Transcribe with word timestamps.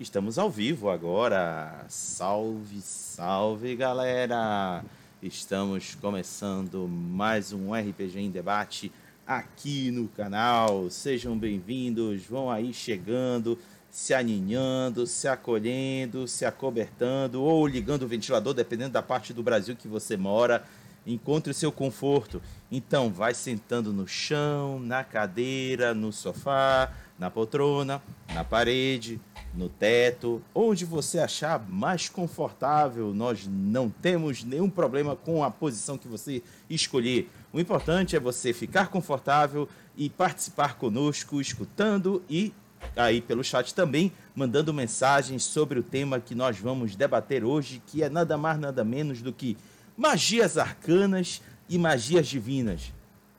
Estamos 0.00 0.38
ao 0.38 0.48
vivo 0.48 0.90
agora. 0.90 1.84
Salve, 1.88 2.80
salve, 2.80 3.74
galera! 3.74 4.84
Estamos 5.20 5.96
começando 5.96 6.86
mais 6.86 7.52
um 7.52 7.74
RPG 7.74 8.20
em 8.20 8.30
debate 8.30 8.92
aqui 9.26 9.90
no 9.90 10.06
canal. 10.06 10.88
Sejam 10.88 11.36
bem-vindos, 11.36 12.24
vão 12.24 12.48
aí 12.48 12.72
chegando, 12.72 13.58
se 13.90 14.14
aninhando, 14.14 15.04
se 15.04 15.26
acolhendo, 15.26 16.28
se 16.28 16.44
acobertando 16.44 17.42
ou 17.42 17.66
ligando 17.66 18.04
o 18.04 18.08
ventilador, 18.08 18.54
dependendo 18.54 18.92
da 18.92 19.02
parte 19.02 19.32
do 19.32 19.42
Brasil 19.42 19.74
que 19.74 19.88
você 19.88 20.16
mora. 20.16 20.62
Encontre 21.04 21.50
o 21.50 21.54
seu 21.54 21.72
conforto. 21.72 22.40
Então, 22.70 23.10
vai 23.10 23.34
sentando 23.34 23.92
no 23.92 24.06
chão, 24.06 24.78
na 24.78 25.02
cadeira, 25.02 25.92
no 25.92 26.12
sofá, 26.12 26.92
na 27.18 27.28
poltrona, 27.28 28.00
na 28.32 28.44
parede, 28.44 29.20
no 29.54 29.68
teto, 29.68 30.42
onde 30.54 30.84
você 30.84 31.18
achar 31.18 31.58
mais 31.68 32.08
confortável. 32.08 33.12
Nós 33.14 33.46
não 33.48 33.88
temos 33.88 34.44
nenhum 34.44 34.70
problema 34.70 35.16
com 35.16 35.42
a 35.42 35.50
posição 35.50 35.98
que 35.98 36.08
você 36.08 36.42
escolher. 36.68 37.30
O 37.52 37.58
importante 37.58 38.14
é 38.14 38.20
você 38.20 38.52
ficar 38.52 38.88
confortável 38.88 39.68
e 39.96 40.08
participar 40.08 40.74
conosco, 40.76 41.40
escutando 41.40 42.22
e 42.28 42.52
aí 42.96 43.20
pelo 43.20 43.42
chat 43.42 43.74
também, 43.74 44.12
mandando 44.34 44.72
mensagens 44.72 45.42
sobre 45.42 45.78
o 45.78 45.82
tema 45.82 46.20
que 46.20 46.34
nós 46.34 46.58
vamos 46.58 46.94
debater 46.94 47.44
hoje, 47.44 47.82
que 47.86 48.02
é 48.02 48.08
nada 48.08 48.36
mais 48.36 48.58
nada 48.58 48.84
menos 48.84 49.20
do 49.20 49.32
que 49.32 49.56
magias 49.96 50.56
arcanas 50.56 51.42
e 51.68 51.76
magias 51.76 52.26
divinas. 52.26 52.92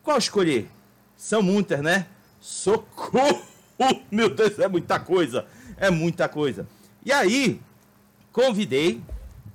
Qual 0.04 0.18
escolher? 0.18 0.70
São 1.16 1.42
muitas, 1.42 1.82
né? 1.82 2.08
Socorro! 2.40 3.42
Meu 4.12 4.30
Deus, 4.30 4.60
é 4.60 4.68
muita 4.68 5.00
coisa! 5.00 5.46
É 5.80 5.90
muita 5.90 6.28
coisa. 6.28 6.68
E 7.06 7.12
aí, 7.12 7.62
convidei 8.34 9.02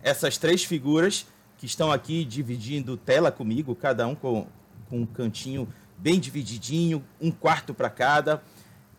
essas 0.02 0.38
três 0.38 0.64
figuras 0.64 1.26
que 1.58 1.66
estão 1.66 1.92
aqui 1.92 2.24
dividindo 2.24 2.96
tela 2.96 3.30
comigo, 3.30 3.74
cada 3.74 4.06
um 4.06 4.14
com, 4.14 4.46
com 4.88 5.00
um 5.02 5.06
cantinho 5.06 5.68
bem 5.98 6.18
divididinho, 6.18 7.04
um 7.20 7.30
quarto 7.30 7.74
para 7.74 7.90
cada. 7.90 8.42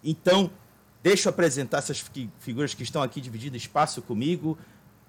Então, 0.04 0.52
deixa 1.02 1.28
eu 1.28 1.32
apresentar 1.32 1.80
essas 1.80 2.06
figuras 2.40 2.76
que 2.76 2.84
estão 2.84 3.02
aqui 3.02 3.20
dividindo 3.20 3.58
espaço 3.58 4.04
comigo. 4.04 4.56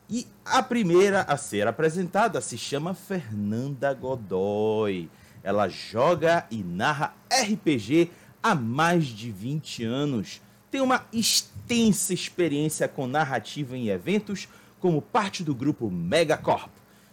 E 0.09 0.27
a 0.43 0.63
primeira 0.63 1.21
a 1.23 1.37
ser 1.37 1.67
apresentada 1.67 2.41
se 2.41 2.57
chama 2.57 2.95
Fernanda 2.95 3.93
Godoy. 3.93 5.11
Ela 5.43 5.69
joga 5.69 6.47
e 6.51 6.63
narra 6.63 7.15
RPG 7.31 8.11
há 8.43 8.55
mais 8.55 9.05
de 9.05 9.31
20 9.31 9.85
anos 9.85 10.41
tem 10.77 10.83
uma 10.83 11.07
extensa 11.11 12.13
experiência 12.13 12.87
com 12.87 13.07
narrativa 13.07 13.75
em 13.75 13.89
eventos 13.89 14.47
como 14.79 15.01
parte 15.01 15.43
do 15.43 15.55
grupo 15.55 15.91
Megacorp. 15.91 16.69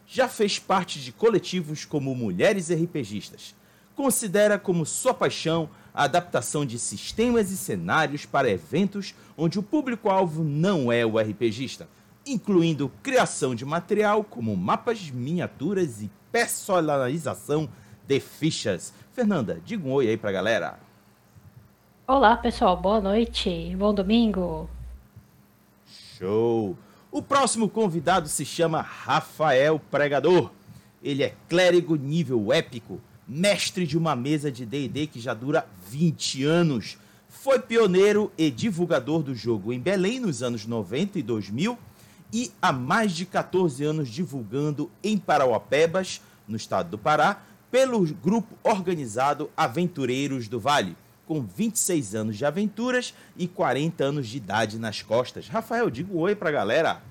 Já 0.05 0.27
fez 0.27 0.59
parte 0.59 0.99
de 0.99 1.13
coletivos 1.13 1.85
como 1.85 2.13
Mulheres 2.13 2.69
RPGistas. 2.69 3.55
Considera 3.95 4.59
como 4.59 4.85
sua 4.85 5.13
paixão 5.13 5.69
a 5.93 6.03
adaptação 6.03 6.65
de 6.65 6.77
sistemas 6.77 7.51
e 7.51 7.57
cenários 7.57 8.25
para 8.25 8.49
eventos 8.49 9.15
onde 9.37 9.57
o 9.57 9.63
público-alvo 9.63 10.43
não 10.43 10.91
é 10.91 11.05
o 11.05 11.17
RPGista, 11.17 11.87
incluindo 12.25 12.91
criação 13.01 13.55
de 13.55 13.63
material 13.63 14.25
como 14.25 14.57
mapas, 14.57 15.09
miniaturas 15.09 16.01
e 16.01 16.11
personalização 16.33 17.69
de 18.05 18.19
fichas. 18.19 18.93
Fernanda, 19.13 19.61
diga 19.63 19.87
um 19.87 19.93
oi 19.93 20.09
aí 20.09 20.17
pra 20.17 20.33
galera. 20.33 20.82
Olá, 22.05 22.35
pessoal. 22.35 22.75
Boa 22.75 22.99
noite. 22.99 23.73
Bom 23.77 23.93
domingo. 23.93 24.69
Show. 25.87 26.77
O 27.09 27.21
próximo 27.21 27.69
convidado 27.69 28.27
se 28.27 28.43
chama 28.43 28.81
Rafael 28.81 29.79
Pregador. 29.89 30.51
Ele 31.01 31.23
é 31.23 31.33
clérigo 31.47 31.95
nível 31.95 32.51
épico, 32.51 32.99
mestre 33.25 33.87
de 33.87 33.97
uma 33.97 34.17
mesa 34.17 34.51
de 34.51 34.65
D&D 34.65 35.07
que 35.07 35.21
já 35.21 35.33
dura 35.33 35.65
20 35.87 36.43
anos. 36.43 36.97
Foi 37.29 37.57
pioneiro 37.57 38.29
e 38.37 38.51
divulgador 38.51 39.23
do 39.23 39.33
jogo 39.33 39.71
em 39.71 39.79
Belém 39.79 40.19
nos 40.19 40.43
anos 40.43 40.65
90 40.65 41.19
e 41.19 41.23
2000 41.23 41.79
e 42.33 42.51
há 42.61 42.73
mais 42.73 43.13
de 43.13 43.25
14 43.25 43.81
anos 43.81 44.09
divulgando 44.09 44.91
em 45.01 45.17
Parauapebas, 45.17 46.21
no 46.49 46.57
estado 46.57 46.89
do 46.89 46.97
Pará, 46.97 47.41
pelo 47.71 48.05
grupo 48.15 48.57
organizado 48.61 49.49
Aventureiros 49.55 50.49
do 50.49 50.59
Vale 50.59 50.97
com 51.27 51.41
26 51.41 52.15
anos 52.15 52.37
de 52.37 52.45
aventuras 52.45 53.13
e 53.35 53.47
40 53.47 54.03
anos 54.03 54.27
de 54.27 54.37
idade 54.37 54.77
nas 54.77 55.01
costas. 55.01 55.47
Rafael, 55.47 55.89
diga 55.89 56.13
um 56.13 56.19
oi 56.19 56.35
pra 56.35 56.51
galera. 56.51 57.01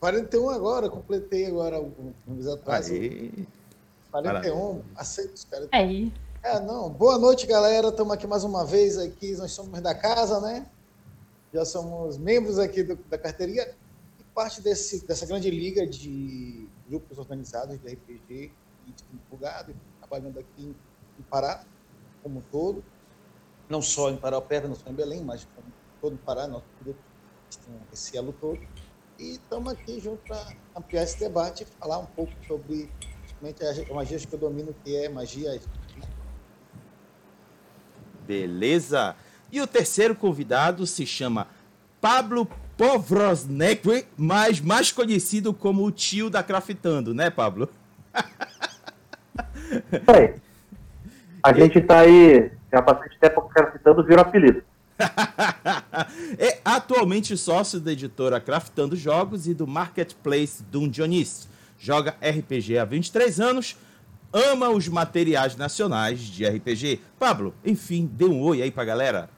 41 0.00 0.50
agora, 0.50 0.90
completei 0.90 1.46
agora 1.46 1.80
um, 1.80 2.12
um 2.28 2.38
exato 2.38 2.62
41, 2.62 3.46
Parabéns. 4.10 4.84
aceito 4.96 5.34
os 5.34 5.44
caras. 5.44 5.68
Aí. 5.72 6.12
É, 6.42 6.60
não. 6.60 6.90
Boa 6.90 7.18
noite, 7.18 7.46
galera. 7.46 7.88
Estamos 7.88 8.12
aqui 8.12 8.26
mais 8.26 8.44
uma 8.44 8.66
vez 8.66 8.98
aqui. 8.98 9.32
Nós 9.36 9.52
somos 9.52 9.80
da 9.80 9.94
casa, 9.94 10.40
né? 10.40 10.66
Já 11.54 11.64
somos 11.64 12.18
membros 12.18 12.58
aqui 12.58 12.82
do, 12.82 12.96
da 13.08 13.16
carteirinha 13.16 13.66
e 14.20 14.24
parte 14.34 14.60
desse, 14.60 15.06
dessa 15.06 15.24
grande 15.24 15.50
liga 15.50 15.86
de 15.86 16.68
grupos 16.88 17.16
organizados 17.16 17.78
de 17.78 17.88
RPG 17.88 18.50
e 18.86 18.94
divulgado 19.12 19.74
trabalhando 20.12 20.38
aqui 20.38 20.74
em, 21.18 21.22
Pará, 21.30 21.64
como 22.22 22.40
um 22.40 22.42
todo, 22.50 22.84
não 23.68 23.80
só 23.80 24.10
em 24.10 24.16
Paraupeba, 24.16 24.68
não 24.68 24.74
só 24.74 24.90
em 24.90 24.92
Belém, 24.92 25.22
mas 25.24 25.46
como 25.54 25.66
todo 26.00 26.14
o 26.14 26.18
Pará, 26.18 26.46
nosso 26.46 26.66
grupo 26.82 26.98
tem 27.64 27.74
esse 27.92 28.16
elo 28.16 28.34
todo. 28.38 28.60
E 29.18 29.32
estamos 29.32 29.72
aqui 29.72 30.00
junto 30.00 30.22
para 30.24 30.54
ampliar 30.76 31.04
esse 31.04 31.18
debate 31.18 31.62
e 31.62 31.66
falar 31.78 31.98
um 31.98 32.06
pouco 32.06 32.32
sobre 32.46 32.90
a 33.42 33.94
magia 33.94 34.18
que 34.18 34.32
eu 34.32 34.38
domino, 34.38 34.74
que 34.84 34.96
é 34.96 35.08
magia. 35.08 35.60
Beleza! 38.26 39.16
E 39.50 39.60
o 39.60 39.66
terceiro 39.66 40.14
convidado 40.14 40.86
se 40.86 41.06
chama 41.06 41.46
Pablo 42.00 42.48
Povrosnek, 42.76 44.06
mas 44.16 44.60
mais 44.60 44.90
conhecido 44.90 45.54
como 45.54 45.84
o 45.84 45.92
tio 45.92 46.28
da 46.28 46.42
Craftando, 46.42 47.14
né, 47.14 47.30
Pablo? 47.30 47.68
Aí. 50.06 50.34
A 51.42 51.52
gente 51.52 51.80
tá 51.80 52.00
aí 52.00 52.50
já 52.72 52.78
há 52.78 52.82
bastante 52.82 53.18
tempo 53.18 53.42
craftando, 53.42 54.04
vira 54.04 54.22
apelido. 54.22 54.62
é 56.38 56.58
atualmente 56.64 57.36
sócio 57.36 57.80
da 57.80 57.92
editora 57.92 58.40
Craftando 58.40 58.94
Jogos 58.94 59.48
e 59.48 59.54
do 59.54 59.66
Marketplace 59.66 60.62
Dungeonist. 60.70 61.48
Joga 61.78 62.14
RPG 62.22 62.78
há 62.78 62.84
23 62.84 63.40
anos, 63.40 63.76
ama 64.32 64.70
os 64.70 64.88
materiais 64.88 65.56
nacionais 65.56 66.20
de 66.20 66.46
RPG. 66.46 67.00
Pablo, 67.18 67.52
enfim, 67.64 68.08
dê 68.12 68.24
um 68.24 68.40
oi 68.40 68.62
aí 68.62 68.70
pra 68.70 68.84
galera. 68.84 69.28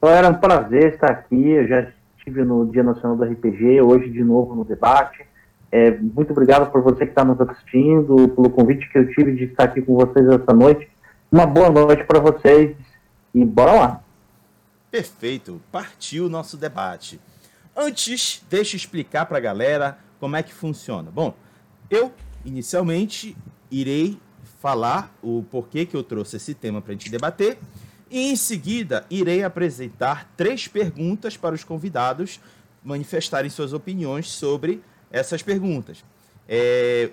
Era 0.00 0.28
um 0.30 0.34
prazer 0.34 0.94
estar 0.94 1.10
aqui. 1.10 1.50
Eu 1.50 1.68
já 1.68 1.92
estive 2.16 2.42
no 2.44 2.66
Dia 2.66 2.82
Nacional 2.82 3.16
do 3.16 3.24
RPG, 3.24 3.80
hoje 3.82 4.10
de 4.10 4.24
novo 4.24 4.54
no 4.54 4.64
debate. 4.64 5.24
É, 5.72 5.90
muito 5.90 6.32
obrigado 6.32 6.70
por 6.70 6.82
você 6.82 7.06
que 7.06 7.12
está 7.12 7.24
nos 7.24 7.40
assistindo, 7.40 8.28
pelo 8.28 8.50
convite 8.50 8.86
que 8.92 8.98
eu 8.98 9.08
tive 9.14 9.34
de 9.34 9.44
estar 9.44 9.64
aqui 9.64 9.80
com 9.80 9.94
vocês 9.94 10.28
essa 10.28 10.52
noite. 10.52 10.86
Uma 11.30 11.46
boa 11.46 11.70
noite 11.70 12.04
para 12.04 12.20
vocês 12.20 12.76
e 13.34 13.42
bora 13.42 13.72
lá. 13.72 14.04
Perfeito, 14.90 15.62
partiu 15.72 16.26
o 16.26 16.28
nosso 16.28 16.58
debate. 16.58 17.18
Antes, 17.74 18.44
deixa 18.50 18.76
eu 18.76 18.76
explicar 18.76 19.24
para 19.24 19.38
a 19.38 19.40
galera 19.40 19.96
como 20.20 20.36
é 20.36 20.42
que 20.42 20.52
funciona. 20.52 21.10
Bom, 21.10 21.34
eu 21.88 22.12
inicialmente 22.44 23.34
irei 23.70 24.20
falar 24.60 25.10
o 25.22 25.42
porquê 25.50 25.86
que 25.86 25.96
eu 25.96 26.02
trouxe 26.02 26.36
esse 26.36 26.52
tema 26.52 26.82
para 26.82 26.90
a 26.90 26.94
gente 26.94 27.10
debater 27.10 27.58
e 28.10 28.30
em 28.30 28.36
seguida 28.36 29.06
irei 29.10 29.42
apresentar 29.42 30.30
três 30.36 30.68
perguntas 30.68 31.34
para 31.34 31.54
os 31.54 31.64
convidados 31.64 32.38
manifestarem 32.84 33.50
suas 33.50 33.72
opiniões 33.72 34.28
sobre 34.28 34.82
essas 35.12 35.42
perguntas. 35.42 36.04
É, 36.48 37.10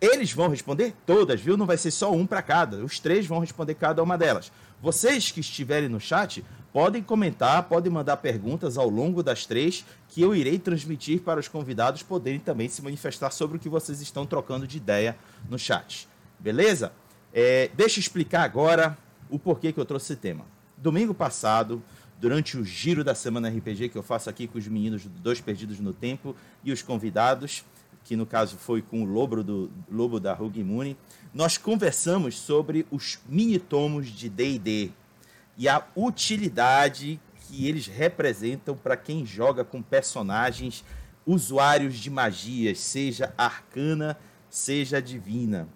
eles 0.00 0.32
vão 0.32 0.48
responder 0.48 0.94
todas, 1.04 1.40
viu? 1.40 1.56
Não 1.56 1.66
vai 1.66 1.76
ser 1.76 1.90
só 1.90 2.12
um 2.12 2.24
para 2.24 2.40
cada. 2.40 2.84
Os 2.84 3.00
três 3.00 3.26
vão 3.26 3.40
responder 3.40 3.74
cada 3.74 4.02
uma 4.02 4.16
delas. 4.16 4.52
Vocês 4.80 5.32
que 5.32 5.40
estiverem 5.40 5.88
no 5.88 5.98
chat 5.98 6.44
podem 6.72 7.02
comentar, 7.02 7.64
podem 7.64 7.90
mandar 7.90 8.18
perguntas 8.18 8.78
ao 8.78 8.88
longo 8.88 9.22
das 9.24 9.44
três 9.44 9.84
que 10.08 10.22
eu 10.22 10.34
irei 10.34 10.58
transmitir 10.58 11.20
para 11.20 11.40
os 11.40 11.48
convidados 11.48 12.02
poderem 12.02 12.38
também 12.38 12.68
se 12.68 12.80
manifestar 12.80 13.32
sobre 13.32 13.56
o 13.56 13.60
que 13.60 13.68
vocês 13.68 14.00
estão 14.00 14.24
trocando 14.24 14.68
de 14.68 14.76
ideia 14.76 15.16
no 15.50 15.58
chat. 15.58 16.08
Beleza? 16.38 16.92
É, 17.34 17.68
deixa 17.74 17.98
eu 17.98 18.02
explicar 18.02 18.42
agora 18.42 18.96
o 19.28 19.38
porquê 19.38 19.72
que 19.72 19.80
eu 19.80 19.84
trouxe 19.84 20.12
esse 20.12 20.20
tema. 20.20 20.46
Domingo 20.76 21.12
passado, 21.12 21.82
durante 22.20 22.56
o 22.56 22.64
giro 22.64 23.04
da 23.04 23.14
Semana 23.14 23.48
RPG 23.48 23.90
que 23.90 23.96
eu 23.96 24.02
faço 24.02 24.28
aqui 24.28 24.46
com 24.46 24.58
os 24.58 24.66
meninos 24.66 25.04
do 25.04 25.10
Dois 25.20 25.40
Perdidos 25.40 25.78
no 25.78 25.92
Tempo 25.92 26.34
e 26.64 26.72
os 26.72 26.82
convidados, 26.82 27.64
que 28.04 28.16
no 28.16 28.26
caso 28.26 28.56
foi 28.56 28.82
com 28.82 29.02
o 29.02 29.04
Lobo, 29.04 29.42
do, 29.42 29.70
Lobo 29.90 30.18
da 30.18 30.34
Rugimune, 30.34 30.96
nós 31.32 31.56
conversamos 31.56 32.36
sobre 32.36 32.86
os 32.90 33.18
mini-tomos 33.28 34.08
de 34.08 34.28
D&D. 34.28 34.90
e 35.56 35.68
a 35.68 35.86
utilidade 35.96 37.20
que 37.40 37.66
eles 37.66 37.86
representam 37.86 38.76
para 38.76 38.96
quem 38.96 39.24
joga 39.24 39.64
com 39.64 39.82
personagens 39.82 40.84
usuários 41.26 41.96
de 41.96 42.10
magias, 42.10 42.78
seja 42.78 43.32
arcana, 43.36 44.18
seja 44.48 45.00
divina. 45.00 45.68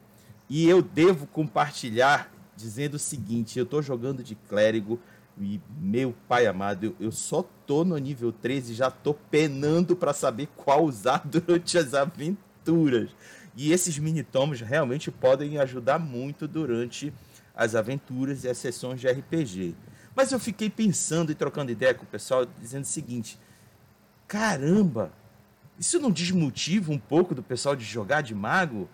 E 0.49 0.69
eu 0.69 0.83
devo 0.83 1.27
compartilhar 1.27 2.33
dizendo 2.57 2.95
o 2.95 2.99
seguinte: 2.99 3.59
eu 3.59 3.65
estou 3.65 3.83
jogando 3.83 4.23
de 4.23 4.35
clérigo 4.35 4.99
e, 5.43 5.61
meu 5.81 6.15
pai 6.29 6.47
amado, 6.47 6.85
eu, 6.85 6.97
eu 6.99 7.13
só 7.13 7.43
tô 7.67 7.85
no 7.85 7.97
nível 7.99 8.33
13 8.33 8.73
e 8.73 8.75
já 8.77 8.91
tô 8.91 9.15
penando 9.15 9.97
para 9.97 10.13
saber 10.13 10.49
qual 10.57 10.85
usar 10.85 11.23
durante 11.27 11.77
as 11.79 11.95
aventuras. 11.95 13.11
E 13.57 13.73
esses 13.73 13.99
mini-tomos 13.99 14.61
realmente 14.61 15.11
podem 15.11 15.59
ajudar 15.59 15.99
muito 15.99 16.49
durante 16.49 17.13
as 17.55 17.75
aventuras 17.75 18.45
e 18.45 18.49
as 18.49 18.59
sessões 18.59 19.01
de 19.01 19.09
RPG. 19.09 19.75
Mas 20.15 20.33
eu 20.33 20.39
fiquei 20.39 20.71
pensando 20.71 21.33
e 21.33 21.35
trocando 21.35 21.73
ideia 21.73 21.95
com 21.95 22.05
o 22.05 22.09
pessoal, 22.09 22.47
dizendo 22.61 22.85
o 22.85 22.87
seguinte: 22.87 23.39
caramba, 24.27 25.13
isso 25.79 25.99
não 26.01 26.11
desmotiva 26.11 26.93
um 26.93 26.99
pouco 26.99 27.35
do 27.35 27.43
pessoal 27.43 27.77
de 27.77 27.85
jogar 27.85 28.23
de 28.23 28.35
mago? 28.35 28.89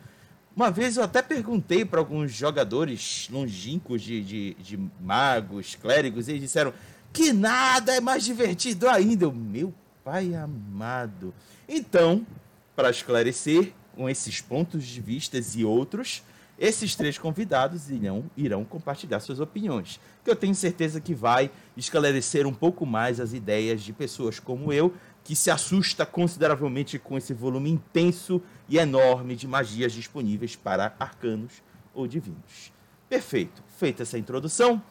Uma 0.58 0.72
vez 0.72 0.96
eu 0.96 1.04
até 1.04 1.22
perguntei 1.22 1.84
para 1.84 2.00
alguns 2.00 2.32
jogadores 2.32 3.28
longínquos 3.30 4.02
de, 4.02 4.20
de, 4.24 4.54
de, 4.54 4.90
magos, 5.00 5.76
clérigos, 5.76 6.26
e 6.26 6.32
eles 6.32 6.42
disseram 6.42 6.74
que 7.12 7.32
nada 7.32 7.94
é 7.94 8.00
mais 8.00 8.24
divertido 8.24 8.88
ainda. 8.88 9.24
Eu, 9.24 9.32
meu 9.32 9.72
pai 10.02 10.34
amado. 10.34 11.32
Então, 11.68 12.26
para 12.74 12.90
esclarecer 12.90 13.72
com 13.94 14.10
esses 14.10 14.40
pontos 14.40 14.84
de 14.84 15.00
vista 15.00 15.38
e 15.54 15.64
outros, 15.64 16.24
esses 16.58 16.96
três 16.96 17.16
convidados 17.16 17.88
irão, 17.88 18.24
irão 18.36 18.64
compartilhar 18.64 19.20
suas 19.20 19.38
opiniões, 19.38 20.00
que 20.24 20.30
eu 20.30 20.34
tenho 20.34 20.56
certeza 20.56 21.00
que 21.00 21.14
vai 21.14 21.52
esclarecer 21.76 22.48
um 22.48 22.52
pouco 22.52 22.84
mais 22.84 23.20
as 23.20 23.32
ideias 23.32 23.80
de 23.80 23.92
pessoas 23.92 24.40
como 24.40 24.72
eu, 24.72 24.92
que 25.22 25.36
se 25.36 25.52
assusta 25.52 26.04
consideravelmente 26.04 26.98
com 26.98 27.16
esse 27.16 27.32
volume 27.32 27.70
intenso 27.70 28.42
e 28.68 28.78
enorme 28.78 29.34
de 29.34 29.46
magias 29.46 29.92
disponíveis 29.92 30.54
para 30.54 30.92
arcanos 30.98 31.62
ou 31.94 32.06
divinos. 32.06 32.72
Perfeito. 33.08 33.62
Feita 33.76 34.02
essa 34.02 34.18
introdução, 34.18 34.82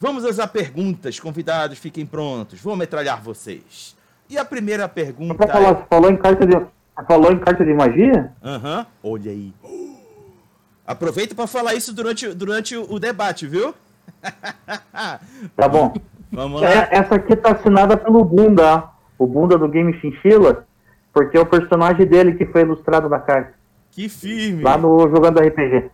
vamos 0.00 0.24
às 0.24 0.44
perguntas. 0.50 1.20
Convidados, 1.20 1.78
fiquem 1.78 2.06
prontos. 2.06 2.60
Vou 2.60 2.76
metralhar 2.76 3.20
vocês. 3.20 3.96
E 4.28 4.38
a 4.38 4.44
primeira 4.44 4.88
pergunta. 4.88 5.46
Falar, 5.46 5.70
é... 5.70 5.86
falou, 5.88 6.10
em 6.10 6.16
carta 6.16 6.46
de, 6.46 6.54
falou 7.06 7.32
em 7.32 7.38
carta 7.38 7.64
de 7.64 7.74
magia? 7.74 8.32
Aham, 8.42 8.86
uhum. 9.02 9.12
olha 9.12 9.30
aí. 9.30 9.52
Aproveita 10.86 11.34
para 11.34 11.46
falar 11.46 11.74
isso 11.74 11.92
durante, 11.92 12.32
durante 12.32 12.76
o 12.76 12.98
debate, 12.98 13.46
viu? 13.46 13.74
Tá 15.56 15.68
bom. 15.68 15.94
Vamos 16.30 16.60
lá. 16.60 16.68
É, 16.68 16.88
essa 16.92 17.16
aqui 17.16 17.34
tá 17.34 17.52
assinada 17.52 17.96
pelo 17.96 18.24
Bunda, 18.24 18.84
o 19.18 19.26
Bunda 19.26 19.56
do 19.56 19.68
Game 19.68 19.98
Chinchilla, 20.00 20.66
porque 21.16 21.38
é 21.38 21.40
o 21.40 21.46
personagem 21.46 22.06
dele 22.06 22.34
que 22.34 22.44
foi 22.44 22.60
ilustrado 22.60 23.08
na 23.08 23.18
carta. 23.18 23.54
Que 23.90 24.06
firme. 24.06 24.62
Lá 24.62 24.76
no 24.76 25.08
Jogando 25.08 25.40
RPG. 25.40 25.90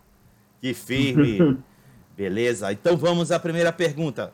Que 0.59 0.73
firme. 0.73 1.63
Beleza, 2.13 2.73
então 2.73 2.97
vamos 2.97 3.31
à 3.31 3.39
primeira 3.39 3.71
pergunta. 3.71 4.33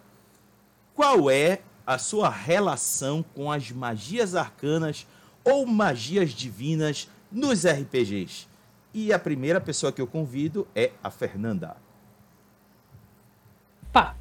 Qual 0.95 1.29
é 1.29 1.59
a 1.85 1.99
sua 1.99 2.27
relação 2.27 3.23
com 3.35 3.51
as 3.51 3.71
magias 3.71 4.33
arcanas 4.33 5.05
ou 5.43 5.63
magias 5.67 6.31
divinas 6.31 7.07
nos 7.31 7.67
RPGs? 7.67 8.47
E 8.91 9.13
a 9.13 9.19
primeira 9.19 9.61
pessoa 9.61 9.91
que 9.91 10.01
eu 10.01 10.07
convido 10.07 10.67
é 10.75 10.89
a 11.03 11.11
Fernanda. 11.11 11.77
Pá. 13.93 14.15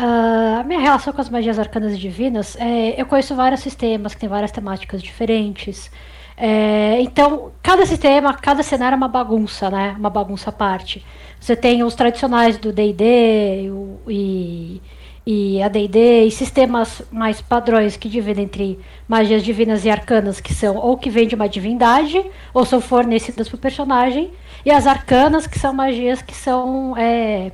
A 0.00 0.62
minha 0.62 0.78
relação 0.78 1.12
com 1.12 1.20
as 1.20 1.28
magias 1.28 1.58
arcanas 1.58 1.92
e 1.92 1.96
divinas 1.96 2.56
é. 2.60 3.00
Eu 3.00 3.04
conheço 3.04 3.34
vários 3.34 3.60
sistemas 3.60 4.14
que 4.14 4.20
têm 4.20 4.28
várias 4.28 4.52
temáticas 4.52 5.02
diferentes. 5.02 5.90
É, 6.36 7.00
então, 7.00 7.50
cada 7.60 7.84
sistema, 7.84 8.32
cada 8.34 8.62
cenário 8.62 8.94
é 8.94 8.96
uma 8.96 9.08
bagunça, 9.08 9.68
né? 9.68 9.96
Uma 9.98 10.08
bagunça 10.08 10.50
à 10.50 10.52
parte. 10.52 11.04
Você 11.40 11.56
tem 11.56 11.82
os 11.82 11.96
tradicionais 11.96 12.56
do 12.58 12.72
DD 12.72 13.72
e, 14.06 14.80
e 15.26 15.62
AD&D 15.62 16.26
e 16.26 16.30
sistemas 16.30 17.02
mais 17.10 17.40
padrões 17.40 17.96
que 17.96 18.08
dividem 18.08 18.44
entre 18.44 18.78
magias 19.08 19.42
divinas 19.42 19.84
e 19.84 19.90
arcanas, 19.90 20.40
que 20.40 20.54
são 20.54 20.76
ou 20.76 20.96
que 20.96 21.10
vêm 21.10 21.26
de 21.26 21.34
uma 21.34 21.48
divindade, 21.48 22.24
ou 22.54 22.64
são 22.64 22.80
fornecidas 22.80 23.48
para 23.48 23.56
o 23.56 23.58
personagem, 23.58 24.30
e 24.64 24.70
as 24.70 24.86
arcanas, 24.86 25.48
que 25.48 25.58
são 25.58 25.72
magias 25.72 26.22
que 26.22 26.36
são 26.36 26.96
é, 26.96 27.50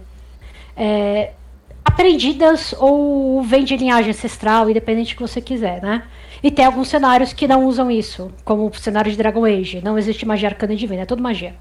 é, 0.76 1.32
aprendidas 1.84 2.74
ou 2.78 3.42
vêm 3.42 3.64
de 3.64 3.76
linhagem 3.76 4.10
ancestral, 4.10 4.70
independente 4.70 5.14
do 5.14 5.16
que 5.18 5.22
você 5.22 5.40
quiser, 5.40 5.82
né? 5.82 6.04
E 6.42 6.50
tem 6.50 6.64
alguns 6.64 6.88
cenários 6.88 7.32
que 7.32 7.46
não 7.46 7.66
usam 7.66 7.90
isso, 7.90 8.32
como 8.44 8.66
o 8.66 8.74
cenário 8.74 9.10
de 9.10 9.16
Dragon 9.16 9.44
Age. 9.44 9.80
Não 9.82 9.98
existe 9.98 10.26
magia 10.26 10.48
arcana 10.48 10.74
divina, 10.74 11.02
é 11.02 11.06
tudo 11.06 11.22
magia. 11.22 11.54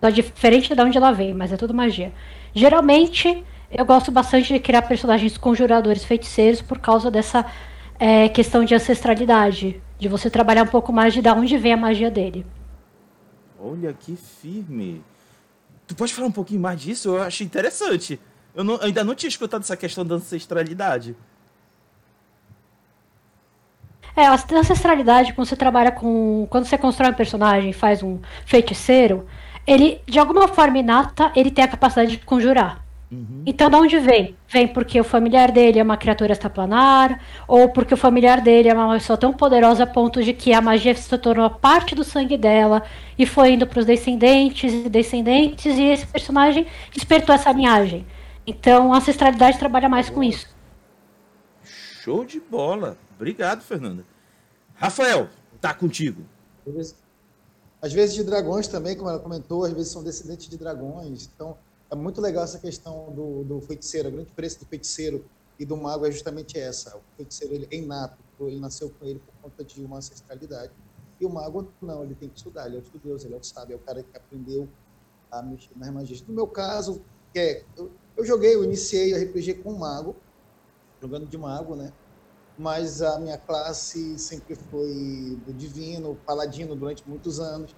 Só 0.00 0.08
diferente 0.08 0.74
de 0.74 0.82
onde 0.82 0.96
ela 0.96 1.12
vem, 1.12 1.34
mas 1.34 1.52
é 1.52 1.56
tudo 1.56 1.74
magia. 1.74 2.12
Geralmente, 2.54 3.44
eu 3.70 3.84
gosto 3.84 4.10
bastante 4.10 4.52
de 4.52 4.58
criar 4.58 4.82
personagens 4.82 5.36
conjuradores 5.36 6.04
feiticeiros 6.04 6.60
por 6.60 6.78
causa 6.78 7.10
dessa 7.10 7.44
é, 7.98 8.28
questão 8.28 8.64
de 8.64 8.74
ancestralidade. 8.74 9.80
De 9.98 10.08
você 10.08 10.30
trabalhar 10.30 10.62
um 10.62 10.68
pouco 10.68 10.92
mais 10.92 11.12
de 11.12 11.28
onde 11.28 11.58
vem 11.58 11.74
a 11.74 11.76
magia 11.76 12.10
dele. 12.10 12.46
Olha 13.62 13.92
que 13.92 14.16
firme. 14.16 15.02
Tu 15.86 15.94
pode 15.94 16.14
falar 16.14 16.28
um 16.28 16.32
pouquinho 16.32 16.60
mais 16.60 16.80
disso? 16.80 17.08
Eu 17.10 17.22
acho 17.22 17.44
interessante. 17.44 18.18
Eu, 18.54 18.64
não, 18.64 18.74
eu 18.74 18.84
ainda 18.84 19.04
não 19.04 19.14
tinha 19.14 19.28
escutado 19.28 19.62
essa 19.62 19.76
questão 19.76 20.04
da 20.04 20.16
ancestralidade. 20.16 21.16
É, 24.16 24.26
a 24.26 24.34
ancestralidade, 24.34 25.32
quando 25.32 25.46
você 25.46 25.56
trabalha 25.56 25.92
com. 25.92 26.46
Quando 26.50 26.64
você 26.64 26.76
constrói 26.76 27.10
um 27.10 27.14
personagem 27.14 27.72
faz 27.72 28.02
um 28.02 28.18
feiticeiro, 28.44 29.26
ele, 29.66 30.00
de 30.06 30.18
alguma 30.18 30.48
forma 30.48 30.78
inata, 30.78 31.30
ele 31.34 31.50
tem 31.50 31.64
a 31.64 31.68
capacidade 31.68 32.12
de 32.12 32.18
conjurar. 32.18 32.84
Uhum. 33.10 33.42
Então, 33.44 33.68
de 33.68 33.76
onde 33.76 33.98
vem? 33.98 34.36
Vem 34.48 34.68
porque 34.68 35.00
o 35.00 35.04
familiar 35.04 35.50
dele 35.50 35.80
é 35.80 35.82
uma 35.82 35.96
criatura 35.96 36.32
estaplanar, 36.32 37.20
ou 37.46 37.68
porque 37.68 37.92
o 37.92 37.96
familiar 37.96 38.40
dele 38.40 38.68
é 38.68 38.74
uma 38.74 38.94
pessoa 38.94 39.16
tão 39.16 39.32
poderosa 39.32 39.82
a 39.82 39.86
ponto 39.86 40.22
de 40.22 40.32
que 40.32 40.52
a 40.52 40.60
magia 40.60 40.94
se 40.94 41.18
tornou 41.18 41.50
parte 41.50 41.94
do 41.94 42.04
sangue 42.04 42.36
dela 42.36 42.82
e 43.18 43.26
foi 43.26 43.54
indo 43.54 43.66
para 43.66 43.80
os 43.80 43.86
descendentes 43.86 44.72
e 44.72 44.88
descendentes, 44.88 45.76
e 45.76 45.82
esse 45.82 46.06
personagem 46.06 46.66
despertou 46.92 47.34
essa 47.34 47.50
linhagem. 47.50 48.06
Então, 48.46 48.92
a 48.92 48.98
ancestralidade 48.98 49.58
trabalha 49.58 49.88
mais 49.88 50.10
com 50.10 50.22
isso. 50.22 50.48
Show 51.64 52.24
de 52.24 52.40
bola. 52.40 52.96
Obrigado, 53.14 53.60
Fernanda. 53.60 54.04
Rafael, 54.74 55.28
tá 55.60 55.74
contigo. 55.74 56.24
Às 57.82 57.92
vezes 57.92 58.14
de 58.14 58.24
dragões 58.24 58.66
também, 58.66 58.96
como 58.96 59.10
ela 59.10 59.18
comentou, 59.18 59.64
às 59.64 59.72
vezes 59.72 59.92
são 59.92 60.02
descendentes 60.02 60.48
de 60.48 60.56
dragões. 60.56 61.28
Então, 61.34 61.56
é 61.90 61.94
muito 61.94 62.20
legal 62.20 62.44
essa 62.44 62.58
questão 62.58 63.12
do, 63.12 63.44
do 63.44 63.60
feiticeiro. 63.60 64.08
O 64.08 64.12
grande 64.12 64.28
diferença 64.28 64.58
do 64.58 64.66
feiticeiro 64.66 65.24
e 65.58 65.64
do 65.64 65.76
mago 65.76 66.06
é 66.06 66.10
justamente 66.10 66.58
essa. 66.58 66.96
O 66.96 67.00
feiticeiro 67.16 67.54
ele 67.54 67.68
é 67.70 67.76
inato, 67.76 68.16
ele 68.40 68.58
nasceu 68.58 68.90
com 68.90 69.04
ele 69.04 69.18
por 69.18 69.34
conta 69.42 69.62
de 69.62 69.84
uma 69.84 69.98
ancestralidade. 69.98 70.72
E 71.20 71.26
o 71.26 71.28
mago 71.28 71.70
não, 71.82 72.02
ele 72.02 72.14
tem 72.14 72.30
que 72.30 72.38
estudar, 72.38 72.66
ele 72.66 72.76
é 72.76 72.78
o 72.78 72.82
estudioso, 72.82 73.26
ele 73.26 73.34
é 73.34 73.36
o 73.36 73.44
sábio, 73.44 73.74
é 73.74 73.76
o 73.76 73.80
cara 73.80 74.02
que 74.02 74.16
aprendeu 74.16 74.66
a 75.30 75.42
mexer 75.42 75.70
nas 75.76 75.90
magias. 75.90 76.22
No 76.26 76.32
meu 76.32 76.46
caso, 76.46 77.02
é, 77.34 77.62
eu, 77.76 77.90
eu 78.20 78.26
joguei, 78.26 78.54
eu 78.54 78.62
iniciei 78.62 79.14
o 79.14 79.16
RPG 79.16 79.62
com 79.62 79.72
mago, 79.72 80.14
jogando 81.00 81.26
de 81.26 81.38
mago, 81.38 81.74
né? 81.74 81.90
Mas 82.58 83.00
a 83.00 83.18
minha 83.18 83.38
classe 83.38 84.18
sempre 84.18 84.54
foi 84.54 85.38
do 85.46 85.54
divino, 85.54 86.14
paladino 86.26 86.76
durante 86.76 87.08
muitos 87.08 87.40
anos, 87.40 87.74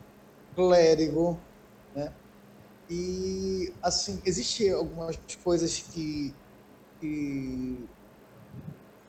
clérigo, 0.56 1.38
né? 1.94 2.12
E, 2.90 3.72
assim, 3.80 4.20
existem 4.24 4.72
algumas 4.72 5.16
coisas 5.44 5.78
que, 5.78 6.34
que 6.98 7.88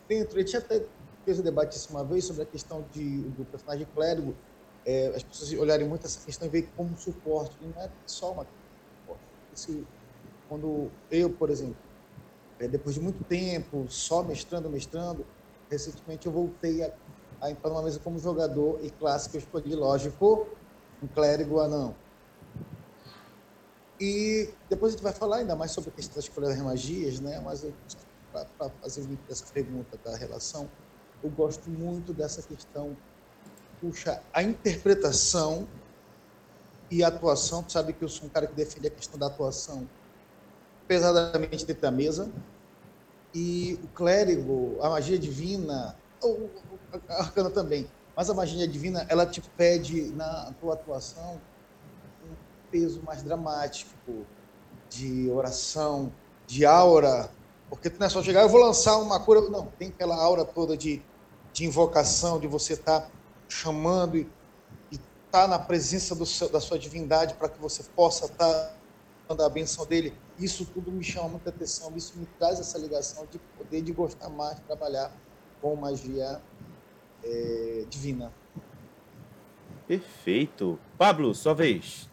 dentro, 0.08 0.38
a 0.38 0.42
gente 0.42 0.56
até 0.56 0.86
fez 1.26 1.40
um 1.40 1.44
debate 1.44 1.76
isso 1.76 1.90
uma 1.90 2.04
vez 2.04 2.26
sobre 2.26 2.44
a 2.44 2.46
questão 2.46 2.88
de, 2.92 3.22
do 3.30 3.44
personagem 3.46 3.88
clérigo, 3.96 4.36
é, 4.86 5.08
as 5.08 5.24
pessoas 5.24 5.52
olharem 5.54 5.88
muito 5.88 6.06
essa 6.06 6.24
questão 6.24 6.48
e 6.48 6.52
ver 6.52 6.70
como 6.76 6.96
suporte, 6.96 7.58
não 7.60 7.82
é 7.82 7.92
só 8.06 8.34
uma 8.34 8.46
Esse, 9.52 9.84
quando 10.54 10.92
eu, 11.10 11.32
por 11.32 11.50
exemplo, 11.50 11.76
é, 12.60 12.68
depois 12.68 12.94
de 12.94 13.02
muito 13.02 13.24
tempo, 13.24 13.88
só 13.90 14.22
mestrando, 14.22 14.70
mestrando, 14.70 15.26
recentemente 15.68 16.28
eu 16.28 16.32
voltei 16.32 16.84
a, 16.84 16.94
a 17.42 17.50
entrar 17.50 17.72
numa 17.72 17.82
mesa 17.82 18.00
como 18.00 18.20
jogador 18.20 18.80
e 18.86 18.92
que 18.92 19.04
eu 19.04 19.40
escolhi, 19.40 19.74
lógico, 19.74 20.48
um 21.02 21.08
clérigo 21.08 21.60
anão. 21.60 21.96
E 24.00 24.48
depois 24.70 24.94
a 24.94 24.96
gente 24.96 25.04
vai 25.04 25.14
falar 25.14 25.38
ainda 25.38 25.56
mais 25.56 25.72
sobre 25.72 25.90
a 25.90 25.94
questão 25.94 26.16
das 26.18 26.26
escolha 26.26 26.50
das 26.50 26.62
magias, 26.62 27.20
né? 27.20 27.42
Mas 27.44 27.66
para 28.32 28.70
fazer 28.80 29.08
essa 29.28 29.52
pergunta 29.52 29.98
da 30.06 30.16
relação, 30.16 30.70
eu 31.24 31.32
gosto 31.32 31.68
muito 31.68 32.14
dessa 32.14 32.44
questão, 32.44 32.96
puxa, 33.82 34.22
a 34.32 34.44
interpretação 34.44 35.68
e 36.92 37.04
a 37.04 37.08
atuação. 37.08 37.64
Tu 37.64 37.72
sabe 37.72 37.94
que 37.94 38.04
eu 38.04 38.10
sou 38.10 38.28
um 38.28 38.30
cara 38.30 38.46
que 38.46 38.54
defende 38.54 38.86
a 38.86 38.92
questão 38.92 39.18
da 39.18 39.26
atuação 39.26 39.90
pesadamente 40.94 41.66
dentro 41.66 41.82
da 41.82 41.90
mesa. 41.90 42.32
E 43.34 43.80
o 43.84 43.88
clérigo, 43.88 44.78
a 44.80 44.90
magia 44.92 45.18
divina, 45.18 45.98
a 47.10 47.20
arcana 47.20 47.50
também, 47.50 47.88
mas 48.16 48.30
a 48.30 48.34
magia 48.36 48.68
divina, 48.68 49.08
ela 49.10 49.26
te 49.26 49.42
pede 49.42 50.12
na 50.12 50.54
tua 50.62 50.76
atuação 50.76 51.42
um 52.24 52.36
peso 52.70 53.02
mais 53.02 53.24
dramático, 53.24 53.92
de 54.88 55.28
oração, 55.32 56.14
de 56.46 56.64
aura, 56.64 57.32
porque 57.70 57.92
não 57.98 58.06
é 58.06 58.10
só 58.10 58.22
chegar, 58.22 58.44
eu 58.44 58.50
vou 58.50 58.62
lançar 58.62 58.98
uma 58.98 59.20
cura, 59.20 59.42
não, 59.50 59.66
tem 59.80 59.88
aquela 59.88 60.16
aura 60.16 60.46
toda 60.46 60.78
de, 60.78 61.02
de 61.52 61.66
invocação, 61.66 62.40
de 62.40 62.46
você 62.46 62.74
estar 62.74 63.02
tá 63.02 63.08
chamando 63.50 64.16
e 64.16 64.30
estar 64.92 65.08
tá 65.32 65.48
na 65.48 65.58
presença 65.58 66.14
do 66.14 66.28
seu, 66.28 66.50
da 66.50 66.60
sua 66.60 66.78
divindade 66.78 67.34
para 67.34 67.50
que 67.50 67.60
você 67.60 67.82
possa 67.96 68.26
estar 68.26 68.48
tá 68.48 68.74
dando 69.28 69.44
a 69.44 69.50
benção 69.50 69.86
dele. 69.86 70.14
Isso 70.40 70.66
tudo 70.66 70.92
me 70.92 71.04
chama 71.04 71.30
muita 71.30 71.50
atenção, 71.50 71.92
isso 71.96 72.18
me 72.18 72.26
traz 72.40 72.60
essa 72.60 72.78
ligação 72.78 73.26
de 73.32 73.40
poder, 73.58 73.82
de 73.82 73.92
gostar 73.92 74.30
mais 74.30 74.56
de 74.56 74.62
trabalhar 74.64 75.12
com 75.62 75.76
magia 75.76 76.42
é, 77.24 77.86
divina. 77.90 78.32
Perfeito. 79.88 80.80
Pablo, 80.98 81.34
sua 81.34 81.54
vez. 81.54 82.10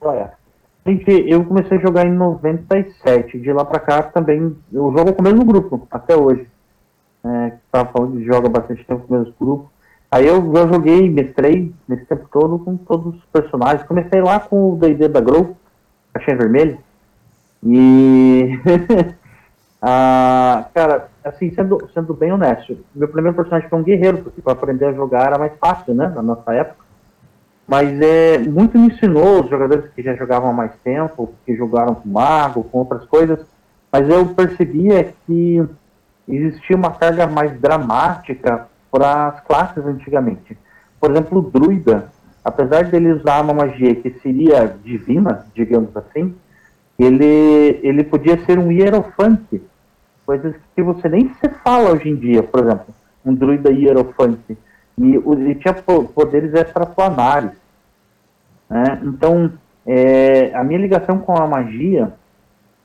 Olha, 0.00 0.34
gente, 0.86 1.10
eu 1.28 1.44
comecei 1.44 1.78
a 1.78 1.80
jogar 1.80 2.06
em 2.06 2.14
97. 2.14 3.38
De 3.38 3.52
lá 3.52 3.64
pra 3.64 3.80
cá 3.80 4.02
também. 4.02 4.56
Eu 4.72 4.92
jogo 4.96 5.12
com 5.12 5.20
o 5.20 5.24
mesmo 5.24 5.44
grupo, 5.44 5.86
até 5.90 6.16
hoje. 6.16 6.48
É, 7.24 7.58
tava 7.72 7.90
falando 7.90 8.18
de 8.18 8.24
joga 8.24 8.48
bastante 8.48 8.84
tempo 8.84 9.06
com 9.06 9.14
o 9.14 9.18
mesmo 9.18 9.34
grupo. 9.38 9.72
Aí 10.10 10.26
eu 10.26 10.52
já 10.54 10.68
joguei, 10.68 11.10
mestrei 11.10 11.74
nesse 11.88 12.04
tempo 12.04 12.28
todo 12.30 12.58
com 12.60 12.76
todos 12.76 13.16
os 13.16 13.24
personagens. 13.26 13.86
Comecei 13.86 14.20
lá 14.22 14.38
com 14.38 14.72
o 14.72 14.76
D&D 14.76 15.08
da 15.08 15.20
Grow, 15.20 15.56
caixinha 16.18 16.36
vermelha. 16.36 16.78
E... 17.62 18.58
ah, 19.80 20.66
cara, 20.74 21.08
assim, 21.24 21.50
sendo, 21.54 21.88
sendo 21.92 22.14
bem 22.14 22.32
honesto, 22.32 22.78
meu 22.94 23.08
primeiro 23.08 23.36
personagem 23.36 23.68
foi 23.68 23.78
um 23.78 23.84
guerreiro, 23.84 24.18
porque 24.18 24.40
para 24.40 24.52
aprender 24.52 24.86
a 24.86 24.92
jogar 24.92 25.26
era 25.26 25.38
mais 25.38 25.52
fácil, 25.58 25.94
né, 25.94 26.08
na 26.14 26.22
nossa 26.22 26.52
época. 26.54 26.84
Mas 27.66 28.00
é, 28.00 28.38
muito 28.38 28.78
me 28.78 28.88
ensinou 28.88 29.42
os 29.42 29.50
jogadores 29.50 29.90
que 29.92 30.02
já 30.02 30.14
jogavam 30.14 30.50
há 30.50 30.52
mais 30.52 30.72
tempo, 30.84 31.34
que 31.44 31.56
jogaram 31.56 31.96
com 31.96 32.08
mago, 32.08 32.62
com 32.64 32.78
outras 32.78 33.04
coisas, 33.06 33.44
mas 33.90 34.08
eu 34.08 34.26
percebia 34.26 35.12
que 35.26 35.64
existia 36.28 36.76
uma 36.76 36.92
carga 36.92 37.26
mais 37.26 37.58
dramática 37.60 38.68
para 38.90 39.28
as 39.28 39.40
classes 39.40 39.84
antigamente. 39.84 40.56
Por 41.00 41.10
exemplo, 41.10 41.38
o 41.38 41.42
druida, 41.42 42.08
apesar 42.46 42.84
dele 42.84 43.12
usar 43.12 43.42
uma 43.42 43.52
magia 43.52 43.96
que 43.96 44.08
seria 44.20 44.72
divina, 44.84 45.44
digamos 45.52 45.90
assim, 45.96 46.32
ele, 46.96 47.80
ele 47.82 48.04
podia 48.04 48.38
ser 48.44 48.56
um 48.56 48.70
hierofante, 48.70 49.60
coisas 50.24 50.54
que 50.72 50.80
você 50.80 51.08
nem 51.08 51.28
se 51.40 51.48
fala 51.64 51.90
hoje 51.90 52.08
em 52.08 52.14
dia, 52.14 52.44
por 52.44 52.60
exemplo, 52.60 52.94
um 53.24 53.34
druida 53.34 53.72
hierofante. 53.72 54.56
E 54.96 55.14
ele 55.16 55.56
tinha 55.56 55.74
poderes 55.74 56.54
extraplanares. 56.54 57.50
Né? 58.70 59.00
Então, 59.02 59.52
é, 59.84 60.54
a 60.54 60.62
minha 60.62 60.78
ligação 60.78 61.18
com 61.18 61.36
a 61.36 61.48
magia, 61.48 62.12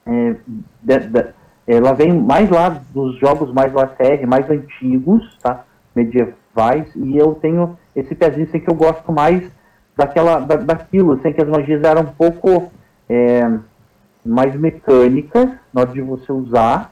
é, 0.08 0.36
de, 0.82 1.00
de, 1.02 1.26
ela 1.68 1.94
vem 1.94 2.12
mais 2.12 2.50
lá 2.50 2.82
dos 2.92 3.16
jogos 3.20 3.54
mais 3.54 3.72
OSR, 3.76 4.26
mais 4.26 4.50
antigos, 4.50 5.38
tá? 5.38 5.66
medievais, 5.96 6.92
e 6.96 7.16
eu 7.16 7.36
tenho 7.36 7.78
esse 7.96 8.16
pezinho 8.16 8.48
assim, 8.48 8.60
que 8.60 8.70
eu 8.70 8.76
gosto 8.76 9.12
mais 9.12 9.50
daquela, 9.96 10.40
da, 10.40 10.56
daquilo, 10.56 11.14
assim, 11.14 11.34
que 11.34 11.42
as 11.42 11.48
magias 11.48 11.84
eram 11.84 12.02
um 12.02 12.06
pouco 12.06 12.72
é, 13.10 13.50
mais 14.26 14.56
mecânicas 14.56 15.50
na 15.74 15.82
hora 15.82 15.92
de 15.92 16.02
você 16.02 16.32
usar, 16.32 16.92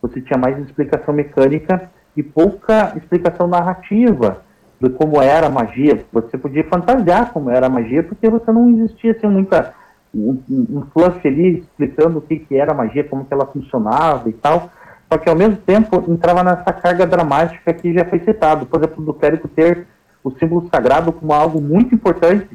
você 0.00 0.20
tinha 0.20 0.38
mais 0.38 0.58
explicação 0.58 1.12
mecânica 1.12 1.90
e 2.16 2.22
pouca 2.22 2.92
explicação 2.96 3.46
narrativa 3.46 4.42
de 4.80 4.88
como 4.90 5.20
era 5.20 5.48
a 5.48 5.50
magia. 5.50 6.04
Você 6.12 6.38
podia 6.38 6.64
fantasiar 6.64 7.32
como 7.32 7.50
era 7.50 7.66
a 7.66 7.70
magia, 7.70 8.02
porque 8.02 8.28
você 8.30 8.50
não 8.52 8.70
existia 8.70 9.12
assim, 9.12 9.26
muita 9.26 9.74
um, 10.14 10.40
um 10.48 10.82
fluff 10.92 11.26
ali 11.26 11.58
explicando 11.58 12.18
o 12.18 12.22
que, 12.22 12.38
que 12.38 12.56
era 12.56 12.72
a 12.72 12.74
magia, 12.74 13.04
como 13.04 13.24
que 13.24 13.34
ela 13.34 13.46
funcionava 13.46 14.28
e 14.28 14.32
tal. 14.32 14.70
Só 15.10 15.18
que 15.18 15.28
ao 15.28 15.36
mesmo 15.36 15.56
tempo 15.56 16.04
entrava 16.08 16.44
nessa 16.44 16.72
carga 16.72 17.06
dramática 17.06 17.72
que 17.72 17.92
já 17.92 18.04
foi 18.04 18.20
citado. 18.20 18.66
Por 18.66 18.80
exemplo, 18.80 19.04
do 19.04 19.14
clérigo 19.14 19.48
ter 19.48 19.86
o 20.28 20.38
símbolo 20.38 20.68
sagrado 20.72 21.12
como 21.12 21.32
algo 21.32 21.60
muito 21.60 21.94
importante 21.94 22.48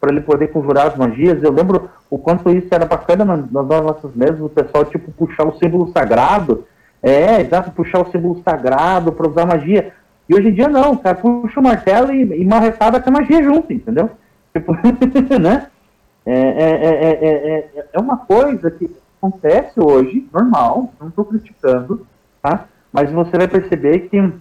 para 0.00 0.12
ele 0.12 0.20
poder 0.20 0.48
conjurar 0.48 0.88
as 0.88 0.96
magias. 0.96 1.42
Eu 1.42 1.52
lembro 1.52 1.88
o 2.10 2.18
quanto 2.18 2.50
isso 2.50 2.68
era 2.70 2.86
bacana 2.86 3.24
nas, 3.24 3.50
nossas 3.50 4.14
mesas, 4.14 4.40
o 4.40 4.48
pessoal 4.48 4.84
tipo 4.84 5.10
puxar 5.12 5.46
o 5.46 5.56
símbolo 5.58 5.90
sagrado. 5.92 6.64
É, 7.02 7.40
exato, 7.40 7.70
puxar 7.70 8.00
o 8.00 8.10
símbolo 8.10 8.42
sagrado 8.44 9.12
para 9.12 9.28
usar 9.28 9.46
magia. 9.46 9.92
E 10.28 10.34
hoje 10.34 10.48
em 10.48 10.54
dia 10.54 10.68
não, 10.68 10.96
cara 10.96 11.14
puxa 11.14 11.60
o 11.60 11.62
martelo 11.62 12.12
e, 12.12 12.40
e 12.40 12.44
marretada 12.44 13.00
com 13.00 13.08
a 13.08 13.12
magia 13.12 13.42
junto, 13.42 13.72
entendeu? 13.72 14.10
Tipo, 14.52 14.72
né? 15.38 15.68
É, 16.26 16.32
é, 16.32 17.08
é, 17.10 17.86
é, 17.92 18.00
uma 18.00 18.18
coisa 18.18 18.70
que 18.70 18.90
acontece 19.16 19.80
hoje, 19.80 20.28
normal, 20.32 20.92
não 21.00 21.08
estou 21.08 21.24
criticando, 21.24 22.06
tá? 22.42 22.66
Mas 22.92 23.10
você 23.10 23.36
vai 23.36 23.48
perceber 23.48 24.08
que 24.08 24.32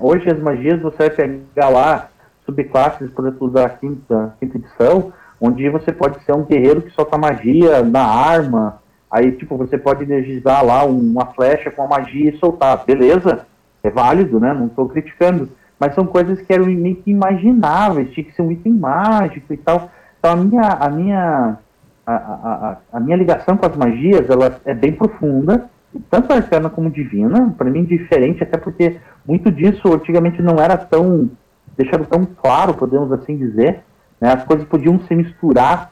hoje 0.00 0.30
as 0.30 0.38
magias 0.38 0.80
você 0.80 1.08
vai 1.08 1.10
pegar 1.10 1.68
lá 1.68 2.08
subclasses, 2.44 3.10
por 3.10 3.26
exemplo, 3.26 3.50
da 3.50 3.68
quinta, 3.68 4.34
quinta 4.40 4.58
edição, 4.58 5.12
onde 5.40 5.68
você 5.68 5.92
pode 5.92 6.22
ser 6.24 6.34
um 6.34 6.44
guerreiro 6.44 6.82
que 6.82 6.90
solta 6.90 7.16
magia 7.16 7.82
na 7.82 8.04
arma, 8.04 8.80
aí 9.10 9.32
tipo, 9.32 9.56
você 9.56 9.78
pode 9.78 10.04
energizar 10.04 10.64
lá 10.64 10.84
uma 10.84 11.26
flecha 11.26 11.70
com 11.70 11.82
a 11.82 11.88
magia 11.88 12.30
e 12.30 12.38
soltar, 12.38 12.84
beleza? 12.84 13.46
é 13.82 13.90
válido, 13.90 14.38
né? 14.38 14.52
Não 14.52 14.66
estou 14.66 14.88
criticando, 14.88 15.48
mas 15.78 15.94
são 15.94 16.06
coisas 16.06 16.40
que 16.40 16.52
eram 16.52 16.66
meio 16.66 16.96
que 16.96 17.10
imagináveis, 17.10 18.10
tinha 18.10 18.24
que 18.24 18.34
ser 18.34 18.42
um 18.42 18.52
item 18.52 18.74
mágico 18.74 19.52
e 19.52 19.56
tal. 19.56 19.90
Então 20.18 20.32
a 20.32 20.36
minha, 20.36 20.62
a 20.62 20.90
minha, 20.90 21.58
a, 22.06 22.12
a, 22.14 22.76
a 22.92 23.00
minha 23.00 23.16
ligação 23.16 23.56
com 23.56 23.66
as 23.66 23.76
magias, 23.76 24.28
ela 24.28 24.60
é 24.64 24.74
bem 24.74 24.92
profunda, 24.92 25.70
tanto 26.08 26.32
arcana 26.32 26.70
como 26.70 26.90
divina, 26.90 27.54
para 27.56 27.70
mim 27.70 27.84
diferente, 27.84 28.42
até 28.42 28.56
porque 28.56 29.00
muito 29.26 29.50
disso 29.50 29.92
antigamente 29.92 30.40
não 30.40 30.56
era 30.56 30.76
tão, 30.76 31.30
deixado 31.76 32.06
tão 32.06 32.24
claro, 32.24 32.74
podemos 32.74 33.10
assim 33.12 33.36
dizer, 33.36 33.82
né? 34.20 34.32
As 34.32 34.44
coisas 34.44 34.66
podiam 34.66 35.00
se 35.00 35.14
misturar 35.14 35.90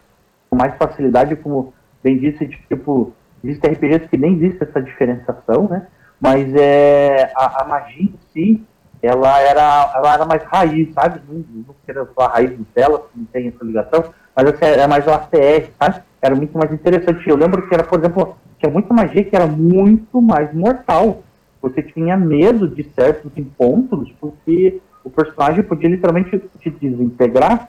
com 0.48 0.56
mais 0.56 0.74
facilidade, 0.76 1.36
como 1.36 1.72
bem 2.02 2.18
disse, 2.18 2.46
tipo, 2.68 3.12
existem 3.42 3.72
RPGs 3.72 4.08
que 4.08 4.16
nem 4.16 4.34
existe 4.34 4.62
essa 4.62 4.80
diferenciação, 4.80 5.68
né? 5.68 5.86
mas 6.20 6.52
é, 6.54 7.30
a, 7.34 7.62
a, 7.62 7.64
magia 7.64 8.02
em 8.02 8.14
si, 8.32 8.62
ela 9.02 9.40
era, 9.40 9.92
ela 9.94 10.14
era 10.14 10.24
mais 10.24 10.42
raiz, 10.44 10.92
sabe? 10.92 11.20
Não, 11.28 11.44
não 11.68 11.74
quero 11.86 12.06
falar 12.14 12.34
raiz 12.34 12.50
de 12.50 12.64
tela, 12.74 13.06
não 13.14 13.24
tem 13.26 13.48
essa 13.48 13.64
ligação, 13.64 14.12
mas 14.34 14.48
assim, 14.48 14.64
era 14.64 14.88
mais 14.88 15.06
o 15.06 15.10
ACR, 15.10 15.70
sabe? 15.80 16.02
Era 16.20 16.34
muito 16.34 16.56
mais 16.56 16.72
interessante. 16.72 17.28
Eu 17.28 17.36
lembro 17.36 17.66
que 17.68 17.74
era, 17.74 17.84
por 17.84 17.98
exemplo, 17.98 18.36
tinha 18.58 18.72
muita 18.72 18.92
magia 18.92 19.24
que 19.24 19.34
era 19.34 19.46
muito 19.46 20.20
mais 20.20 20.52
mortal. 20.52 21.22
Você 21.62 21.82
tinha 21.82 22.16
medo 22.16 22.68
de 22.68 22.84
certos 22.94 23.30
encontros, 23.36 24.12
porque 24.20 24.80
o 25.04 25.10
personagem 25.10 25.62
podia 25.62 25.88
literalmente 25.88 26.38
te 26.60 26.70
desintegrar. 26.70 27.68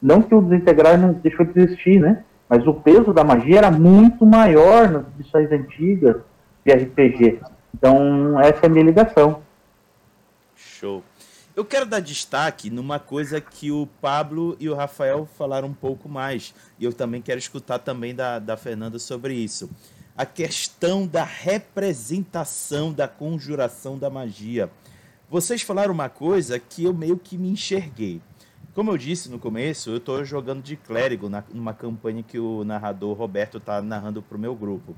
Não 0.00 0.22
que 0.22 0.34
o 0.34 0.40
desintegrar 0.40 0.98
não 0.98 1.12
deixou 1.12 1.44
de 1.44 1.60
existir, 1.60 2.00
né? 2.00 2.24
Mas 2.48 2.66
o 2.66 2.74
peso 2.74 3.12
da 3.12 3.24
magia 3.24 3.58
era 3.58 3.70
muito 3.70 4.24
maior 4.24 4.88
nas 4.88 5.04
edições 5.18 5.50
antigas 5.52 6.16
de 6.64 6.72
RPG. 6.72 7.40
Então, 7.74 8.40
essa 8.40 8.60
é 8.64 8.66
a 8.66 8.68
minha 8.70 8.84
ligação. 8.84 9.42
Show. 10.54 11.02
Eu 11.58 11.64
quero 11.64 11.84
dar 11.84 11.98
destaque 11.98 12.70
numa 12.70 13.00
coisa 13.00 13.40
que 13.40 13.72
o 13.72 13.84
Pablo 14.00 14.56
e 14.60 14.68
o 14.68 14.76
Rafael 14.76 15.26
falaram 15.36 15.66
um 15.66 15.74
pouco 15.74 16.08
mais. 16.08 16.54
E 16.78 16.84
eu 16.84 16.92
também 16.92 17.20
quero 17.20 17.40
escutar 17.40 17.80
também 17.80 18.14
da, 18.14 18.38
da 18.38 18.56
Fernanda 18.56 18.96
sobre 19.00 19.34
isso. 19.34 19.68
A 20.16 20.24
questão 20.24 21.04
da 21.04 21.24
representação 21.24 22.92
da 22.92 23.08
conjuração 23.08 23.98
da 23.98 24.08
magia. 24.08 24.70
Vocês 25.28 25.60
falaram 25.60 25.92
uma 25.92 26.08
coisa 26.08 26.60
que 26.60 26.84
eu 26.84 26.94
meio 26.94 27.18
que 27.18 27.36
me 27.36 27.50
enxerguei. 27.50 28.22
Como 28.72 28.92
eu 28.92 28.96
disse 28.96 29.28
no 29.28 29.40
começo, 29.40 29.90
eu 29.90 29.96
estou 29.96 30.24
jogando 30.24 30.62
de 30.62 30.76
clérigo 30.76 31.28
na, 31.28 31.42
numa 31.52 31.74
campanha 31.74 32.22
que 32.22 32.38
o 32.38 32.62
narrador 32.62 33.16
Roberto 33.16 33.58
está 33.58 33.82
narrando 33.82 34.22
para 34.22 34.36
o 34.36 34.40
meu 34.40 34.54
grupo. 34.54 34.94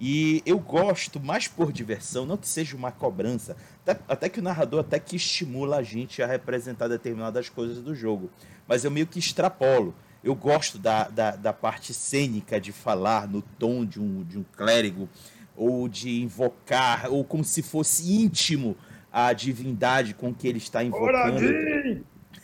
E 0.00 0.42
eu 0.44 0.58
gosto 0.58 1.20
mais 1.20 1.46
por 1.46 1.72
diversão, 1.72 2.26
não 2.26 2.36
que 2.36 2.48
seja 2.48 2.76
uma 2.76 2.90
cobrança, 2.90 3.56
até, 3.86 4.00
até, 4.08 4.28
que 4.28 4.40
o 4.40 4.42
narrador 4.42 4.80
até 4.80 4.98
que 4.98 5.14
estimula 5.14 5.76
a 5.76 5.82
gente 5.82 6.20
a 6.20 6.26
representar 6.26 6.88
determinadas 6.88 7.48
coisas 7.48 7.80
do 7.80 7.94
jogo. 7.94 8.28
Mas 8.66 8.84
eu 8.84 8.90
meio 8.90 9.06
que 9.06 9.18
extrapolo. 9.18 9.94
Eu 10.22 10.34
gosto 10.34 10.78
da, 10.78 11.08
da, 11.08 11.36
da 11.36 11.52
parte 11.52 11.94
cênica 11.94 12.60
de 12.60 12.72
falar 12.72 13.28
no 13.28 13.42
tom 13.42 13.84
de 13.84 14.00
um, 14.00 14.24
de 14.24 14.38
um 14.38 14.44
clérigo, 14.56 15.08
ou 15.56 15.88
de 15.88 16.22
invocar, 16.22 17.06
ou 17.10 17.22
como 17.24 17.44
se 17.44 17.62
fosse 17.62 18.12
íntimo 18.12 18.76
a 19.12 19.32
divindade 19.32 20.14
com 20.14 20.34
que 20.34 20.48
ele 20.48 20.58
está 20.58 20.82
invocando. 20.82 21.40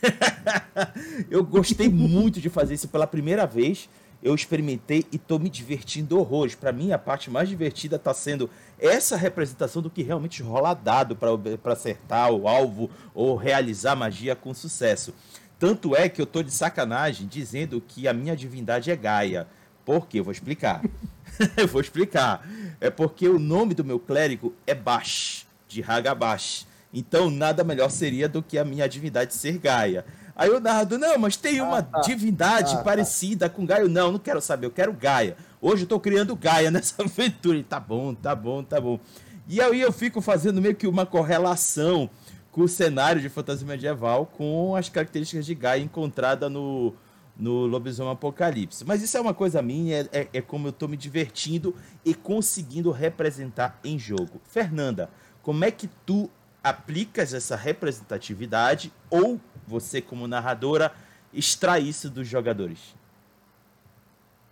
eu 1.29 1.43
gostei 1.43 1.89
muito 1.89 2.39
de 2.39 2.49
fazer 2.49 2.75
isso 2.75 2.87
pela 2.87 3.05
primeira 3.05 3.45
vez 3.45 3.89
eu 4.21 4.35
experimentei 4.35 5.05
e 5.11 5.17
tô 5.17 5.39
me 5.39 5.49
divertindo 5.49 6.19
horrores. 6.19 6.55
Para 6.55 6.71
mim, 6.71 6.91
a 6.91 6.97
parte 6.97 7.29
mais 7.29 7.49
divertida 7.49 7.97
tá 7.97 8.13
sendo 8.13 8.49
essa 8.79 9.15
representação 9.15 9.81
do 9.81 9.89
que 9.89 10.03
realmente 10.03 10.43
rola 10.43 10.73
dado 10.73 11.15
para 11.15 11.73
acertar 11.73 12.31
o 12.31 12.47
alvo 12.47 12.89
ou 13.13 13.35
realizar 13.35 13.95
magia 13.95 14.35
com 14.35 14.53
sucesso. 14.53 15.13
Tanto 15.57 15.95
é 15.95 16.09
que 16.09 16.21
eu 16.21 16.25
tô 16.25 16.41
de 16.41 16.51
sacanagem 16.51 17.27
dizendo 17.27 17.81
que 17.81 18.07
a 18.07 18.13
minha 18.13 18.35
divindade 18.35 18.89
é 18.89 18.95
Gaia. 18.95 19.47
Por 19.85 20.07
quê? 20.07 20.19
Eu 20.19 20.23
vou 20.23 20.31
explicar. 20.31 20.81
eu 21.57 21.67
vou 21.67 21.81
explicar. 21.81 22.47
É 22.79 22.89
porque 22.89 23.27
o 23.27 23.39
nome 23.39 23.73
do 23.73 23.83
meu 23.83 23.99
clérigo 23.99 24.53
é 24.65 24.73
Bash, 24.73 25.45
de 25.67 25.83
Hagabash. 25.83 26.67
Então, 26.93 27.29
nada 27.29 27.63
melhor 27.63 27.89
seria 27.89 28.27
do 28.27 28.43
que 28.43 28.57
a 28.57 28.65
minha 28.65 28.87
divindade 28.87 29.33
ser 29.33 29.57
Gaia. 29.57 30.05
Aí 30.41 30.49
o 30.49 30.59
narrador, 30.59 30.97
não, 30.97 31.19
mas 31.19 31.37
tem 31.37 31.61
uma 31.61 31.87
ah, 31.93 32.01
divindade 32.01 32.73
ah, 32.73 32.77
tá. 32.77 32.83
parecida 32.83 33.47
com 33.47 33.63
Gaia. 33.63 33.87
Não, 33.87 34.13
não 34.13 34.17
quero 34.17 34.41
saber, 34.41 34.65
eu 34.65 34.71
quero 34.71 34.91
Gaia. 34.91 35.37
Hoje 35.61 35.83
eu 35.83 35.87
tô 35.87 35.99
criando 35.99 36.35
Gaia 36.35 36.71
nessa 36.73 37.03
aventura. 37.03 37.59
E 37.59 37.63
tá 37.63 37.79
bom, 37.79 38.11
tá 38.15 38.33
bom, 38.33 38.63
tá 38.63 38.81
bom. 38.81 38.99
E 39.47 39.61
aí 39.61 39.79
eu 39.79 39.91
fico 39.91 40.19
fazendo 40.19 40.59
meio 40.59 40.75
que 40.75 40.87
uma 40.87 41.05
correlação 41.05 42.09
com 42.51 42.61
o 42.61 42.67
cenário 42.67 43.21
de 43.21 43.29
fantasia 43.29 43.67
medieval 43.67 44.25
com 44.25 44.75
as 44.75 44.89
características 44.89 45.45
de 45.45 45.53
Gaia 45.53 45.79
encontrada 45.79 46.49
no, 46.49 46.95
no 47.37 47.67
Lobisomem 47.67 48.11
Apocalipse. 48.11 48.83
Mas 48.83 49.03
isso 49.03 49.15
é 49.15 49.21
uma 49.21 49.35
coisa 49.35 49.61
minha, 49.61 49.97
é, 49.97 50.07
é, 50.11 50.27
é 50.33 50.41
como 50.41 50.69
eu 50.69 50.71
tô 50.71 50.87
me 50.87 50.97
divertindo 50.97 51.75
e 52.03 52.15
conseguindo 52.15 52.89
representar 52.89 53.79
em 53.83 53.99
jogo. 53.99 54.41
Fernanda, 54.45 55.07
como 55.43 55.63
é 55.63 55.69
que 55.69 55.87
tu 56.03 56.31
aplicas 56.63 57.31
essa 57.31 57.55
representatividade 57.55 58.91
ou 59.07 59.39
você 59.71 60.01
como 60.01 60.27
narradora 60.27 60.91
extrai 61.33 61.81
isso 61.81 62.09
dos 62.09 62.27
jogadores? 62.27 62.93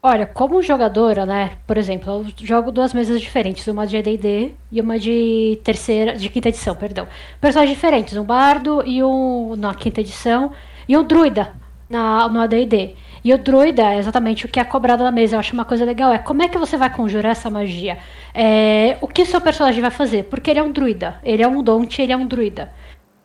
Olha, 0.02 0.26
como 0.26 0.62
jogadora, 0.62 1.26
né? 1.26 1.58
Por 1.68 1.78
exemplo, 1.78 2.26
eu 2.26 2.46
jogo 2.46 2.72
duas 2.72 2.94
mesas 2.94 3.20
diferentes, 3.20 3.68
uma 3.68 3.86
de 3.86 3.98
AD&D 3.98 4.54
e 4.72 4.80
uma 4.80 4.98
de 4.98 5.60
terceira, 5.62 6.16
de 6.16 6.30
quinta 6.30 6.48
edição, 6.48 6.74
perdão. 6.74 7.06
Personagens 7.42 7.76
diferentes, 7.76 8.16
um 8.16 8.24
bardo 8.24 8.82
e 8.86 9.04
um 9.04 9.58
na 9.58 9.76
quinta 9.76 10.00
edição 10.00 10.54
e 10.88 10.96
um 10.98 11.04
druida 11.04 11.54
na 11.90 12.30
no 12.30 12.40
AD&D. 12.40 12.96
E 13.24 13.34
o 13.34 13.38
druida 13.38 13.94
é 13.94 13.98
exatamente 13.98 14.46
o 14.46 14.50
que 14.50 14.60
é 14.60 14.64
cobrado 14.64 15.04
na 15.04 15.12
mesa. 15.12 15.36
Eu 15.36 15.40
acho 15.42 15.54
uma 15.54 15.66
coisa 15.66 15.84
legal. 15.84 16.14
É 16.14 16.18
como 16.18 16.42
é 16.42 16.48
que 16.48 16.58
você 16.58 16.78
vai 16.78 16.90
conjurar 16.90 17.34
essa 17.34 17.50
magia? 17.50 17.98
É, 18.34 18.98
o 19.02 19.08
que 19.08 19.26
seu 19.26 19.42
personagem 19.42 19.82
vai 19.82 19.92
fazer? 19.92 20.24
Porque 20.26 20.50
ele 20.50 20.60
é 20.60 20.64
um 20.64 20.72
druida. 20.72 21.20
Ele 21.24 21.44
é 21.44 21.48
um 21.48 21.62
Don't, 21.62 22.02
ele 22.02 22.14
é 22.14 22.18
um 22.18 22.26
druida. 22.26 22.72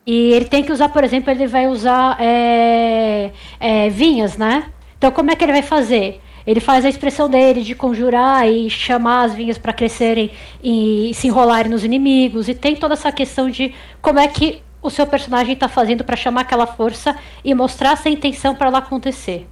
E 0.05 0.33
ele 0.33 0.45
tem 0.45 0.63
que 0.63 0.71
usar, 0.71 0.89
por 0.89 1.03
exemplo, 1.03 1.31
ele 1.31 1.47
vai 1.47 1.67
usar 1.67 2.17
é, 2.21 3.31
é, 3.59 3.89
vinhas, 3.89 4.37
né? 4.37 4.71
Então 4.97 5.11
como 5.11 5.31
é 5.31 5.35
que 5.35 5.43
ele 5.43 5.51
vai 5.51 5.63
fazer? 5.63 6.21
Ele 6.45 6.59
faz 6.59 6.85
a 6.85 6.89
expressão 6.89 7.27
dele 7.27 7.63
de 7.63 7.73
conjurar 7.73 8.47
e 8.47 8.69
chamar 8.69 9.23
as 9.23 9.33
vinhas 9.33 9.57
para 9.57 9.73
crescerem 9.73 10.29
e 10.63 11.11
se 11.15 11.27
enrolarem 11.27 11.71
nos 11.71 11.83
inimigos. 11.83 12.47
E 12.47 12.53
tem 12.53 12.75
toda 12.75 12.93
essa 12.93 13.11
questão 13.11 13.49
de 13.49 13.73
como 13.99 14.19
é 14.19 14.27
que 14.27 14.61
o 14.81 14.91
seu 14.91 15.07
personagem 15.07 15.53
está 15.53 15.67
fazendo 15.67 16.03
para 16.03 16.15
chamar 16.15 16.41
aquela 16.41 16.67
força 16.67 17.17
e 17.43 17.55
mostrar 17.55 17.93
essa 17.93 18.09
intenção 18.09 18.53
para 18.53 18.67
ela 18.67 18.77
acontecer. 18.77 19.47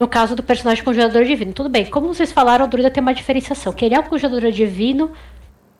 No 0.00 0.08
caso 0.08 0.34
do 0.34 0.42
personagem 0.42 0.82
conjurador 0.82 1.24
divino. 1.24 1.52
Tudo 1.52 1.68
bem, 1.68 1.84
como 1.86 2.08
vocês 2.08 2.32
falaram, 2.32 2.64
o 2.64 2.68
druida 2.68 2.90
tem 2.90 3.00
uma 3.00 3.14
diferenciação, 3.14 3.72
que 3.72 3.84
ele 3.84 3.94
é 3.94 4.00
um 4.00 4.02
conjurador 4.02 4.50
divino, 4.50 5.12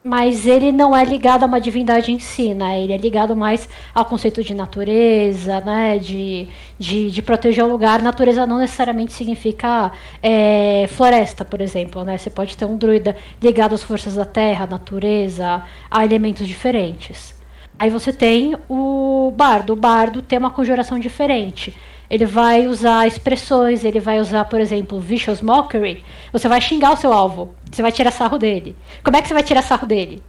mas 0.03 0.47
ele 0.47 0.73
não 0.73 0.97
é 0.97 1.05
ligado 1.05 1.43
a 1.43 1.47
uma 1.47 1.61
divindade 1.61 2.11
em 2.11 2.19
si, 2.19 2.55
né? 2.55 2.83
Ele 2.83 2.93
é 2.93 2.97
ligado 2.97 3.37
mais 3.37 3.69
ao 3.95 4.05
conceito 4.07 4.43
de 4.43 4.55
natureza, 4.55 5.61
né? 5.61 5.99
De, 5.99 6.49
de, 6.79 7.11
de 7.11 7.23
proteger 7.23 7.63
o 7.65 7.69
lugar. 7.69 8.01
Natureza 8.01 8.47
não 8.47 8.59
necessariamente 8.59 9.13
significa 9.13 9.93
é, 10.23 10.87
floresta, 10.89 11.45
por 11.45 11.61
exemplo, 11.61 12.03
né? 12.03 12.17
Você 12.17 12.31
pode 12.31 12.57
ter 12.57 12.65
um 12.65 12.79
druida 12.79 13.15
ligado 13.43 13.75
às 13.75 13.83
forças 13.83 14.15
da 14.15 14.25
terra, 14.25 14.67
natureza, 14.67 15.63
a 15.91 16.05
elementos 16.05 16.49
diferentes. 16.49 17.35
Aí 17.79 17.91
você 17.91 18.13
tem 18.13 18.57
o 18.69 19.33
bardo. 19.37 19.75
O 19.75 19.77
bardo 19.77 20.23
tem 20.23 20.39
uma 20.39 20.51
conjuração 20.51 20.99
diferente 20.99 21.75
ele 22.11 22.27
vai 22.27 22.67
usar 22.67 23.07
expressões, 23.07 23.85
ele 23.85 24.01
vai 24.01 24.19
usar, 24.19 24.45
por 24.47 24.61
exemplo, 24.61 24.99
vicious 24.99 25.41
mockery. 25.41 26.05
Você 26.33 26.49
vai 26.49 26.61
xingar 26.61 26.93
o 26.93 26.97
seu 26.97 27.13
alvo, 27.13 27.55
você 27.71 27.83
vai 27.83 27.93
tirar 27.93 28.11
sarro 28.11 28.37
dele. 28.37 28.75
Como 29.05 29.17
é 29.17 29.23
que 29.23 29.29
você 29.29 29.35
vai 29.35 29.45
tirar 29.45 29.63
sarro 29.63 29.87
dele? 29.87 30.21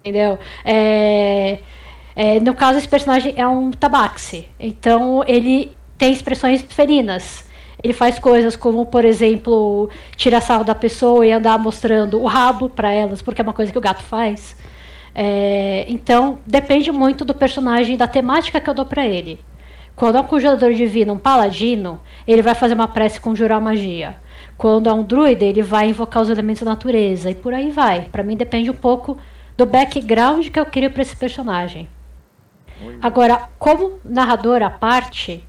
Entendeu? 0.00 0.38
É, 0.64 1.58
é, 2.14 2.40
no 2.40 2.54
caso, 2.54 2.78
esse 2.78 2.88
personagem 2.88 3.34
é 3.36 3.46
um 3.46 3.70
tabaxi, 3.70 4.48
então 4.58 5.22
ele 5.26 5.76
tem 5.98 6.10
expressões 6.10 6.62
felinas. 6.62 7.44
Ele 7.82 7.92
faz 7.92 8.18
coisas 8.18 8.56
como, 8.56 8.86
por 8.86 9.04
exemplo, 9.04 9.90
tirar 10.16 10.40
sarro 10.40 10.64
da 10.64 10.74
pessoa 10.74 11.26
e 11.26 11.32
andar 11.32 11.58
mostrando 11.58 12.18
o 12.20 12.26
rabo 12.26 12.70
para 12.70 12.90
elas, 12.90 13.20
porque 13.20 13.42
é 13.42 13.44
uma 13.44 13.52
coisa 13.52 13.70
que 13.70 13.76
o 13.76 13.80
gato 13.82 14.02
faz. 14.02 14.56
É, 15.14 15.84
então, 15.86 16.38
depende 16.46 16.90
muito 16.90 17.24
do 17.24 17.34
personagem, 17.34 17.96
da 17.96 18.08
temática 18.08 18.58
que 18.58 18.70
eu 18.70 18.74
dou 18.74 18.86
para 18.86 19.06
ele. 19.06 19.38
Quando 19.96 20.18
é 20.18 20.20
um 20.20 20.24
conjurador 20.24 20.74
divino, 20.74 21.14
um 21.14 21.18
paladino, 21.18 22.00
ele 22.28 22.42
vai 22.42 22.54
fazer 22.54 22.74
uma 22.74 22.86
prece 22.86 23.18
conjurar 23.18 23.60
magia. 23.60 24.16
Quando 24.56 24.90
é 24.90 24.92
um 24.92 25.02
druida, 25.02 25.42
ele 25.42 25.62
vai 25.62 25.88
invocar 25.88 26.22
os 26.22 26.28
elementos 26.28 26.62
da 26.62 26.70
natureza 26.70 27.30
e 27.30 27.34
por 27.34 27.54
aí 27.54 27.70
vai. 27.70 28.02
Para 28.02 28.22
mim 28.22 28.36
depende 28.36 28.70
um 28.70 28.74
pouco 28.74 29.16
do 29.56 29.64
background 29.64 30.48
que 30.48 30.60
eu 30.60 30.66
queria 30.66 30.90
para 30.90 31.00
esse 31.00 31.16
personagem. 31.16 31.88
Agora, 33.00 33.48
como 33.58 33.98
narrador 34.04 34.62
à 34.62 34.68
parte, 34.68 35.42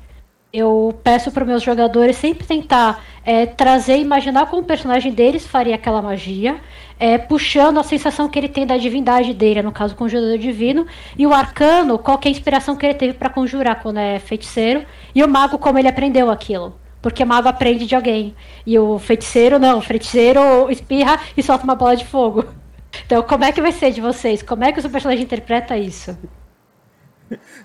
eu 0.52 0.98
peço 1.04 1.30
para 1.30 1.44
meus 1.44 1.62
jogadores 1.62 2.16
sempre 2.16 2.48
tentar 2.48 3.04
é, 3.26 3.46
trazer, 3.46 3.98
imaginar 3.98 4.46
como 4.46 4.62
o 4.62 4.66
personagem 4.66 5.12
deles 5.12 5.46
faria 5.46 5.76
aquela 5.76 6.02
magia, 6.02 6.58
é, 7.00 7.18
puxando 7.18 7.80
a 7.80 7.84
sensação 7.84 8.28
que 8.28 8.40
ele 8.40 8.50
tem 8.50 8.66
da 8.66 8.78
divindade 8.78 9.34
dele, 9.34 9.62
no 9.62 9.72
caso 9.72 9.94
o 9.94 9.98
conjurador 9.98 10.38
divino, 10.38 10.86
e 11.18 11.26
o 11.26 11.34
arcano, 11.34 12.00
qual 12.00 12.20
é 12.24 12.28
a 12.28 12.32
inspiração 12.32 12.76
que 12.76 12.86
ele 12.86 12.94
teve 12.94 13.14
para 13.14 13.30
conjurar 13.30 13.82
quando 13.82 13.98
é 13.98 14.20
feiticeiro, 14.20 14.86
e 15.14 15.24
o 15.24 15.28
mago 15.28 15.58
como 15.58 15.78
ele 15.78 15.88
aprendeu 15.88 16.30
aquilo. 16.32 16.78
Porque 17.02 17.24
o 17.24 17.28
mago 17.28 17.48
aprende 17.48 17.86
de 17.86 17.96
alguém. 17.96 18.36
E 18.66 18.78
o 18.78 19.00
feiticeiro 19.00 19.60
não, 19.60 19.80
o 19.80 19.82
feiticeiro 19.82 20.70
espirra 20.70 21.20
e 21.38 21.44
solta 21.44 21.64
uma 21.64 21.76
bola 21.76 21.96
de 21.96 22.06
fogo. 22.06 22.46
Então, 23.06 23.22
como 23.22 23.44
é 23.44 23.52
que 23.52 23.62
vai 23.62 23.72
ser 23.72 23.92
de 23.92 24.02
vocês? 24.02 24.42
Como 24.42 24.64
é 24.64 24.72
que 24.72 24.80
o 24.80 24.82
seu 24.82 24.90
personagem 24.90 25.24
interpreta 25.24 25.78
isso? 25.78 26.18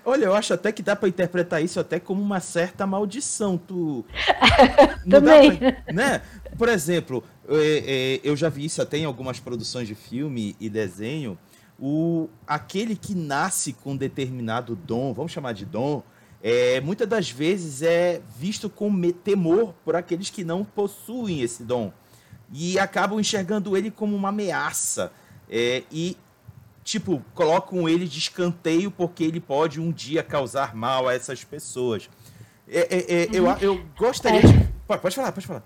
Olha, 0.05 0.25
eu 0.25 0.35
acho 0.35 0.53
até 0.53 0.71
que 0.71 0.83
dá 0.83 0.95
para 0.95 1.09
interpretar 1.09 1.63
isso 1.63 1.79
até 1.79 1.99
como 1.99 2.21
uma 2.21 2.39
certa 2.39 2.85
maldição. 2.85 3.57
Tu. 3.57 4.05
Também. 5.09 5.57
Pra, 5.57 5.93
né? 5.93 6.21
Por 6.57 6.69
exemplo, 6.69 7.23
eu 8.23 8.35
já 8.35 8.49
vi 8.49 8.65
isso 8.65 8.81
até 8.81 8.97
em 8.97 9.05
algumas 9.05 9.39
produções 9.39 9.87
de 9.87 9.95
filme 9.95 10.55
e 10.59 10.69
desenho. 10.69 11.37
O, 11.79 12.29
aquele 12.47 12.95
que 12.95 13.13
nasce 13.13 13.73
com 13.73 13.95
determinado 13.97 14.75
dom, 14.75 15.13
vamos 15.13 15.31
chamar 15.31 15.53
de 15.53 15.65
dom, 15.65 16.03
é, 16.41 16.81
muitas 16.81 17.07
das 17.07 17.29
vezes 17.29 17.81
é 17.81 18.21
visto 18.37 18.69
com 18.69 18.91
temor 19.11 19.73
por 19.85 19.95
aqueles 19.95 20.29
que 20.29 20.43
não 20.43 20.63
possuem 20.63 21.41
esse 21.41 21.63
dom. 21.63 21.91
E 22.51 22.77
acabam 22.77 23.19
enxergando 23.19 23.75
ele 23.75 23.89
como 23.89 24.15
uma 24.15 24.29
ameaça. 24.29 25.11
É, 25.49 25.83
e 25.91 26.17
tipo, 26.83 27.23
colocam 27.33 27.87
ele 27.87 28.07
de 28.07 28.19
escanteio 28.19 28.91
porque 28.91 29.23
ele 29.23 29.39
pode 29.39 29.79
um 29.79 29.91
dia 29.91 30.21
causar 30.21 30.75
mal 30.75 31.07
a 31.07 31.13
essas 31.13 31.43
pessoas. 31.43 32.09
É, 32.67 32.79
é, 32.79 33.23
é, 33.23 33.29
eu, 33.31 33.45
uhum. 33.45 33.57
eu 33.59 33.85
gostaria 33.97 34.39
é. 34.39 34.41
de. 34.41 34.73
Pode, 34.85 35.01
pode 35.01 35.15
falar, 35.15 35.31
pode 35.31 35.47
falar. 35.47 35.63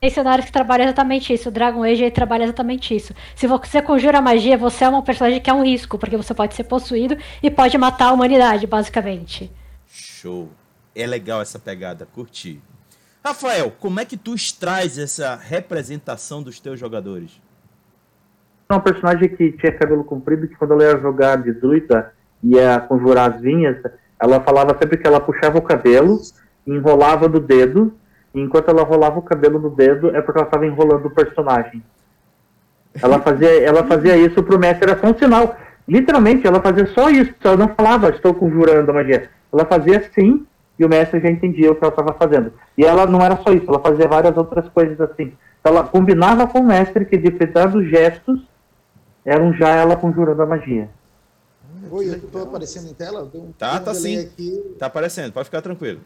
Tem 0.00 0.10
cenários 0.10 0.46
que 0.46 0.52
trabalham 0.52 0.84
exatamente 0.84 1.32
isso. 1.32 1.48
O 1.48 1.52
Dragon 1.52 1.82
Age 1.82 2.10
trabalha 2.10 2.44
exatamente 2.44 2.94
isso. 2.94 3.12
Se 3.34 3.46
você 3.46 3.82
conjura 3.82 4.20
magia, 4.20 4.56
você 4.56 4.84
é 4.84 4.88
um 4.88 5.02
personagem 5.02 5.40
que 5.40 5.50
é 5.50 5.52
um 5.52 5.64
risco, 5.64 5.98
porque 5.98 6.16
você 6.16 6.32
pode 6.32 6.54
ser 6.54 6.64
possuído 6.64 7.16
e 7.42 7.50
pode 7.50 7.76
matar 7.76 8.06
a 8.06 8.12
humanidade, 8.12 8.66
basicamente. 8.66 9.50
Show. 9.86 10.50
É 10.94 11.06
legal 11.06 11.42
essa 11.42 11.58
pegada, 11.58 12.06
curti. 12.06 12.60
Rafael, 13.24 13.72
como 13.78 14.00
é 14.00 14.04
que 14.04 14.16
tu 14.16 14.34
extrais 14.34 14.98
essa 14.98 15.36
representação 15.36 16.42
dos 16.42 16.60
teus 16.60 16.78
jogadores? 16.78 17.40
uma 18.70 18.80
personagem 18.80 19.28
que 19.30 19.52
tinha 19.52 19.72
cabelo 19.72 20.04
comprido, 20.04 20.46
que 20.46 20.54
quando 20.54 20.74
ela 20.74 20.84
ia 20.84 21.00
jogar 21.00 21.36
de 21.36 21.52
druida, 21.52 22.12
ia 22.42 22.78
conjurar 22.80 23.32
as 23.32 23.40
vinhas, 23.40 23.76
ela 24.20 24.40
falava 24.40 24.76
sempre 24.78 24.98
que 24.98 25.06
ela 25.06 25.20
puxava 25.20 25.58
o 25.58 25.62
cabelo, 25.62 26.20
enrolava 26.66 27.28
do 27.28 27.40
dedo, 27.40 27.94
e 28.34 28.40
enquanto 28.40 28.68
ela 28.68 28.82
rolava 28.82 29.18
o 29.18 29.22
cabelo 29.22 29.58
no 29.58 29.70
dedo, 29.70 30.14
é 30.14 30.20
porque 30.20 30.38
ela 30.38 30.46
estava 30.46 30.66
enrolando 30.66 31.06
o 31.06 31.10
personagem. 31.10 31.82
Ela 33.00 33.18
fazia, 33.20 33.62
ela 33.62 33.84
fazia 33.84 34.16
isso 34.16 34.42
pro 34.42 34.58
mestre, 34.58 34.90
era 34.90 35.00
só 35.00 35.08
um 35.08 35.18
sinal. 35.18 35.56
Literalmente, 35.86 36.46
ela 36.46 36.60
fazia 36.60 36.86
só 36.88 37.08
isso, 37.08 37.34
ela 37.42 37.56
não 37.56 37.68
falava, 37.68 38.10
estou 38.10 38.34
conjurando 38.34 38.90
a 38.90 38.94
magia. 38.94 39.30
Ela 39.52 39.64
fazia 39.64 39.98
assim, 39.98 40.46
e 40.78 40.84
o 40.84 40.88
mestre 40.88 41.20
já 41.20 41.30
entendia 41.30 41.72
o 41.72 41.74
que 41.74 41.82
ela 41.82 41.92
estava 41.92 42.12
fazendo. 42.12 42.52
E 42.76 42.84
ela 42.84 43.06
não 43.06 43.20
era 43.20 43.36
só 43.38 43.52
isso, 43.52 43.64
ela 43.68 43.80
fazia 43.80 44.06
várias 44.06 44.36
outras 44.36 44.68
coisas 44.68 45.00
assim. 45.00 45.32
Ela 45.64 45.84
combinava 45.84 46.46
com 46.46 46.60
o 46.60 46.66
mestre 46.66 47.04
que, 47.04 47.16
de 47.16 47.30
dos 47.30 47.88
gestos, 47.88 48.40
eram 49.24 49.52
já 49.54 49.70
ela 49.70 49.96
conjurando 49.96 50.42
a 50.42 50.46
magia. 50.46 50.88
Oi, 51.90 52.08
eu 52.08 52.14
estou 52.14 52.42
aparecendo 52.42 52.90
em 52.90 52.94
tela? 52.94 53.28
Um 53.34 53.52
tá, 53.52 53.80
tá 53.80 53.94
sim. 53.94 54.18
Aqui. 54.18 54.76
Tá 54.78 54.86
aparecendo, 54.86 55.32
pode 55.32 55.46
ficar 55.46 55.62
tranquilo. 55.62 56.00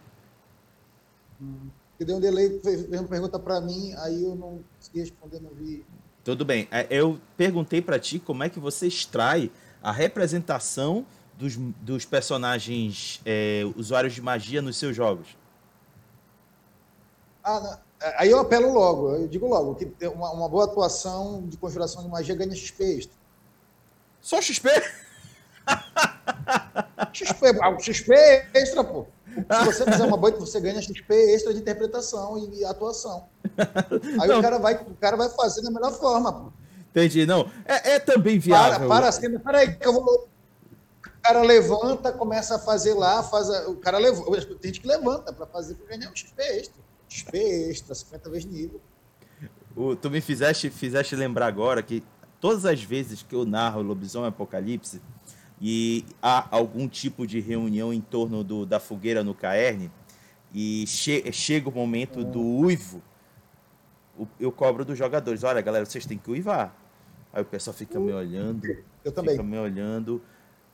Porque 2.02 2.04
deu 2.04 2.16
um 2.16 2.20
delay, 2.20 2.60
fez 2.60 2.88
uma 2.88 3.04
pergunta 3.04 3.38
para 3.38 3.60
mim, 3.60 3.94
aí 3.98 4.22
eu 4.22 4.34
não 4.34 4.62
consegui 4.76 5.00
responder, 5.00 5.40
não 5.40 5.50
vi. 5.50 5.84
Tudo 6.24 6.44
bem. 6.44 6.68
É, 6.70 6.86
eu 6.90 7.18
perguntei 7.36 7.80
para 7.80 7.98
ti 7.98 8.18
como 8.18 8.42
é 8.42 8.48
que 8.48 8.58
você 8.58 8.86
extrai 8.86 9.50
a 9.82 9.92
representação 9.92 11.06
dos, 11.38 11.56
dos 11.56 12.04
personagens 12.04 13.20
é, 13.24 13.62
usuários 13.76 14.14
de 14.14 14.20
magia 14.20 14.60
nos 14.60 14.76
seus 14.76 14.94
jogos. 14.94 15.28
Ah, 17.42 17.60
não. 17.60 18.08
É, 18.08 18.22
aí 18.22 18.30
eu 18.30 18.40
apelo 18.40 18.72
logo, 18.72 19.14
eu 19.14 19.28
digo 19.28 19.46
logo, 19.46 19.74
que 19.74 20.06
uma, 20.08 20.30
uma 20.32 20.48
boa 20.48 20.64
atuação 20.64 21.46
de 21.46 21.56
conjuração 21.56 22.02
de 22.02 22.08
magia 22.08 22.34
ganha 22.34 22.54
XP 22.54 22.84
extra. 22.84 23.16
Só 24.20 24.40
XP? 24.40 24.68
XP, 27.12 27.46
XP 27.80 28.12
extra, 28.54 28.84
pô. 28.84 29.06
Se 29.34 29.64
você 29.64 29.84
fizer 29.84 30.04
uma 30.04 30.16
boa, 30.16 30.32
você 30.32 30.60
ganha 30.60 30.80
XP 30.80 31.14
extra 31.34 31.52
de 31.52 31.60
interpretação 31.60 32.38
e 32.52 32.64
atuação. 32.64 33.26
Aí 34.20 34.30
o 34.30 34.42
cara, 34.42 34.58
vai, 34.58 34.74
o 34.74 34.94
cara 34.96 35.16
vai 35.16 35.28
fazer 35.30 35.62
da 35.62 35.70
melhor 35.70 35.92
forma, 35.92 36.32
pô. 36.32 36.52
Entendi, 36.90 37.24
não. 37.24 37.50
É, 37.64 37.92
é 37.92 37.98
também 37.98 38.38
viável. 38.38 38.86
Para, 38.86 39.00
para 39.00 39.08
assim, 39.08 39.38
peraí, 39.38 39.74
que 39.76 39.86
eu 39.86 39.94
vou. 39.94 40.28
O 41.04 41.22
cara 41.22 41.42
levanta, 41.42 42.12
começa 42.12 42.56
a 42.56 42.58
fazer 42.58 42.94
lá, 42.94 43.22
faz 43.22 43.48
a... 43.48 43.68
o 43.70 43.76
cara 43.76 43.98
levanta. 43.98 44.30
Tem 44.56 44.72
gente 44.72 44.80
que 44.80 44.86
levanta 44.86 45.32
para 45.32 45.46
fazer 45.46 45.74
para 45.76 45.96
ganhar 45.96 46.10
um 46.10 46.16
XP 46.16 46.42
extra. 46.42 46.82
XP 47.08 47.38
extra, 47.70 47.94
50 47.94 48.30
vezes 48.30 48.44
nível. 48.44 48.80
O, 49.74 49.96
tu 49.96 50.10
me 50.10 50.20
fizeste, 50.20 50.68
fizeste 50.68 51.16
lembrar 51.16 51.46
agora 51.46 51.82
que 51.82 52.02
todas 52.40 52.66
as 52.66 52.82
vezes 52.82 53.22
que 53.22 53.34
eu 53.34 53.46
narro 53.46 53.80
Lobisomem 53.80 54.28
Apocalipse 54.28 55.00
e 55.64 56.04
há 56.20 56.48
algum 56.50 56.88
tipo 56.88 57.24
de 57.24 57.38
reunião 57.38 57.92
em 57.92 58.00
torno 58.00 58.42
do, 58.42 58.66
da 58.66 58.80
fogueira 58.80 59.22
no 59.22 59.32
Caerne 59.32 59.92
e 60.52 60.84
che, 60.88 61.30
chega 61.32 61.68
o 61.68 61.72
momento 61.72 62.24
do 62.24 62.42
uivo, 62.42 63.00
eu 64.40 64.50
cobro 64.50 64.84
dos 64.84 64.98
jogadores. 64.98 65.44
Olha, 65.44 65.60
galera, 65.60 65.84
vocês 65.84 66.04
têm 66.04 66.18
que 66.18 66.28
uivar. 66.28 66.76
Aí 67.32 67.42
o 67.42 67.44
pessoal 67.44 67.74
fica 67.74 68.00
me 68.00 68.12
olhando. 68.12 68.66
Eu 69.04 69.12
também. 69.12 69.36
Fica 69.36 69.44
me 69.44 69.56
olhando. 69.56 70.20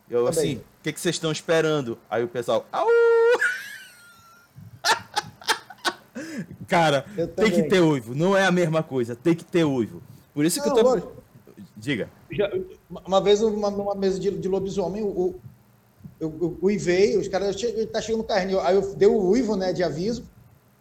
Eu 0.09 0.25
também. 0.25 0.31
assim, 0.31 0.57
o 0.57 0.83
que, 0.83 0.91
que 0.95 0.99
vocês 0.99 1.17
estão 1.17 1.31
esperando? 1.31 1.99
Aí 2.09 2.25
o 2.25 2.29
pessoal, 2.29 2.67
au! 2.73 2.89
Cara, 6.67 7.05
tem 7.37 7.51
que 7.51 7.65
ter 7.65 7.81
uivo. 7.81 8.15
Não 8.15 8.35
é 8.35 8.47
a 8.47 8.51
mesma 8.51 8.83
coisa, 8.83 9.15
tem 9.15 9.35
que 9.35 9.45
ter 9.45 9.65
uivo. 9.65 10.03
Por 10.33 10.47
isso 10.47 10.63
que 10.63 10.69
não, 10.71 10.77
eu 10.79 10.83
tô. 10.83 10.89
Lógico. 10.91 11.23
Diga. 11.77 12.09
Já, 12.31 12.51
uma 12.91 13.21
vez, 13.21 13.43
uma, 13.43 13.71
numa 13.71 13.95
mesa 13.95 14.19
de, 14.19 14.31
de 14.31 14.49
lobisomem, 14.49 15.03
o, 15.03 15.35
eu, 16.21 16.59
eu 16.63 17.19
os 17.19 17.29
caras, 17.29 17.57
tá 17.93 18.01
chegando 18.01 18.25
carne. 18.25 18.59
Aí 18.61 18.75
eu 18.75 18.95
dei 18.95 19.09
o 19.09 19.29
uivo, 19.29 19.57
né, 19.57 19.73
de 19.73 19.85
aviso, 19.85 20.25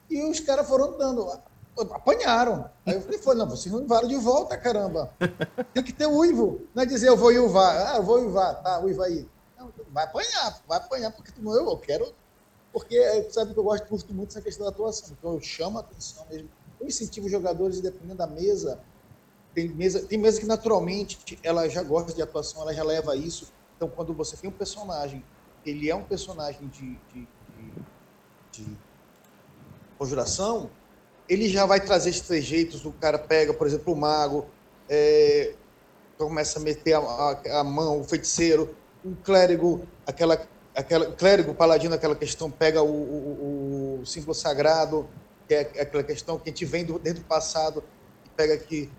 e 0.09 0.23
os 0.23 0.39
caras 0.39 0.67
foram 0.67 0.97
dando, 0.97 1.29
apanharam. 1.91 2.69
Aí 2.85 2.95
eu 2.95 3.01
falei, 3.01 3.19
foi, 3.19 3.35
não, 3.35 3.47
vocês 3.47 3.71
não 3.71 3.81
uivaram 3.81 4.07
de 4.07 4.15
volta, 4.15 4.57
caramba. 4.57 5.11
Tem 5.73 5.83
que 5.83 5.93
ter 5.93 6.07
uivo. 6.07 6.61
Não 6.73 6.83
é 6.83 6.85
dizer, 6.85 7.09
eu 7.09 7.17
vou 7.17 7.29
uivar. 7.29 7.93
Ah, 7.93 7.97
eu 7.97 8.03
vou 8.03 8.19
uivar, 8.19 8.61
tá, 8.63 8.79
uiva 8.79 9.05
aí. 9.05 9.27
Não, 9.57 9.71
vai 9.91 10.05
apanhar, 10.05 10.61
vai 10.67 10.77
apanhar, 10.77 11.11
porque 11.11 11.31
tu 11.31 11.41
não 11.41 11.53
eu, 11.53 11.69
eu 11.69 11.77
quero. 11.77 12.13
Porque 12.71 13.29
sabe 13.31 13.53
que 13.53 13.59
eu 13.59 13.63
gosto, 13.63 13.87
curto 13.87 14.13
muito 14.13 14.29
essa 14.29 14.41
questão 14.41 14.65
da 14.65 14.71
atuação. 14.71 15.09
Então 15.17 15.33
eu 15.33 15.41
chamo 15.41 15.77
a 15.77 15.81
atenção 15.81 16.25
mesmo. 16.29 16.49
Eu 16.79 16.87
incentivo 16.87 17.25
os 17.25 17.31
jogadores, 17.31 17.81
dependendo 17.81 18.17
da 18.17 18.27
mesa, 18.27 18.79
tem 19.53 19.69
mesa, 19.69 20.05
tem 20.05 20.17
mesa 20.17 20.39
que 20.39 20.45
naturalmente 20.45 21.39
ela 21.43 21.67
já 21.67 21.81
gosta 21.81 22.13
de 22.13 22.21
atuação, 22.21 22.61
ela 22.61 22.73
já 22.73 22.83
leva 22.83 23.15
isso. 23.15 23.51
Então, 23.75 23.89
quando 23.89 24.13
você 24.13 24.35
tem 24.35 24.49
um 24.49 24.53
personagem, 24.53 25.23
ele 25.65 25.89
é 25.89 25.95
um 25.95 26.03
personagem 26.03 26.67
de, 26.67 26.97
de, 27.13 27.27
de, 28.51 28.63
de 28.63 28.77
conjuração, 29.97 30.69
ele 31.27 31.49
já 31.49 31.65
vai 31.65 31.79
trazer 31.79 32.09
esses 32.09 32.21
trejeitos. 32.21 32.85
O 32.85 32.91
cara 32.91 33.19
pega, 33.19 33.53
por 33.53 33.67
exemplo, 33.67 33.93
o 33.93 33.97
mago, 33.97 34.45
é, 34.89 35.53
começa 36.17 36.59
a 36.59 36.61
meter 36.61 36.93
a, 36.93 36.99
a, 36.99 37.59
a, 37.59 37.63
mão, 37.63 37.99
o 37.99 38.03
feiticeiro, 38.03 38.75
o 39.03 39.15
clérigo, 39.15 39.85
aquela, 40.05 40.47
aquela 40.75 41.11
clérigo, 41.11 41.53
paladino, 41.53 41.93
aquela 41.93 42.15
questão, 42.15 42.49
pega 42.49 42.81
o, 42.81 42.87
o, 42.87 43.99
o 44.01 44.05
símbolo 44.05 44.33
sagrado, 44.33 45.07
que 45.47 45.53
é 45.53 45.61
aquela 45.81 46.03
questão 46.03 46.37
que 46.37 46.49
a 46.49 46.51
gente 46.51 46.65
vem 46.65 46.85
do, 46.85 46.97
desde 46.97 47.21
o 47.21 47.25
passado, 47.25 47.83
e 48.25 48.29
pega 48.29 48.53
aqui 48.53 48.89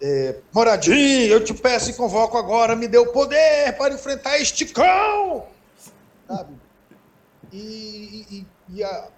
é, 0.00 0.40
Moradinho, 0.52 1.32
eu 1.32 1.42
te 1.42 1.54
peço 1.54 1.90
e 1.90 1.94
convoco 1.94 2.36
agora, 2.36 2.76
me 2.76 2.86
dê 2.86 2.98
o 2.98 3.12
poder 3.12 3.76
para 3.76 3.94
enfrentar 3.94 4.38
este 4.38 4.66
cão! 4.66 5.46
Sabe? 6.28 6.54
E, 7.52 8.26
e, 8.30 8.46
e 8.68 8.84
a, 8.84 9.08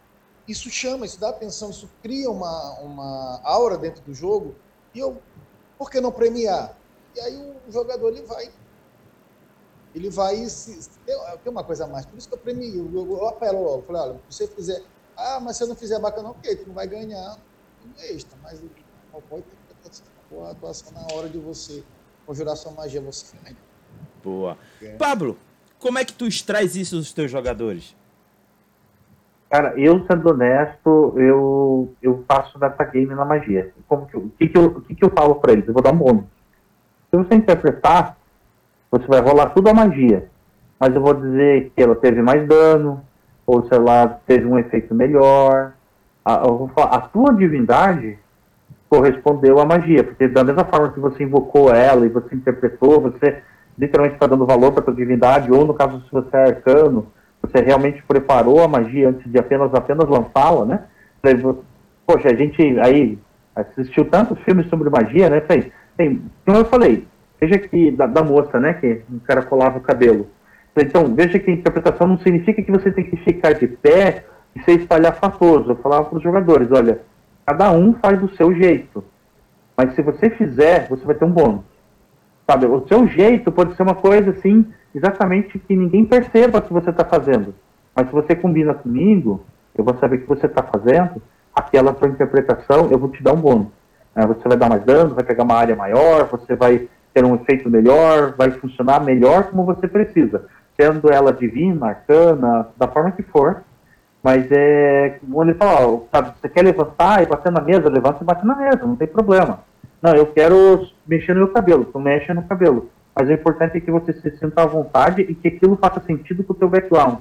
isso 0.46 0.70
chama, 0.70 1.04
isso 1.04 1.18
dá 1.18 1.30
atenção, 1.30 1.70
isso 1.70 1.90
cria 2.02 2.30
uma, 2.30 2.78
uma 2.80 3.40
aura 3.42 3.76
dentro 3.76 4.02
do 4.02 4.14
jogo. 4.14 4.54
E 4.94 4.98
eu, 5.00 5.20
por 5.76 5.90
que 5.90 6.00
não 6.00 6.12
premiar? 6.12 6.76
E 7.16 7.20
aí 7.20 7.36
o 7.66 7.72
jogador 7.72 8.08
ele 8.08 8.22
vai. 8.22 8.50
Ele 9.94 10.10
vai 10.10 10.36
se. 10.46 10.88
Tem, 11.04 11.16
tem 11.42 11.52
uma 11.52 11.64
coisa 11.64 11.84
a 11.84 11.88
mais, 11.88 12.06
por 12.06 12.16
isso 12.16 12.28
que 12.28 12.34
eu 12.34 12.38
premio, 12.38 12.90
eu, 12.94 13.18
eu 13.18 13.28
apelo 13.28 13.62
logo. 13.62 13.82
Falei, 13.82 14.02
olha, 14.02 14.20
se 14.28 14.36
você 14.36 14.46
fizer. 14.46 14.82
Ah, 15.16 15.40
mas 15.40 15.56
se 15.56 15.64
eu 15.64 15.66
não 15.66 15.74
fizer 15.74 15.98
bacana, 15.98 16.30
ok, 16.30 16.56
tu 16.56 16.68
não 16.68 16.74
vai 16.74 16.86
ganhar 16.86 17.36
um 17.84 18.00
extra, 18.00 18.38
mas 18.42 18.60
não 19.12 19.20
pode 19.22 19.42
ter 19.42 19.56
boa 20.30 20.50
atuação 20.50 20.92
na 20.92 21.14
hora 21.14 21.28
de 21.28 21.38
você 21.38 21.82
conjurar 22.26 22.56
sua 22.56 22.72
magia, 22.72 23.00
você 23.00 23.36
ganha. 23.42 23.56
Boa. 24.22 24.58
É. 24.82 24.96
Pablo, 24.96 25.36
como 25.78 25.98
é 25.98 26.04
que 26.04 26.12
tu 26.12 26.26
extrais 26.26 26.76
isso 26.76 26.96
dos 26.96 27.12
teus 27.12 27.30
jogadores? 27.30 27.96
Cara, 29.50 29.72
eu 29.80 30.04
sendo 30.06 30.28
honesto, 30.28 31.14
eu, 31.16 31.94
eu 32.02 32.22
faço 32.28 32.58
game 32.92 33.14
na 33.14 33.24
magia. 33.24 33.72
Como 33.88 34.06
que, 34.06 34.16
o, 34.16 34.28
que, 34.38 34.48
que, 34.48 34.58
eu, 34.58 34.66
o 34.66 34.80
que, 34.82 34.94
que 34.94 35.04
eu 35.04 35.10
falo 35.10 35.36
para 35.36 35.52
eles? 35.52 35.66
Eu 35.66 35.72
vou 35.72 35.82
dar 35.82 35.92
um 35.92 35.96
bônus. 35.96 36.24
Se 37.10 37.16
você 37.16 37.34
interpretar, 37.34 38.18
você 38.90 39.06
vai 39.06 39.20
rolar 39.20 39.50
tudo 39.50 39.70
a 39.70 39.74
magia. 39.74 40.28
Mas 40.78 40.94
eu 40.94 41.00
vou 41.00 41.14
dizer 41.14 41.72
que 41.74 41.82
ela 41.82 41.96
teve 41.96 42.20
mais 42.20 42.46
dano, 42.46 43.02
ou 43.46 43.66
sei 43.66 43.78
lá, 43.78 44.06
teve 44.26 44.44
um 44.44 44.58
efeito 44.58 44.94
melhor. 44.94 45.72
A, 46.22 46.42
eu 46.44 46.58
vou 46.58 46.68
falar, 46.68 46.94
a 46.94 47.00
tua 47.00 47.32
divindade 47.32 48.18
correspondeu 48.88 49.58
à 49.58 49.64
magia, 49.64 50.02
porque 50.02 50.28
da 50.28 50.42
mesma 50.42 50.64
forma 50.64 50.92
que 50.92 51.00
você 51.00 51.22
invocou 51.22 51.72
ela 51.72 52.06
e 52.06 52.08
você 52.08 52.34
interpretou, 52.34 53.00
você 53.00 53.42
literalmente 53.78 54.16
está 54.16 54.26
dando 54.26 54.46
valor 54.46 54.72
para 54.72 54.90
a 54.90 54.96
divindade, 54.96 55.52
ou 55.52 55.64
no 55.64 55.74
caso 55.74 56.00
se 56.00 56.12
você 56.12 56.36
é 56.36 56.44
arcano, 56.46 57.06
você 57.42 57.62
realmente 57.62 58.02
preparou 58.02 58.62
a 58.62 58.68
magia 58.68 59.10
antes 59.10 59.30
de 59.30 59.38
apenas 59.38 59.72
apenas 59.74 60.08
lançá-la, 60.08 60.64
né? 60.64 60.84
Poxa, 62.06 62.28
a 62.28 62.34
gente 62.34 62.62
aí 62.80 63.18
assistiu 63.54 64.04
tantos 64.06 64.38
filmes 64.40 64.68
sobre 64.68 64.90
magia, 64.90 65.28
né? 65.28 65.40
Tem, 65.40 65.70
tem, 65.96 66.22
como 66.44 66.58
eu 66.58 66.64
falei, 66.64 67.06
veja 67.40 67.58
que 67.58 67.90
da, 67.90 68.06
da 68.06 68.22
moça, 68.22 68.58
né? 68.58 68.74
Que 68.74 69.02
o 69.10 69.20
cara 69.20 69.42
colava 69.42 69.78
o 69.78 69.82
cabelo. 69.82 70.28
Então, 70.76 71.12
veja 71.14 71.38
que 71.38 71.50
a 71.50 71.54
interpretação 71.54 72.06
não 72.06 72.18
significa 72.18 72.62
que 72.62 72.70
você 72.70 72.90
tem 72.90 73.04
que 73.04 73.16
ficar 73.16 73.52
de 73.52 73.66
pé 73.66 74.24
e 74.54 74.62
ser 74.62 74.78
espalhafatoso. 74.80 75.72
Eu 75.72 75.76
falava 75.76 76.04
para 76.04 76.18
os 76.18 76.22
jogadores, 76.22 76.70
olha, 76.70 77.00
Cada 77.48 77.72
um 77.72 77.94
faz 77.94 78.20
do 78.20 78.28
seu 78.36 78.54
jeito. 78.54 79.02
Mas 79.74 79.94
se 79.94 80.02
você 80.02 80.28
fizer, 80.28 80.86
você 80.86 81.02
vai 81.06 81.14
ter 81.14 81.24
um 81.24 81.30
bônus. 81.30 81.64
Sabe? 82.46 82.66
O 82.66 82.86
seu 82.86 83.08
jeito 83.08 83.50
pode 83.50 83.74
ser 83.74 83.84
uma 83.84 83.94
coisa 83.94 84.32
assim, 84.32 84.66
exatamente 84.94 85.58
que 85.58 85.74
ninguém 85.74 86.04
perceba 86.04 86.60
que 86.60 86.70
você 86.70 86.90
está 86.90 87.06
fazendo. 87.06 87.54
Mas 87.96 88.08
se 88.08 88.12
você 88.12 88.36
combina 88.36 88.74
comigo, 88.74 89.42
eu 89.74 89.82
vou 89.82 89.96
saber 89.96 90.18
que 90.18 90.28
você 90.28 90.44
está 90.44 90.62
fazendo, 90.62 91.22
aquela 91.54 91.94
sua 91.94 92.08
interpretação, 92.08 92.90
eu 92.90 92.98
vou 92.98 93.08
te 93.08 93.22
dar 93.22 93.32
um 93.32 93.40
bônus. 93.40 93.68
É, 94.14 94.26
você 94.26 94.46
vai 94.46 94.58
dar 94.58 94.68
mais 94.68 94.84
dano, 94.84 95.14
vai 95.14 95.24
pegar 95.24 95.44
uma 95.44 95.54
área 95.54 95.74
maior, 95.74 96.26
você 96.26 96.54
vai 96.54 96.86
ter 97.14 97.24
um 97.24 97.34
efeito 97.34 97.70
melhor, 97.70 98.34
vai 98.36 98.50
funcionar 98.50 99.00
melhor 99.02 99.44
como 99.44 99.64
você 99.64 99.88
precisa. 99.88 100.44
Sendo 100.78 101.10
ela 101.10 101.32
divina, 101.32 101.86
arcana, 101.86 102.68
da 102.76 102.88
forma 102.88 103.10
que 103.12 103.22
for, 103.22 103.64
mas 104.22 104.50
é. 104.50 105.20
Ele 105.22 105.54
fala, 105.54 106.02
sabe, 106.12 106.32
você 106.40 106.48
quer 106.48 106.62
levantar 106.62 107.22
e 107.22 107.26
bater 107.26 107.52
na 107.52 107.60
mesa, 107.60 107.88
levanta 107.88 108.22
e 108.22 108.26
bate 108.26 108.46
na 108.46 108.56
mesa, 108.56 108.86
não 108.86 108.96
tem 108.96 109.08
problema. 109.08 109.60
Não, 110.02 110.14
eu 110.14 110.26
quero 110.26 110.86
mexer 111.06 111.34
no 111.34 111.40
meu 111.40 111.48
cabelo, 111.48 111.84
tu 111.84 111.98
mexe 111.98 112.32
no 112.32 112.42
cabelo. 112.42 112.90
Mas 113.14 113.28
o 113.28 113.32
importante 113.32 113.78
é 113.78 113.80
que 113.80 113.90
você 113.90 114.12
se 114.12 114.30
sinta 114.38 114.62
à 114.62 114.66
vontade 114.66 115.22
e 115.22 115.34
que 115.34 115.48
aquilo 115.48 115.76
faça 115.76 116.00
sentido 116.00 116.44
com 116.44 116.52
o 116.52 116.56
teu 116.56 116.68
background. 116.68 117.18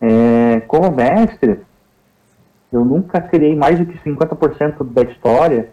É, 0.00 0.60
como 0.68 0.90
mestre, 0.94 1.60
eu 2.72 2.84
nunca 2.84 3.20
criei 3.20 3.56
mais 3.56 3.78
do 3.78 3.86
que 3.86 3.98
50% 3.98 4.84
da 4.92 5.02
história 5.02 5.70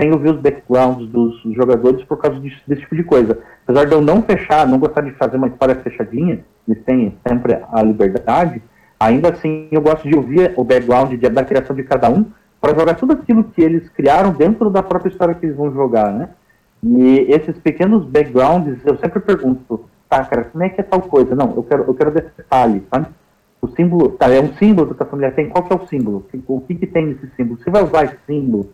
sem 0.00 0.12
ouvir 0.12 0.30
os 0.30 0.40
backgrounds 0.40 1.08
dos 1.08 1.40
jogadores 1.54 2.04
por 2.04 2.18
causa 2.18 2.40
disso, 2.40 2.60
desse 2.66 2.82
tipo 2.82 2.96
de 2.96 3.04
coisa. 3.04 3.38
Apesar 3.64 3.86
de 3.86 3.92
eu 3.92 4.00
não 4.00 4.22
fechar, 4.22 4.66
não 4.66 4.78
gostar 4.78 5.02
de 5.02 5.12
fazer 5.12 5.36
uma 5.36 5.48
história 5.48 5.76
fechadinha, 5.76 6.44
eles 6.66 6.82
têm 6.84 7.16
sempre 7.26 7.60
a 7.70 7.82
liberdade, 7.82 8.60
Ainda 9.04 9.28
assim, 9.28 9.68
eu 9.70 9.82
gosto 9.82 10.08
de 10.08 10.16
ouvir 10.16 10.54
o 10.56 10.64
background 10.64 11.10
de, 11.10 11.28
da 11.28 11.44
criação 11.44 11.76
de 11.76 11.82
cada 11.82 12.08
um 12.08 12.24
para 12.58 12.74
jogar 12.74 12.94
tudo 12.94 13.12
aquilo 13.12 13.44
que 13.44 13.60
eles 13.60 13.86
criaram 13.90 14.32
dentro 14.32 14.70
da 14.70 14.82
própria 14.82 15.10
história 15.10 15.34
que 15.34 15.44
eles 15.44 15.56
vão 15.56 15.70
jogar, 15.70 16.10
né? 16.10 16.30
E 16.82 17.26
esses 17.28 17.58
pequenos 17.58 18.06
backgrounds, 18.06 18.78
eu 18.82 18.96
sempre 18.96 19.20
pergunto, 19.20 19.84
tá, 20.08 20.24
cara, 20.24 20.44
como 20.44 20.64
é 20.64 20.70
que 20.70 20.80
é 20.80 20.84
tal 20.84 21.02
coisa? 21.02 21.34
Não, 21.34 21.54
eu 21.54 21.62
quero, 21.62 21.84
eu 21.84 21.94
quero 21.94 22.10
detalhe, 22.12 22.82
sabe? 22.90 23.08
O 23.60 23.68
símbolo, 23.68 24.08
tá, 24.12 24.30
é 24.30 24.40
um 24.40 24.54
símbolo 24.54 24.94
que 24.94 25.02
a 25.02 25.06
família 25.06 25.32
tem. 25.32 25.50
Qual 25.50 25.64
que 25.64 25.72
é 25.74 25.76
o 25.76 25.86
símbolo? 25.86 26.26
O 26.48 26.60
que, 26.62 26.74
que 26.74 26.86
tem 26.86 27.04
nesse 27.06 27.28
símbolo? 27.36 27.60
Você 27.62 27.70
vai 27.70 27.84
usar 27.84 28.04
esse 28.04 28.16
símbolo? 28.26 28.70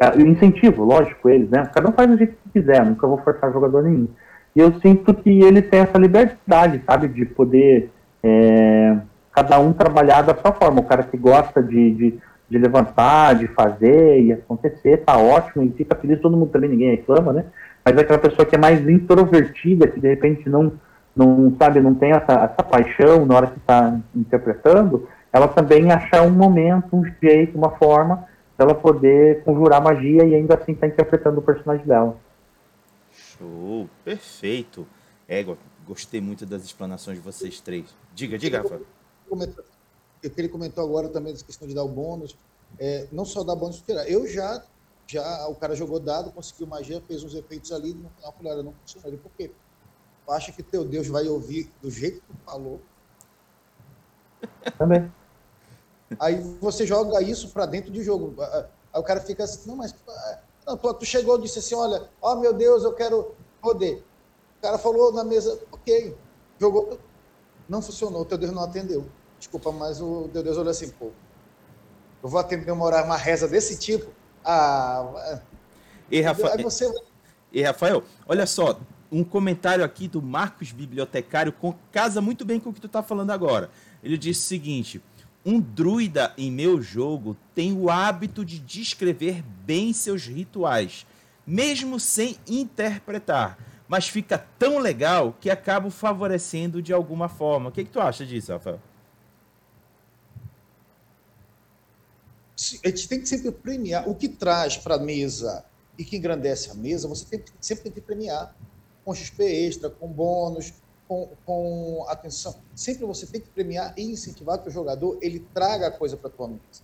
É, 0.00 0.14
eu 0.14 0.26
incentivo, 0.28 0.84
lógico, 0.84 1.28
eles, 1.28 1.50
né? 1.50 1.68
Cada 1.74 1.88
um 1.88 1.92
faz 1.92 2.08
do 2.08 2.16
jeito 2.16 2.36
que 2.44 2.60
quiser, 2.60 2.86
nunca 2.86 3.08
vou 3.08 3.18
forçar 3.18 3.52
jogador 3.52 3.82
nenhum. 3.82 4.06
E 4.54 4.60
eu 4.60 4.72
sinto 4.80 5.12
que 5.12 5.42
ele 5.42 5.60
tem 5.60 5.80
essa 5.80 5.98
liberdade, 5.98 6.80
sabe, 6.86 7.08
de 7.08 7.24
poder 7.24 7.90
é, 8.22 8.96
cada 9.32 9.58
um 9.58 9.72
trabalhar 9.72 10.22
da 10.22 10.34
sua 10.34 10.52
forma. 10.52 10.80
O 10.80 10.84
cara 10.84 11.02
que 11.02 11.16
gosta 11.16 11.62
de, 11.62 11.90
de, 11.92 12.18
de, 12.48 12.58
levantar, 12.58 13.34
de 13.34 13.46
fazer 13.48 14.22
e 14.22 14.32
acontecer, 14.32 14.98
tá 14.98 15.16
ótimo, 15.16 15.64
e 15.64 15.70
fica 15.70 15.96
feliz, 15.96 16.20
todo 16.20 16.36
mundo 16.36 16.50
também, 16.50 16.70
ninguém 16.70 16.90
reclama, 16.90 17.32
né? 17.32 17.44
Mas 17.84 17.96
é 17.96 18.00
aquela 18.00 18.18
pessoa 18.18 18.46
que 18.46 18.54
é 18.54 18.58
mais 18.58 18.86
introvertida, 18.88 19.88
que 19.88 19.98
de 19.98 20.08
repente 20.08 20.48
não, 20.48 20.72
não 21.16 21.54
sabe, 21.58 21.80
não 21.80 21.94
tem 21.94 22.12
essa, 22.12 22.32
essa 22.32 22.62
paixão 22.62 23.26
na 23.26 23.36
hora 23.36 23.46
que 23.48 23.58
está 23.58 23.98
interpretando, 24.14 25.08
ela 25.32 25.48
também 25.48 25.90
achar 25.90 26.22
um 26.22 26.30
momento, 26.30 26.94
um 26.94 27.04
jeito, 27.20 27.56
uma 27.56 27.70
forma, 27.70 28.26
ela 28.58 28.74
poder 28.74 29.42
conjurar 29.42 29.82
magia 29.82 30.24
e 30.24 30.34
ainda 30.34 30.54
assim 30.54 30.74
tá 30.74 30.86
interpretando 30.86 31.38
o 31.38 31.42
personagem 31.42 31.86
dela. 31.86 32.16
Show, 33.10 33.88
perfeito. 34.04 34.86
Égua, 35.26 35.56
gostei 35.86 36.20
muito 36.20 36.44
das 36.46 36.62
explanações 36.62 37.16
de 37.16 37.24
vocês 37.24 37.60
três. 37.60 37.86
Diga, 38.14 38.38
diga, 38.38 38.62
O 39.34 40.30
que 40.30 40.40
ele 40.40 40.48
comentou 40.48 40.84
agora 40.84 41.08
também, 41.08 41.32
da 41.32 41.42
questão 41.42 41.66
de 41.66 41.74
dar 41.74 41.84
o 41.84 41.88
bônus, 41.88 42.36
é, 42.78 43.08
não 43.10 43.24
só 43.24 43.42
dar 43.42 43.56
bônus, 43.56 43.82
eu 44.06 44.26
já, 44.26 44.62
já, 45.06 45.48
o 45.48 45.54
cara 45.54 45.74
jogou 45.74 45.98
dado, 45.98 46.30
conseguiu 46.30 46.66
magia, 46.66 47.02
fez 47.06 47.24
uns 47.24 47.34
efeitos 47.34 47.72
ali, 47.72 47.94
no 47.94 48.08
final 48.10 48.32
falei, 48.32 48.62
não 48.62 48.72
funcionou. 48.72 49.18
Por 49.18 49.32
quê? 49.32 49.50
Tu 50.24 50.32
acha 50.32 50.52
que 50.52 50.62
teu 50.62 50.84
Deus 50.84 51.08
vai 51.08 51.26
ouvir 51.26 51.70
do 51.80 51.90
jeito 51.90 52.20
que 52.20 52.26
tu 52.26 52.36
falou? 52.44 52.80
Também. 54.78 55.12
Aí 56.18 56.40
você 56.60 56.86
joga 56.86 57.20
isso 57.22 57.48
para 57.48 57.66
dentro 57.66 57.90
de 57.90 58.02
jogo. 58.02 58.34
Aí 58.92 59.00
o 59.00 59.02
cara 59.02 59.20
fica 59.20 59.44
assim, 59.44 59.68
não, 59.68 59.76
mas 59.76 59.94
não, 60.66 60.76
tu, 60.76 60.94
tu 60.94 61.04
chegou 61.04 61.38
e 61.38 61.42
disse 61.42 61.58
assim, 61.58 61.74
olha, 61.74 62.08
ó 62.20 62.32
oh, 62.32 62.36
meu 62.36 62.52
Deus, 62.52 62.84
eu 62.84 62.92
quero 62.92 63.34
poder. 63.60 64.04
O 64.58 64.62
cara 64.62 64.78
falou 64.78 65.12
na 65.12 65.24
mesa, 65.24 65.60
ok, 65.72 66.16
jogou, 66.58 66.98
não 67.68 67.82
funcionou, 67.82 68.24
teu 68.24 68.38
Deus 68.38 68.52
não 68.52 68.62
atendeu. 68.62 69.04
Desculpa, 69.42 69.72
mas 69.72 70.00
o 70.00 70.30
teu 70.32 70.40
Deus 70.40 70.56
olhou 70.56 70.70
assim, 70.70 70.88
pô, 70.90 71.10
eu 72.22 72.28
vou 72.28 72.38
atender 72.38 72.70
uma, 72.70 73.02
uma 73.02 73.16
reza 73.16 73.48
desse 73.48 73.76
tipo? 73.76 74.08
Ah, 74.44 75.40
e 76.08 76.20
Rafael, 76.20 76.62
você... 76.62 76.88
e 77.52 77.60
Rafael, 77.60 78.04
olha 78.24 78.46
só, 78.46 78.78
um 79.10 79.24
comentário 79.24 79.84
aqui 79.84 80.06
do 80.06 80.22
Marcos 80.22 80.70
Bibliotecário 80.70 81.52
com, 81.52 81.74
casa 81.90 82.20
muito 82.20 82.44
bem 82.44 82.60
com 82.60 82.70
o 82.70 82.72
que 82.72 82.80
tu 82.80 82.86
está 82.86 83.02
falando 83.02 83.32
agora. 83.32 83.68
Ele 84.00 84.16
disse 84.16 84.42
o 84.42 84.48
seguinte: 84.48 85.02
um 85.44 85.58
druida 85.58 86.32
em 86.38 86.48
meu 86.48 86.80
jogo 86.80 87.36
tem 87.52 87.72
o 87.72 87.90
hábito 87.90 88.44
de 88.44 88.60
descrever 88.60 89.42
bem 89.66 89.92
seus 89.92 90.24
rituais, 90.24 91.04
mesmo 91.44 91.98
sem 91.98 92.36
interpretar, 92.46 93.58
mas 93.88 94.06
fica 94.06 94.38
tão 94.56 94.78
legal 94.78 95.36
que 95.40 95.50
acabo 95.50 95.90
favorecendo 95.90 96.80
de 96.80 96.92
alguma 96.92 97.28
forma. 97.28 97.70
O 97.70 97.72
que, 97.72 97.82
que 97.82 97.90
tu 97.90 98.00
acha 98.00 98.24
disso, 98.24 98.52
Rafael? 98.52 98.78
A 102.84 102.88
gente 102.88 103.08
tem 103.08 103.20
que 103.20 103.28
sempre 103.28 103.50
premiar 103.50 104.08
o 104.08 104.14
que 104.14 104.28
traz 104.28 104.76
para 104.76 104.94
a 104.94 104.98
mesa 104.98 105.64
e 105.98 106.04
que 106.04 106.16
engrandece 106.16 106.70
a 106.70 106.74
mesa, 106.74 107.08
você 107.08 107.24
tem 107.24 107.44
sempre 107.60 107.84
tem 107.84 107.92
que 107.92 108.00
premiar 108.00 108.54
com 109.04 109.14
XP 109.14 109.44
extra, 109.44 109.90
com 109.90 110.08
bônus, 110.08 110.72
com, 111.08 111.28
com 111.44 112.04
atenção. 112.08 112.54
Sempre 112.74 113.04
você 113.04 113.26
tem 113.26 113.40
que 113.40 113.48
premiar 113.50 113.92
e 113.96 114.02
incentivar 114.02 114.58
que 114.58 114.68
o 114.68 114.72
jogador 114.72 115.18
ele 115.20 115.40
traga 115.52 115.88
a 115.88 115.90
coisa 115.90 116.16
para 116.16 116.28
a 116.28 116.32
tua 116.32 116.48
mesa. 116.48 116.82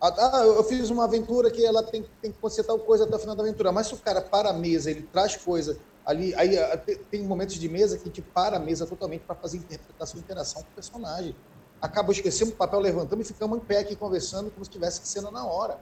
Ah, 0.00 0.40
ah, 0.40 0.44
eu 0.44 0.64
fiz 0.64 0.90
uma 0.90 1.04
aventura 1.04 1.48
que 1.48 1.64
ela 1.64 1.82
tem, 1.82 2.02
tem 2.20 2.32
que 2.32 2.38
acontecer 2.38 2.64
tal 2.64 2.78
coisa 2.78 3.04
até 3.04 3.14
o 3.14 3.18
final 3.18 3.36
da 3.36 3.42
aventura. 3.44 3.70
Mas 3.70 3.86
se 3.86 3.94
o 3.94 3.98
cara 3.98 4.20
para 4.20 4.50
a 4.50 4.52
mesa, 4.52 4.90
ele 4.90 5.02
traz 5.02 5.36
coisa 5.36 5.78
ali, 6.04 6.34
aí 6.34 6.58
ah, 6.58 6.76
tem 7.08 7.22
momentos 7.22 7.54
de 7.54 7.68
mesa 7.68 7.96
que 7.96 8.06
gente 8.06 8.20
para 8.20 8.56
a 8.56 8.60
mesa 8.60 8.84
totalmente 8.84 9.22
para 9.22 9.36
fazer 9.36 9.58
interpretação 9.58 10.18
e 10.18 10.22
interação 10.22 10.62
com 10.62 10.68
o 10.68 10.74
personagem. 10.74 11.36
Acaba 11.82 12.12
esquecendo 12.12 12.52
o 12.52 12.54
papel, 12.54 12.80
levantamos 12.80 13.28
e 13.28 13.32
ficamos 13.34 13.58
em 13.58 13.60
pé 13.60 13.80
aqui 13.80 13.94
conversando 13.94 14.50
como 14.50 14.64
se 14.64 14.70
tivesse 14.70 15.06
cena 15.06 15.30
na 15.30 15.44
hora. 15.44 15.78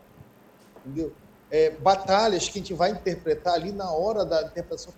Entendeu? 0.84 1.12
é, 1.50 1.70
batalhas 1.70 2.48
que 2.48 2.58
a 2.58 2.62
gente 2.62 2.72
vai 2.72 2.92
interpretar 2.92 3.54
ali 3.54 3.72
na 3.72 3.90
hora 3.90 4.24
da 4.24 4.42
interpretação. 4.42 4.92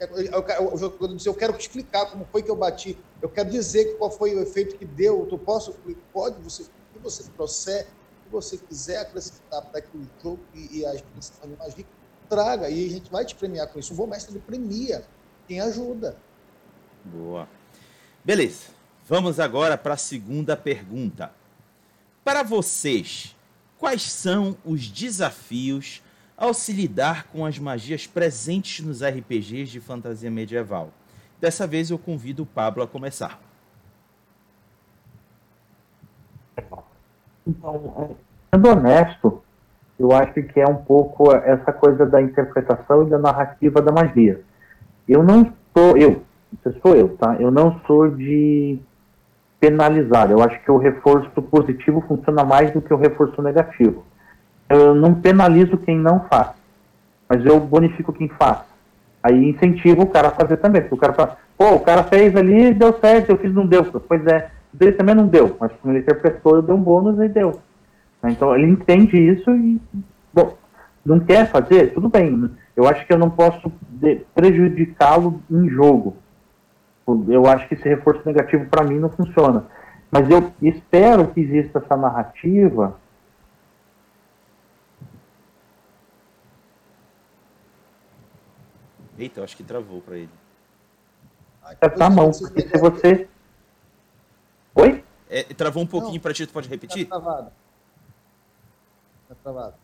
O 0.73 0.77
jogador 0.77 1.17
eu 1.25 1.35
quero 1.35 1.57
explicar 1.57 2.07
como 2.11 2.27
foi 2.27 2.43
que 2.43 2.51
eu 2.51 2.57
bati, 2.57 2.99
eu 3.23 3.29
quero 3.29 3.51
dizer 3.51 3.97
qual 3.97 4.11
foi 4.11 4.35
o 4.35 4.41
efeito 4.41 4.77
que 4.77 4.85
deu, 4.85 5.27
tu 5.29 5.39
posso, 5.39 5.75
pode, 6.13 6.41
você, 6.43 6.65
que 6.65 6.99
você 7.03 7.25
trouxer, 7.31 7.87
que 7.87 8.31
você 8.31 8.59
quiser 8.59 8.99
acrescentar 8.99 9.63
para 9.63 9.81
que 9.81 9.97
o 9.97 10.07
jogo 10.23 10.41
e, 10.55 10.81
e 10.81 10.87
a 10.87 10.95
expressão 10.95 11.49
de 11.49 11.57
magia 11.57 11.87
traga, 12.29 12.69
e 12.69 12.87
a 12.87 12.91
gente 12.91 13.11
vai 13.11 13.25
te 13.25 13.35
premiar 13.35 13.69
com 13.69 13.79
isso. 13.79 13.93
O 13.95 13.97
bom 13.97 14.07
mestre 14.07 14.33
ele 14.33 14.43
premia 14.47 15.05
quem 15.49 15.61
ajuda. 15.61 16.17
Boa. 17.05 17.49
Beleza. 18.25 18.82
Vamos 19.09 19.41
agora 19.41 19.77
para 19.77 19.95
a 19.95 19.99
segunda 19.99 20.57
pergunta. 20.57 21.33
Para 22.25 22.43
vocês, 22.43 23.37
quais 23.79 24.03
são 24.03 24.57
os 24.65 24.89
desafios 24.89 26.03
ao 26.37 26.55
se 26.55 26.73
lidar 26.73 27.29
com 27.29 27.45
as 27.45 27.59
magias 27.59 28.07
presentes 28.07 28.85
nos 28.85 29.03
RPGs 29.03 29.71
de 29.71 29.81
fantasia 29.81 30.31
medieval. 30.31 30.91
Dessa 31.41 31.67
vez 31.67 31.91
eu 31.91 31.99
convido 31.99 32.43
o 32.43 32.47
Pablo 32.47 32.83
a 32.83 32.87
começar. 32.87 33.41
Então, 37.47 38.17
sendo 38.53 38.69
honesto, 38.69 39.43
eu 39.99 40.13
acho 40.13 40.43
que 40.43 40.61
é 40.61 40.67
um 40.67 40.77
pouco 40.77 41.33
essa 41.33 41.73
coisa 41.73 42.07
da 42.07 42.21
interpretação 42.21 43.07
e 43.07 43.11
da 43.11 43.19
narrativa 43.19 43.81
da 43.81 43.93
magia. 43.93 44.43
Eu 45.09 45.23
não 45.23 45.53
sou, 45.77 45.97
eu, 45.97 46.23
sou 46.81 46.97
eu, 46.97 47.17
tá? 47.17 47.37
Eu 47.41 47.51
não 47.51 47.81
sou 47.87 48.09
de 48.09 48.81
penalizar. 49.63 50.29
Eu 50.31 50.43
acho 50.43 50.61
que 50.63 50.71
o 50.71 50.77
reforço 50.77 51.31
positivo 51.43 52.05
funciona 52.09 52.45
mais 52.45 52.73
do 52.73 52.83
que 52.83 52.93
o 52.93 52.97
reforço 52.99 53.41
negativo 53.41 54.05
eu 54.73 54.95
não 54.95 55.15
penalizo 55.15 55.77
quem 55.77 55.99
não 55.99 56.21
faz, 56.29 56.51
mas 57.29 57.45
eu 57.45 57.61
bonifico 57.61 58.13
quem 58.13 58.29
faz. 58.29 58.61
Aí 59.23 59.51
incentivo 59.51 60.03
o 60.03 60.09
cara 60.09 60.29
a 60.29 60.33
fazer 60.33 60.57
também, 60.57 60.81
porque 60.83 60.95
o 60.95 60.99
cara 60.99 61.13
fala, 61.13 61.37
pô, 61.57 61.75
o 61.75 61.81
cara 61.81 62.03
fez 62.05 62.35
ali, 62.35 62.75
deu 62.75 62.99
certo, 62.99 63.31
eu 63.31 63.39
fiz, 63.39 63.53
não 63.53 63.67
deu. 63.67 63.85
Pois 63.85 64.27
é, 64.27 64.51
dele 64.73 64.93
também 64.93 65.15
não 65.15 65.27
deu, 65.27 65.57
mas 65.61 65.71
como 65.81 65.93
ele 65.93 66.01
interpretou, 66.01 66.57
eu 66.57 66.63
dei 66.63 66.75
um 66.75 66.83
bônus 66.83 67.21
e 67.21 67.29
deu. 67.29 67.61
Então 68.25 68.55
ele 68.55 68.67
entende 68.67 69.17
isso 69.17 69.51
e, 69.51 69.81
bom, 70.33 70.57
não 71.05 71.21
quer 71.21 71.51
fazer? 71.51 71.93
Tudo 71.93 72.09
bem. 72.09 72.51
Eu 72.75 72.89
acho 72.89 73.07
que 73.07 73.13
eu 73.13 73.19
não 73.19 73.31
posso 73.31 73.71
prejudicá-lo 74.35 75.41
em 75.51 75.69
jogo. 75.69 76.17
Eu 77.29 77.47
acho 77.47 77.69
que 77.69 77.75
esse 77.75 77.89
reforço 77.89 78.23
negativo 78.25 78.67
para 78.67 78.85
mim 78.85 78.99
não 78.99 79.11
funciona. 79.11 79.67
Mas 80.11 80.29
eu 80.31 80.53
espero 80.61 81.29
que 81.29 81.41
exista 81.41 81.79
essa 81.79 81.97
narrativa 81.97 82.97
Eita, 89.23 89.39
eu 89.39 89.45
acho 89.45 89.57
que 89.57 89.63
travou 89.63 90.01
para 90.01 90.17
ele. 90.17 90.31
Tá, 91.79 91.89
tá 91.89 92.11
bom, 92.11 92.31
porque 92.33 92.63
se 92.63 92.79
você. 92.79 93.29
Oi? 94.75 95.05
É, 95.31 95.45
travou 95.55 95.83
um 95.83 95.87
pouquinho 95.87 96.21
para 96.21 96.35
ti, 96.35 96.47
tu 96.47 96.53
pode 96.53 96.69
repetir? 96.69 97.07
Tá 97.07 97.21
travado. 97.21 97.53
Tá 99.29 99.35
travado. 99.43 99.75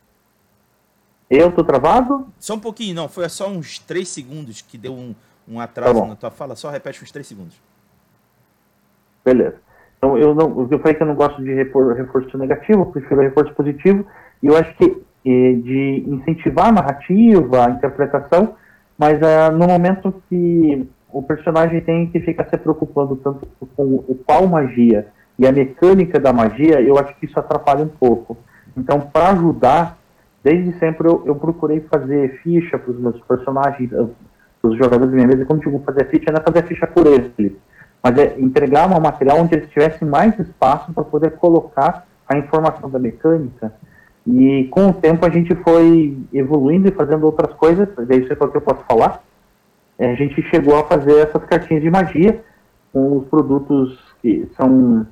Eu 1.30 1.52
tô 1.54 1.62
travado? 1.62 2.32
Só 2.40 2.54
um 2.54 2.60
pouquinho, 2.60 2.94
não. 2.94 3.08
Foi 3.08 3.28
só 3.28 3.48
uns 3.48 3.78
3 3.78 4.08
segundos 4.08 4.60
que 4.60 4.76
deu 4.76 4.92
um, 4.92 5.14
um 5.50 5.60
atraso 5.60 6.00
tá 6.00 6.06
na 6.06 6.16
tua 6.16 6.30
fala. 6.30 6.54
Só 6.56 6.70
repete 6.70 7.02
uns 7.02 7.10
3 7.10 7.26
segundos. 7.26 7.60
Beleza. 9.24 9.56
Então, 9.96 10.16
eu, 10.16 10.34
não, 10.34 10.68
eu 10.70 10.78
falei 10.78 10.94
que 10.94 11.02
eu 11.02 11.06
não 11.06 11.14
gosto 11.14 11.42
de 11.42 11.52
reforço 11.52 12.38
negativo, 12.38 12.82
eu 12.82 12.86
prefiro 12.86 13.20
reforço 13.20 13.52
positivo. 13.54 14.06
E 14.42 14.46
eu 14.46 14.56
acho 14.56 14.74
que 14.76 14.84
eh, 15.26 15.54
de 15.54 16.04
incentivar 16.06 16.68
a 16.68 16.72
narrativa, 16.72 17.66
a 17.66 17.70
interpretação, 17.70 18.54
mas 18.96 19.18
uh, 19.20 19.52
no 19.52 19.66
momento 19.66 20.22
que 20.28 20.88
o 21.12 21.22
personagem 21.22 21.80
tem 21.80 22.06
que 22.06 22.20
ficar 22.20 22.48
se 22.48 22.56
preocupando 22.56 23.16
tanto 23.16 23.46
com 23.76 23.84
o 23.84 24.18
qual 24.26 24.46
magia 24.46 25.08
e 25.38 25.46
a 25.46 25.52
mecânica 25.52 26.18
da 26.18 26.32
magia, 26.32 26.80
eu 26.80 26.98
acho 26.98 27.14
que 27.16 27.26
isso 27.26 27.38
atrapalha 27.38 27.84
um 27.84 27.88
pouco. 27.88 28.36
Então, 28.76 29.00
para 29.00 29.30
ajudar, 29.30 29.98
desde 30.42 30.78
sempre 30.78 31.08
eu, 31.08 31.22
eu 31.26 31.34
procurei 31.34 31.80
fazer 31.80 32.40
ficha 32.42 32.78
para 32.78 32.90
os 32.90 32.98
meus 32.98 33.20
personagens, 33.22 33.90
os 34.62 34.76
jogadores 34.76 35.12
minha 35.12 35.26
mesa. 35.26 35.44
Quando 35.44 35.62
digo 35.62 35.82
fazer 35.84 36.06
ficha, 36.06 36.30
não 36.30 36.40
é 36.40 36.42
fazer 36.42 36.66
ficha 36.66 36.86
por 36.86 37.06
eles, 37.06 37.30
mas 38.02 38.18
é 38.18 38.38
entregar 38.38 38.90
um 38.90 39.00
material 39.00 39.38
onde 39.38 39.54
eles 39.54 39.70
tivessem 39.70 40.06
mais 40.06 40.38
espaço 40.38 40.92
para 40.92 41.04
poder 41.04 41.32
colocar 41.32 42.06
a 42.28 42.36
informação 42.36 42.90
da 42.90 42.98
mecânica 42.98 43.72
e 44.30 44.68
com 44.70 44.88
o 44.88 44.92
tempo 44.92 45.24
a 45.24 45.30
gente 45.30 45.54
foi 45.54 46.18
evoluindo 46.34 46.86
e 46.86 46.92
fazendo 46.92 47.24
outras 47.24 47.54
coisas, 47.54 47.88
isso 48.10 48.30
é 48.30 48.44
o 48.44 48.48
que 48.48 48.56
eu 48.58 48.60
posso 48.60 48.84
falar. 48.84 49.22
É, 49.98 50.10
a 50.12 50.14
gente 50.14 50.42
chegou 50.42 50.78
a 50.78 50.84
fazer 50.84 51.26
essas 51.26 51.42
cartinhas 51.44 51.82
de 51.82 51.90
magia 51.90 52.44
com 52.92 53.16
os 53.18 53.26
produtos 53.26 53.98
que 54.20 54.46
são 54.54 55.06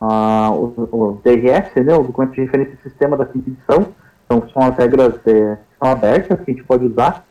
uh, 0.00 0.50
o, 0.50 0.88
o, 0.90 1.20
DRS, 1.22 1.74
né, 1.84 1.94
o 1.94 2.04
documento 2.04 2.32
de 2.32 2.40
referência 2.40 2.78
sistema 2.82 3.18
da 3.18 3.26
quinta 3.26 3.50
edição. 3.50 3.88
Então 4.24 4.48
são 4.48 4.62
as 4.62 4.76
regras 4.78 5.14
é, 5.26 5.58
são 5.78 5.92
abertas 5.92 6.40
que 6.40 6.50
a 6.50 6.54
gente 6.54 6.64
pode 6.64 6.86
usar. 6.86 7.22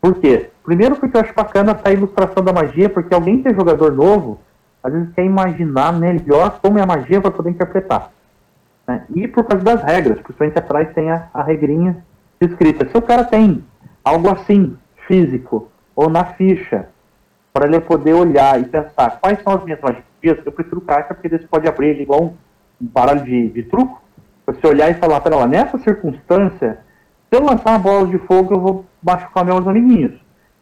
Por 0.00 0.14
quê? 0.14 0.50
Primeiro 0.64 0.96
porque 0.96 1.16
eu 1.16 1.20
acho 1.20 1.34
bacana 1.34 1.78
a 1.84 1.92
ilustração 1.92 2.42
da 2.42 2.52
magia, 2.52 2.88
porque 2.88 3.14
alguém 3.14 3.42
que 3.42 3.48
é 3.48 3.54
jogador 3.54 3.92
novo, 3.92 4.40
às 4.82 4.92
vezes 4.92 5.12
quer 5.14 5.24
imaginar 5.24 5.92
melhor 5.92 6.58
como 6.60 6.78
é 6.78 6.82
a 6.82 6.86
magia 6.86 7.20
para 7.20 7.30
poder 7.30 7.50
interpretar. 7.50 8.10
Né? 8.86 9.04
E 9.14 9.28
por 9.28 9.44
causa 9.44 9.62
das 9.64 9.82
regras, 9.82 10.20
principalmente 10.20 10.58
atrás 10.58 10.92
tem 10.94 11.10
a, 11.10 11.28
a 11.34 11.42
regrinha 11.42 12.02
escrita. 12.40 12.88
Se 12.88 12.96
o 12.96 13.02
cara 13.02 13.24
tem 13.24 13.62
algo 14.02 14.30
assim, 14.30 14.76
físico, 15.06 15.70
ou 15.94 16.08
na 16.08 16.24
ficha, 16.24 16.88
para 17.52 17.66
ele 17.66 17.80
poder 17.80 18.14
olhar 18.14 18.60
e 18.60 18.64
pensar 18.64 19.18
quais 19.20 19.42
são 19.42 19.54
as 19.54 19.64
minhas 19.64 19.80
magias, 19.80 20.38
eu 20.46 20.52
prefiro 20.52 20.80
caixa, 20.80 21.12
porque 21.12 21.28
você 21.28 21.46
pode 21.46 21.68
abrir 21.68 21.88
ele 21.88 22.02
igual 22.02 22.22
um, 22.22 22.34
um 22.80 22.86
baralho 22.86 23.24
de, 23.24 23.50
de 23.50 23.64
truco, 23.64 24.00
você 24.46 24.66
olhar 24.66 24.90
e 24.90 24.94
falar, 24.94 25.20
pera 25.20 25.36
lá, 25.36 25.46
nessa 25.46 25.78
circunstância, 25.78 26.78
se 27.28 27.38
eu 27.38 27.44
lançar 27.44 27.70
uma 27.70 27.78
bola 27.78 28.06
de 28.06 28.18
fogo, 28.18 28.54
eu 28.54 28.60
vou 28.60 28.84
machucar 29.02 29.44
meus 29.44 29.66
amiguinhos. 29.66 30.12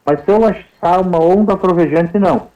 Mas 0.05 0.25
se 0.25 0.31
eu 0.31 0.39
lançar 0.39 1.01
uma 1.01 1.23
onda 1.23 1.57
trovejante, 1.57 2.19
não. 2.19 2.49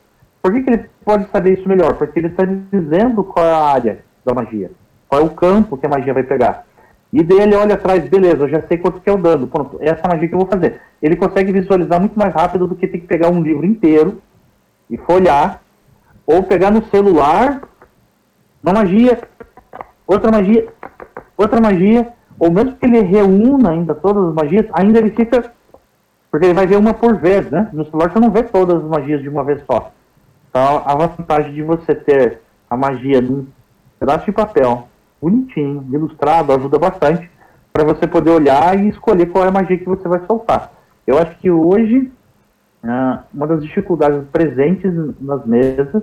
Por 0.42 0.52
que, 0.52 0.62
que 0.62 0.70
ele 0.70 0.90
pode 1.04 1.28
saber 1.30 1.58
isso 1.58 1.68
melhor? 1.68 1.94
Porque 1.94 2.18
ele 2.18 2.28
está 2.28 2.44
dizendo 2.44 3.22
qual 3.22 3.44
é 3.44 3.52
a 3.52 3.64
área 3.64 3.98
da 4.24 4.34
magia. 4.34 4.70
Qual 5.08 5.20
é 5.20 5.24
o 5.24 5.30
campo 5.30 5.76
que 5.76 5.86
a 5.86 5.88
magia 5.88 6.14
vai 6.14 6.22
pegar. 6.22 6.64
E 7.12 7.22
daí 7.22 7.40
ele 7.40 7.54
olha 7.54 7.74
atrás, 7.74 8.08
beleza, 8.08 8.44
eu 8.44 8.48
já 8.48 8.62
sei 8.62 8.78
quanto 8.78 9.00
que 9.00 9.10
é 9.10 9.12
o 9.12 9.18
dano. 9.18 9.46
Pronto, 9.46 9.76
essa 9.80 10.08
magia 10.08 10.26
que 10.26 10.34
eu 10.34 10.38
vou 10.38 10.48
fazer. 10.48 10.80
Ele 11.02 11.14
consegue 11.14 11.52
visualizar 11.52 12.00
muito 12.00 12.18
mais 12.18 12.34
rápido 12.34 12.66
do 12.66 12.74
que 12.74 12.88
tem 12.88 13.00
que 13.00 13.06
pegar 13.06 13.28
um 13.28 13.42
livro 13.42 13.66
inteiro 13.66 14.22
e 14.88 14.96
folhar. 14.96 15.62
Ou 16.26 16.42
pegar 16.42 16.70
no 16.70 16.84
celular 16.86 17.60
uma 18.62 18.72
magia, 18.72 19.18
outra 20.06 20.30
magia, 20.30 20.68
outra 21.36 21.60
magia, 21.60 22.08
ou 22.38 22.50
mesmo 22.50 22.76
que 22.76 22.86
ele 22.86 23.00
reúna 23.00 23.70
ainda 23.70 23.94
todas 23.94 24.28
as 24.28 24.34
magias, 24.34 24.66
ainda 24.72 24.98
ele 24.98 25.10
fica. 25.10 25.52
Porque 26.32 26.46
ele 26.46 26.54
vai 26.54 26.66
ver 26.66 26.78
uma 26.78 26.94
por 26.94 27.18
vez, 27.18 27.50
né? 27.50 27.68
No 27.74 27.84
celular 27.84 28.10
você 28.10 28.18
não 28.18 28.30
vê 28.30 28.42
todas 28.42 28.82
as 28.82 28.88
magias 28.88 29.20
de 29.20 29.28
uma 29.28 29.44
vez 29.44 29.62
só. 29.70 29.92
Então 30.48 30.82
a 30.86 30.94
vantagem 30.96 31.52
de 31.52 31.62
você 31.62 31.94
ter 31.94 32.40
a 32.70 32.76
magia 32.76 33.20
num 33.20 33.46
pedaço 34.00 34.24
de 34.24 34.32
papel, 34.32 34.88
bonitinho, 35.20 35.86
ilustrado, 35.92 36.54
ajuda 36.54 36.78
bastante 36.78 37.30
para 37.70 37.84
você 37.84 38.06
poder 38.06 38.30
olhar 38.30 38.78
e 38.78 38.88
escolher 38.88 39.26
qual 39.26 39.44
é 39.44 39.48
a 39.48 39.52
magia 39.52 39.76
que 39.76 39.84
você 39.84 40.08
vai 40.08 40.24
soltar. 40.26 40.72
Eu 41.06 41.18
acho 41.18 41.36
que 41.36 41.50
hoje 41.50 42.10
ah, 42.82 43.24
uma 43.32 43.46
das 43.46 43.62
dificuldades 43.62 44.26
presentes 44.32 44.90
nas 45.20 45.44
mesas 45.44 46.02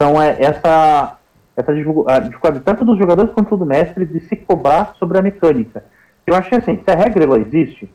são 0.00 0.22
é, 0.22 0.40
essa 0.40 1.18
essa 1.56 1.74
dificuldade 1.74 2.60
tanto 2.60 2.84
dos 2.84 2.98
jogadores 2.98 3.32
quanto 3.32 3.56
do 3.56 3.66
mestre 3.66 4.04
de 4.04 4.20
se 4.20 4.36
cobrar 4.36 4.94
sobre 4.96 5.18
a 5.18 5.22
mecânica. 5.22 5.82
Eu 6.24 6.36
acho 6.36 6.50
que 6.50 6.54
assim, 6.54 6.80
se 6.84 6.90
a 6.90 6.94
regra 6.94 7.24
ela 7.24 7.38
existe, 7.40 7.90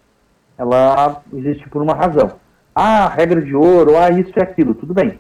ela 0.58 1.22
existe 1.34 1.68
por 1.70 1.82
uma 1.82 1.94
razão. 1.94 2.34
Ah, 2.74 3.08
regra 3.08 3.42
de 3.42 3.56
ouro, 3.56 3.98
ah, 3.98 4.10
isso 4.10 4.32
e 4.36 4.42
aquilo, 4.42 4.74
tudo 4.74 4.94
bem. 4.94 5.20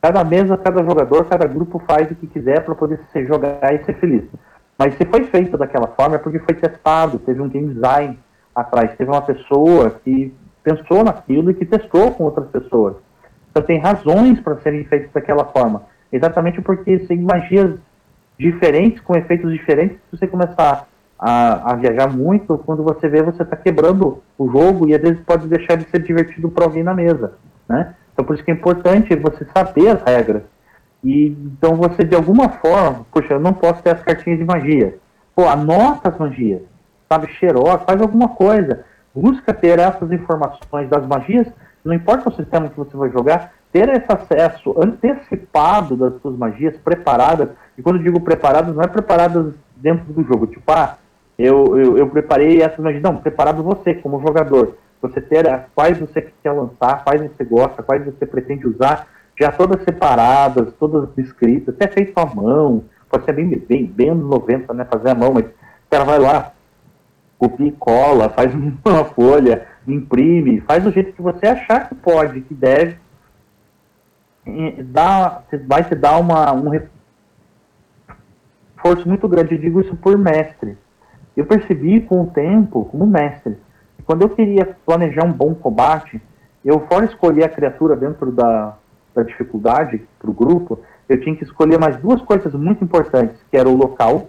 Cada 0.00 0.24
mesa, 0.24 0.56
cada 0.56 0.82
jogador, 0.82 1.24
cada 1.26 1.46
grupo 1.46 1.80
faz 1.86 2.10
o 2.10 2.14
que 2.14 2.26
quiser 2.26 2.64
para 2.64 2.74
poder 2.74 3.00
se 3.12 3.24
jogar 3.26 3.72
e 3.72 3.84
ser 3.84 3.94
feliz. 3.98 4.24
Mas 4.76 4.94
se 4.96 5.04
foi 5.04 5.24
feito 5.24 5.56
daquela 5.56 5.86
forma 5.88 6.16
é 6.16 6.18
porque 6.18 6.40
foi 6.40 6.54
testado, 6.54 7.18
teve 7.20 7.40
um 7.40 7.48
game 7.48 7.72
design 7.72 8.18
atrás, 8.54 8.96
teve 8.96 9.10
uma 9.10 9.22
pessoa 9.22 9.90
que 10.02 10.34
pensou 10.62 11.04
naquilo 11.04 11.50
e 11.50 11.54
que 11.54 11.64
testou 11.64 12.10
com 12.12 12.24
outras 12.24 12.48
pessoas. 12.48 12.96
Então 13.50 13.62
tem 13.62 13.78
razões 13.78 14.40
para 14.40 14.56
serem 14.58 14.84
feitos 14.84 15.12
daquela 15.12 15.44
forma. 15.44 15.82
Exatamente 16.10 16.60
porque 16.60 16.98
tem 16.98 17.20
magias 17.20 17.78
diferentes, 18.38 19.00
com 19.02 19.16
efeitos 19.16 19.52
diferentes, 19.52 19.98
se 20.10 20.16
você 20.16 20.26
começar 20.26 20.88
a, 21.24 21.70
a 21.70 21.76
viajar 21.76 22.08
muito, 22.08 22.58
quando 22.58 22.82
você 22.82 23.08
vê, 23.08 23.22
você 23.22 23.44
está 23.44 23.54
quebrando 23.54 24.20
o 24.36 24.50
jogo 24.50 24.88
e 24.88 24.94
às 24.94 25.00
vezes 25.00 25.20
pode 25.20 25.46
deixar 25.46 25.76
de 25.76 25.88
ser 25.88 26.02
divertido 26.02 26.50
para 26.50 26.64
alguém 26.64 26.82
na 26.82 26.92
mesa, 26.92 27.34
né? 27.68 27.94
Então 28.12 28.24
por 28.24 28.34
isso 28.34 28.44
que 28.44 28.50
é 28.50 28.54
importante 28.54 29.14
você 29.14 29.46
saber 29.56 29.90
as 29.90 30.02
regras. 30.02 30.42
E 31.04 31.28
então 31.28 31.76
você 31.76 32.02
de 32.02 32.16
alguma 32.16 32.48
forma, 32.48 33.06
poxa, 33.12 33.34
eu 33.34 33.40
não 33.40 33.52
posso 33.52 33.80
ter 33.84 33.90
as 33.90 34.02
cartinhas 34.02 34.40
de 34.40 34.44
magia. 34.44 34.98
Pô, 35.32 35.46
anota 35.46 36.08
as 36.08 36.18
magias, 36.18 36.62
sabe, 37.08 37.28
xerox, 37.34 37.84
faz 37.84 38.02
alguma 38.02 38.30
coisa. 38.30 38.84
Busca 39.14 39.54
ter 39.54 39.78
essas 39.78 40.10
informações 40.10 40.88
das 40.88 41.06
magias, 41.06 41.46
não 41.84 41.94
importa 41.94 42.30
o 42.30 42.34
sistema 42.34 42.68
que 42.68 42.76
você 42.76 42.96
vai 42.96 43.10
jogar, 43.10 43.52
ter 43.70 43.88
esse 43.90 44.06
acesso 44.08 44.74
antecipado 44.76 45.96
das 45.96 46.20
suas 46.20 46.36
magias 46.36 46.76
preparadas, 46.78 47.50
e 47.78 47.82
quando 47.82 48.02
digo 48.02 48.20
preparadas, 48.20 48.74
não 48.74 48.82
é 48.82 48.88
preparadas 48.88 49.54
dentro 49.76 50.12
do 50.12 50.24
jogo, 50.24 50.46
tipo, 50.48 50.70
ah, 50.72 50.96
eu, 51.38 51.78
eu, 51.78 51.98
eu 51.98 52.08
preparei 52.08 52.62
essas 52.62 52.78
magias, 52.78 53.02
não, 53.02 53.16
preparado 53.16 53.62
você 53.62 53.94
como 53.94 54.20
jogador, 54.20 54.76
você 55.00 55.20
ter 55.20 55.66
quais 55.74 55.98
você 55.98 56.30
quer 56.42 56.52
lançar, 56.52 57.04
quais 57.04 57.22
você 57.22 57.44
gosta, 57.44 57.82
quais 57.82 58.04
você 58.04 58.26
pretende 58.26 58.66
usar, 58.66 59.08
já 59.38 59.50
todas 59.50 59.82
separadas, 59.82 60.72
todas 60.74 61.08
escritas, 61.16 61.74
até 61.74 61.88
feito 61.88 62.16
à 62.18 62.26
mão, 62.26 62.84
pode 63.10 63.24
ser 63.24 63.32
bem, 63.32 63.48
bem, 63.48 63.86
bem 63.86 64.10
anos 64.10 64.28
90, 64.28 64.74
né, 64.74 64.84
fazer 64.84 65.10
à 65.10 65.14
mão, 65.14 65.32
mas 65.32 65.44
o 65.44 65.90
cara 65.90 66.04
vai 66.04 66.18
lá, 66.18 66.52
copia 67.38 67.68
e 67.68 67.72
cola, 67.72 68.28
faz 68.30 68.54
uma 68.54 69.04
folha, 69.06 69.66
imprime, 69.86 70.60
faz 70.60 70.84
do 70.84 70.92
jeito 70.92 71.12
que 71.12 71.22
você 71.22 71.46
achar 71.46 71.88
que 71.88 71.94
pode, 71.94 72.42
que 72.42 72.54
deve, 72.54 72.96
dá, 74.84 75.42
vai 75.66 75.84
te 75.84 75.94
dar 75.94 76.18
uma, 76.18 76.52
um 76.52 76.68
reforço 76.68 76.92
muito 79.08 79.28
grande. 79.28 79.54
Eu 79.54 79.60
digo 79.60 79.80
isso 79.80 79.96
por 79.96 80.18
mestre. 80.18 80.76
Eu 81.36 81.46
percebi 81.46 82.00
com 82.00 82.22
o 82.22 82.26
tempo, 82.26 82.84
como 82.86 83.06
mestre, 83.06 83.56
quando 84.04 84.22
eu 84.22 84.28
queria 84.28 84.76
planejar 84.84 85.24
um 85.24 85.32
bom 85.32 85.54
combate, 85.54 86.20
eu, 86.64 86.80
fora 86.88 87.04
escolher 87.04 87.44
a 87.44 87.48
criatura 87.48 87.96
dentro 87.96 88.30
da, 88.30 88.76
da 89.14 89.22
dificuldade 89.22 90.02
para 90.18 90.30
o 90.30 90.34
grupo, 90.34 90.80
eu 91.08 91.20
tinha 91.20 91.34
que 91.34 91.44
escolher 91.44 91.78
mais 91.78 91.96
duas 91.96 92.20
coisas 92.22 92.52
muito 92.54 92.84
importantes, 92.84 93.36
que 93.50 93.56
era 93.56 93.68
o 93.68 93.76
local 93.76 94.28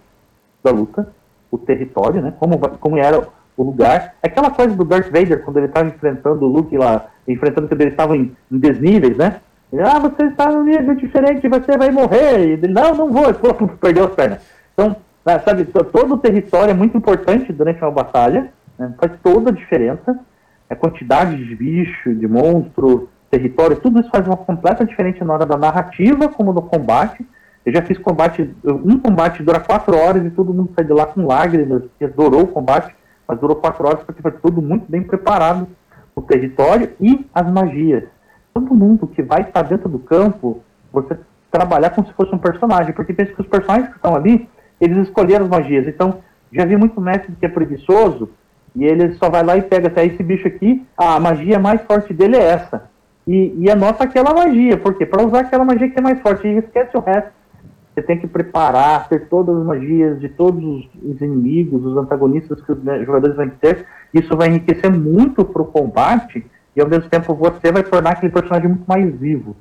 da 0.63 0.71
luta, 0.71 1.07
o 1.51 1.57
território, 1.57 2.21
né, 2.21 2.33
como, 2.39 2.57
como 2.57 2.97
era 2.97 3.27
o 3.55 3.63
lugar. 3.63 4.15
Aquela 4.21 4.49
coisa 4.49 4.75
do 4.75 4.83
Darth 4.83 5.11
Vader, 5.11 5.43
quando 5.43 5.57
ele 5.57 5.67
estava 5.67 5.87
enfrentando 5.87 6.45
o 6.45 6.47
Luke 6.47 6.75
lá, 6.77 7.07
enfrentando 7.27 7.67
quando 7.67 7.81
eles 7.81 7.93
estavam 7.93 8.15
em, 8.15 8.35
em 8.51 8.57
desníveis, 8.57 9.17
né, 9.17 9.41
ah, 9.81 9.99
você 9.99 10.25
está 10.25 10.51
num 10.51 10.63
nível 10.63 10.93
diferente, 10.93 11.47
você 11.47 11.77
vai 11.77 11.89
morrer. 11.89 12.39
E 12.39 12.51
ele, 12.51 12.67
não, 12.67 12.93
não 12.93 13.11
vou. 13.11 13.33
Pô, 13.33 13.67
perdeu 13.79 14.05
as 14.05 14.13
pernas. 14.13 14.39
Então, 14.73 14.95
sabe, 15.25 15.65
todo 15.65 16.15
o 16.15 16.17
território 16.17 16.71
é 16.71 16.73
muito 16.73 16.97
importante 16.97 17.51
durante 17.53 17.81
uma 17.81 17.91
batalha. 17.91 18.51
Né, 18.77 18.93
faz 18.99 19.13
toda 19.21 19.49
a 19.49 19.53
diferença. 19.53 20.19
A 20.69 20.75
quantidade 20.75 21.35
de 21.37 21.55
bicho, 21.55 22.13
de 22.13 22.27
monstro, 22.27 23.09
território, 23.29 23.77
tudo 23.77 23.99
isso 23.99 24.09
faz 24.09 24.25
uma 24.25 24.37
completa 24.37 24.85
diferença 24.85 25.23
na 25.23 25.33
hora 25.33 25.45
da 25.45 25.57
narrativa, 25.57 26.27
como 26.29 26.51
no 26.51 26.61
combate. 26.61 27.25
Eu 27.65 27.73
já 27.73 27.81
fiz 27.81 27.97
combate, 27.97 28.53
um 28.63 28.99
combate 28.99 29.41
dura 29.41 29.59
quatro 29.59 29.95
horas 29.97 30.25
e 30.25 30.29
todo 30.29 30.53
mundo 30.53 30.71
sai 30.75 30.83
de 30.83 30.93
lá 30.93 31.05
com 31.05 31.25
lágrimas, 31.25 31.83
que 31.97 32.05
adorou 32.05 32.41
o 32.41 32.47
combate, 32.47 32.93
mas 33.27 33.39
durou 33.39 33.55
quatro 33.55 33.87
horas 33.87 34.03
porque 34.03 34.21
foi 34.21 34.31
tudo 34.31 34.61
muito 34.61 34.89
bem 34.89 35.03
preparado. 35.03 35.67
O 36.15 36.21
território 36.21 36.91
e 36.99 37.25
as 37.33 37.49
magias 37.51 38.03
todo 38.53 38.75
mundo 38.75 39.07
que 39.07 39.23
vai 39.23 39.41
estar 39.41 39.63
dentro 39.63 39.89
do 39.89 39.99
campo, 39.99 40.61
você 40.91 41.17
trabalhar 41.51 41.89
como 41.89 42.07
se 42.07 42.13
fosse 42.13 42.33
um 42.33 42.37
personagem, 42.37 42.93
porque 42.93 43.13
pensa 43.13 43.33
que 43.33 43.41
os 43.41 43.47
personagens 43.47 43.89
que 43.89 43.95
estão 43.95 44.15
ali, 44.15 44.47
eles 44.83 45.07
escolheram 45.07 45.45
as 45.45 45.51
magias. 45.51 45.87
Então, 45.87 46.19
já 46.51 46.65
vi 46.65 46.77
muito 46.77 46.99
mestre 47.01 47.33
que 47.39 47.45
é 47.45 47.49
preguiçoso, 47.49 48.29
e 48.75 48.83
ele 48.85 49.13
só 49.13 49.29
vai 49.29 49.43
lá 49.43 49.57
e 49.57 49.61
pega 49.61 49.87
até 49.87 50.05
esse 50.05 50.21
bicho 50.23 50.47
aqui, 50.47 50.85
a 50.97 51.19
magia 51.19 51.59
mais 51.59 51.81
forte 51.83 52.13
dele 52.13 52.37
é 52.37 52.43
essa. 52.43 52.89
E, 53.25 53.53
e 53.57 53.69
anota 53.69 54.03
aquela 54.03 54.33
magia, 54.33 54.77
porque 54.77 55.05
para 55.05 55.25
usar 55.25 55.41
aquela 55.41 55.63
magia 55.63 55.89
que 55.89 55.99
é 55.99 56.01
mais 56.01 56.19
forte, 56.21 56.47
e 56.47 56.57
esquece 56.57 56.95
o 56.97 56.99
resto. 56.99 57.31
Você 57.93 58.01
tem 58.01 58.19
que 58.19 58.25
preparar, 58.25 59.07
ter 59.07 59.27
todas 59.27 59.55
as 59.55 59.63
magias 59.63 60.19
de 60.19 60.27
todos 60.27 60.89
os 61.03 61.21
inimigos, 61.21 61.85
os 61.85 61.95
antagonistas 61.95 62.59
que 62.61 62.71
os 62.71 63.05
jogadores 63.05 63.35
vão 63.35 63.49
ter. 63.49 63.85
Isso 64.11 64.35
vai 64.35 64.49
enriquecer 64.49 64.91
muito 64.91 65.45
para 65.45 65.61
o 65.61 65.65
combate, 65.65 66.43
e 66.75 66.81
ao 66.81 66.89
mesmo 66.89 67.07
tempo 67.09 67.35
você 67.35 67.71
vai 67.71 67.83
tornar 67.83 68.11
aquele 68.11 68.31
personagem 68.31 68.69
muito 68.69 68.85
mais 68.87 69.13
vivo. 69.15 69.55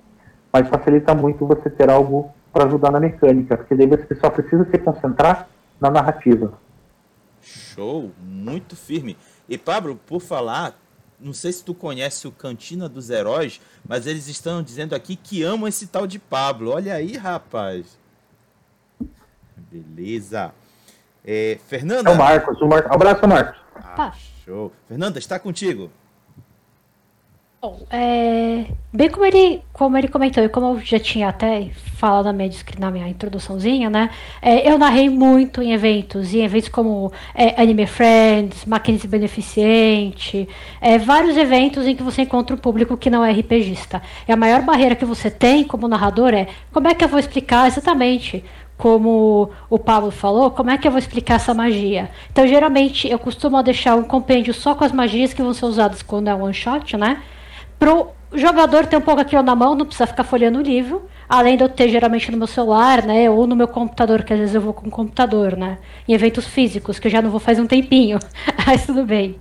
Mas 0.50 0.68
facilita 0.68 1.14
muito 1.14 1.46
você 1.46 1.68
ter 1.68 1.90
algo 1.90 2.30
para 2.52 2.66
ajudar 2.66 2.90
na 2.90 3.00
mecânica, 3.00 3.56
porque 3.56 3.74
daí 3.74 3.86
você 3.86 4.14
só 4.16 4.30
precisa 4.30 4.64
se 4.70 4.78
concentrar 4.78 5.48
na 5.80 5.90
narrativa. 5.90 6.52
Show, 7.40 8.12
muito 8.20 8.76
firme. 8.76 9.16
E 9.48 9.58
Pablo, 9.58 9.98
por 10.06 10.20
falar, 10.20 10.78
não 11.18 11.32
sei 11.32 11.52
se 11.52 11.64
tu 11.64 11.74
conhece 11.74 12.28
o 12.28 12.32
Cantina 12.32 12.88
dos 12.88 13.10
Heróis, 13.10 13.60
mas 13.86 14.06
eles 14.06 14.28
estão 14.28 14.62
dizendo 14.62 14.94
aqui 14.94 15.16
que 15.16 15.42
amam 15.42 15.68
esse 15.68 15.86
tal 15.86 16.06
de 16.06 16.18
Pablo. 16.18 16.70
Olha 16.70 16.94
aí, 16.94 17.16
rapaz. 17.16 17.98
Beleza. 19.56 20.52
É, 21.24 21.58
Fernanda. 21.66 22.10
É 22.10 22.14
o 22.14 22.18
Marcos, 22.18 22.60
o 22.60 22.66
Marcos. 22.66 22.92
Abraço, 22.92 23.26
Marcos. 23.26 23.60
Ah, 23.74 24.12
show. 24.44 24.72
Fernanda, 24.86 25.18
está 25.18 25.38
contigo. 25.38 25.90
Bom, 27.64 27.78
é, 27.92 28.64
bem 28.92 29.08
como 29.08 29.24
ele, 29.24 29.62
como 29.72 29.96
ele 29.96 30.08
comentou, 30.08 30.42
e 30.42 30.48
como 30.48 30.74
eu 30.74 30.80
já 30.80 30.98
tinha 30.98 31.28
até 31.28 31.70
falado 31.94 32.24
na 32.24 32.32
minha, 32.32 32.50
na 32.76 32.90
minha 32.90 33.08
introduçãozinha, 33.08 33.88
né? 33.88 34.10
É, 34.42 34.68
eu 34.68 34.76
narrei 34.76 35.08
muito 35.08 35.62
em 35.62 35.72
eventos, 35.72 36.34
em 36.34 36.42
eventos 36.42 36.68
como 36.68 37.12
é, 37.32 37.62
Anime 37.62 37.86
Friends, 37.86 38.64
Mackenzie 38.64 39.08
Beneficente, 39.08 40.48
é, 40.80 40.98
vários 40.98 41.36
eventos 41.36 41.86
em 41.86 41.94
que 41.94 42.02
você 42.02 42.22
encontra 42.22 42.56
um 42.56 42.58
público 42.58 42.96
que 42.96 43.08
não 43.08 43.24
é 43.24 43.30
RPGista. 43.30 44.02
E 44.26 44.32
a 44.32 44.36
maior 44.36 44.62
barreira 44.62 44.96
que 44.96 45.04
você 45.04 45.30
tem 45.30 45.62
como 45.62 45.86
narrador 45.86 46.34
é 46.34 46.48
como 46.72 46.88
é 46.88 46.96
que 46.96 47.04
eu 47.04 47.08
vou 47.08 47.20
explicar 47.20 47.68
exatamente 47.68 48.44
como 48.76 49.50
o 49.70 49.78
Pablo 49.78 50.10
falou, 50.10 50.50
como 50.50 50.70
é 50.70 50.78
que 50.78 50.88
eu 50.88 50.90
vou 50.90 50.98
explicar 50.98 51.36
essa 51.36 51.54
magia? 51.54 52.10
Então, 52.32 52.44
geralmente, 52.44 53.08
eu 53.08 53.20
costumo 53.20 53.62
deixar 53.62 53.94
um 53.94 54.02
compêndio 54.02 54.52
só 54.52 54.74
com 54.74 54.82
as 54.82 54.90
magias 54.90 55.32
que 55.32 55.40
vão 55.40 55.54
ser 55.54 55.66
usadas 55.66 56.02
quando 56.02 56.26
é 56.26 56.34
one 56.34 56.52
shot, 56.52 56.96
né? 56.96 57.22
Pro 57.82 58.12
jogador 58.32 58.86
ter 58.86 58.96
um 58.96 59.00
pouco 59.00 59.20
aquilo 59.20 59.42
na 59.42 59.56
mão, 59.56 59.74
não 59.74 59.84
precisa 59.84 60.06
ficar 60.06 60.22
folheando 60.22 60.60
o 60.60 60.62
livro, 60.62 61.02
além 61.28 61.56
de 61.56 61.64
eu 61.64 61.68
ter 61.68 61.88
geralmente 61.88 62.30
no 62.30 62.38
meu 62.38 62.46
celular, 62.46 63.02
né, 63.02 63.28
ou 63.28 63.44
no 63.44 63.56
meu 63.56 63.66
computador, 63.66 64.22
que 64.22 64.32
às 64.32 64.38
vezes 64.38 64.54
eu 64.54 64.60
vou 64.60 64.72
com 64.72 64.86
o 64.86 64.90
computador, 64.90 65.56
né, 65.56 65.78
em 66.06 66.12
eventos 66.12 66.46
físicos, 66.46 67.00
que 67.00 67.08
eu 67.08 67.10
já 67.10 67.20
não 67.20 67.28
vou 67.28 67.40
faz 67.40 67.58
um 67.58 67.66
tempinho, 67.66 68.20
mas 68.64 68.86
tudo 68.86 69.04
bem. 69.04 69.34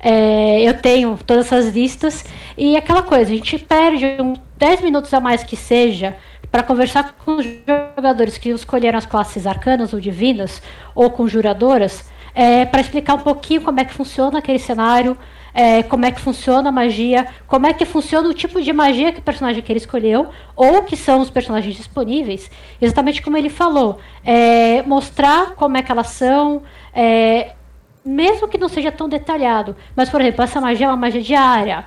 É, 0.00 0.60
eu 0.62 0.74
tenho 0.76 1.16
todas 1.24 1.46
essas 1.46 1.72
listas, 1.72 2.24
e 2.58 2.76
aquela 2.76 3.04
coisa, 3.04 3.30
a 3.30 3.36
gente 3.36 3.60
perde 3.60 4.16
uns 4.20 4.40
10 4.58 4.80
minutos 4.80 5.14
a 5.14 5.20
mais 5.20 5.44
que 5.44 5.54
seja, 5.54 6.16
para 6.50 6.64
conversar 6.64 7.14
com 7.24 7.36
os 7.36 7.46
jogadores 7.64 8.36
que 8.36 8.48
escolheram 8.48 8.98
as 8.98 9.06
classes 9.06 9.46
arcanas 9.46 9.92
ou 9.92 10.00
divinas, 10.00 10.60
ou 10.96 11.10
conjuradoras, 11.10 12.10
é, 12.34 12.64
para 12.64 12.80
explicar 12.80 13.14
um 13.14 13.20
pouquinho 13.20 13.60
como 13.60 13.78
é 13.78 13.84
que 13.84 13.94
funciona 13.94 14.40
aquele 14.40 14.58
cenário, 14.58 15.16
é, 15.54 15.84
como 15.84 16.04
é 16.04 16.10
que 16.10 16.20
funciona 16.20 16.68
a 16.68 16.72
magia, 16.72 17.28
como 17.46 17.66
é 17.66 17.72
que 17.72 17.84
funciona 17.84 18.28
o 18.28 18.34
tipo 18.34 18.60
de 18.60 18.72
magia 18.72 19.12
que 19.12 19.20
o 19.20 19.22
personagem 19.22 19.62
que 19.62 19.70
ele 19.70 19.78
escolheu, 19.78 20.26
ou 20.56 20.82
que 20.82 20.96
são 20.96 21.20
os 21.20 21.30
personagens 21.30 21.76
disponíveis, 21.76 22.50
exatamente 22.80 23.22
como 23.22 23.36
ele 23.36 23.48
falou. 23.48 23.98
É, 24.24 24.82
mostrar 24.82 25.54
como 25.54 25.76
é 25.76 25.82
que 25.82 25.92
elas 25.92 26.08
são, 26.08 26.62
é, 26.92 27.52
mesmo 28.04 28.48
que 28.48 28.58
não 28.58 28.68
seja 28.68 28.90
tão 28.90 29.08
detalhado. 29.08 29.76
Mas, 29.94 30.10
por 30.10 30.20
exemplo, 30.20 30.42
essa 30.42 30.60
magia 30.60 30.86
é 30.86 30.88
uma 30.90 30.96
magia 30.96 31.22
diária 31.22 31.86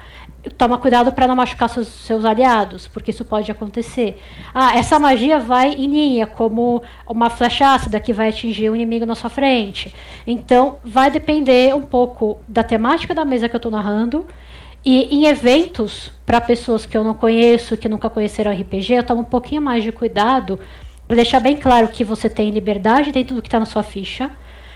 toma 0.50 0.78
cuidado 0.78 1.12
para 1.12 1.28
não 1.28 1.36
machucar 1.36 1.70
seus, 1.70 1.88
seus, 1.88 2.26
aliados, 2.26 2.88
porque 2.88 3.12
isso 3.12 3.26
pode 3.26 3.52
acontecer. 3.52 4.22
Ah, 4.54 4.78
essa 4.78 5.00
magia 5.00 5.40
vai 5.40 5.74
em 5.74 5.88
linha, 5.88 6.28
como 6.28 6.82
uma 7.08 7.30
flecha 7.30 7.74
ácida 7.74 8.00
que 8.00 8.14
vai 8.14 8.30
atingir 8.30 8.70
o 8.70 8.76
inimigo 8.76 9.06
na 9.06 9.16
sua 9.16 9.30
frente. 9.30 9.94
Então, 10.26 10.78
vai 10.84 11.10
depender 11.12 11.76
um 11.76 11.82
pouco 11.82 12.40
da 12.48 12.64
temática 12.64 13.14
da 13.14 13.24
mesa 13.24 13.48
que 13.48 13.56
eu 13.56 13.60
estou 13.60 13.72
narrando. 13.72 14.26
E 14.84 15.16
em 15.16 15.26
eventos, 15.28 16.12
para 16.26 16.40
pessoas 16.42 16.86
que 16.86 16.98
eu 16.98 17.04
não 17.04 17.14
conheço, 17.14 17.78
que 17.78 17.90
nunca 17.90 18.10
conheceram 18.10 18.52
RPG, 18.52 18.94
eu 18.94 19.04
tomo 19.04 19.22
um 19.22 19.26
pouquinho 19.26 19.62
mais 19.62 19.84
de 19.84 19.92
cuidado 19.92 20.60
para 21.08 21.16
deixar 21.16 21.40
bem 21.40 21.56
claro 21.56 21.88
que 21.88 22.04
você 22.04 22.30
tem 22.30 22.50
liberdade 22.50 23.12
dentro 23.12 23.36
do 23.36 23.42
que 23.42 23.48
está 23.48 23.60
na 23.60 23.66
sua 23.66 23.84
ficha. 23.84 24.30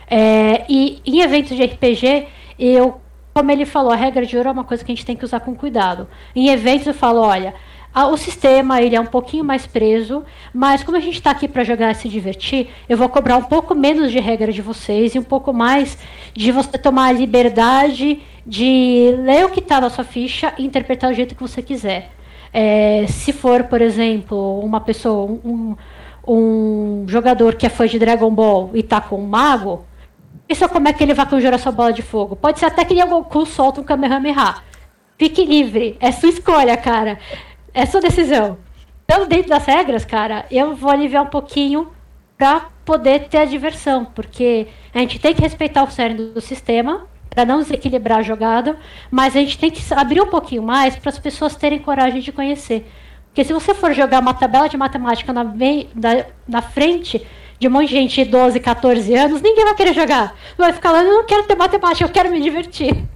É, 0.10 0.66
e 0.70 1.02
em 1.06 1.22
eventos 1.22 1.56
de 1.56 1.64
RPG, 1.64 2.28
eu 2.58 3.01
como 3.34 3.52
ele 3.52 3.66
falou, 3.66 3.92
a 3.92 3.96
regra 3.96 4.26
de 4.26 4.36
ouro 4.36 4.50
é 4.50 4.52
uma 4.52 4.64
coisa 4.64 4.84
que 4.84 4.92
a 4.92 4.96
gente 4.96 5.06
tem 5.06 5.16
que 5.16 5.26
usar 5.26 5.40
com 5.40 5.56
cuidado. 5.56 6.08
Em 6.36 6.50
eventos 6.50 6.88
eu 6.88 6.94
falo, 6.94 7.22
olha, 7.22 7.54
o 7.94 8.18
sistema 8.18 8.82
ele 8.82 8.96
é 8.96 9.00
um 9.00 9.06
pouquinho 9.06 9.44
mais 9.44 9.68
preso, 9.68 10.24
mas 10.54 10.84
como 10.84 10.98
a 10.98 11.00
gente 11.00 11.16
está 11.16 11.32
aqui 11.32 11.48
para 11.48 11.64
jogar 11.64 11.92
e 11.92 11.96
se 11.96 12.08
divertir, 12.08 12.70
eu 12.88 12.98
vou 12.98 13.10
cobrar 13.10 13.38
um 13.38 13.44
pouco 13.44 13.76
menos 13.76 14.12
de 14.12 14.20
regra 14.20 14.52
de 14.52 14.62
vocês 14.62 15.14
e 15.14 15.20
um 15.20 15.24
pouco 15.24 15.54
mais 15.54 15.98
de 16.34 16.52
você 16.52 16.78
tomar 16.78 17.08
a 17.08 17.12
liberdade 17.12 18.22
de 18.46 19.14
ler 19.20 19.46
o 19.46 19.50
que 19.50 19.60
está 19.60 19.80
na 19.80 19.90
sua 19.90 20.04
ficha 20.04 20.54
e 20.58 20.66
interpretar 20.66 21.10
do 21.10 21.16
jeito 21.16 21.36
que 21.36 21.42
você 21.42 21.62
quiser. 21.62 22.12
É, 22.54 23.06
se 23.08 23.32
for, 23.32 23.66
por 23.66 23.82
exemplo, 23.82 24.60
uma 24.60 24.82
pessoa, 24.82 25.40
um, 25.44 25.76
um 26.28 27.06
jogador 27.08 27.56
que 27.56 27.66
é 27.66 27.70
fã 27.70 27.88
de 27.88 28.00
Dragon 28.00 28.34
Ball 28.34 28.72
e 28.74 28.80
está 28.80 29.00
com 29.00 29.18
um 29.18 29.28
mago, 29.28 29.86
Pensa 30.52 30.68
como 30.68 30.86
é 30.90 30.92
que 30.92 31.02
ele 31.02 31.14
vai 31.14 31.26
conjurar 31.26 31.58
sua 31.58 31.72
bola 31.72 31.94
de 31.94 32.02
fogo. 32.02 32.36
Pode 32.36 32.60
ser 32.60 32.66
até 32.66 32.84
que 32.84 33.02
o 33.02 33.08
Goku 33.08 33.46
solta 33.46 33.80
um 33.80 33.86
Kamehameha. 33.86 34.56
Fique 35.18 35.46
livre. 35.46 35.96
É 35.98 36.12
sua 36.12 36.28
escolha, 36.28 36.76
cara. 36.76 37.18
É 37.74 37.86
sua 37.86 38.02
decisão. 38.02 38.58
Então, 39.06 39.26
dentro 39.26 39.48
das 39.48 39.66
regras, 39.66 40.04
cara, 40.04 40.46
eu 40.52 40.76
vou 40.76 40.92
aliviar 40.92 41.24
um 41.24 41.30
pouquinho 41.30 41.88
para 42.38 42.66
poder 42.84 43.30
ter 43.30 43.38
a 43.38 43.46
diversão. 43.46 44.04
Porque 44.04 44.68
a 44.94 45.00
gente 45.00 45.20
tem 45.20 45.34
que 45.34 45.42
respeitar 45.42 45.84
o 45.84 45.90
cérebro 45.90 46.34
do 46.34 46.42
sistema 46.42 47.08
para 47.30 47.46
não 47.46 47.60
desequilibrar 47.60 48.20
a 48.20 48.22
jogada, 48.22 48.76
mas 49.10 49.38
a 49.38 49.40
gente 49.40 49.58
tem 49.58 49.72
que 49.72 49.82
abrir 49.94 50.20
um 50.20 50.28
pouquinho 50.28 50.64
mais 50.64 50.98
para 50.98 51.12
as 51.12 51.18
pessoas 51.18 51.56
terem 51.56 51.80
coragem 51.80 52.20
de 52.20 52.34
conhecer. 52.34 52.92
Porque 53.28 53.46
se 53.46 53.54
você 53.54 53.74
for 53.74 53.94
jogar 53.94 54.20
uma 54.20 54.34
tabela 54.34 54.68
de 54.68 54.76
matemática 54.76 55.32
na, 55.32 55.46
na, 55.46 56.26
na 56.46 56.62
frente 56.62 57.26
de 57.62 57.68
um 57.68 57.72
monte 57.72 57.90
de 57.90 57.94
gente 57.94 58.26
de 58.26 58.32
12, 58.32 58.60
14 58.60 59.14
anos, 59.14 59.40
ninguém 59.40 59.64
vai 59.64 59.76
querer 59.76 59.94
jogar. 59.94 60.36
Vai 60.58 60.74
ficar 60.74 60.92
lá, 60.92 61.04
eu 61.04 61.14
não 61.14 61.26
quero 61.28 61.46
ter 61.46 61.54
matemática, 61.54 62.04
eu 62.04 62.12
quero 62.12 62.32
me 62.32 62.42
divertir. 62.42 63.08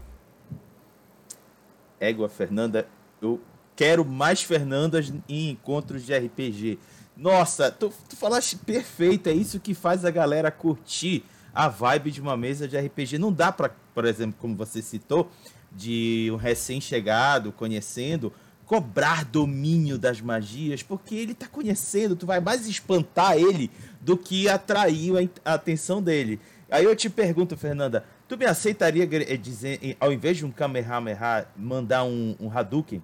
Égua, 1.99 2.29
Fernanda, 2.29 2.87
eu 3.19 3.41
quero 3.75 4.05
mais 4.05 4.43
Fernandas 4.43 5.11
em 5.27 5.49
encontros 5.49 6.05
de 6.05 6.15
RPG. 6.15 6.77
Nossa, 7.17 7.71
tu, 7.71 7.91
tu 8.07 8.15
falaste 8.15 8.55
perfeito, 8.55 9.29
é 9.29 9.33
isso 9.33 9.59
que 9.59 9.73
faz 9.73 10.05
a 10.05 10.11
galera 10.11 10.51
curtir 10.51 11.23
a 11.51 11.67
vibe 11.67 12.11
de 12.11 12.21
uma 12.21 12.37
mesa 12.37 12.67
de 12.67 12.77
RPG. 12.77 13.17
Não 13.17 13.33
dá 13.33 13.51
para, 13.51 13.71
por 13.95 14.05
exemplo, 14.05 14.35
como 14.39 14.55
você 14.55 14.79
citou, 14.79 15.27
de 15.71 16.29
um 16.31 16.35
recém-chegado 16.35 17.51
conhecendo, 17.51 18.31
cobrar 18.65 19.23
domínio 19.23 19.97
das 19.97 20.19
magias, 20.19 20.81
porque 20.81 21.15
ele 21.15 21.33
tá 21.33 21.47
conhecendo, 21.47 22.15
tu 22.15 22.25
vai 22.25 22.39
mais 22.39 22.67
espantar 22.67 23.37
ele 23.37 23.69
do 24.01 24.17
que 24.17 24.49
atrair 24.49 25.29
a 25.43 25.53
atenção 25.53 26.01
dele. 26.01 26.39
Aí 26.69 26.83
eu 26.83 26.95
te 26.95 27.09
pergunto, 27.09 27.55
Fernanda, 27.55 28.03
tu 28.27 28.37
me 28.37 28.45
aceitaria 28.45 29.07
eh, 29.11 29.37
dizer, 29.37 29.95
ao 29.99 30.11
invés 30.11 30.37
de 30.37 30.45
um 30.45 30.51
Kamehameha, 30.51 31.47
mandar 31.55 32.03
um, 32.03 32.35
um 32.39 32.51
Hadouken? 32.51 33.01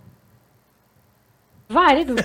Válido. 1.69 2.15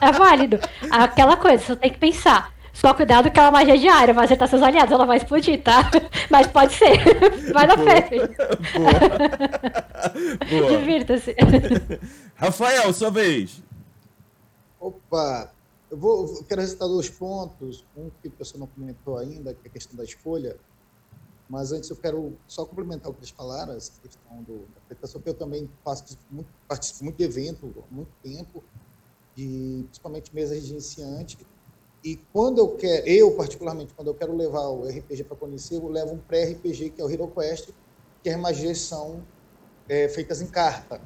é 0.00 0.12
válido. 0.12 0.58
Aquela 0.90 1.36
coisa, 1.36 1.62
você 1.62 1.76
tem 1.76 1.92
que 1.92 1.98
pensar. 1.98 2.55
Só 2.76 2.92
cuidado 2.92 3.30
que 3.30 3.38
ela 3.38 3.48
é 3.48 3.50
uma 3.50 3.58
magia 3.60 3.78
diária, 3.78 4.12
mas 4.12 4.28
você 4.28 4.36
tá 4.36 4.46
seus 4.46 4.60
aliados, 4.60 4.92
ela 4.92 5.06
vai 5.06 5.16
explodir, 5.16 5.62
tá? 5.62 5.90
Mas 6.28 6.46
pode 6.48 6.74
ser. 6.74 6.98
Vai 7.50 7.66
na 7.66 7.78
fé. 7.78 8.06
Boa. 10.50 10.78
Divirta-se. 10.78 11.34
Rafael, 12.34 12.92
sua 12.92 13.10
vez. 13.10 13.62
Opa, 14.78 15.50
eu 15.90 15.96
vou, 15.96 16.26
eu 16.26 16.44
quero 16.44 16.60
ressaltar 16.60 16.88
dois 16.88 17.08
pontos. 17.08 17.82
Um 17.96 18.10
que 18.20 18.28
o 18.28 18.32
pessoal 18.32 18.60
não 18.60 18.66
comentou 18.66 19.16
ainda, 19.16 19.54
que 19.54 19.60
é 19.66 19.70
a 19.70 19.72
questão 19.72 19.96
da 19.96 20.04
escolha. 20.04 20.58
Mas 21.48 21.72
antes 21.72 21.88
eu 21.88 21.96
quero 21.96 22.36
só 22.46 22.66
complementar 22.66 23.10
o 23.10 23.14
que 23.14 23.20
eles 23.20 23.30
falaram, 23.30 23.72
essa 23.72 23.92
questão 24.02 24.42
do, 24.42 24.58
da 24.58 24.80
apresentação, 24.84 25.18
porque 25.18 25.30
eu 25.30 25.34
também 25.34 25.70
faço 25.82 26.18
muito, 26.30 26.48
participo 26.68 27.04
muito 27.04 27.16
de 27.16 27.24
evento 27.24 27.72
há 27.78 27.94
muito 27.94 28.10
tempo, 28.22 28.62
de, 29.34 29.82
principalmente 29.84 30.34
mesas 30.34 30.66
de 30.66 30.72
iniciante. 30.72 31.38
E 32.06 32.14
quando 32.32 32.58
eu 32.58 32.76
quero, 32.76 33.04
eu 33.08 33.32
particularmente, 33.32 33.92
quando 33.92 34.06
eu 34.06 34.14
quero 34.14 34.36
levar 34.36 34.68
o 34.68 34.86
RPG 34.86 35.24
para 35.24 35.36
conhecer, 35.36 35.74
eu 35.74 35.88
levo 35.88 36.14
um 36.14 36.18
pré-RPG, 36.18 36.90
que 36.90 37.00
é 37.00 37.04
o 37.04 37.10
Hero 37.10 37.26
Quest, 37.26 37.70
que 38.22 38.30
as 38.30 38.38
magias 38.38 38.78
são 38.78 39.26
é, 39.88 40.08
feitas 40.08 40.40
em 40.40 40.46
carta. 40.46 41.02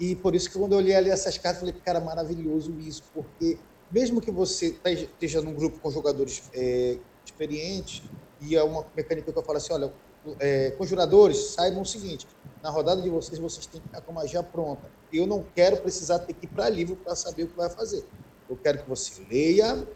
E 0.00 0.16
por 0.16 0.34
isso 0.34 0.50
que 0.50 0.58
quando 0.58 0.72
eu 0.72 0.78
olhei 0.78 0.96
ali 0.96 1.08
essas 1.08 1.38
cartas, 1.38 1.62
eu 1.62 1.68
falei, 1.68 1.80
cara, 1.84 2.00
maravilhoso 2.00 2.72
isso, 2.80 3.04
porque 3.14 3.60
mesmo 3.88 4.20
que 4.20 4.32
você 4.32 4.72
tá, 4.72 4.90
esteja 4.90 5.40
num 5.40 5.54
grupo 5.54 5.78
com 5.78 5.88
jogadores 5.92 6.50
é, 6.52 6.98
experientes, 7.24 8.02
e 8.40 8.56
é 8.56 8.64
uma 8.64 8.84
mecânica 8.92 9.32
que 9.32 9.38
eu 9.38 9.44
falo 9.44 9.58
assim, 9.58 9.72
olha, 9.72 9.94
é, 10.40 10.72
conjuradores, 10.72 11.54
saibam 11.54 11.82
o 11.82 11.86
seguinte, 11.86 12.26
na 12.60 12.70
rodada 12.70 13.00
de 13.00 13.08
vocês, 13.08 13.38
vocês 13.38 13.66
têm 13.66 13.80
que 13.80 13.86
estar 13.86 14.00
com 14.00 14.10
a 14.10 14.14
magia 14.16 14.42
pronta. 14.42 14.90
Eu 15.12 15.28
não 15.28 15.44
quero 15.54 15.76
precisar 15.76 16.18
ter 16.18 16.34
que 16.34 16.46
ir 16.46 16.48
para 16.48 16.68
livro 16.68 16.96
para 16.96 17.14
saber 17.14 17.44
o 17.44 17.48
que 17.48 17.56
vai 17.56 17.70
fazer. 17.70 18.04
Eu 18.48 18.56
quero 18.56 18.82
que 18.82 18.88
você 18.88 19.24
leia, 19.28 19.86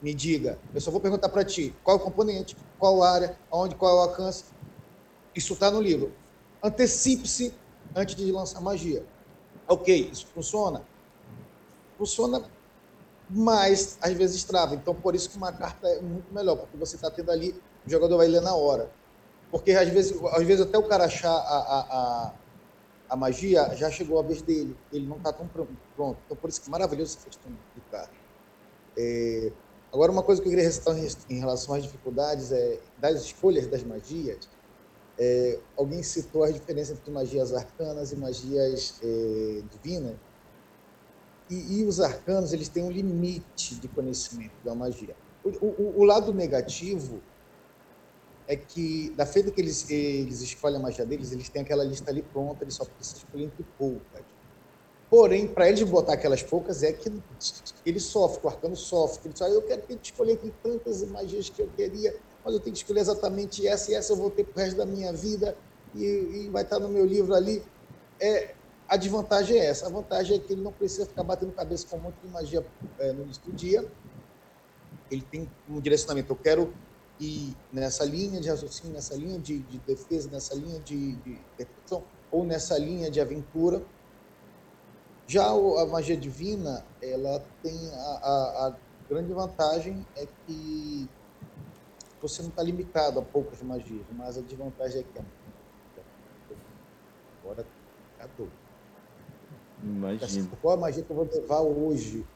me 0.00 0.14
diga. 0.14 0.58
Eu 0.74 0.80
só 0.80 0.90
vou 0.90 1.00
perguntar 1.00 1.28
para 1.28 1.44
ti 1.44 1.74
qual 1.82 1.96
o 1.96 2.00
componente, 2.00 2.56
qual 2.78 3.02
área, 3.02 3.36
aonde, 3.50 3.74
qual 3.74 3.90
é 3.90 3.94
o 3.94 4.02
alcance. 4.02 4.44
Isso 5.34 5.52
está 5.52 5.70
no 5.70 5.80
livro. 5.80 6.12
Antecipe-se 6.62 7.54
antes 7.94 8.14
de 8.14 8.30
lançar 8.32 8.60
magia. 8.60 9.04
Ok, 9.66 10.10
isso 10.12 10.26
funciona? 10.28 10.82
Funciona, 11.96 12.42
mas 13.28 13.98
às 14.00 14.12
vezes 14.12 14.44
trava. 14.44 14.74
Então, 14.74 14.94
por 14.94 15.14
isso 15.14 15.28
que 15.30 15.36
uma 15.36 15.52
carta 15.52 15.86
é 15.88 16.00
muito 16.00 16.32
melhor, 16.32 16.56
porque 16.56 16.76
você 16.76 16.96
está 16.96 17.10
tendo 17.10 17.30
ali, 17.30 17.54
o 17.86 17.90
jogador 17.90 18.16
vai 18.16 18.28
ler 18.28 18.40
na 18.40 18.54
hora. 18.54 18.90
Porque 19.50 19.72
às 19.72 19.88
vezes, 19.88 20.16
às 20.32 20.46
vezes 20.46 20.66
até 20.66 20.78
o 20.78 20.84
cara 20.84 21.04
achar 21.04 21.32
a, 21.32 21.34
a, 21.34 21.80
a, 21.80 22.32
a 23.08 23.16
magia, 23.16 23.74
já 23.74 23.90
chegou 23.90 24.18
a 24.18 24.22
vez 24.22 24.42
dele. 24.42 24.76
Ele 24.92 25.06
não 25.06 25.16
está 25.16 25.32
tão 25.32 25.46
pronto. 25.48 25.76
Então, 25.94 26.36
por 26.36 26.50
isso 26.50 26.60
que 26.60 26.68
é 26.68 26.70
maravilhoso 26.70 27.16
essa 27.16 27.26
questão 27.26 27.50
de 27.50 27.80
carta. 27.90 28.12
É, 28.96 29.52
agora, 29.92 30.12
uma 30.12 30.22
coisa 30.22 30.42
que 30.42 30.48
eu 30.48 30.50
queria 30.50 30.64
ressaltar 30.64 31.02
em 31.30 31.38
relação 31.38 31.74
às 31.74 31.82
dificuldades 31.82 32.52
é 32.52 32.80
das 32.98 33.22
escolhas 33.22 33.66
das 33.66 33.82
magias 33.82 34.48
É, 35.20 35.58
alguém 35.76 36.00
citou 36.00 36.44
a 36.44 36.50
diferença 36.50 36.92
entre 36.92 37.10
magias 37.10 37.52
arcanas 37.52 38.12
e 38.12 38.16
magias 38.16 39.00
é, 39.02 39.62
divinas. 39.72 40.16
E, 41.50 41.80
e, 41.80 41.84
os 41.84 41.98
arcanos 41.98 42.52
eles 42.52 42.68
têm 42.68 42.84
um 42.84 42.90
limite 42.90 43.74
de 43.76 43.88
conhecimento 43.88 44.54
da 44.62 44.74
magia. 44.74 45.16
O, 45.42 45.48
o, 45.48 46.00
o 46.00 46.04
lado 46.04 46.32
negativo 46.32 47.20
é 48.48 48.56
que, 48.56 49.10
da 49.10 49.26
feita 49.26 49.50
que 49.50 49.60
eles, 49.60 49.88
eles 49.90 50.40
escolhem 50.40 50.78
a 50.78 50.80
magia 50.80 51.04
deles, 51.04 51.30
eles 51.32 51.50
têm 51.50 51.60
aquela 51.60 51.84
lista 51.84 52.10
ali 52.10 52.22
pronta, 52.22 52.64
eles 52.64 52.74
só 52.74 52.84
precisam 52.86 53.18
escolher 53.18 53.44
entre 53.44 53.62
poucas. 53.76 54.24
Porém, 55.10 55.46
para 55.46 55.68
eles 55.68 55.82
botar 55.82 56.14
aquelas 56.14 56.42
poucas, 56.42 56.82
é 56.82 56.90
que 56.90 57.12
ele 57.84 58.00
sofre, 58.00 58.40
o 58.42 58.48
arcano 58.48 58.74
sofre. 58.74 59.20
Ele 59.26 59.32
diz, 59.34 59.42
ah, 59.42 59.50
eu 59.50 59.62
quero 59.62 59.82
que 59.82 59.98
escolher 60.02 60.32
aqui 60.32 60.52
tantas 60.62 61.02
magias 61.04 61.50
que 61.50 61.60
eu 61.60 61.68
queria, 61.76 62.16
mas 62.42 62.54
eu 62.54 62.60
tenho 62.60 62.72
que 62.72 62.80
escolher 62.80 63.00
exatamente 63.00 63.66
essa 63.66 63.90
e 63.90 63.94
essa 63.94 64.14
eu 64.14 64.16
vou 64.16 64.30
ter 64.30 64.44
para 64.44 64.62
o 64.62 64.64
resto 64.64 64.78
da 64.78 64.86
minha 64.86 65.12
vida 65.12 65.54
e, 65.94 66.04
e, 66.04 66.50
vai 66.50 66.62
estar 66.62 66.78
no 66.78 66.88
meu 66.88 67.04
livro 67.04 67.34
ali. 67.34 67.62
É, 68.18 68.54
a 68.88 68.96
desvantagem 68.96 69.58
é 69.58 69.66
essa. 69.66 69.86
A 69.86 69.90
vantagem 69.90 70.36
é 70.36 70.40
que 70.40 70.54
ele 70.54 70.62
não 70.62 70.72
precisa 70.72 71.04
ficar 71.04 71.22
batendo 71.22 71.52
cabeça 71.52 71.86
com 71.86 71.96
um 71.96 72.00
monte 72.00 72.16
de 72.22 72.28
magia 72.28 72.64
é, 72.98 73.12
no 73.12 73.24
início 73.24 73.42
do 73.44 73.52
dia. 73.52 73.86
Ele 75.10 75.22
tem 75.22 75.50
um 75.68 75.80
direcionamento. 75.80 76.32
Eu 76.32 76.36
quero 76.36 76.72
ir 77.20 77.56
nessa 77.72 78.04
linha 78.04 78.40
de 78.40 78.48
raciocínio, 78.48 78.92
nessa 78.92 79.14
linha 79.16 79.38
de, 79.38 79.58
de 79.60 79.78
defesa, 79.78 80.30
nessa 80.30 80.54
linha 80.54 80.80
de, 80.80 81.16
de 81.16 81.38
ou 82.30 82.44
nessa 82.44 82.78
linha 82.78 83.10
de 83.10 83.20
aventura 83.20 83.82
já 85.28 85.46
a 85.46 85.86
magia 85.86 86.16
divina, 86.16 86.82
ela 87.02 87.38
tem 87.62 87.90
a, 87.92 87.98
a, 87.98 88.66
a 88.66 88.76
grande 89.10 89.30
vantagem 89.34 90.06
é 90.16 90.26
que 90.46 91.06
você 92.20 92.40
não 92.40 92.48
está 92.48 92.62
limitado 92.62 93.20
a 93.20 93.22
poucas 93.22 93.60
magias, 93.60 94.06
mas 94.12 94.38
a 94.38 94.40
desvantagem 94.40 95.00
é 95.00 95.02
que 95.02 95.20
agora 97.42 97.66
acabou. 98.18 98.48
Imagina. 99.82 100.48
Qual 100.62 100.74
a 100.74 100.80
magia 100.80 101.04
que 101.04 101.10
eu 101.10 101.16
vou 101.16 101.28
levar 101.30 101.60
hoje? 101.60 102.26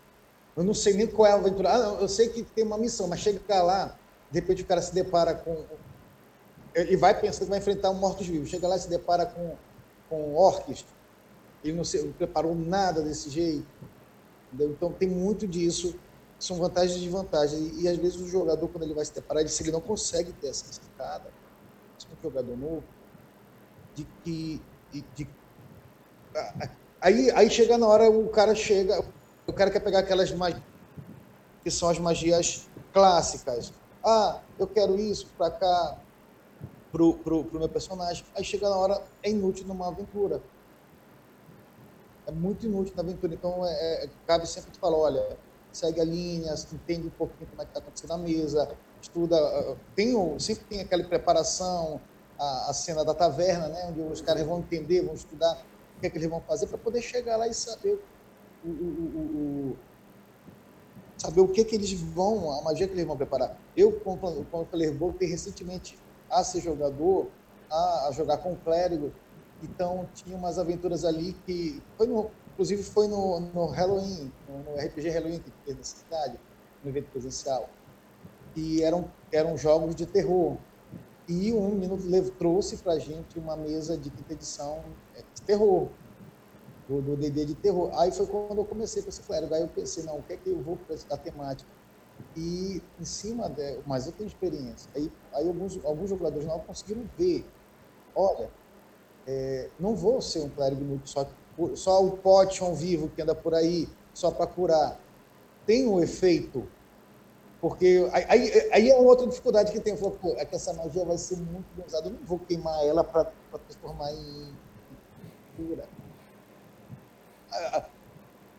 Eu 0.55 0.63
não 0.63 0.75
sei 0.75 0.93
nem 0.93 1.07
qual 1.07 1.27
é 1.27 1.33
a 1.33 1.37
aventura. 1.37 1.75
Ah, 1.75 1.99
eu 1.99 2.09
sei 2.09 2.29
que 2.29 2.43
tem 2.43 2.63
uma 2.63 2.77
missão, 2.77 3.09
mas 3.09 3.21
chega 3.21 3.63
lá, 3.63 3.99
de 4.33 4.41
repente 4.41 4.63
o 4.63 4.67
cara 4.67 4.83
se 4.83 4.93
depara 4.93 5.35
com. 5.35 5.65
Ele 6.75 6.97
vai 6.97 7.19
pensando 7.19 7.45
que 7.45 7.51
vai 7.51 7.59
enfrentar 7.59 7.91
um 7.91 7.95
mortos-vivos. 7.95 8.49
Chega 8.49 8.67
lá 8.67 8.77
e 8.77 8.81
se 8.81 8.89
depara 8.89 9.27
com, 9.27 9.55
com 10.09 10.35
orques 10.35 10.85
ele 11.65 11.77
não, 11.77 11.85
se, 11.85 12.03
não 12.03 12.13
preparou 12.13 12.55
nada 12.55 13.03
desse 13.03 13.31
jeito. 13.31 13.67
Entendeu? 14.49 14.71
Então 14.73 14.93
tem 14.93 15.09
muito 15.09 15.47
disso, 15.47 15.95
são 16.39 16.57
vantagens 16.57 16.97
e 16.97 17.01
desvantagens. 17.01 17.81
E, 17.81 17.89
às 17.89 17.97
vezes 17.97 18.21
o 18.21 18.29
jogador, 18.29 18.69
quando 18.69 18.85
ele 18.85 18.95
vai 18.95 19.05
se 19.05 19.15
deparar, 19.15 19.41
ele, 19.41 19.49
se 19.49 19.63
ele 19.63 19.71
não 19.71 19.81
consegue 19.81 20.33
ter 20.33 20.49
essa 20.49 20.65
sacada, 20.73 21.31
um 22.11 22.23
jogador 22.23 22.57
novo, 22.57 22.85
de 23.95 24.05
que. 24.25 24.61
De, 24.91 25.03
de, 25.15 25.29
aí, 27.01 27.31
aí 27.31 27.49
chega 27.49 27.79
na 27.79 27.87
hora, 27.87 28.11
o 28.11 28.29
cara 28.29 28.55
chega, 28.55 29.03
o 29.47 29.53
cara 29.53 29.71
quer 29.71 29.81
pegar 29.81 30.01
aquelas 30.01 30.31
magias 30.33 30.63
que 31.63 31.71
são 31.71 31.89
as 31.89 31.99
magias 31.99 32.69
clássicas. 32.93 33.73
Ah, 34.05 34.41
eu 34.59 34.67
quero 34.67 34.99
isso 34.99 35.29
para 35.37 35.51
cá, 35.51 35.99
pro, 36.91 37.15
pro, 37.15 37.45
pro 37.45 37.59
meu 37.59 37.69
personagem. 37.69 38.25
Aí 38.35 38.45
chega 38.45 38.69
na 38.69 38.77
hora, 38.77 39.03
é 39.23 39.31
inútil 39.31 39.67
numa 39.67 39.89
aventura 39.89 40.43
é 42.27 42.31
muito 42.31 42.67
inútil 42.67 42.95
na 42.97 43.03
aventura. 43.03 43.35
Então, 43.35 43.67
é, 43.67 44.05
é, 44.05 44.11
cabe 44.27 44.47
sempre 44.47 44.71
te 44.71 44.79
falar, 44.79 44.97
olha, 44.97 45.37
segue 45.73 46.01
a 46.01 46.05
linha, 46.05 46.55
entende 46.73 47.07
um 47.07 47.11
pouquinho 47.11 47.49
como 47.49 47.63
é 47.63 47.65
que 47.65 47.71
está 47.71 47.81
acontecendo 47.81 48.11
na 48.11 48.19
mesa, 48.19 48.77
estuda, 49.01 49.37
ah, 49.37 49.77
tem, 49.95 50.39
sempre 50.39 50.65
tem 50.65 50.81
aquela 50.81 51.05
preparação, 51.05 52.01
a, 52.39 52.71
a, 52.71 52.75
cena 52.75 53.05
da 53.05 53.15
taverna, 53.15 53.69
né, 53.69 53.87
onde 53.89 54.01
os 54.01 54.21
caras 54.21 54.45
vão 54.45 54.59
entender, 54.59 55.03
vão 55.03 55.15
estudar 55.15 55.59
o 55.97 56.01
que 56.01 56.07
é 56.07 56.11
que 56.11 56.19
eles 56.19 56.29
vão 56.29 56.41
fazer 56.41 56.67
para 56.67 56.79
poder 56.79 57.01
chegar 57.01 57.37
lá 57.37 57.47
e 57.47 57.55
saber 57.55 57.99
o, 58.65 58.69
o, 58.69 58.73
o, 58.73 59.77
saber 61.23 61.41
o 61.41 61.49
que 61.49 61.65
que 61.65 61.75
eles 61.75 61.93
vão, 61.93 62.53
a 62.59 62.63
magia 62.63 62.87
que 62.87 62.95
eles 62.95 63.07
vão 63.07 63.17
preparar. 63.17 63.57
Eu, 63.77 63.93
como, 64.01 64.19
falei, 64.71 64.91
voltei 64.91 65.29
recentemente 65.29 65.99
a 66.29 66.43
ser 66.43 66.61
jogador, 66.61 67.29
a, 67.71 68.09
a 68.09 68.13
jogar 68.13 68.39
com 68.39 68.57
clérigo, 68.57 69.13
então, 69.63 70.09
tinha 70.13 70.37
umas 70.37 70.59
aventuras 70.59 71.05
ali 71.05 71.35
que. 71.47 71.81
Foi 71.97 72.07
no, 72.07 72.31
inclusive, 72.53 72.83
foi 72.83 73.07
no, 73.07 73.39
no 73.39 73.67
Halloween, 73.67 74.33
no 74.49 74.75
RPG 74.77 75.09
Halloween 75.11 75.39
que 75.39 75.51
teve 75.65 75.79
na 75.79 75.85
cidade, 75.85 76.41
no 76.83 76.91
evento 76.91 77.11
presencial. 77.11 77.69
E 78.57 78.83
eram, 78.83 79.09
eram 79.31 79.57
jogos 79.57 79.95
de 79.95 80.05
terror. 80.05 80.57
E 81.29 81.53
um 81.53 81.77
minuto 81.77 82.03
trouxe 82.39 82.77
para 82.79 82.99
gente 82.99 83.39
uma 83.39 83.57
mesa 83.57 83.97
de 83.97 84.11
quinta 84.11 84.33
edição 84.33 84.83
é, 85.15 85.23
de 85.35 85.43
terror, 85.43 85.89
do 86.89 87.17
DD 87.17 87.45
de 87.45 87.55
terror. 87.55 87.91
Aí 87.99 88.11
foi 88.11 88.27
quando 88.27 88.59
eu 88.59 88.65
comecei 88.65 89.03
com 89.03 89.09
esse 89.09 89.23
clérigo. 89.23 89.55
Aí 89.55 89.63
eu 89.63 89.69
pensei, 89.69 90.05
não, 90.05 90.19
o 90.19 90.23
que 90.23 90.33
é 90.33 90.37
que 90.37 90.51
eu 90.51 90.61
vou 90.61 90.77
para 90.77 90.95
essa 90.95 91.17
temática? 91.17 91.69
E 92.37 92.83
em 93.01 93.05
cima, 93.05 93.49
de, 93.49 93.79
mas 93.87 94.07
eu 94.07 94.13
tenho 94.13 94.27
experiência. 94.27 94.91
Aí, 94.95 95.11
aí 95.35 95.47
alguns, 95.47 95.83
alguns 95.85 96.11
jogadores 96.11 96.47
não 96.47 96.59
conseguiram 96.61 97.03
ver. 97.17 97.45
Olha, 98.15 98.51
é, 99.27 99.69
não 99.79 99.95
vou 99.95 100.21
ser 100.21 100.41
um 100.41 100.49
clérigo 100.49 100.83
inútil, 100.83 101.07
só, 101.07 101.27
só 101.75 102.05
o 102.05 102.17
potion 102.17 102.75
vivo 102.75 103.09
que 103.09 103.23
anda 103.23 103.35
por 103.35 103.55
aí, 103.55 103.89
só 104.13 104.31
para 104.31 104.47
curar. 104.47 104.99
Tem 105.67 105.87
um 105.87 106.01
efeito, 106.01 106.67
porque 107.61 108.09
aí, 108.13 108.71
aí 108.73 108.91
é 108.91 108.97
outra 108.97 109.27
dificuldade 109.27 109.71
que 109.71 109.81
tem. 109.81 109.97
Falou, 109.97 110.19
é 110.37 110.45
que 110.45 110.57
essa 110.57 110.73
magia 110.73 111.05
vai 111.05 111.17
ser 111.17 111.37
muito 111.37 111.67
usada, 111.87 112.09
eu 112.09 112.13
não 112.13 112.25
vou 112.25 112.39
queimar 112.39 112.85
ela 112.85 113.05
para 113.05 113.31
transformar 113.69 114.13
em 114.13 114.53
cura. 115.57 115.89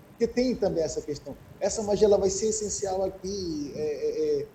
Porque 0.10 0.28
tem 0.28 0.56
também 0.56 0.84
essa 0.84 1.02
questão. 1.02 1.36
Essa 1.60 1.82
magia 1.82 2.08
ela 2.08 2.18
vai 2.18 2.30
ser 2.30 2.48
essencial 2.48 3.04
aqui. 3.04 3.74
É, 3.76 3.82
é, 3.82 4.48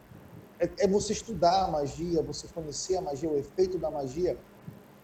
é, 0.60 0.70
é 0.78 0.88
você 0.88 1.12
estudar 1.12 1.64
a 1.64 1.68
magia, 1.68 2.22
você 2.22 2.46
conhecer 2.48 2.96
a 2.96 3.00
magia, 3.00 3.28
o 3.28 3.36
efeito 3.36 3.78
da 3.78 3.90
magia 3.90 4.38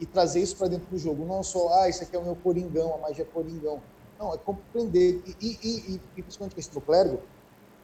e 0.00 0.06
trazer 0.06 0.40
isso 0.40 0.56
para 0.56 0.68
dentro 0.68 0.86
do 0.86 0.98
jogo. 0.98 1.24
Não 1.24 1.42
só, 1.42 1.80
ah, 1.80 1.88
isso 1.88 2.02
aqui 2.02 2.16
é 2.16 2.18
o 2.18 2.24
meu 2.24 2.36
coringão, 2.36 2.94
a 2.94 2.98
magia 2.98 3.24
é 3.24 3.26
coringão. 3.26 3.82
Não, 4.18 4.32
é 4.32 4.38
compreender. 4.38 5.22
E, 5.26 5.36
e, 5.40 5.58
e, 5.62 6.00
e 6.16 6.22
principalmente 6.22 6.52
a 6.52 6.56
questão 6.56 6.80
do 6.80 6.84
clérigo, 6.84 7.20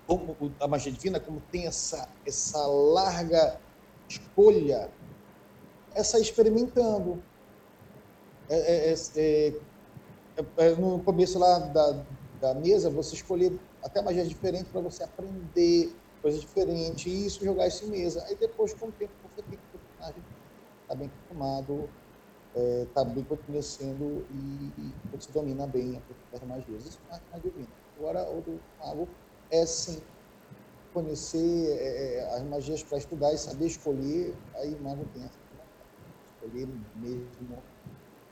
como 0.07 0.37
a 0.59 0.69
magia 0.69 0.93
divina, 0.93 1.21
como 1.21 1.41
tem 1.53 1.67
essa, 1.67 2.09
essa 2.27 2.67
larga 2.67 3.61
escolha, 4.09 4.91
é 5.95 6.01
experimentando. 6.01 7.23
É, 8.49 8.57
é, 8.57 8.93
é, 8.93 8.95
é, 9.17 9.49
é 9.49 9.55
no 10.79 11.03
começo 11.03 11.39
lá 11.39 11.59
da, 11.59 12.05
da 12.41 12.55
mesa, 12.55 12.91
você 12.91 13.15
escolher 13.15 13.59
até 13.83 14.03
magias 14.03 14.29
diferentes 14.29 14.71
para 14.71 14.81
você 14.81 15.03
aprender 15.03 15.95
coisas 16.21 16.41
diferentes, 16.41 17.07
e 17.07 17.27
isso, 17.27 17.45
jogar 17.45 17.67
isso 17.67 17.85
em 17.85 17.91
mesa. 17.91 18.23
Aí 18.27 18.37
depois, 18.37 18.75
com 18.75 18.89
o 18.89 18.93
tempo, 18.93 19.13
você 19.23 19.43
tem 19.43 19.59
que 19.59 19.77
o 19.77 19.81
está 20.83 20.95
bem 20.95 21.09
acostumado 21.09 21.89
está 22.55 23.03
é, 23.03 23.05
bem 23.05 23.25
conhecendo 23.25 24.27
e, 24.31 24.73
e 24.77 24.95
você 25.13 25.31
domina 25.33 25.67
bem 25.67 25.97
a 25.97 26.37
das 26.37 26.49
magias. 26.49 26.85
Isso 26.85 26.99
é 27.09 27.21
mais 27.31 27.43
divina. 27.43 27.69
Agora, 27.97 28.29
o 28.29 28.41
do 28.41 28.61
mago 28.79 29.09
é 29.51 29.65
sim 29.67 30.01
conhecer 30.93 31.79
é, 31.79 32.17
é 32.17 32.35
as 32.35 32.43
magias 32.45 32.83
para 32.83 32.99
estudar 32.99 33.33
e 33.33 33.39
saber 33.39 33.67
escolher, 33.67 34.35
aí 34.57 34.75
o 34.75 34.83
mago 34.83 35.05
tem 35.15 35.23
essa 35.23 35.39
escolher 36.35 36.67
mesmo 36.97 37.63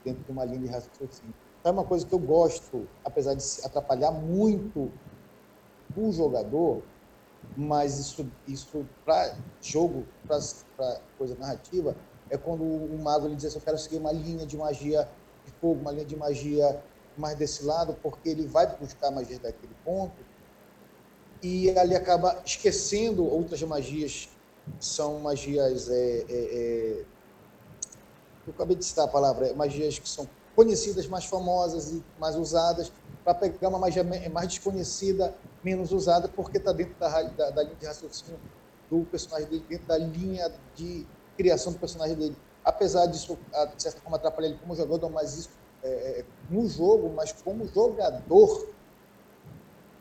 dentro 0.03 0.23
de 0.23 0.31
uma 0.31 0.43
linha 0.43 0.59
de 0.59 0.67
raciocínio. 0.67 1.33
É 1.63 1.69
uma 1.69 1.83
coisa 1.83 2.05
que 2.05 2.13
eu 2.13 2.19
gosto, 2.19 2.87
apesar 3.03 3.33
de 3.33 3.43
atrapalhar 3.63 4.11
muito 4.11 4.91
o 5.95 6.11
jogador, 6.11 6.81
mas 7.55 7.99
isso, 7.99 8.25
isso 8.47 8.85
para 9.03 9.35
jogo, 9.61 10.05
para 10.27 10.39
coisa 11.17 11.35
narrativa, 11.35 11.95
é 12.29 12.37
quando 12.37 12.63
o 12.63 12.97
mago 13.01 13.25
ele 13.25 13.35
diz 13.35 13.45
assim, 13.45 13.57
eu 13.57 13.61
quero 13.63 13.77
seguir 13.77 13.97
uma 13.97 14.11
linha 14.11 14.45
de 14.45 14.55
magia 14.55 15.07
de 15.45 15.51
fogo, 15.53 15.81
uma 15.81 15.91
linha 15.91 16.05
de 16.05 16.15
magia 16.15 16.81
mais 17.17 17.37
desse 17.37 17.65
lado, 17.65 17.97
porque 18.01 18.29
ele 18.29 18.47
vai 18.47 18.67
buscar 18.77 19.11
magia 19.11 19.39
daquele 19.39 19.75
ponto, 19.83 20.15
e 21.41 21.67
ele 21.69 21.95
acaba 21.95 22.41
esquecendo 22.45 23.25
outras 23.25 23.61
magias, 23.63 24.29
são 24.79 25.19
magias, 25.19 25.89
é, 25.89 25.95
é, 25.95 26.25
é, 26.29 27.05
eu 28.47 28.53
acabei 28.53 28.75
de 28.75 28.85
citar 28.85 29.05
a 29.05 29.07
palavra, 29.07 29.47
é, 29.47 29.53
magias 29.53 29.97
que 29.99 30.07
são 30.07 30.27
conhecidas, 30.59 31.07
mais 31.07 31.23
famosas 31.23 31.89
e 31.93 32.03
mais 32.19 32.35
usadas, 32.35 32.91
para 33.23 33.33
pegar 33.33 33.69
uma 33.69 33.79
magia 33.79 34.03
mais 34.29 34.49
desconhecida, 34.49 35.33
menos 35.63 35.93
usada, 35.93 36.27
porque 36.27 36.57
está 36.57 36.73
dentro 36.73 36.99
da, 36.99 37.21
da, 37.21 37.49
da 37.51 37.63
linha 37.63 37.77
de 37.77 37.85
raciocínio 37.85 38.37
do 38.91 39.05
personagem 39.05 39.47
dele, 39.47 39.65
dentro 39.69 39.87
da 39.87 39.97
linha 39.97 40.53
de 40.75 41.07
criação 41.37 41.71
do 41.71 41.79
personagem 41.79 42.17
dele. 42.17 42.35
Apesar 42.61 43.05
disso, 43.05 43.37
de 43.73 43.81
certa 43.81 44.01
forma, 44.01 44.17
atrapalhar 44.17 44.49
ele 44.49 44.57
como 44.57 44.75
jogador, 44.75 45.09
mas 45.09 45.37
isso 45.37 45.49
é, 45.81 46.19
é, 46.19 46.25
no 46.49 46.67
jogo, 46.67 47.09
mas 47.15 47.31
como 47.31 47.65
jogador, 47.65 48.67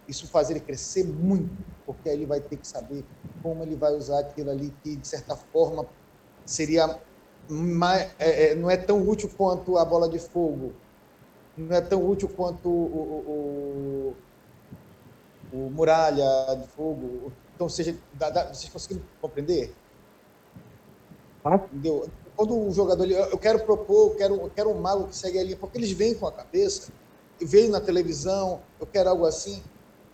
isso 0.09 0.27
faz 0.27 0.51
ele 0.51 0.59
crescer 0.59 1.05
muito, 1.05 1.55
porque 1.87 2.09
aí 2.09 2.17
ele 2.17 2.27
vai 2.27 2.41
ter 2.41 2.57
que 2.57 2.67
saber 2.67 3.05
como 3.41 3.63
ele 3.63 3.77
vai 3.77 3.95
usar 3.95 4.19
aquilo 4.19 4.51
ali 4.51 4.73
que, 4.83 4.97
de 4.97 5.07
certa 5.07 5.37
forma, 5.37 5.87
seria 6.45 7.01
mas, 7.49 8.11
é, 8.19 8.51
é, 8.51 8.55
não 8.55 8.71
é 8.71 8.77
tão 8.77 9.07
útil 9.09 9.31
quanto 9.37 9.79
a 9.79 9.85
bola 9.85 10.09
de 10.09 10.19
fogo, 10.19 10.73
não 11.57 11.75
é 11.75 11.81
tão 11.81 12.07
útil 12.09 12.29
quanto 12.29 12.69
o, 12.69 14.15
o, 15.53 15.57
o, 15.57 15.57
o 15.57 15.71
muralha 15.71 16.57
de 16.61 16.69
fogo. 16.69 17.33
Então, 17.55 17.69
seja, 17.69 17.97
dá, 18.13 18.31
dá, 18.31 18.53
vocês 18.53 18.71
conseguiram 18.73 19.03
compreender? 19.21 19.75
Entendeu? 21.73 22.09
Quando 22.37 22.57
o 22.57 22.71
jogador, 22.71 23.05
eu 23.11 23.39
quero 23.39 23.65
propor, 23.65 24.13
eu 24.13 24.17
quero, 24.17 24.35
eu 24.35 24.51
quero 24.51 24.71
um 24.71 24.81
mago 24.81 25.09
que 25.09 25.17
segue 25.17 25.39
ali, 25.39 25.57
porque 25.57 25.79
eles 25.79 25.91
vêm 25.91 26.15
com 26.15 26.27
a 26.27 26.33
cabeça, 26.33 26.93
veio 27.41 27.71
na 27.71 27.81
televisão, 27.81 28.61
eu 28.79 28.87
quero 28.87 29.09
algo 29.09 29.27
assim. 29.27 29.63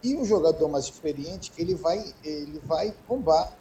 E 0.02 0.14
o 0.14 0.24
jogador 0.24 0.68
mais 0.68 0.84
experiente, 0.84 1.52
ele 1.58 1.74
vai, 1.74 2.14
ele 2.22 2.60
vai 2.64 2.94
combar 3.06 3.58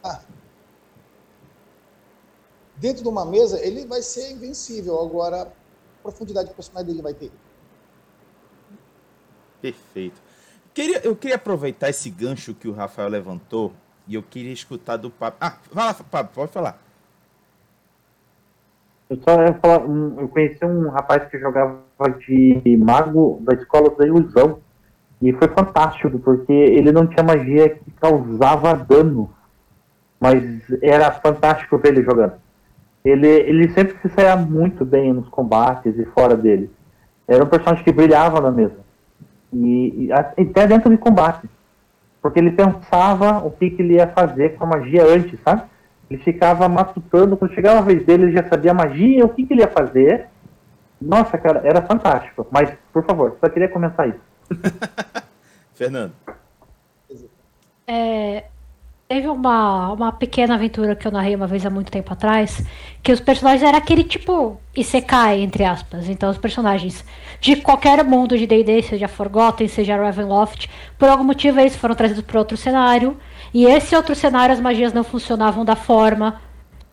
dentro 2.76 3.02
de 3.02 3.08
uma 3.08 3.24
mesa, 3.24 3.60
ele 3.64 3.86
vai 3.86 4.02
ser 4.02 4.32
invencível. 4.32 5.00
Agora, 5.00 5.42
a 5.42 6.02
profundidade 6.02 6.48
de 6.48 6.54
personagem 6.54 6.88
dele 6.88 7.02
vai 7.02 7.14
ter. 7.14 7.30
Perfeito. 9.60 10.20
Queria, 10.72 11.00
eu 11.04 11.14
queria 11.14 11.36
aproveitar 11.36 11.88
esse 11.88 12.10
gancho 12.10 12.54
que 12.54 12.68
o 12.68 12.72
Rafael 12.72 13.08
levantou 13.08 13.72
e 14.06 14.14
eu 14.14 14.22
queria 14.22 14.52
escutar 14.52 14.96
do 14.96 15.08
Pablo. 15.08 15.38
Ah, 15.40 15.56
fala, 15.72 15.94
Pablo, 15.94 16.32
pode 16.34 16.52
falar. 16.52 16.82
Eu 19.08 19.18
só 19.22 19.40
ia 19.42 19.54
falar, 19.54 19.84
eu 19.84 20.28
conheci 20.28 20.64
um 20.64 20.88
rapaz 20.88 21.28
que 21.30 21.38
jogava 21.38 21.80
de 22.26 22.76
mago 22.76 23.38
da 23.42 23.54
escola 23.54 23.90
da 23.90 24.06
ilusão. 24.06 24.58
E 25.22 25.32
foi 25.32 25.48
fantástico, 25.48 26.18
porque 26.18 26.52
ele 26.52 26.92
não 26.92 27.06
tinha 27.06 27.22
magia 27.22 27.70
que 27.70 27.90
causava 27.92 28.74
dano. 28.74 29.32
Mas 30.20 30.42
era 30.82 31.10
fantástico 31.12 31.78
ver 31.78 31.88
ele 31.88 32.02
jogando 32.02 32.43
ele, 33.04 33.28
ele 33.28 33.68
sempre 33.72 33.96
se 34.00 34.08
saía 34.14 34.34
muito 34.36 34.84
bem 34.84 35.12
nos 35.12 35.28
combates 35.28 35.98
e 35.98 36.04
fora 36.06 36.36
dele. 36.36 36.70
Era 37.28 37.44
um 37.44 37.48
personagem 37.48 37.84
que 37.84 37.92
brilhava 37.92 38.40
na 38.40 38.50
mesa. 38.50 38.78
E, 39.52 40.06
e 40.06 40.12
até 40.12 40.66
dentro 40.66 40.90
de 40.90 40.96
combate. 40.96 41.48
Porque 42.22 42.38
ele 42.38 42.52
pensava 42.52 43.44
o 43.44 43.50
que, 43.50 43.70
que 43.70 43.82
ele 43.82 43.94
ia 43.96 44.08
fazer 44.08 44.56
com 44.56 44.64
a 44.64 44.68
magia 44.68 45.04
antes, 45.04 45.38
sabe? 45.44 45.62
Ele 46.10 46.22
ficava 46.22 46.68
matutando, 46.68 47.36
quando 47.36 47.54
chegava 47.54 47.80
a 47.80 47.82
vez 47.82 48.04
dele, 48.04 48.24
ele 48.24 48.32
já 48.32 48.48
sabia 48.48 48.70
a 48.70 48.74
magia, 48.74 49.24
o 49.24 49.28
que, 49.28 49.44
que 49.44 49.52
ele 49.52 49.60
ia 49.60 49.68
fazer. 49.68 50.28
Nossa, 51.00 51.36
cara, 51.36 51.60
era 51.62 51.82
fantástico. 51.82 52.46
Mas, 52.50 52.72
por 52.92 53.04
favor, 53.04 53.36
só 53.40 53.48
queria 53.50 53.68
comentar 53.68 54.08
isso. 54.08 54.20
Fernando. 55.74 56.12
É, 57.86 58.44
Teve 59.14 59.28
uma, 59.28 59.92
uma 59.92 60.10
pequena 60.10 60.56
aventura 60.56 60.96
que 60.96 61.06
eu 61.06 61.12
narrei 61.12 61.36
uma 61.36 61.46
vez 61.46 61.64
há 61.64 61.70
muito 61.70 61.88
tempo 61.88 62.12
atrás, 62.12 62.66
que 63.00 63.12
os 63.12 63.20
personagens 63.20 63.62
eram 63.62 63.78
aquele 63.78 64.02
tipo 64.02 64.60
Isekai, 64.76 65.40
entre 65.40 65.62
aspas. 65.62 66.08
Então 66.08 66.28
os 66.28 66.36
personagens 66.36 67.04
de 67.40 67.54
qualquer 67.54 68.02
mundo 68.02 68.36
de 68.36 68.44
D&D, 68.44 68.82
seja 68.82 69.06
Forgotten, 69.06 69.68
seja 69.68 69.96
Ravenloft, 69.96 70.68
por 70.98 71.08
algum 71.08 71.22
motivo 71.22 71.60
eles 71.60 71.76
foram 71.76 71.94
trazidos 71.94 72.24
para 72.24 72.40
outro 72.40 72.56
cenário, 72.56 73.16
e 73.54 73.66
esse 73.66 73.94
outro 73.94 74.16
cenário 74.16 74.52
as 74.52 74.60
magias 74.60 74.92
não 74.92 75.04
funcionavam 75.04 75.64
da 75.64 75.76
forma 75.76 76.40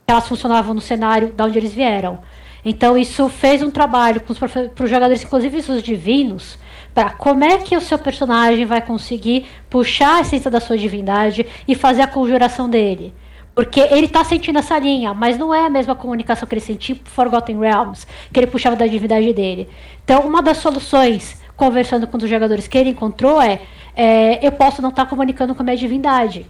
que 0.06 0.14
elas 0.14 0.28
funcionavam 0.28 0.76
no 0.76 0.82
cenário 0.82 1.34
de 1.36 1.42
onde 1.42 1.58
eles 1.58 1.74
vieram. 1.74 2.20
Então 2.64 2.96
isso 2.96 3.28
fez 3.30 3.64
um 3.64 3.72
trabalho 3.72 4.22
para 4.22 4.84
os 4.84 4.90
jogadores, 4.92 5.24
inclusive 5.24 5.58
os 5.58 5.82
divinos, 5.82 6.60
para 6.94 7.10
como 7.12 7.44
é 7.44 7.58
que 7.58 7.76
o 7.76 7.82
seu 7.82 7.98
personagem 7.98 8.66
vai 8.66 8.82
conseguir 8.82 9.46
puxar 9.70 10.18
a 10.18 10.22
essência 10.22 10.52
da 10.52 10.60
sua 10.60 10.78
divindade 10.78 11.46
e 11.68 11.76
fazer 11.76 12.02
a 12.02 12.08
conjuração 12.08 12.70
dele. 12.70 13.14
Porque 13.54 13.80
ele 13.80 14.06
está 14.06 14.24
sentindo 14.24 14.60
essa 14.60 14.80
linha, 14.80 15.14
mas 15.14 15.38
não 15.38 15.54
é 15.54 15.66
a 15.66 15.70
mesma 15.70 15.94
comunicação 15.94 16.48
que 16.48 16.56
ele 16.56 16.62
sentiu 16.62 16.96
por 16.96 17.10
Forgotten 17.10 17.60
Realms, 17.60 18.08
que 18.32 18.40
ele 18.40 18.48
puxava 18.48 18.76
da 18.76 18.88
divindade 18.88 19.34
dele. 19.34 19.68
Então, 20.04 20.22
uma 20.22 20.42
das 20.42 20.58
soluções, 20.58 21.42
conversando 21.58 22.08
com 22.08 22.18
os 22.18 22.30
jogadores 22.30 22.68
que 22.68 22.78
ele 22.78 22.92
encontrou, 22.92 23.42
é, 23.42 23.60
é 23.96 24.40
eu 24.46 24.54
posso 24.54 24.82
não 24.82 24.90
estar 24.90 25.04
tá 25.04 25.10
comunicando 25.10 25.54
com 25.54 25.62
a 25.62 25.66
minha 25.66 25.78
divindade. 25.78 26.46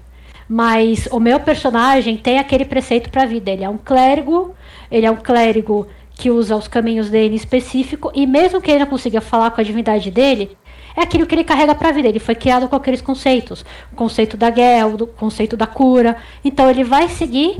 Mas 0.47 1.07
o 1.11 1.19
meu 1.19 1.39
personagem 1.39 2.17
tem 2.17 2.37
aquele 2.37 2.65
preceito 2.65 3.09
para 3.09 3.23
a 3.23 3.25
vida. 3.25 3.49
Ele 3.49 3.63
é 3.63 3.69
um 3.69 3.77
clérigo, 3.77 4.53
ele 4.91 5.05
é 5.05 5.11
um 5.11 5.15
clérigo 5.15 5.87
que 6.15 6.29
usa 6.29 6.55
os 6.55 6.67
caminhos 6.67 7.09
dele 7.09 7.33
em 7.33 7.37
específico, 7.37 8.11
e 8.13 8.27
mesmo 8.27 8.61
que 8.61 8.69
ele 8.69 8.79
não 8.79 8.87
consiga 8.87 9.21
falar 9.21 9.51
com 9.51 9.61
a 9.61 9.63
divindade 9.63 10.11
dele, 10.11 10.57
é 10.95 11.01
aquilo 11.01 11.25
que 11.25 11.33
ele 11.33 11.43
carrega 11.43 11.73
para 11.73 11.89
a 11.89 11.91
vida. 11.91 12.07
Ele 12.07 12.19
foi 12.19 12.35
criado 12.35 12.67
com 12.67 12.75
aqueles 12.75 13.01
conceitos: 13.01 13.65
o 13.91 13.95
conceito 13.95 14.37
da 14.37 14.49
guerra, 14.49 14.87
o 14.87 15.07
conceito 15.07 15.55
da 15.55 15.67
cura. 15.67 16.17
Então 16.43 16.69
ele 16.69 16.83
vai 16.83 17.07
seguir 17.09 17.59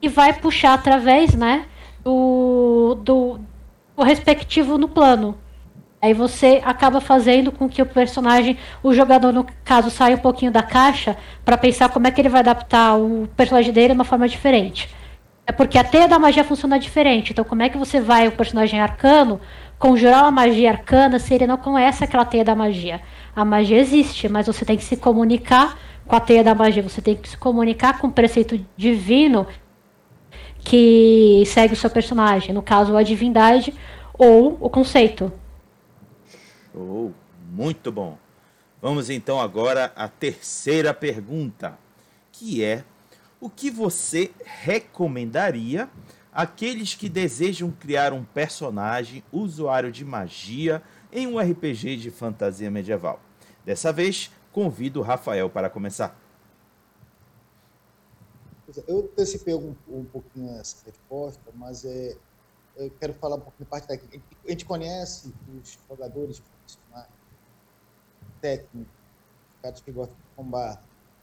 e 0.00 0.08
vai 0.08 0.32
puxar 0.32 0.74
através 0.74 1.34
né, 1.34 1.66
do, 2.02 2.96
do, 3.02 3.40
do 3.96 4.02
respectivo 4.02 4.78
no 4.78 4.88
plano. 4.88 5.36
Aí 6.00 6.14
você 6.14 6.62
acaba 6.64 7.00
fazendo 7.00 7.50
com 7.50 7.68
que 7.68 7.82
o 7.82 7.86
personagem, 7.86 8.56
o 8.84 8.94
jogador, 8.94 9.32
no 9.32 9.44
caso, 9.64 9.90
saia 9.90 10.14
um 10.14 10.20
pouquinho 10.20 10.52
da 10.52 10.62
caixa 10.62 11.16
para 11.44 11.58
pensar 11.58 11.88
como 11.88 12.06
é 12.06 12.10
que 12.12 12.20
ele 12.20 12.28
vai 12.28 12.40
adaptar 12.40 12.96
o 12.96 13.28
personagem 13.36 13.72
dele 13.72 13.88
de 13.88 13.94
uma 13.94 14.04
forma 14.04 14.28
diferente. 14.28 14.88
É 15.48 15.52
porque 15.52 15.78
a 15.78 15.82
teia 15.82 16.06
da 16.06 16.18
magia 16.18 16.44
funciona 16.44 16.78
diferente. 16.78 17.32
Então, 17.32 17.42
como 17.42 17.62
é 17.62 17.70
que 17.70 17.78
você 17.78 18.02
vai, 18.02 18.28
o 18.28 18.32
personagem 18.32 18.78
arcano, 18.78 19.40
conjurar 19.78 20.24
uma 20.24 20.30
magia 20.30 20.70
arcana 20.70 21.18
se 21.18 21.32
ele 21.32 21.46
não 21.46 21.56
conhece 21.56 22.04
aquela 22.04 22.26
teia 22.26 22.44
da 22.44 22.54
magia? 22.54 23.00
A 23.34 23.46
magia 23.46 23.78
existe, 23.78 24.28
mas 24.28 24.46
você 24.46 24.62
tem 24.66 24.76
que 24.76 24.84
se 24.84 24.94
comunicar 24.94 25.78
com 26.06 26.14
a 26.14 26.20
teia 26.20 26.44
da 26.44 26.54
magia. 26.54 26.82
Você 26.82 27.00
tem 27.00 27.16
que 27.16 27.30
se 27.30 27.38
comunicar 27.38 27.98
com 27.98 28.08
o 28.08 28.12
preceito 28.12 28.62
divino 28.76 29.46
que 30.58 31.42
segue 31.46 31.72
o 31.72 31.76
seu 31.76 31.88
personagem. 31.88 32.52
No 32.52 32.60
caso, 32.60 32.94
a 32.94 33.02
divindade 33.02 33.72
ou 34.18 34.58
o 34.60 34.68
conceito. 34.68 35.32
Oh, 36.74 37.10
muito 37.50 37.90
bom. 37.90 38.18
Vamos 38.82 39.08
então 39.08 39.40
agora 39.40 39.94
à 39.96 40.08
terceira 40.08 40.92
pergunta, 40.92 41.78
que 42.30 42.62
é 42.62 42.84
o 43.40 43.48
que 43.48 43.70
você 43.70 44.32
recomendaria 44.44 45.88
àqueles 46.32 46.94
que 46.94 47.08
desejam 47.08 47.70
criar 47.70 48.12
um 48.12 48.24
personagem 48.24 49.22
usuário 49.32 49.92
de 49.92 50.04
magia 50.04 50.82
em 51.12 51.26
um 51.26 51.38
RPG 51.38 51.96
de 51.96 52.10
fantasia 52.10 52.70
medieval? 52.70 53.20
Dessa 53.64 53.92
vez, 53.92 54.30
convido 54.52 55.00
o 55.00 55.02
Rafael 55.02 55.48
para 55.48 55.70
começar. 55.70 56.18
Eu 58.86 58.98
antecipei 58.98 59.54
um, 59.54 59.74
um 59.88 60.04
pouquinho 60.04 60.50
essa 60.58 60.84
resposta, 60.84 61.40
mas 61.54 61.84
é, 61.84 62.16
eu 62.76 62.90
quero 63.00 63.14
falar 63.14 63.36
um 63.36 63.40
pouquinho 63.40 63.64
de 63.64 63.70
parte 63.70 63.88
técnica. 63.88 64.20
A 64.46 64.50
gente 64.50 64.64
conhece 64.64 65.32
os 65.54 65.78
jogadores 65.88 66.40
profissionais, 66.40 67.08
técnicos, 68.40 68.92
caras 69.62 69.80
que 69.80 69.90
gostam 69.90 70.16
de 70.16 70.36
combate. 70.36 70.82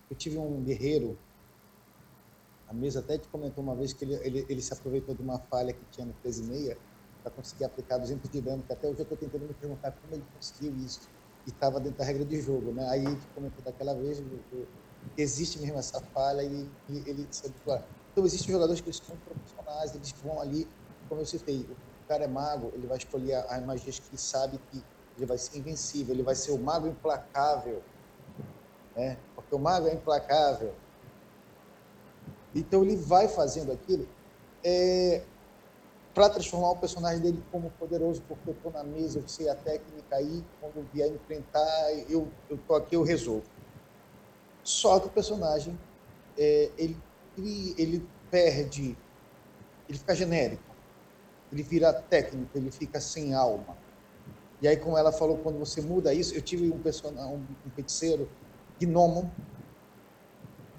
Eu 0.09 0.15
tive 0.15 0.37
um 0.37 0.63
guerreiro 0.63 1.17
mesa 2.75 2.99
até 2.99 3.17
te 3.17 3.27
comentou 3.29 3.63
uma 3.63 3.75
vez 3.75 3.93
que 3.93 4.05
ele, 4.05 4.15
ele, 4.15 4.45
ele 4.49 4.61
se 4.61 4.73
aproveitou 4.73 5.15
de 5.15 5.21
uma 5.21 5.39
falha 5.39 5.73
que 5.73 5.85
tinha 5.85 6.05
no 6.05 6.13
13,6 6.13 6.77
para 7.23 7.31
conseguir 7.31 7.63
aplicar 7.63 7.97
200 7.97 8.29
de 8.29 8.41
dano, 8.41 8.63
que 8.63 8.71
até 8.71 8.87
hoje 8.87 8.99
eu 8.99 9.03
estou 9.03 9.17
tentando 9.17 9.47
me 9.47 9.53
perguntar 9.53 9.91
como 9.93 10.13
ele 10.13 10.25
conseguiu 10.31 10.75
isso. 10.75 11.09
E 11.45 11.49
estava 11.49 11.79
dentro 11.79 11.97
da 11.97 12.05
regra 12.05 12.25
de 12.25 12.39
jogo, 12.41 12.71
né? 12.71 12.87
Aí 12.89 13.03
te 13.03 13.27
comentou 13.29 13.63
daquela 13.63 13.95
vez 13.95 14.19
que 14.19 15.21
existe 15.21 15.59
mesmo 15.59 15.79
essa 15.79 15.99
falha 16.13 16.43
e, 16.43 16.71
e 16.87 17.09
ele 17.09 17.27
se 17.31 17.47
habituar. 17.47 17.87
Então, 18.11 18.25
existem 18.25 18.51
jogadores 18.51 18.81
que 18.81 18.93
são 18.93 19.17
profissionais, 19.17 19.93
eles 19.95 20.11
vão 20.21 20.39
ali, 20.39 20.71
como 21.09 21.21
eu 21.21 21.25
citei, 21.25 21.67
o 21.69 22.07
cara 22.07 22.23
é 22.23 22.27
mago, 22.27 22.71
ele 22.75 22.87
vai 22.87 22.97
escolher 22.97 23.33
as 23.35 23.65
magias 23.65 23.99
que 23.99 24.17
sabe 24.17 24.57
que 24.69 24.85
ele 25.17 25.25
vai 25.25 25.37
ser 25.37 25.57
invencível, 25.57 26.13
ele 26.13 26.23
vai 26.23 26.35
ser 26.35 26.51
o 26.51 26.57
mago 26.57 26.87
implacável, 26.87 27.83
né? 28.95 29.17
Porque 29.35 29.53
o 29.55 29.59
mago 29.59 29.87
é 29.87 29.93
implacável, 29.93 30.75
então 32.55 32.83
ele 32.83 32.95
vai 32.95 33.27
fazendo 33.27 33.71
aquilo 33.71 34.07
é, 34.63 35.21
para 36.15 36.29
transformar 36.29 36.71
o 36.71 36.77
personagem 36.77 37.21
dele 37.21 37.43
como 37.51 37.69
poderoso, 37.71 38.21
porque 38.27 38.49
eu 38.49 38.53
estou 38.53 38.71
na 38.71 38.83
mesa, 38.85 39.19
eu 39.19 39.27
sei 39.27 39.49
a 39.49 39.55
técnica 39.55 40.15
aí, 40.15 40.43
quando 40.61 40.87
vier 40.93 41.09
enfrentar, 41.09 41.91
eu 42.09 42.25
estou 42.49 42.77
aqui, 42.77 42.95
eu 42.95 43.03
resolvo. 43.03 43.43
Só 44.63 44.97
que 44.99 45.07
o 45.07 45.09
personagem, 45.09 45.77
é, 46.37 46.71
ele, 46.77 46.97
ele, 47.77 48.07
perde, 48.31 48.97
ele 49.89 49.97
fica 49.97 50.15
genérico, 50.15 50.63
ele 51.51 51.61
vira 51.61 51.91
técnico, 51.93 52.57
ele 52.57 52.71
fica 52.71 53.01
sem 53.01 53.33
alma. 53.33 53.77
E 54.61 54.67
aí, 54.69 54.77
como 54.77 54.97
ela 54.97 55.11
falou, 55.11 55.37
quando 55.39 55.59
você 55.59 55.81
muda 55.81 56.13
isso, 56.13 56.33
eu 56.33 56.41
tive 56.41 56.71
um, 56.71 56.79
personagem, 56.79 57.35
um, 57.35 57.45
um 57.67 57.71
feiticeiro 57.71 58.27
gnomo 58.79 59.29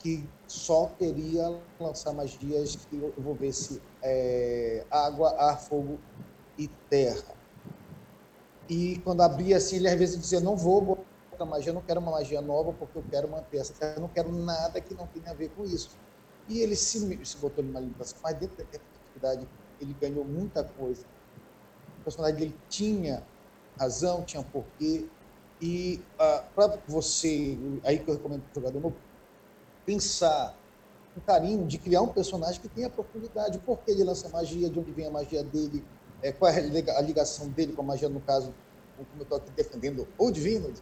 que 0.06 0.30
só 0.46 0.86
queria 0.90 1.60
lançar 1.80 2.12
magias 2.12 2.76
que 2.76 2.96
envolvesse 2.96 3.82
é, 4.00 4.86
água, 4.88 5.34
ar, 5.36 5.58
fogo 5.58 5.98
e 6.56 6.68
terra. 6.88 7.34
E 8.68 9.00
quando 9.00 9.22
abria 9.22 9.56
assim, 9.56 9.76
ele 9.76 9.88
às 9.88 9.98
vezes 9.98 10.20
dizia: 10.20 10.38
Não 10.38 10.56
vou 10.56 10.80
botar 10.80 11.44
magia, 11.44 11.72
não 11.72 11.82
quero 11.82 12.00
uma 12.00 12.12
magia 12.12 12.40
nova, 12.40 12.72
porque 12.72 12.96
eu 12.96 13.04
quero 13.10 13.28
manter 13.28 13.58
essa 13.58 13.74
terra, 13.74 13.98
não 13.98 14.08
quero 14.08 14.30
nada 14.30 14.80
que 14.80 14.94
não 14.94 15.08
tenha 15.08 15.32
a 15.32 15.34
ver 15.34 15.48
com 15.48 15.64
isso. 15.64 15.98
E 16.48 16.60
ele 16.60 16.76
se, 16.76 17.24
se 17.24 17.36
botou 17.38 17.64
numa 17.64 17.80
limitação, 17.80 18.20
mas 18.22 18.38
dentro 18.38 18.56
da 18.56 18.62
atividade 18.62 19.48
ele 19.80 19.94
ganhou 19.94 20.24
muita 20.24 20.62
coisa. 20.62 21.04
O 22.00 22.04
personagem 22.04 22.36
dele 22.36 22.60
tinha 22.68 23.26
razão, 23.76 24.24
tinha 24.24 24.44
porquê. 24.44 25.08
E 25.60 26.00
ah, 26.20 26.44
para 26.54 26.80
você, 26.86 27.58
aí 27.82 27.98
que 27.98 28.08
eu 28.08 28.14
recomendo 28.14 28.42
para 28.42 28.60
o 28.60 28.62
jogador 28.62 28.80
novo, 28.80 29.05
pensar 29.86 30.54
um 31.16 31.20
carinho 31.20 31.66
de 31.66 31.78
criar 31.78 32.02
um 32.02 32.08
personagem 32.08 32.60
que 32.60 32.68
tenha 32.68 32.90
profundidade. 32.90 33.58
Por 33.60 33.78
que 33.78 33.92
ele 33.92 34.04
lança 34.04 34.28
magia, 34.28 34.68
de 34.68 34.78
onde 34.78 34.90
vem 34.90 35.06
a 35.06 35.10
magia 35.10 35.42
dele, 35.42 35.82
é, 36.22 36.32
qual 36.32 36.50
é 36.50 36.58
a 36.58 37.00
ligação 37.00 37.48
dele 37.48 37.72
com 37.72 37.82
a 37.82 37.84
magia, 37.84 38.08
no 38.08 38.20
caso, 38.20 38.52
como 38.96 39.08
eu 39.20 39.22
estou 39.22 39.38
aqui 39.38 39.50
defendendo 39.52 40.06
o 40.18 40.30
divino, 40.30 40.72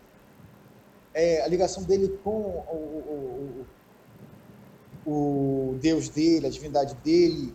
é, 1.13 1.43
a 1.43 1.47
ligação 1.47 1.83
dele 1.85 2.19
com 2.25 2.31
o, 2.31 3.67
o, 5.07 5.11
o, 5.11 5.71
o, 5.71 5.79
Deus 5.79 6.09
dele, 6.09 6.47
a 6.47 6.51
divindade 6.51 6.95
dele, 6.97 7.55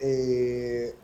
é, 0.00 0.94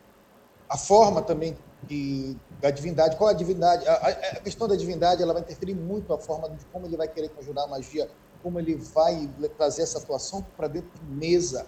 a 0.69 0.77
forma 0.77 1.21
também 1.21 1.57
que, 1.87 2.37
da 2.61 2.69
divindade, 2.69 3.17
qual 3.17 3.29
a 3.29 3.33
divindade, 3.33 3.85
a, 3.87 3.93
a, 3.93 4.39
questão 4.39 4.67
da 4.67 4.75
divindade 4.75 5.21
ela 5.21 5.33
vai 5.33 5.41
interferir 5.41 5.73
muito 5.73 6.13
a 6.13 6.17
forma 6.17 6.49
de 6.49 6.63
como 6.65 6.85
ele 6.85 6.95
vai 6.95 7.07
querer 7.07 7.29
conjurar 7.29 7.65
a 7.65 7.67
magia, 7.67 8.09
como 8.41 8.59
ele 8.59 8.75
vai 8.75 9.29
trazer 9.57 9.83
essa 9.83 9.99
atuação 9.99 10.45
para 10.55 10.67
dentro 10.67 10.89
de 10.99 11.05
mesa, 11.05 11.67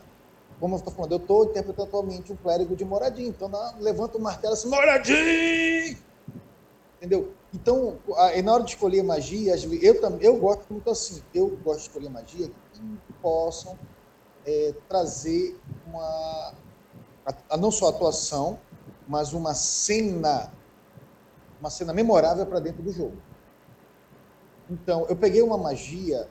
como 0.59 0.75
eu 0.75 0.79
estou 0.79 0.93
falando, 0.93 1.11
eu 1.11 1.17
estou 1.17 1.45
interpretando 1.45 1.87
atualmente 1.87 2.31
um 2.31 2.35
clérigo 2.35 2.75
de 2.75 2.85
moradinho. 2.85 3.29
Então, 3.29 3.49
na, 3.49 3.75
levanta 3.79 4.17
o 4.17 4.21
martelo 4.21 4.53
assim, 4.53 4.69
moradinho! 4.69 5.97
Entendeu? 6.97 7.33
Então, 7.53 7.99
na 8.43 8.53
hora 8.53 8.63
de 8.63 8.71
escolher 8.71 9.03
magia, 9.03 9.55
eu, 9.81 10.19
eu 10.21 10.37
gosto 10.37 10.71
muito 10.71 10.89
assim, 10.89 11.21
eu 11.33 11.49
gosto 11.57 11.79
de 11.79 11.87
escolher 11.87 12.09
magia 12.09 12.47
que 12.47 13.13
possam 13.21 13.77
é, 14.45 14.73
trazer 14.87 15.59
uma, 15.85 16.53
a, 17.25 17.33
a, 17.49 17.57
não 17.57 17.71
só 17.71 17.89
atuação, 17.89 18.57
mas 19.07 19.33
uma 19.33 19.53
cena, 19.53 20.51
uma 21.59 21.69
cena 21.69 21.91
memorável 21.93 22.45
para 22.45 22.59
dentro 22.59 22.81
do 22.81 22.91
jogo. 22.91 23.17
Então, 24.69 25.05
eu 25.09 25.15
peguei 25.15 25.41
uma 25.41 25.57
magia 25.57 26.29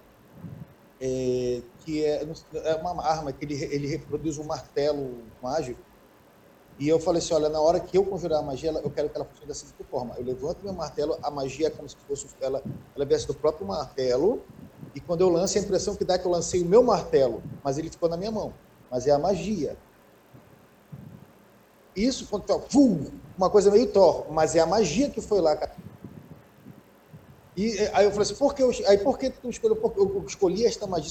é, 1.05 1.61
que 1.81 2.05
é, 2.05 2.23
é, 2.23 2.75
uma 2.77 3.05
arma 3.05 3.33
que 3.33 3.45
ele, 3.45 3.55
ele 3.65 3.89
reproduz 3.89 4.39
um 4.39 4.45
martelo 4.45 5.19
mágico. 5.43 5.81
E 6.79 6.89
eu 6.89 7.01
falei 7.01 7.19
assim, 7.19 7.35
olha, 7.35 7.49
na 7.49 7.61
hora 7.61 7.81
que 7.81 7.99
eu 7.99 8.05
conjurar 8.05 8.39
a 8.39 8.43
magia, 8.43 8.71
eu 8.71 8.91
quero 8.91 9.11
que 9.11 9.17
ela 9.17 9.25
funcione 9.25 9.49
da 9.49 9.55
seguinte 9.55 9.85
forma. 9.91 10.15
Eu 10.17 10.25
levanto 10.25 10.63
meu 10.63 10.73
martelo, 10.73 11.19
a 11.21 11.31
magia 11.31 11.67
é 11.67 11.71
como 11.71 11.89
se 11.89 11.97
fosse 11.97 12.29
ela, 12.41 12.63
ela 12.95 13.05
viesse 13.05 13.27
do 13.27 13.35
próprio 13.35 13.67
martelo, 13.67 14.43
e 14.95 15.01
quando 15.01 15.23
eu 15.23 15.29
lanço, 15.29 15.59
a 15.59 15.61
impressão 15.61 15.97
que 15.97 16.05
dá 16.05 16.15
é 16.15 16.19
que 16.19 16.27
eu 16.27 16.31
lancei 16.31 16.63
o 16.63 16.67
meu 16.67 16.83
martelo, 16.85 17.43
mas 17.65 17.79
ele 17.79 17.91
ficou 17.91 18.09
na 18.09 18.17
minha 18.17 18.31
mão. 18.31 18.53
Mas 18.91 19.07
é 19.07 19.11
a 19.11 19.19
magia. 19.19 19.77
Isso, 21.97 22.27
quando 22.29 22.45
uma 23.37 23.51
coisa 23.51 23.71
meio 23.71 23.89
Thor, 23.89 24.27
mas 24.31 24.55
é 24.55 24.61
a 24.61 24.67
magia 24.67 25.11
que 25.11 25.21
foi 25.21 25.41
lá. 25.41 25.59
E 27.57 27.79
aí 27.93 28.05
eu 28.05 28.11
falei 28.11 28.23
assim, 28.23 28.35
por 28.35 28.55
que 28.55 28.63
eu, 28.63 28.71
aí 28.87 28.97
por 28.99 29.19
que 29.19 29.29
tu 29.29 29.51
escolheu, 29.51 29.79
eu 29.97 30.25
escolhi 30.27 30.65
esta 30.65 30.87
magia 30.87 31.11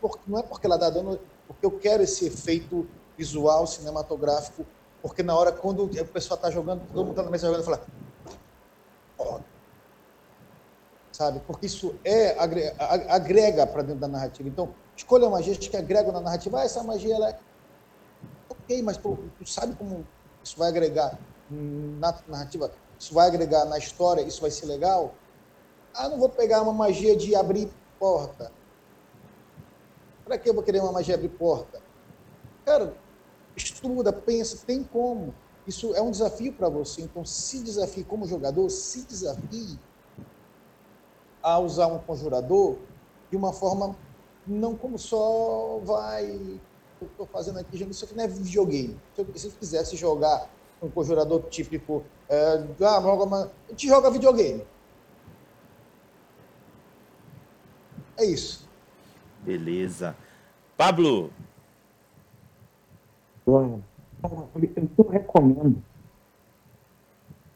porque, 0.00 0.20
não 0.26 0.38
é 0.38 0.42
porque 0.42 0.66
ela 0.66 0.78
dá 0.78 0.88
dano, 0.88 1.18
porque 1.46 1.66
eu 1.66 1.70
quero 1.72 2.02
esse 2.02 2.26
efeito 2.26 2.88
visual, 3.16 3.66
cinematográfico, 3.66 4.64
porque 5.02 5.22
na 5.22 5.36
hora, 5.36 5.52
quando 5.52 5.84
o 5.84 6.06
pessoal 6.06 6.36
está 6.36 6.50
jogando, 6.50 6.80
todo 6.88 7.04
mundo 7.04 7.10
está 7.10 7.22
na 7.22 7.30
mesa 7.30 7.48
jogando, 7.48 7.64
fala, 7.64 7.84
oh. 9.18 9.40
sabe? 11.10 11.40
Porque 11.46 11.66
isso 11.66 11.94
é 12.04 12.38
agrega 13.08 13.66
para 13.66 13.82
dentro 13.82 14.00
da 14.00 14.08
narrativa. 14.08 14.48
Então, 14.48 14.74
escolha 14.96 15.28
magias 15.28 15.58
que 15.58 15.76
agregam 15.76 16.12
na 16.12 16.20
narrativa. 16.20 16.60
Ah, 16.60 16.64
essa 16.64 16.82
magia, 16.82 17.16
ela 17.16 17.30
é 17.30 17.38
ok, 18.48 18.82
mas 18.82 18.96
tu, 18.96 19.18
tu 19.38 19.46
sabe 19.46 19.74
como 19.74 20.06
isso 20.42 20.56
vai 20.56 20.68
agregar 20.68 21.18
na 21.50 22.14
narrativa? 22.28 22.70
Isso 22.98 23.12
vai 23.12 23.26
agregar 23.26 23.64
na 23.64 23.76
história? 23.76 24.22
Isso 24.22 24.40
vai 24.40 24.50
ser 24.50 24.66
legal? 24.66 25.14
Ah, 25.94 26.08
não 26.08 26.18
vou 26.18 26.28
pegar 26.28 26.62
uma 26.62 26.72
magia 26.72 27.16
de 27.16 27.34
abrir 27.34 27.68
porta. 27.98 28.50
Para 30.24 30.38
que 30.38 30.48
eu 30.48 30.54
vou 30.54 30.62
querer 30.62 30.80
uma 30.80 30.92
magia 30.92 31.16
de 31.16 31.24
abrir 31.24 31.36
porta? 31.36 31.80
Cara, 32.64 32.94
estuda, 33.56 34.12
pensa, 34.12 34.64
tem 34.66 34.82
como. 34.82 35.34
Isso 35.66 35.94
é 35.94 36.02
um 36.02 36.10
desafio 36.10 36.52
para 36.52 36.68
você. 36.68 37.02
Então, 37.02 37.24
se 37.24 37.62
desafie 37.62 38.04
como 38.04 38.26
jogador, 38.26 38.68
se 38.70 39.02
desafie 39.02 39.78
a 41.42 41.58
usar 41.58 41.88
um 41.88 41.98
conjurador 41.98 42.76
de 43.30 43.36
uma 43.36 43.52
forma 43.52 43.96
não 44.46 44.76
como 44.76 44.98
só 44.98 45.80
vai. 45.84 46.60
Eu 47.00 47.08
estou 47.08 47.26
fazendo 47.26 47.58
aqui, 47.58 47.82
isso 47.90 48.04
aqui 48.04 48.14
não 48.14 48.24
é 48.24 48.28
videogame. 48.28 48.96
Se 49.14 49.46
eu 49.46 49.52
quisesse 49.58 49.96
jogar 49.96 50.48
um 50.80 50.88
conjurador 50.88 51.42
típico, 51.48 52.04
é, 52.28 52.64
ah, 52.80 52.98
a 52.98 53.70
gente 53.70 53.88
joga 53.88 54.10
videogame. 54.10 54.64
É 58.22 58.24
isso. 58.24 58.68
Beleza. 59.44 60.14
Pablo. 60.76 61.30
Eu, 63.44 63.82
eu 64.96 65.08
recomendo, 65.10 65.82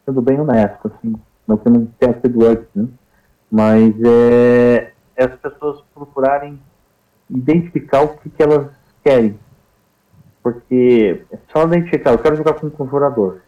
sendo 0.05 0.21
bem 0.21 0.37
honesto, 0.37 0.87
assim, 0.87 1.15
não 1.47 1.57
que 1.57 1.69
não 1.69 1.85
tenha 1.85 2.19
sido 2.19 2.45
antes, 2.45 2.67
né? 2.75 2.89
mas 3.49 3.95
é, 4.03 4.91
é 5.15 5.23
as 5.23 5.39
pessoas 5.39 5.81
procurarem 5.93 6.59
identificar 7.29 8.01
o 8.01 8.17
que, 8.17 8.29
que 8.29 8.43
elas 8.43 8.69
querem. 9.01 9.39
Porque 10.43 11.23
é 11.31 11.37
só 11.49 11.63
identificar, 11.63 12.11
eu 12.11 12.19
quero 12.19 12.35
jogar 12.35 12.55
com 12.55 12.67
um 12.67 12.71
conjurador. 12.71 13.39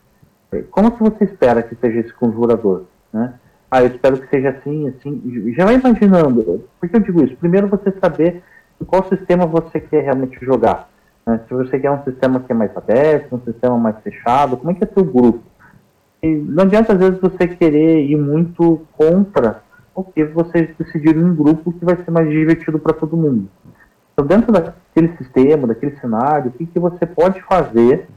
Como 0.72 0.94
que 0.94 1.04
você 1.04 1.26
espera 1.26 1.62
que 1.62 1.76
seja 1.76 2.00
esse 2.00 2.14
conjurador? 2.14 2.86
Né? 3.12 3.38
Ah, 3.72 3.84
eu 3.84 3.88
espero 3.88 4.18
que 4.18 4.30
seja 4.30 4.50
assim, 4.50 4.88
assim, 4.88 5.54
já 5.56 5.66
vai 5.66 5.76
imaginando. 5.76 6.68
Por 6.80 6.90
que 6.90 6.96
eu 6.96 7.02
digo 7.02 7.24
isso? 7.24 7.36
Primeiro 7.38 7.68
você 7.68 7.92
saber 8.00 8.42
em 8.82 8.86
qual 8.86 9.08
sistema 9.08 9.46
você 9.46 9.80
quer 9.80 10.04
realmente 10.04 10.44
jogar. 10.44 10.90
Né? 11.26 11.40
Se 11.48 11.54
você 11.54 11.80
quer 11.80 11.92
um 11.92 12.04
sistema 12.04 12.40
que 12.40 12.52
é 12.52 12.56
mais 12.56 12.76
aberto, 12.76 13.36
um 13.36 13.42
sistema 13.42 13.78
mais 13.78 14.00
fechado, 14.00 14.58
como 14.58 14.72
é 14.72 14.74
que 14.74 14.84
é 14.84 14.88
seu 14.88 15.04
grupo? 15.04 15.44
E 16.24 16.28
não 16.28 16.64
adianta 16.64 16.94
às 16.94 17.00
vezes 17.00 17.20
você 17.20 17.48
querer 17.48 18.06
ir 18.06 18.18
muito 18.18 18.82
contra 18.98 19.62
o 19.94 20.04
que 20.04 20.24
você 20.24 20.74
decidir 20.78 21.18
um 21.18 21.36
grupo 21.36 21.72
que 21.72 21.86
vai 21.86 21.96
ser 21.98 22.10
mais 22.10 22.28
divertido 22.30 22.80
para 22.80 22.94
todo 22.94 23.16
mundo. 23.16 23.48
Então 24.14 24.26
dentro 24.26 24.52
daquele 24.52 25.16
sistema, 25.18 25.68
daquele 25.68 25.96
cenário, 25.98 26.50
o 26.50 26.54
que, 26.54 26.66
que 26.66 26.80
você 26.80 27.06
pode 27.06 27.42
fazer 27.44 28.08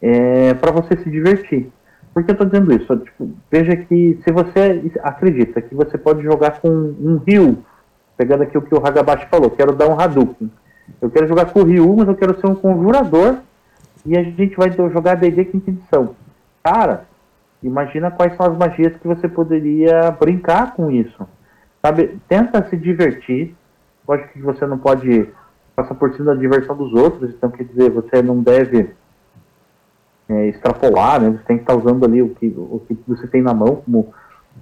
é, 0.00 0.54
para 0.54 0.70
você 0.70 0.96
se 0.96 1.10
divertir? 1.10 1.72
Por 2.12 2.22
que 2.22 2.30
eu 2.30 2.34
estou 2.34 2.46
dizendo 2.46 2.74
isso? 2.74 2.96
Tipo, 2.98 3.30
veja 3.50 3.74
que 3.76 4.20
se 4.22 4.32
você 4.32 4.90
acredita 5.02 5.62
que 5.62 5.74
você 5.74 5.96
pode 5.96 6.22
jogar 6.22 6.60
com 6.60 6.68
um 6.68 7.20
Ryu, 7.26 7.58
pegando 8.16 8.42
aqui 8.42 8.56
o 8.58 8.62
que 8.62 8.74
o 8.74 8.86
Hagabashi 8.86 9.26
falou, 9.30 9.50
quero 9.50 9.74
dar 9.74 9.88
um 9.88 9.98
Hadouken. 9.98 10.50
Eu 11.00 11.10
quero 11.10 11.26
jogar 11.26 11.46
com 11.46 11.60
o 11.60 11.64
Ryu, 11.64 11.96
mas 11.96 12.08
eu 12.08 12.14
quero 12.14 12.38
ser 12.38 12.46
um 12.46 12.54
conjurador 12.54 13.38
e 14.04 14.16
a 14.16 14.22
gente 14.22 14.56
vai 14.56 14.70
jogar 14.72 15.14
D&D 15.14 15.44
quinta 15.46 15.70
edição. 15.70 16.14
Cara, 16.62 17.06
imagina 17.62 18.10
quais 18.10 18.36
são 18.36 18.46
as 18.46 18.58
magias 18.58 18.96
que 18.96 19.08
você 19.08 19.28
poderia 19.28 20.10
brincar 20.10 20.74
com 20.74 20.90
isso. 20.90 21.26
Sabe, 21.80 22.20
tenta 22.28 22.68
se 22.68 22.76
divertir. 22.76 23.54
Lógico 24.06 24.32
que 24.32 24.42
você 24.42 24.66
não 24.66 24.78
pode 24.78 25.28
passar 25.74 25.94
por 25.94 26.12
cima 26.12 26.34
da 26.34 26.40
diversão 26.40 26.76
dos 26.76 26.92
outros, 26.92 27.30
então 27.30 27.50
quer 27.50 27.64
dizer, 27.64 27.90
você 27.90 28.20
não 28.20 28.42
deve 28.42 28.90
é, 30.32 30.48
extrapolar, 30.48 31.20
né? 31.20 31.30
Você 31.30 31.44
tem 31.44 31.56
que 31.56 31.62
estar 31.62 31.76
usando 31.76 32.04
ali 32.04 32.22
o 32.22 32.30
que, 32.30 32.46
o 32.46 32.82
que 32.86 32.96
você 33.06 33.26
tem 33.26 33.42
na 33.42 33.52
mão 33.52 33.76
como, 33.76 34.12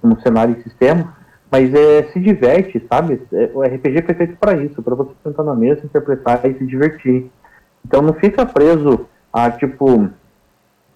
como 0.01 0.21
cenário 0.21 0.55
e 0.57 0.63
sistema, 0.63 1.15
mas 1.49 1.73
é, 1.73 2.03
se 2.11 2.19
diverte, 2.19 2.85
sabe? 2.89 3.21
É, 3.33 3.51
o 3.53 3.61
RPG 3.61 4.03
foi 4.03 4.15
feito 4.15 4.35
para 4.37 4.55
isso, 4.57 4.81
para 4.81 4.95
você 4.95 5.11
sentar 5.23 5.45
na 5.45 5.55
mesa, 5.55 5.85
interpretar 5.85 6.45
e 6.45 6.57
se 6.57 6.65
divertir. 6.65 7.31
Então 7.85 8.01
não 8.01 8.13
fica 8.13 8.45
preso 8.45 9.07
a, 9.31 9.49
tipo, 9.51 10.09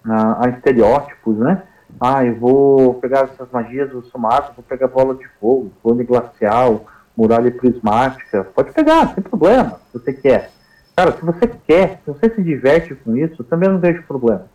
a, 0.04 0.46
a 0.46 0.48
estereótipos, 0.50 1.36
né? 1.38 1.62
Ah, 2.00 2.24
eu 2.24 2.34
vou 2.36 2.94
pegar 2.94 3.30
essas 3.32 3.50
magias 3.50 3.90
do 3.90 4.02
Sumato, 4.06 4.52
vou 4.54 4.64
pegar 4.64 4.88
bola 4.88 5.14
de 5.14 5.26
fogo, 5.40 5.72
clone 5.82 6.04
glacial, 6.04 6.84
muralha 7.16 7.50
prismática. 7.50 8.44
Pode 8.44 8.72
pegar, 8.72 9.14
sem 9.14 9.22
problema, 9.22 9.80
se 9.90 9.98
você 9.98 10.12
quer. 10.12 10.50
Cara, 10.96 11.12
se 11.12 11.24
você 11.24 11.46
quer, 11.46 12.00
se 12.04 12.10
você 12.10 12.34
se 12.34 12.42
diverte 12.42 12.94
com 12.94 13.16
isso, 13.16 13.44
também 13.44 13.68
não 13.68 13.78
vejo 13.78 14.02
problema. 14.04 14.46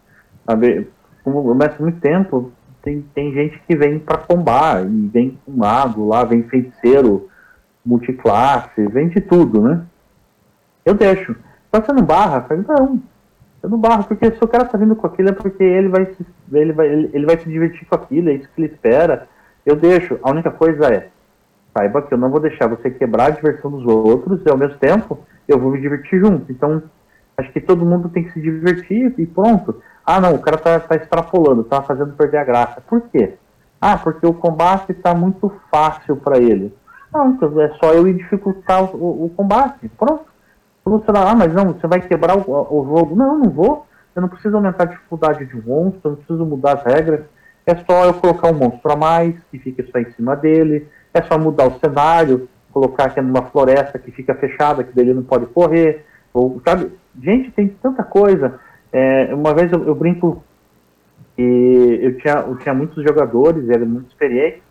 Sabe, 0.52 0.90
meço 1.56 1.82
muito 1.82 2.02
tempo, 2.02 2.52
tem, 2.82 3.06
tem 3.16 3.32
gente 3.32 3.58
que 3.66 3.74
vem 3.74 4.00
para 4.00 4.18
combar, 4.18 4.86
e 4.86 5.08
vem 5.08 5.40
com 5.46 5.52
mago 5.54 6.06
lá, 6.06 6.26
vem 6.26 6.44
feiticeiro, 6.44 7.30
multiclasse, 7.86 8.86
vem 8.88 9.08
de 9.08 9.22
tudo, 9.22 9.62
né? 9.62 9.82
Eu 10.84 10.94
deixo. 10.94 11.38
Você 11.72 11.94
não 11.94 12.04
barra? 12.04 12.46
Eu 12.50 12.66
não. 12.68 13.02
Eu 13.64 13.70
não 13.70 13.80
barro, 13.80 14.04
porque 14.04 14.30
se 14.30 14.44
o 14.44 14.48
cara 14.48 14.66
tá 14.66 14.78
vindo 14.78 14.94
com 14.94 15.08
aquilo 15.08 15.30
é 15.30 15.32
porque 15.32 15.64
ele 15.64 15.88
vai 15.88 16.06
se, 16.06 16.26
ele 16.52 16.74
vai, 16.74 16.88
ele, 16.88 17.10
ele 17.14 17.26
vai 17.26 17.38
se 17.38 17.48
divertir 17.48 17.88
com 17.88 17.96
aquilo, 17.96 18.30
é 18.30 18.34
isso 18.34 18.50
que 18.54 18.62
ele 18.62 18.74
espera. 18.74 19.30
Eu 19.66 19.78
deixo. 19.78 20.20
A 20.22 20.32
única 20.32 20.52
coisa 20.52 20.88
é, 20.88 21.08
saiba 21.78 22.02
que 22.02 22.14
eu 22.14 22.18
não 22.18 22.30
vou 22.30 22.42
deixar 22.42 22.68
você 22.68 22.90
quebrar 22.90 23.28
a 23.28 23.30
diversão 23.30 23.72
dos 23.72 23.86
outros 23.86 24.42
e 24.46 24.50
ao 24.50 24.58
mesmo 24.58 24.78
tempo 24.80 25.20
eu 25.48 25.58
vou 25.58 25.72
me 25.72 25.80
divertir 25.80 26.20
junto. 26.20 26.52
Então, 26.52 26.82
Acho 27.42 27.52
que 27.52 27.62
todo 27.62 27.86
mundo 27.86 28.10
tem 28.10 28.24
que 28.24 28.34
se 28.34 28.42
divertir 28.42 29.14
e 29.18 29.26
pronto. 29.26 29.82
Ah, 30.14 30.20
não, 30.20 30.36
o 30.36 30.40
cara 30.40 30.58
tá, 30.58 30.78
tá 30.78 30.96
extrapolando, 30.96 31.64
tá 31.64 31.82
fazendo 31.82 32.14
perder 32.14 32.40
a 32.40 32.44
graça. 32.44 32.82
Por 32.82 33.02
quê? 33.10 33.36
Ah, 33.80 33.98
porque 33.98 34.28
o 34.28 34.34
combate 34.34 34.92
está 34.92 35.16
muito 35.16 35.50
fácil 35.72 36.18
para 36.18 36.38
ele. 36.38 36.76
Não, 37.14 37.32
então 37.32 37.62
é 37.62 37.70
só 37.80 37.94
eu 37.94 38.12
dificultar 38.12 38.84
o, 38.94 39.26
o, 39.26 39.30
combate. 39.30 39.90
Pronto. 39.98 40.26
Solucionar. 40.84 41.28
Ah, 41.28 41.36
mas 41.36 41.54
não, 41.54 41.72
você 41.72 41.88
vai 41.88 42.02
quebrar 42.02 42.38
o, 42.38 42.42
o 42.42 42.86
jogo. 42.86 43.16
Não, 43.16 43.40
não 43.40 43.50
vou. 43.50 43.88
Eu 44.14 44.22
não 44.22 44.28
preciso 44.28 44.58
aumentar 44.58 44.84
a 44.84 44.88
dificuldade 44.88 45.46
de 45.46 45.56
monstro, 45.56 46.02
eu 46.04 46.12
não 46.12 46.18
preciso 46.18 46.46
mudar 46.46 46.74
as 46.74 46.84
regras. 46.84 47.22
É 47.66 47.74
só 47.76 48.04
eu 48.04 48.14
colocar 48.16 48.52
um 48.52 48.58
monstro 48.58 48.92
a 48.92 48.96
mais, 48.98 49.36
que 49.50 49.60
fica 49.60 49.82
só 49.90 49.98
em 49.98 50.12
cima 50.12 50.36
dele. 50.36 50.90
É 51.14 51.22
só 51.24 51.40
mudar 51.40 51.68
o 51.68 51.80
cenário, 51.80 52.50
colocar 52.74 53.06
aqui 53.06 53.22
numa 53.22 53.44
floresta 53.44 53.98
que 53.98 54.12
fica 54.12 54.36
fechada, 54.36 54.84
que 54.84 54.94
dele 54.94 55.14
não 55.14 55.24
pode 55.24 55.46
correr. 55.46 56.06
Ou, 56.34 56.62
sabe? 56.66 56.92
Gente, 57.18 57.52
tem 57.52 57.70
tanta 57.70 58.04
coisa. 58.04 58.60
É, 58.92 59.34
uma 59.34 59.54
vez 59.54 59.72
eu, 59.72 59.86
eu 59.86 59.96
brinco 59.96 60.44
e 61.38 62.00
eu 62.02 62.18
tinha, 62.18 62.34
eu 62.48 62.58
tinha 62.58 62.74
muitos 62.74 63.04
jogadores, 63.04 63.70
era 63.70 63.86
muito 63.86 64.10
experiente, 64.10 64.62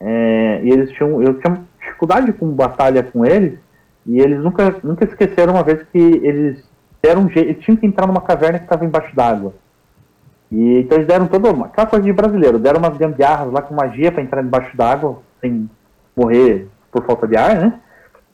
é, 0.00 0.60
e 0.62 0.70
eles 0.70 0.90
tinham, 0.92 1.22
eu 1.22 1.38
tinha 1.40 1.62
dificuldade 1.80 2.32
com 2.32 2.48
batalha 2.50 3.02
com 3.02 3.24
eles, 3.24 3.58
e 4.06 4.18
eles 4.20 4.38
nunca, 4.38 4.74
nunca 4.82 5.04
esqueceram 5.04 5.54
uma 5.54 5.62
vez 5.62 5.82
que 5.92 5.98
eles 5.98 6.68
deram 7.02 7.22
um 7.22 7.28
jeito, 7.28 7.50
eles 7.50 7.64
tinham 7.64 7.76
que 7.76 7.86
entrar 7.86 8.06
numa 8.06 8.20
caverna 8.20 8.58
que 8.58 8.64
estava 8.64 8.84
embaixo 8.84 9.14
d'água. 9.14 9.54
E 10.50 10.80
então 10.80 10.96
eles 10.96 11.08
deram 11.08 11.26
toda 11.26 11.50
uma, 11.50 11.66
aquela 11.66 11.86
coisa 11.86 12.04
de 12.04 12.12
brasileiro, 12.12 12.58
deram 12.58 12.78
umas 12.78 12.96
gambiarras 12.96 13.52
lá 13.52 13.62
com 13.62 13.74
magia 13.74 14.12
para 14.12 14.22
entrar 14.22 14.42
embaixo 14.42 14.76
d'água, 14.76 15.20
sem 15.40 15.68
morrer 16.16 16.68
por 16.90 17.04
falta 17.04 17.26
de 17.26 17.36
ar, 17.36 17.56
né? 17.56 17.80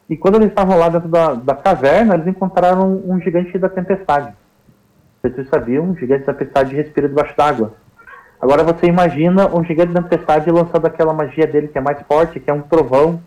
E 0.08 0.16
quando 0.16 0.34
eles 0.34 0.48
estavam 0.48 0.78
lá 0.78 0.88
dentro 0.88 1.08
da, 1.08 1.34
da 1.34 1.54
caverna, 1.54 2.14
eles 2.14 2.26
encontraram 2.26 3.02
um 3.06 3.18
gigante 3.20 3.58
da 3.58 3.68
tempestade. 3.68 4.34
Vocês 5.22 5.48
sabiam, 5.48 5.84
um 5.84 5.96
gigante 5.96 6.26
da 6.26 6.32
tempestade 6.32 6.74
respira 6.74 7.08
debaixo 7.08 7.36
d'água. 7.36 7.74
Agora 8.40 8.64
você 8.64 8.86
imagina 8.86 9.46
um 9.54 9.62
gigante 9.62 9.92
da 9.92 10.02
tempestade 10.02 10.50
lançando 10.50 10.84
aquela 10.84 11.12
magia 11.12 11.46
dele 11.46 11.68
que 11.68 11.78
é 11.78 11.80
mais 11.80 12.02
forte, 12.02 12.40
que 12.40 12.50
é 12.50 12.52
um 12.52 12.62
trovão 12.62 13.22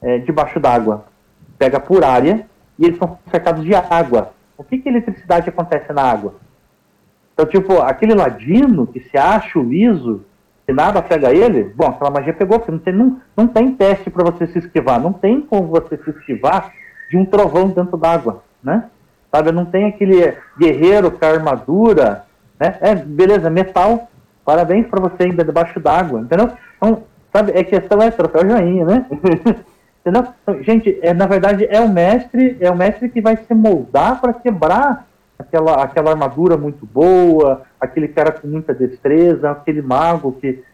é, 0.00 0.18
debaixo 0.18 0.60
d'água. 0.60 1.06
Pega 1.58 1.80
por 1.80 2.04
área 2.04 2.46
e 2.78 2.84
eles 2.84 2.98
são 2.98 3.18
cercados 3.32 3.64
de 3.64 3.74
água. 3.74 4.32
O 4.56 4.62
que, 4.62 4.78
que 4.78 4.88
eletricidade 4.88 5.48
acontece 5.48 5.92
na 5.92 6.02
água? 6.02 6.34
Então, 7.34 7.46
tipo, 7.46 7.80
aquele 7.80 8.14
ladino 8.14 8.86
que 8.86 9.00
se 9.00 9.18
acha 9.18 9.58
o 9.58 9.62
liso, 9.62 10.24
que 10.66 10.72
nada 10.72 11.02
pega 11.02 11.32
ele, 11.32 11.64
bom, 11.74 11.86
aquela 11.86 12.10
magia 12.10 12.32
pegou, 12.32 12.60
porque 12.60 12.72
não 12.72 12.78
tem, 12.78 12.92
não, 12.92 13.20
não 13.36 13.48
tem 13.48 13.74
teste 13.74 14.08
para 14.08 14.24
você 14.24 14.46
se 14.46 14.58
esquivar. 14.60 15.00
Não 15.00 15.12
tem 15.12 15.40
como 15.40 15.66
você 15.66 15.96
se 15.96 16.10
esquivar 16.10 16.72
de 17.10 17.16
um 17.16 17.24
trovão 17.24 17.68
dentro 17.68 17.96
d'água, 17.96 18.44
né? 18.62 18.88
Sabe? 19.30 19.52
Não 19.52 19.64
tem 19.64 19.86
aquele 19.86 20.36
guerreiro 20.58 21.10
com 21.10 21.24
armadura, 21.24 22.24
né? 22.58 22.76
É, 22.80 22.94
beleza, 22.94 23.50
metal, 23.50 24.08
parabéns 24.44 24.86
para 24.86 25.00
você 25.00 25.24
ainda 25.24 25.44
debaixo 25.44 25.78
d'água, 25.78 26.20
entendeu? 26.20 26.50
Então, 26.76 27.02
sabe, 27.32 27.52
é 27.54 27.62
questão 27.62 28.02
é 28.02 28.10
troféu 28.10 28.48
joinha, 28.48 28.84
né? 28.84 29.06
entendeu? 30.00 30.26
Então, 30.42 30.62
gente, 30.62 30.98
é, 31.02 31.12
na 31.12 31.26
verdade 31.26 31.66
é 31.70 31.80
o 31.80 31.88
mestre, 31.88 32.56
é 32.60 32.70
o 32.70 32.76
mestre 32.76 33.08
que 33.08 33.20
vai 33.20 33.36
se 33.36 33.54
moldar 33.54 34.20
para 34.20 34.32
quebrar 34.32 35.06
aquela, 35.38 35.82
aquela 35.82 36.10
armadura 36.10 36.56
muito 36.56 36.84
boa, 36.86 37.62
aquele 37.80 38.08
cara 38.08 38.32
com 38.32 38.48
muita 38.48 38.74
destreza, 38.74 39.50
aquele 39.50 39.82
mago 39.82 40.32
que 40.32 40.64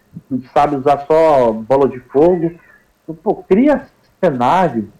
sabe 0.52 0.76
usar 0.76 1.04
só 1.06 1.52
bola 1.52 1.88
de 1.88 1.98
fogo. 1.98 2.52
Pô, 3.22 3.34
cria 3.36 3.82
cenário, 4.22 4.90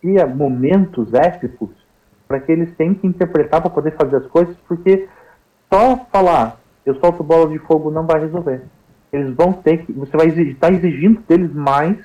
cria 0.00 0.26
momentos 0.26 1.12
épicos 1.12 1.79
para 2.30 2.38
que 2.38 2.52
eles 2.52 2.72
tenham 2.76 2.94
que 2.94 3.08
interpretar 3.08 3.60
para 3.60 3.70
poder 3.70 3.90
fazer 3.96 4.18
as 4.18 4.26
coisas, 4.28 4.56
porque 4.68 5.08
só 5.68 6.06
falar 6.12 6.60
eu 6.86 6.94
solto 7.00 7.24
bola 7.24 7.48
de 7.48 7.58
fogo 7.58 7.90
não 7.90 8.06
vai 8.06 8.20
resolver. 8.20 8.62
Eles 9.12 9.34
vão 9.34 9.52
ter 9.52 9.78
que. 9.78 9.92
Você 9.94 10.16
vai 10.16 10.28
estar 10.28 10.68
tá 10.68 10.72
exigindo 10.72 11.20
deles 11.26 11.52
mais 11.52 11.98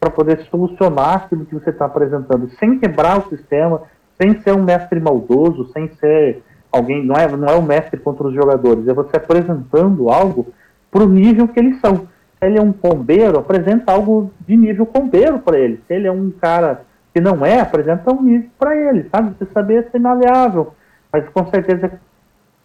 para 0.00 0.08
poder 0.08 0.40
solucionar 0.50 1.16
aquilo 1.16 1.44
que 1.44 1.54
você 1.54 1.68
está 1.68 1.84
apresentando, 1.84 2.48
sem 2.58 2.78
quebrar 2.78 3.18
o 3.18 3.28
sistema, 3.28 3.82
sem 4.18 4.40
ser 4.40 4.54
um 4.54 4.62
mestre 4.62 4.98
maldoso, 4.98 5.70
sem 5.74 5.86
ser 6.00 6.42
alguém. 6.72 7.04
Não 7.04 7.14
é, 7.14 7.28
não 7.36 7.48
é 7.48 7.54
o 7.54 7.58
um 7.58 7.62
mestre 7.62 8.00
contra 8.00 8.26
os 8.26 8.34
jogadores, 8.34 8.88
é 8.88 8.94
você 8.94 9.18
apresentando 9.18 10.08
algo 10.08 10.46
para 10.90 11.02
o 11.02 11.08
nível 11.08 11.46
que 11.46 11.60
eles 11.60 11.78
são. 11.80 11.96
Se 12.38 12.46
ele 12.46 12.58
é 12.58 12.62
um 12.62 12.72
pombeiro, 12.72 13.38
apresenta 13.38 13.92
algo 13.92 14.32
de 14.46 14.56
nível 14.56 14.86
pombeiro 14.86 15.40
para 15.40 15.58
ele. 15.58 15.82
Se 15.86 15.92
ele 15.92 16.06
é 16.06 16.12
um 16.12 16.30
cara 16.30 16.87
não 17.20 17.44
é, 17.44 17.60
apresenta 17.60 18.12
um 18.12 18.22
nível 18.22 18.50
para 18.58 18.76
ele, 18.76 19.08
sabe? 19.10 19.34
Você 19.38 19.50
saber 19.52 19.88
ser 19.90 19.98
maleável. 19.98 20.74
Mas 21.12 21.28
com 21.28 21.46
certeza 21.46 21.98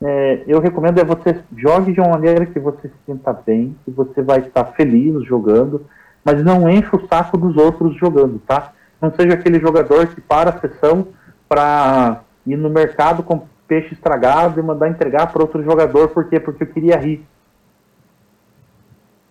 é, 0.02 0.44
eu 0.48 0.60
recomendo 0.60 1.00
é 1.00 1.04
você 1.04 1.42
jogue 1.56 1.94
de 1.94 2.02
uma 2.02 2.10
maneira 2.10 2.46
que 2.46 2.60
você 2.60 2.90
se 2.90 2.96
sinta 3.06 3.32
bem, 3.32 3.76
que 3.86 3.92
você 3.92 4.22
vai 4.22 4.40
estar 4.40 4.66
feliz 4.74 5.26
jogando, 5.26 5.86
mas 6.26 6.44
não 6.44 6.70
enche 6.70 6.94
o 6.94 7.08
saco 7.08 7.38
dos 7.38 7.56
outros 7.56 7.96
jogando, 7.96 8.40
tá? 8.40 8.74
Não 9.02 9.14
seja 9.14 9.34
aquele 9.34 9.60
jogador 9.60 10.08
que 10.08 10.20
para 10.20 10.50
a 10.50 10.60
sessão 10.60 11.08
para 11.48 12.22
ir 12.46 12.58
no 12.58 12.70
mercado 12.70 13.24
com 13.24 13.48
peixe 13.66 13.94
estragado 13.94 14.60
e 14.60 14.64
mandar 14.64 14.90
entregar 14.90 15.32
para 15.32 15.42
outro 15.42 15.64
jogador, 15.64 16.10
por 16.10 16.28
quê? 16.28 16.40
Porque 16.40 16.64
eu 16.64 16.68
queria 16.68 16.98
rir. 16.98 17.26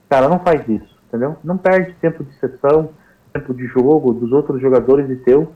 Cara, 0.09 0.29
não 0.29 0.39
faz 0.39 0.67
isso, 0.69 0.99
entendeu? 1.09 1.37
Não 1.45 1.59
perde 1.59 1.95
tempo 2.01 2.25
de 2.25 2.33
sessão, 2.39 2.91
tempo 3.33 3.55
de 3.55 3.67
jogo 3.67 4.13
dos 4.13 4.33
outros 4.33 4.61
jogadores 4.61 5.09
e 5.11 5.17
teu 5.17 5.53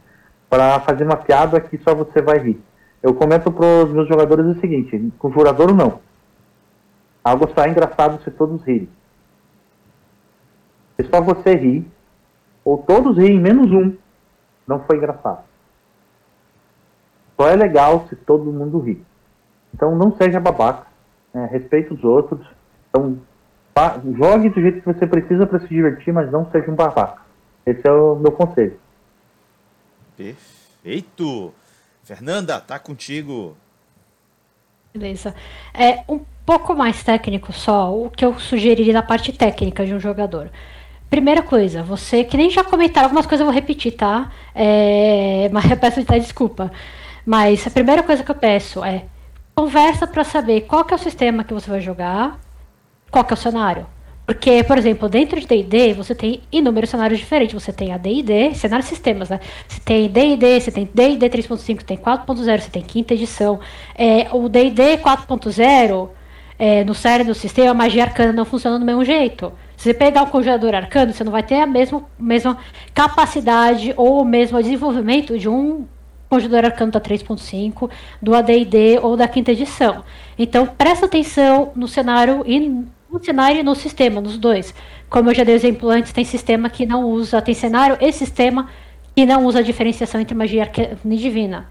para 0.48 0.80
fazer 0.80 1.04
uma 1.04 1.16
piada 1.16 1.60
que 1.60 1.78
só 1.78 1.94
você 1.94 2.22
vai 2.22 2.38
rir. 2.38 2.60
Eu 3.02 3.14
comento 3.14 3.52
para 3.52 3.84
os 3.84 3.92
meus 3.92 4.08
jogadores 4.08 4.46
o 4.46 4.60
seguinte: 4.60 5.12
com 5.18 5.30
jogador 5.30 5.74
não. 5.74 6.00
Algo 7.22 7.48
só 7.54 7.64
é 7.64 7.68
engraçado 7.68 8.22
se 8.22 8.30
todos 8.30 8.62
rirem. 8.62 8.88
Se 10.96 11.08
só 11.08 11.20
você 11.20 11.54
ri, 11.54 11.86
ou 12.64 12.78
todos 12.78 13.18
riem 13.18 13.38
menos 13.38 13.70
um, 13.70 13.96
não 14.66 14.80
foi 14.80 14.96
engraçado. 14.96 15.44
Só 17.38 17.48
é 17.48 17.56
legal 17.56 18.06
se 18.08 18.16
todo 18.16 18.52
mundo 18.52 18.78
ri. 18.78 19.04
Então 19.74 19.94
não 19.94 20.16
seja 20.16 20.40
babaca, 20.40 20.86
né? 21.34 21.48
respeite 21.50 21.92
os 21.92 22.02
outros. 22.02 22.40
Então 22.88 23.18
jogue 24.16 24.48
do 24.48 24.60
jeito 24.60 24.80
que 24.80 24.94
você 24.94 25.06
precisa 25.06 25.46
para 25.46 25.60
se 25.60 25.68
divertir, 25.68 26.12
mas 26.12 26.30
não 26.30 26.50
seja 26.50 26.70
um 26.70 26.74
babaca. 26.74 27.25
Esse 27.66 27.86
é 27.86 27.90
o 27.90 28.14
meu 28.14 28.30
conselho. 28.30 28.78
Perfeito! 30.16 31.52
Fernanda, 32.04 32.60
tá 32.60 32.78
contigo. 32.78 33.56
Beleza. 34.94 35.34
É 35.74 36.04
um 36.08 36.20
pouco 36.46 36.74
mais 36.76 37.02
técnico 37.02 37.52
só, 37.52 37.92
o 37.92 38.08
que 38.08 38.24
eu 38.24 38.38
sugeriria 38.38 38.92
na 38.92 39.02
parte 39.02 39.32
técnica 39.32 39.84
de 39.84 39.92
um 39.92 39.98
jogador. 39.98 40.48
Primeira 41.10 41.42
coisa, 41.42 41.82
você, 41.82 42.22
que 42.22 42.36
nem 42.36 42.48
já 42.50 42.62
comentaram, 42.62 43.06
algumas 43.06 43.26
coisas 43.26 43.40
eu 43.40 43.46
vou 43.46 43.54
repetir, 43.54 43.96
tá? 43.96 44.30
É, 44.54 45.48
mas 45.52 45.68
eu 45.68 45.76
peço 45.76 46.00
até 46.00 46.18
desculpa. 46.20 46.70
Mas 47.24 47.66
a 47.66 47.70
primeira 47.70 48.04
coisa 48.04 48.22
que 48.22 48.30
eu 48.30 48.34
peço 48.36 48.84
é 48.84 49.06
conversa 49.56 50.06
para 50.06 50.22
saber 50.22 50.62
qual 50.62 50.84
que 50.84 50.94
é 50.94 50.96
o 50.96 51.00
sistema 51.00 51.42
que 51.42 51.52
você 51.52 51.68
vai 51.68 51.80
jogar, 51.80 52.38
qual 53.10 53.24
que 53.24 53.32
é 53.32 53.34
o 53.34 53.36
cenário. 53.36 53.86
Porque, 54.26 54.64
por 54.64 54.76
exemplo, 54.76 55.08
dentro 55.08 55.40
de 55.40 55.46
D&D 55.46 55.94
você 55.94 56.12
tem 56.12 56.42
inúmeros 56.50 56.90
cenários 56.90 57.20
diferentes. 57.20 57.54
Você 57.54 57.72
tem 57.72 57.92
a 57.92 57.96
D&D, 57.96 58.54
cenários 58.54 58.88
sistemas, 58.88 59.28
né? 59.28 59.38
Você 59.68 59.80
tem 59.80 60.08
D&D, 60.08 60.60
você 60.60 60.72
tem 60.72 60.90
D&D 60.92 61.30
3.5, 61.30 61.84
tem 61.84 61.96
4.0, 61.96 62.60
você 62.60 62.70
tem 62.70 62.82
quinta 62.82 63.14
edição. 63.14 63.60
É, 63.94 64.26
o 64.32 64.48
D&D 64.48 64.98
4.0, 64.98 66.08
é, 66.58 66.82
no 66.82 66.92
série 66.92 67.22
do 67.22 67.34
sistema, 67.34 67.70
a 67.70 67.74
magia 67.74 68.02
arcana 68.02 68.32
não 68.32 68.44
funciona 68.44 68.80
do 68.80 68.84
mesmo 68.84 69.04
jeito. 69.04 69.52
Se 69.76 69.84
você 69.84 69.94
pegar 69.94 70.22
um 70.22 70.26
conjurador 70.26 70.74
arcano, 70.74 71.12
você 71.12 71.22
não 71.22 71.30
vai 71.30 71.44
ter 71.44 71.60
a 71.60 71.66
mesma, 71.66 72.02
mesma 72.18 72.58
capacidade 72.92 73.94
ou 73.96 74.22
o 74.22 74.24
mesmo 74.24 74.60
desenvolvimento 74.60 75.38
de 75.38 75.48
um 75.48 75.86
conjurador 76.28 76.64
arcano 76.64 76.90
da 76.90 77.00
3.5, 77.00 77.88
do 78.20 78.34
AD&D 78.34 78.98
ou 79.00 79.16
da 79.16 79.28
quinta 79.28 79.52
edição. 79.52 80.02
Então, 80.36 80.66
presta 80.66 81.06
atenção 81.06 81.70
no 81.76 81.86
cenário 81.86 82.42
e 82.44 82.84
no 83.10 83.22
cenário 83.22 83.60
e 83.60 83.62
no 83.62 83.74
sistema, 83.74 84.20
nos 84.20 84.38
dois. 84.38 84.74
Como 85.08 85.30
eu 85.30 85.34
já 85.34 85.44
dei 85.44 85.54
exemplo 85.54 85.88
antes, 85.88 86.12
tem 86.12 86.24
sistema 86.24 86.68
que 86.68 86.84
não 86.84 87.04
usa, 87.04 87.40
tem 87.40 87.54
cenário 87.54 87.96
e 88.00 88.12
sistema 88.12 88.68
que 89.14 89.24
não 89.24 89.46
usa 89.46 89.60
a 89.60 89.62
diferenciação 89.62 90.20
entre 90.20 90.34
magia 90.34 90.70
e 91.04 91.16
divina. 91.16 91.68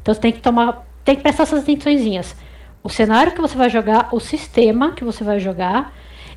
Então 0.00 0.14
você 0.14 0.20
tem 0.20 0.32
que 0.32 0.40
tomar, 0.40 0.86
tem 1.04 1.16
que 1.16 1.22
prestar 1.22 1.44
essas 1.44 1.62
atenções. 1.62 2.34
O 2.82 2.88
cenário 2.88 3.32
que 3.32 3.40
você 3.40 3.56
vai 3.56 3.68
jogar, 3.68 4.08
o 4.12 4.20
sistema 4.20 4.92
que 4.92 5.04
você 5.04 5.22
vai 5.22 5.38
jogar, 5.38 5.92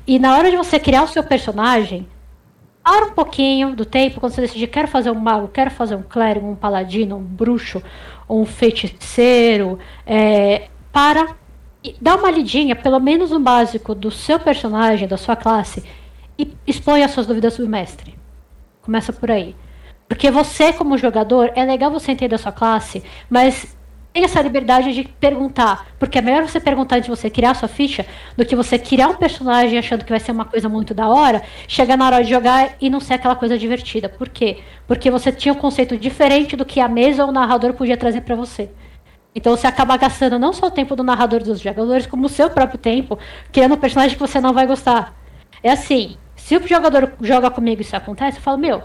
e 0.06 0.18
na 0.18 0.36
hora 0.36 0.50
de 0.50 0.56
você 0.56 0.78
criar 0.78 1.04
o 1.04 1.08
seu 1.08 1.22
personagem, 1.22 2.06
para 2.82 3.06
um 3.06 3.12
pouquinho 3.12 3.76
do 3.76 3.84
tempo, 3.84 4.18
quando 4.18 4.32
você 4.32 4.40
decidir, 4.40 4.66
quero 4.66 4.88
fazer 4.88 5.10
um 5.10 5.14
mago, 5.14 5.48
quero 5.48 5.70
fazer 5.70 5.94
um 5.94 6.02
clérigo, 6.02 6.48
um 6.48 6.56
paladino, 6.56 7.16
um 7.16 7.22
bruxo, 7.22 7.80
um 8.28 8.44
feiticeiro, 8.44 9.78
é, 10.04 10.68
para 10.92 11.36
dá 12.00 12.14
uma 12.16 12.30
lidinha, 12.30 12.76
pelo 12.76 13.00
menos 13.00 13.30
no 13.30 13.40
básico, 13.40 13.94
do 13.94 14.10
seu 14.10 14.38
personagem, 14.38 15.08
da 15.08 15.16
sua 15.16 15.36
classe, 15.36 15.82
e 16.38 16.52
expõe 16.66 17.02
as 17.02 17.10
suas 17.10 17.26
dúvidas 17.26 17.54
sobre 17.54 17.68
o 17.68 17.70
mestre. 17.70 18.14
Começa 18.80 19.12
por 19.12 19.30
aí. 19.30 19.54
Porque 20.08 20.30
você, 20.30 20.72
como 20.72 20.98
jogador, 20.98 21.50
é 21.54 21.64
legal 21.64 21.90
você 21.90 22.12
entender 22.12 22.34
a 22.34 22.38
sua 22.38 22.52
classe, 22.52 23.02
mas 23.30 23.76
tem 24.12 24.24
essa 24.24 24.42
liberdade 24.42 24.92
de 24.92 25.04
perguntar. 25.04 25.86
Porque 25.98 26.18
é 26.18 26.22
melhor 26.22 26.46
você 26.46 26.60
perguntar 26.60 26.96
antes 26.96 27.08
de 27.08 27.16
você 27.16 27.30
criar 27.30 27.54
sua 27.54 27.68
ficha 27.68 28.04
do 28.36 28.44
que 28.44 28.54
você 28.54 28.78
criar 28.78 29.08
um 29.08 29.14
personagem 29.14 29.78
achando 29.78 30.04
que 30.04 30.10
vai 30.10 30.20
ser 30.20 30.32
uma 30.32 30.44
coisa 30.44 30.68
muito 30.68 30.92
da 30.92 31.08
hora, 31.08 31.42
chegar 31.66 31.96
na 31.96 32.06
hora 32.06 32.22
de 32.22 32.30
jogar 32.30 32.74
e 32.80 32.90
não 32.90 33.00
ser 33.00 33.14
aquela 33.14 33.34
coisa 33.34 33.56
divertida. 33.56 34.08
Por 34.08 34.28
quê? 34.28 34.58
Porque 34.86 35.10
você 35.10 35.32
tinha 35.32 35.54
um 35.54 35.58
conceito 35.58 35.96
diferente 35.96 36.56
do 36.56 36.64
que 36.64 36.80
a 36.80 36.88
mesa 36.88 37.24
ou 37.24 37.30
o 37.30 37.32
narrador 37.32 37.72
podia 37.72 37.96
trazer 37.96 38.20
para 38.20 38.36
você. 38.36 38.70
Então 39.34 39.56
você 39.56 39.66
acaba 39.66 39.96
gastando 39.96 40.38
não 40.38 40.52
só 40.52 40.66
o 40.66 40.70
tempo 40.70 40.94
do 40.94 41.02
narrador 41.02 41.42
dos 41.42 41.60
jogadores, 41.60 42.06
como 42.06 42.26
o 42.26 42.28
seu 42.28 42.50
próprio 42.50 42.78
tempo, 42.78 43.18
criando 43.50 43.74
um 43.74 43.78
personagem 43.78 44.16
que 44.16 44.20
você 44.20 44.40
não 44.40 44.52
vai 44.52 44.66
gostar. 44.66 45.14
É 45.62 45.70
assim, 45.70 46.16
se 46.36 46.56
o 46.56 46.66
jogador 46.66 47.12
joga 47.20 47.50
comigo 47.50 47.80
e 47.80 47.84
isso 47.84 47.96
acontece, 47.96 48.38
eu 48.38 48.42
falo, 48.42 48.58
meu, 48.58 48.82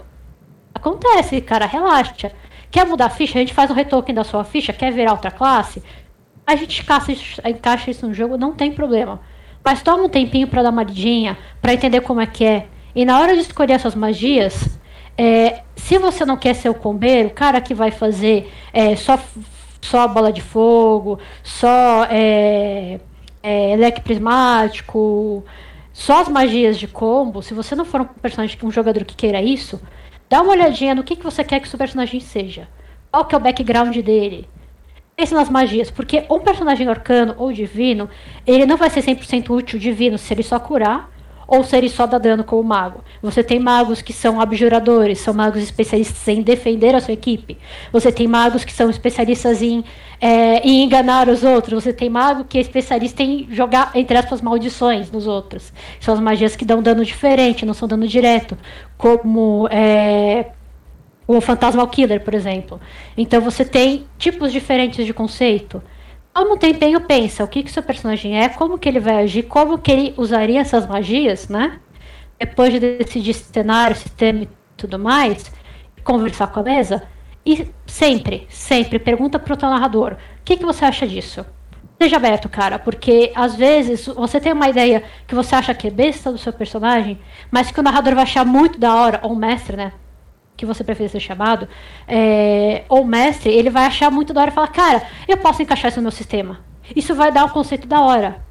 acontece, 0.74 1.40
cara, 1.40 1.66
relaxa. 1.66 2.32
Quer 2.70 2.86
mudar 2.86 3.06
a 3.06 3.10
ficha? 3.10 3.38
A 3.38 3.40
gente 3.40 3.54
faz 3.54 3.70
um 3.70 3.74
retoken 3.74 4.14
da 4.14 4.24
sua 4.24 4.44
ficha, 4.44 4.72
quer 4.72 4.92
virar 4.92 5.12
outra 5.12 5.30
classe? 5.30 5.82
A 6.46 6.56
gente 6.56 6.80
encaixa 6.80 7.12
isso, 7.12 7.40
encaixa 7.44 7.90
isso 7.90 8.06
no 8.06 8.14
jogo, 8.14 8.38
não 8.38 8.52
tem 8.52 8.72
problema. 8.72 9.20
Mas 9.62 9.82
toma 9.82 10.04
um 10.04 10.08
tempinho 10.08 10.46
para 10.46 10.62
dar 10.62 10.70
uma 10.70 10.82
lidinha, 10.82 11.36
para 11.60 11.74
entender 11.74 12.00
como 12.00 12.20
é 12.20 12.26
que 12.26 12.44
é. 12.44 12.68
E 12.94 13.04
na 13.04 13.20
hora 13.20 13.34
de 13.34 13.40
escolher 13.40 13.74
essas 13.74 13.94
magias, 13.94 14.78
é, 15.16 15.62
se 15.76 15.98
você 15.98 16.24
não 16.24 16.36
quer 16.36 16.54
ser 16.54 16.68
o 16.68 16.74
combeiro, 16.74 17.28
o 17.28 17.32
cara 17.32 17.60
que 17.60 17.74
vai 17.74 17.90
fazer 17.90 18.52
é, 18.72 18.96
só, 18.96 19.18
só 19.80 20.06
bola 20.08 20.32
de 20.32 20.40
fogo, 20.40 21.18
só 21.42 22.04
é, 22.10 23.00
é, 23.42 23.76
leque 23.76 24.00
prismático, 24.00 25.44
só 25.92 26.22
as 26.22 26.28
magias 26.28 26.78
de 26.78 26.86
combo, 26.86 27.42
se 27.42 27.54
você 27.54 27.74
não 27.74 27.84
for 27.84 28.00
um 28.00 28.04
personagem, 28.04 28.58
um 28.62 28.70
jogador 28.70 29.04
que 29.04 29.16
queira 29.16 29.42
isso, 29.42 29.80
Dá 30.28 30.42
uma 30.42 30.52
olhadinha 30.52 30.94
no 30.94 31.02
que, 31.02 31.16
que 31.16 31.24
você 31.24 31.42
quer 31.42 31.58
que 31.58 31.66
o 31.66 31.70
seu 31.70 31.78
personagem 31.78 32.20
seja. 32.20 32.68
Qual 33.10 33.24
que 33.24 33.34
é 33.34 33.38
o 33.38 33.40
background 33.40 33.96
dele. 33.98 34.46
Pense 35.16 35.34
nas 35.34 35.48
magias, 35.48 35.90
porque 35.90 36.24
um 36.30 36.38
personagem 36.40 36.86
arcano 36.86 37.34
ou 37.38 37.50
divino, 37.50 38.08
ele 38.46 38.66
não 38.66 38.76
vai 38.76 38.90
ser 38.90 39.02
100% 39.02 39.50
útil 39.50 39.78
divino 39.78 40.18
se 40.18 40.32
ele 40.32 40.42
só 40.42 40.60
curar 40.60 41.10
ou 41.48 41.64
se 41.64 41.74
ele 41.74 41.88
só 41.88 42.06
dá 42.06 42.18
dano 42.18 42.44
como 42.44 42.62
mago. 42.62 43.02
Você 43.22 43.42
tem 43.42 43.58
magos 43.58 44.02
que 44.02 44.12
são 44.12 44.38
abjuradores, 44.38 45.18
são 45.18 45.32
magos 45.32 45.62
especialistas 45.62 46.28
em 46.28 46.42
defender 46.42 46.94
a 46.94 47.00
sua 47.00 47.14
equipe. 47.14 47.56
Você 47.90 48.12
tem 48.12 48.28
magos 48.28 48.66
que 48.66 48.72
são 48.72 48.90
especialistas 48.90 49.62
em, 49.62 49.82
é, 50.20 50.58
em 50.58 50.84
enganar 50.84 51.26
os 51.26 51.42
outros. 51.42 51.82
Você 51.82 51.92
tem 51.92 52.10
mago 52.10 52.44
que 52.44 52.58
é 52.58 52.60
especialista 52.60 53.22
em 53.22 53.48
jogar, 53.50 53.92
entre 53.94 54.18
aspas, 54.18 54.42
maldições 54.42 55.10
nos 55.10 55.26
outros. 55.26 55.72
São 55.98 56.12
as 56.12 56.20
magias 56.20 56.54
que 56.54 56.66
dão 56.66 56.82
dano 56.82 57.02
diferente, 57.02 57.64
não 57.64 57.72
são 57.72 57.88
dano 57.88 58.06
direto. 58.06 58.56
Como 58.98 59.66
é, 59.70 60.50
o 61.26 61.40
Fantasmal 61.40 61.88
Killer, 61.88 62.20
por 62.20 62.34
exemplo. 62.34 62.78
Então 63.16 63.40
você 63.40 63.64
tem 63.64 64.06
tipos 64.18 64.52
diferentes 64.52 65.06
de 65.06 65.14
conceito. 65.14 65.82
Ao 66.38 66.44
mesmo 66.44 66.56
tempo, 66.56 67.00
pensa 67.00 67.42
o 67.42 67.48
que, 67.48 67.64
que 67.64 67.72
seu 67.72 67.82
personagem 67.82 68.40
é, 68.40 68.48
como 68.48 68.78
que 68.78 68.88
ele 68.88 69.00
vai 69.00 69.24
agir, 69.24 69.42
como 69.42 69.76
que 69.76 69.90
ele 69.90 70.14
usaria 70.16 70.60
essas 70.60 70.86
magias, 70.86 71.48
né? 71.48 71.80
Depois 72.38 72.72
de 72.72 72.78
decidir 72.78 73.34
cenário, 73.34 73.96
sistema 73.96 74.44
e 74.44 74.48
tudo 74.76 75.00
mais, 75.00 75.50
conversar 76.04 76.46
com 76.46 76.60
a 76.60 76.62
mesa. 76.62 77.02
E 77.44 77.68
sempre, 77.84 78.46
sempre 78.48 79.00
pergunta 79.00 79.36
pro 79.40 79.56
teu 79.56 79.68
narrador: 79.68 80.12
o 80.12 80.16
que, 80.44 80.56
que 80.56 80.64
você 80.64 80.84
acha 80.84 81.08
disso? 81.08 81.44
Seja 82.00 82.18
aberto, 82.18 82.48
cara, 82.48 82.78
porque 82.78 83.32
às 83.34 83.56
vezes 83.56 84.06
você 84.06 84.38
tem 84.40 84.52
uma 84.52 84.68
ideia 84.68 85.02
que 85.26 85.34
você 85.34 85.56
acha 85.56 85.74
que 85.74 85.88
é 85.88 85.90
besta 85.90 86.30
do 86.30 86.38
seu 86.38 86.52
personagem, 86.52 87.18
mas 87.50 87.72
que 87.72 87.80
o 87.80 87.82
narrador 87.82 88.14
vai 88.14 88.22
achar 88.22 88.46
muito 88.46 88.78
da 88.78 88.94
hora, 88.94 89.18
ou 89.24 89.32
o 89.32 89.36
mestre, 89.36 89.76
né? 89.76 89.92
Que 90.58 90.66
você 90.66 90.82
prefere 90.82 91.08
ser 91.08 91.20
chamado, 91.20 91.68
é, 92.06 92.82
ou 92.88 93.04
mestre, 93.04 93.50
ele 93.50 93.70
vai 93.70 93.86
achar 93.86 94.10
muito 94.10 94.34
da 94.34 94.40
hora 94.40 94.50
e 94.50 94.54
falar, 94.54 94.68
cara, 94.68 95.02
eu 95.28 95.36
posso 95.36 95.62
encaixar 95.62 95.88
isso 95.88 96.00
no 96.00 96.02
meu 96.02 96.10
sistema. 96.10 96.58
Isso 96.96 97.14
vai 97.14 97.30
dar 97.30 97.44
um 97.44 97.48
conceito 97.48 97.86
da 97.86 98.00
hora. 98.00 98.44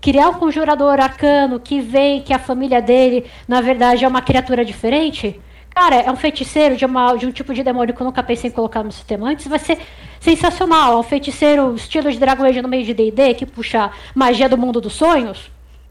Criar 0.00 0.28
um 0.28 0.34
conjurador 0.34 1.00
arcano 1.00 1.60
que 1.60 1.80
vem, 1.80 2.20
que 2.20 2.34
a 2.34 2.38
família 2.38 2.82
dele, 2.82 3.24
na 3.46 3.60
verdade, 3.60 4.04
é 4.04 4.08
uma 4.08 4.20
criatura 4.20 4.64
diferente. 4.64 5.40
Cara, 5.70 5.96
é 5.96 6.10
um 6.10 6.16
feiticeiro 6.16 6.76
de, 6.76 6.84
uma, 6.84 7.14
de 7.14 7.26
um 7.26 7.30
tipo 7.30 7.54
de 7.54 7.62
demônio 7.62 7.94
que 7.94 8.00
eu 8.00 8.04
nunca 8.04 8.24
pensei 8.24 8.50
em 8.50 8.52
colocar 8.52 8.82
no 8.82 8.90
sistema 8.90 9.28
antes. 9.28 9.46
Vai 9.46 9.60
ser 9.60 9.78
sensacional. 10.18 10.94
É 10.94 10.96
um 10.96 11.02
feiticeiro 11.02 11.74
estilo 11.76 12.10
de 12.10 12.18
Dragon 12.18 12.44
Age 12.44 12.60
no 12.60 12.68
meio 12.68 12.84
de 12.84 12.92
D&D, 12.92 13.34
que 13.34 13.46
puxa 13.46 13.90
magia 14.14 14.48
do 14.48 14.58
mundo 14.58 14.80
dos 14.80 14.94
sonhos. 14.94 15.50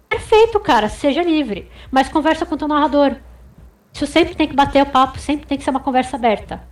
Perfeito, 0.10 0.60
cara. 0.60 0.90
Seja 0.90 1.24
livre. 1.24 1.70
Mas 1.90 2.10
conversa 2.10 2.46
com 2.46 2.56
o 2.56 2.58
teu 2.58 2.68
narrador. 2.68 3.16
Isso 3.96 4.06
sempre 4.06 4.36
tem 4.36 4.46
que 4.46 4.54
bater 4.54 4.84
o 4.84 4.86
papo, 4.86 5.18
sempre 5.18 5.48
tem 5.48 5.58
que 5.58 5.64
ser 5.64 5.70
uma 5.70 5.80
conversa 5.80 6.18
aberta. 6.18 6.68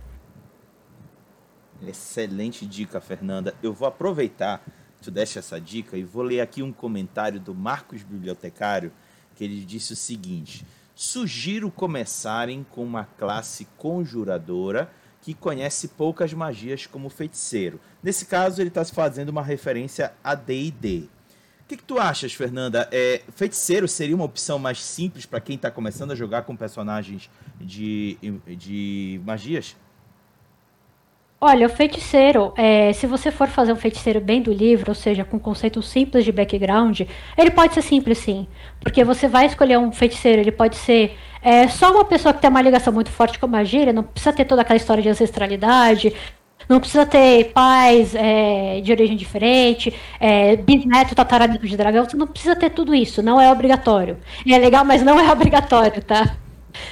Excelente 1.80 2.66
dica, 2.66 3.00
Fernanda. 3.00 3.54
Eu 3.62 3.72
vou 3.72 3.88
aproveitar 3.88 4.62
que 4.98 5.04
tu 5.04 5.10
deste 5.10 5.38
essa 5.38 5.58
dica 5.58 5.96
e 5.96 6.04
vou 6.04 6.22
ler 6.22 6.42
aqui 6.42 6.62
um 6.62 6.70
comentário 6.70 7.40
do 7.40 7.54
Marcos 7.54 8.02
Bibliotecário, 8.02 8.92
que 9.34 9.42
ele 9.42 9.64
disse 9.64 9.94
o 9.94 9.96
seguinte: 9.96 10.66
Sugiro 10.94 11.70
começarem 11.70 12.62
com 12.70 12.84
uma 12.84 13.06
classe 13.16 13.66
conjuradora 13.78 14.90
que 15.22 15.32
conhece 15.32 15.88
poucas 15.88 16.34
magias 16.34 16.86
como 16.86 17.08
feiticeiro. 17.08 17.80
Nesse 18.02 18.26
caso, 18.26 18.60
ele 18.60 18.68
está 18.68 18.84
fazendo 18.84 19.30
uma 19.30 19.42
referência 19.42 20.12
a 20.22 20.34
D&D. 20.34 21.08
O 21.64 21.66
que, 21.66 21.78
que, 21.78 21.82
tu 21.82 21.98
achas, 21.98 22.34
Fernanda? 22.34 22.86
É, 22.92 23.22
feiticeiro 23.34 23.88
seria 23.88 24.14
uma 24.14 24.26
opção 24.26 24.58
mais 24.58 24.82
simples 24.82 25.24
para 25.24 25.40
quem 25.40 25.56
está 25.56 25.70
começando 25.70 26.10
a 26.10 26.14
jogar 26.14 26.42
com 26.42 26.54
personagens 26.54 27.30
de, 27.58 28.18
de 28.46 29.18
magias? 29.24 29.74
Olha, 31.40 31.66
o 31.66 31.70
feiticeiro, 31.70 32.52
é, 32.56 32.92
se 32.92 33.06
você 33.06 33.30
for 33.30 33.48
fazer 33.48 33.72
um 33.72 33.76
feiticeiro 33.76 34.20
bem 34.20 34.40
do 34.40 34.52
livro, 34.52 34.90
ou 34.90 34.94
seja, 34.94 35.24
com 35.24 35.38
conceito 35.38 35.82
simples 35.82 36.24
de 36.24 36.32
background, 36.32 37.02
ele 37.36 37.50
pode 37.50 37.74
ser 37.74 37.82
simples 37.82 38.18
sim. 38.18 38.46
Porque 38.80 39.02
você 39.02 39.26
vai 39.26 39.46
escolher 39.46 39.78
um 39.78 39.90
feiticeiro, 39.90 40.40
ele 40.40 40.52
pode 40.52 40.76
ser 40.76 41.16
é, 41.42 41.68
só 41.68 41.92
uma 41.92 42.04
pessoa 42.06 42.32
que 42.32 42.40
tem 42.40 42.48
uma 42.48 42.62
ligação 42.62 42.90
muito 42.90 43.10
forte 43.10 43.38
com 43.38 43.44
a 43.44 43.48
magia, 43.48 43.92
não 43.92 44.02
precisa 44.02 44.32
ter 44.32 44.46
toda 44.46 44.62
aquela 44.62 44.78
história 44.78 45.02
de 45.02 45.08
ancestralidade, 45.10 46.14
não 46.68 46.80
precisa 46.80 47.04
ter 47.04 47.52
pais 47.52 48.14
é, 48.14 48.80
de 48.80 48.92
origem 48.92 49.16
diferente, 49.16 49.94
é, 50.18 50.56
bisneto, 50.56 51.14
tataraneto 51.14 51.66
de 51.66 51.76
dragão. 51.76 52.04
Você 52.04 52.16
não 52.16 52.26
precisa 52.26 52.56
ter 52.56 52.70
tudo 52.70 52.94
isso. 52.94 53.22
Não 53.22 53.40
é 53.40 53.50
obrigatório. 53.50 54.18
É 54.46 54.58
legal, 54.58 54.84
mas 54.84 55.02
não 55.02 55.18
é 55.18 55.30
obrigatório, 55.32 56.02
tá? 56.02 56.36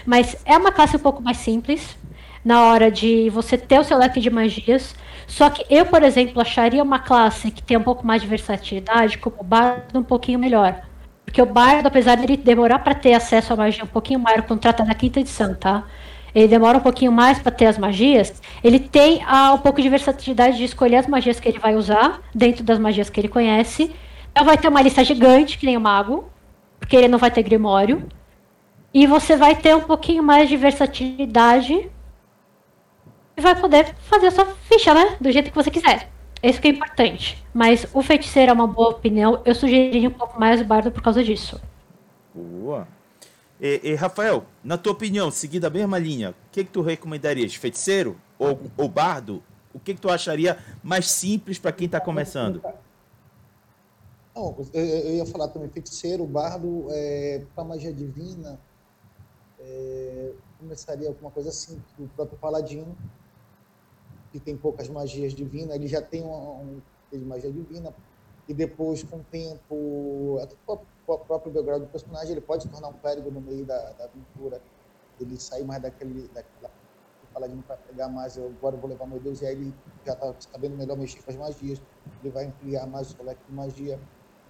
Mas 0.07 0.37
é 0.45 0.57
uma 0.57 0.73
classe 0.73 0.97
um 0.97 1.01
pouco 1.01 1.23
mais 1.23 1.39
simples 1.39 1.97
na 2.45 2.63
hora 2.67 2.91
de 2.91 3.31
você 3.31 3.57
ter 3.57 3.79
o 3.79 3.85
seu 3.85 3.99
leque 3.99 4.21
de 4.21 4.31
magias. 4.31 4.95
Só 5.27 5.49
que 5.49 5.65
eu, 5.71 5.87
por 5.87 6.03
exemplo, 6.03 6.41
acharia 6.41 6.83
uma 6.83 6.99
classe 6.99 7.51
que 7.51 7.63
tem 7.63 7.77
um 7.77 7.83
pouco 7.83 8.07
mais 8.07 8.21
de 8.23 8.29
versatilidade, 8.29 9.19
como 9.19 9.37
o 9.41 9.45
bardo, 9.45 9.99
um 9.99 10.03
pouquinho 10.03 10.39
melhor. 10.39 10.83
Porque 11.25 11.41
o 11.41 11.47
bardo, 11.47 11.87
apesar 11.87 12.17
de 12.17 12.37
demorar 12.37 12.81
para 12.81 12.95
ter 12.95 13.15
acesso 13.15 13.53
à 13.53 13.57
magia 13.57 13.85
um 13.85 13.87
pouquinho 13.87 14.21
maior, 14.21 14.43
contrata 14.43 14.85
na 14.85 14.95
quinta 14.95 15.21
edição, 15.21 15.55
tá? 15.55 15.85
Ele 16.35 16.49
demora 16.49 16.79
um 16.79 16.81
pouquinho 16.81 17.13
mais 17.13 17.39
para 17.39 17.53
ter 17.53 17.67
as 17.67 17.79
magias, 17.79 18.41
ele 18.63 18.79
tem 18.79 19.23
ah, 19.27 19.53
um 19.53 19.59
pouco 19.59 19.81
de 19.83 19.89
versatilidade 19.89 20.57
de 20.57 20.65
escolher 20.65 20.97
as 20.97 21.07
magias 21.07 21.39
que 21.39 21.49
ele 21.49 21.59
vai 21.59 21.75
usar 21.75 22.21
dentro 22.35 22.65
das 22.65 22.79
magias 22.79 23.11
que 23.11 23.21
ele 23.21 23.29
conhece. 23.29 23.95
Então 24.31 24.45
vai 24.45 24.57
ter 24.57 24.69
uma 24.69 24.81
lista 24.81 25.05
gigante, 25.05 25.59
que 25.59 25.67
nem 25.67 25.77
o 25.77 25.81
mago, 25.81 26.25
porque 26.81 26.97
ele 26.97 27.09
não 27.09 27.19
vai 27.19 27.31
ter 27.31 27.43
grimório. 27.43 28.09
E 28.95 29.07
você 29.07 29.37
vai 29.37 29.55
ter 29.55 29.75
um 29.75 29.81
pouquinho 29.81 30.23
mais 30.23 30.49
de 30.49 30.57
versatilidade 30.57 31.91
e 33.37 33.41
vai 33.41 33.55
poder 33.55 33.95
fazer 34.01 34.27
a 34.29 34.31
sua 34.31 34.47
ficha, 34.69 34.93
né? 34.93 35.17
Do 35.21 35.31
jeito 35.31 35.51
que 35.51 35.57
você 35.57 35.71
quiser. 35.71 36.11
Isso 36.43 36.61
que 36.61 36.69
é 36.69 36.71
importante. 36.71 37.43
Mas 37.55 37.87
o 37.95 38.03
feiticeiro 38.03 38.51
é 38.51 38.53
uma 38.53 38.67
boa 38.67 38.91
opinião. 38.91 39.41
Eu 39.45 39.55
sugeriria 39.55 40.09
um 40.09 40.13
pouco 40.13 40.39
mais 40.39 40.61
o 40.61 40.65
bardo 40.65 40.91
por 40.91 41.03
causa 41.03 41.23
disso. 41.23 41.61
Boa. 42.35 42.87
E, 43.63 43.91
e, 43.91 43.95
Rafael, 43.95 44.45
na 44.65 44.77
tua 44.77 44.91
opinião, 44.91 45.31
seguindo 45.31 45.65
a 45.67 45.71
mesma 45.71 45.97
linha, 45.97 46.31
o 46.31 46.51
que, 46.51 46.65
que 46.65 46.71
tu 46.73 46.83
recomendarias? 46.83 47.55
Feiticeiro 47.55 48.21
ou, 48.37 48.59
ou 48.77 48.89
bardo? 48.89 49.41
O 49.73 49.79
que, 49.79 49.95
que 49.95 50.01
tu 50.01 50.11
acharia 50.11 50.59
mais 50.83 51.09
simples 51.09 51.61
para 51.61 51.71
quem 51.71 51.87
está 51.87 52.01
começando? 52.01 52.61
Eu, 54.35 54.67
eu, 54.75 55.15
ia 55.15 55.27
falar 55.27 55.47
também 55.47 55.69
feiticeiro, 55.69 56.27
bardo, 56.27 56.89
é, 56.91 57.45
para 57.55 57.63
magia 57.63 57.93
divina, 57.93 58.59
é, 59.61 60.33
começaria 60.59 61.07
alguma 61.07 61.31
coisa 61.31 61.51
assim, 61.51 61.81
o 61.97 62.09
próprio 62.09 62.39
paladino, 62.39 62.97
que 64.33 64.41
tem 64.41 64.57
poucas 64.57 64.89
magias 64.89 65.33
divinas, 65.33 65.77
ele 65.77 65.87
já 65.87 66.03
tem 66.03 66.23
um, 66.23 66.81
um 67.13 67.17
de 67.17 67.25
magia 67.25 67.53
divina, 67.53 67.95
e 68.49 68.55
depois, 68.55 69.05
com 69.05 69.19
o 69.19 69.25
tempo, 69.31 70.41
até 70.43 70.57
o 70.67 70.81
o 71.07 71.19
próprio 71.19 71.53
background 71.53 71.83
do 71.83 71.89
personagem, 71.89 72.33
ele 72.33 72.41
pode 72.41 72.65
se 72.65 72.69
tornar 72.69 72.89
um 72.89 72.95
clérigo 72.95 73.31
no 73.31 73.41
meio 73.41 73.65
da, 73.65 73.79
da 73.93 74.05
aventura, 74.05 74.61
ele 75.21 75.39
sair 75.39 75.65
mais 75.65 75.83
daquele, 75.83 76.29
daquela 76.29 76.71
paladino 77.33 77.63
para 77.63 77.77
pegar 77.77 78.09
mais, 78.09 78.37
eu 78.37 78.47
agora 78.47 78.77
vou 78.77 78.89
levar 78.89 79.07
meu 79.07 79.19
Deus, 79.19 79.41
e 79.41 79.47
aí 79.47 79.55
ele 79.55 79.75
já 80.05 80.13
está 80.13 80.35
sabendo 80.53 80.77
melhor 80.77 80.97
mexer 80.97 81.23
com 81.23 81.31
as 81.31 81.37
magias, 81.37 81.81
ele 82.21 82.31
vai 82.31 82.47
ampliar 82.47 82.87
mais 82.87 83.11
o 83.11 83.17
colete 83.17 83.41
de 83.49 83.55
magia. 83.55 83.99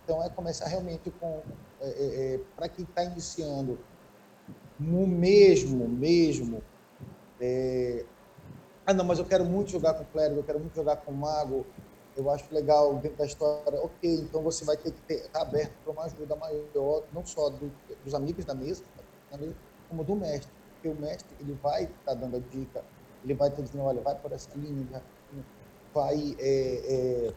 Então 0.04 0.22
é 0.22 0.28
começar 0.28 0.66
realmente 0.66 1.10
com, 1.12 1.42
é, 1.80 1.88
é, 1.88 2.34
é, 2.34 2.38
para 2.56 2.68
quem 2.68 2.84
está 2.84 3.04
iniciando, 3.04 3.78
no 4.78 5.06
mesmo, 5.06 5.88
mesmo, 5.88 6.62
é, 7.40 8.04
ah 8.84 8.92
não, 8.92 9.04
mas 9.04 9.18
eu 9.18 9.24
quero 9.24 9.44
muito 9.44 9.70
jogar 9.70 9.94
com 9.94 10.04
clérigo, 10.06 10.40
eu 10.40 10.44
quero 10.44 10.58
muito 10.58 10.74
jogar 10.74 10.96
com 10.96 11.12
mago, 11.12 11.64
eu 12.16 12.30
acho 12.30 12.44
legal 12.52 12.94
dentro 12.96 13.18
da 13.18 13.26
história, 13.26 13.80
ok, 13.82 14.14
então 14.14 14.42
você 14.42 14.64
vai 14.64 14.76
ter 14.76 14.92
que 14.92 15.12
estar 15.14 15.28
tá 15.30 15.42
aberto 15.42 15.72
para 15.82 15.92
uma 15.92 16.04
ajuda 16.04 16.36
maior, 16.36 17.02
não 17.12 17.24
só 17.24 17.48
do, 17.48 17.72
dos 18.04 18.14
amigos 18.14 18.44
da 18.44 18.54
mesa, 18.54 18.84
da 19.30 19.38
mesa, 19.38 19.54
como 19.88 20.04
do 20.04 20.14
mestre. 20.14 20.50
Porque 20.74 20.88
o 20.88 21.00
mestre, 21.00 21.34
ele 21.40 21.58
vai 21.62 21.84
estar 21.84 21.94
tá 22.04 22.14
dando 22.14 22.36
a 22.36 22.40
dica, 22.40 22.84
ele 23.24 23.34
vai 23.34 23.48
estar 23.48 23.62
dizendo, 23.62 23.84
olha, 23.84 24.00
vai 24.00 24.14
por 24.14 24.32
essa 24.32 24.50
linha, 24.56 25.02
vai, 25.94 26.36
é, 26.38 27.30
é, 27.30 27.34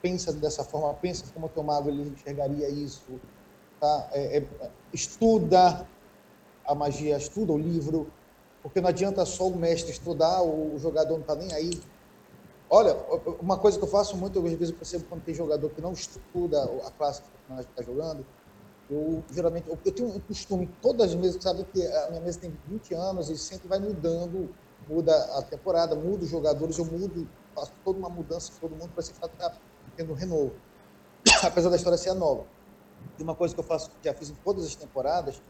pensa 0.00 0.32
dessa 0.32 0.64
forma, 0.64 0.94
pensa 0.94 1.24
como 1.34 1.46
o 1.46 1.48
teu 1.48 1.62
mago 1.62 1.88
ele 1.88 2.08
enxergaria 2.08 2.68
isso, 2.68 3.20
tá? 3.80 4.08
É, 4.12 4.38
é, 4.38 4.70
estuda 4.92 5.86
a 6.64 6.74
magia, 6.74 7.16
estuda 7.16 7.52
o 7.52 7.58
livro, 7.58 8.10
porque 8.62 8.80
não 8.80 8.88
adianta 8.88 9.24
só 9.24 9.48
o 9.48 9.56
mestre 9.56 9.92
estudar, 9.92 10.42
o 10.42 10.78
jogador 10.78 11.14
não 11.14 11.20
está 11.20 11.34
nem 11.34 11.52
aí. 11.52 11.70
Olha, 12.70 12.94
uma 13.40 13.56
coisa 13.56 13.78
que 13.78 13.84
eu 13.84 13.88
faço 13.88 14.16
muito, 14.16 14.38
às 14.38 14.52
vezes 14.52 14.70
eu 14.70 14.76
percebo 14.76 15.04
quando 15.08 15.22
tem 15.22 15.34
jogador 15.34 15.70
que 15.70 15.80
não 15.80 15.92
estuda 15.92 16.62
a 16.86 16.90
classe 16.90 17.22
que 17.22 17.60
está 17.60 17.82
jogando, 17.82 18.26
eu 18.90 19.22
geralmente, 19.30 19.68
eu, 19.68 19.78
eu 19.84 19.92
tenho 19.92 20.08
um 20.08 20.20
costume, 20.20 20.68
todas 20.82 21.10
as 21.10 21.14
mesas, 21.14 21.42
sabe 21.42 21.64
que 21.64 21.86
a 21.86 22.10
minha 22.10 22.22
mesa 22.22 22.40
tem 22.40 22.52
20 22.68 22.94
anos 22.94 23.30
e 23.30 23.38
sempre 23.38 23.68
vai 23.68 23.78
mudando, 23.78 24.54
muda 24.88 25.14
a 25.38 25.42
temporada, 25.42 25.94
muda 25.94 26.24
os 26.24 26.30
jogadores, 26.30 26.78
eu 26.78 26.84
mudo, 26.84 27.28
faço 27.54 27.72
toda 27.84 27.98
uma 27.98 28.08
mudança 28.08 28.52
todo 28.60 28.70
mundo 28.70 28.90
para 28.92 29.02
sempre 29.02 29.26
estar 29.26 29.56
tendo 29.96 30.12
um 30.12 30.14
renovo. 30.14 30.52
Apesar 31.42 31.70
da 31.70 31.76
história 31.76 31.98
ser 31.98 32.14
nova. 32.14 32.44
E 33.18 33.22
uma 33.22 33.34
coisa 33.34 33.54
que 33.54 33.60
eu 33.60 33.64
faço, 33.64 33.90
já 34.02 34.14
fiz 34.14 34.30
em 34.30 34.34
todas 34.44 34.64
as 34.64 34.74
temporadas, 34.74 35.42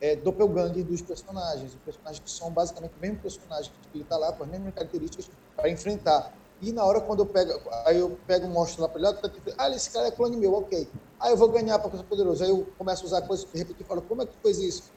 é 0.00 0.16
doppelganger 0.16 0.84
dos 0.84 1.00
personagens. 1.00 1.70
Os 1.74 1.80
personagens 1.80 2.20
que 2.20 2.30
são 2.30 2.50
basicamente 2.50 2.92
o 2.96 3.00
mesmo 3.00 3.18
personagem, 3.18 3.72
que 3.90 3.98
ele 3.98 4.04
está 4.04 4.16
lá 4.16 4.32
com 4.32 4.42
as 4.42 4.50
mesmas 4.50 4.74
características 4.74 5.30
para 5.56 5.70
enfrentar. 5.70 6.32
E 6.62 6.70
na 6.70 6.84
hora 6.84 7.00
quando 7.00 7.18
eu 7.18 7.26
pego, 7.26 7.60
aí 7.84 7.98
eu 7.98 8.16
pego 8.24 8.46
monstro 8.46 8.82
lá 8.82 8.88
para 8.88 9.00
ele, 9.00 9.12
tá 9.18 9.54
ah, 9.58 9.68
esse 9.70 9.90
cara 9.90 10.06
é 10.06 10.12
clone 10.12 10.36
meu, 10.36 10.54
ok. 10.54 10.88
Aí 11.18 11.32
eu 11.32 11.36
vou 11.36 11.48
ganhar 11.48 11.76
para 11.80 11.90
coisa 11.90 12.04
poderosa. 12.04 12.44
Aí 12.44 12.50
eu 12.50 12.64
começo 12.78 13.02
a 13.02 13.06
usar 13.06 13.22
coisas, 13.22 13.48
eu 13.52 13.84
falo, 13.84 14.00
como 14.02 14.22
é 14.22 14.26
que 14.26 14.32
tu 14.32 14.38
fez 14.40 14.58
isso? 14.58 14.92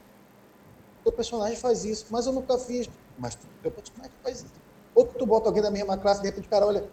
O 1.04 1.10
personagem 1.10 1.56
faz 1.56 1.84
isso, 1.84 2.06
mas 2.08 2.24
eu 2.24 2.32
nunca 2.32 2.56
fiz. 2.56 2.88
Mas 3.18 3.36
teu 3.62 3.72
personagem 3.72 4.12
faz 4.22 4.44
isso. 4.44 4.52
Ou 4.94 5.06
que 5.06 5.18
tu 5.18 5.26
bota 5.26 5.48
alguém 5.48 5.60
da 5.60 5.70
mesma 5.70 5.98
classe, 5.98 6.20
de 6.20 6.28
repente 6.28 6.46
o 6.46 6.50
cara 6.50 6.66
olha, 6.66 6.88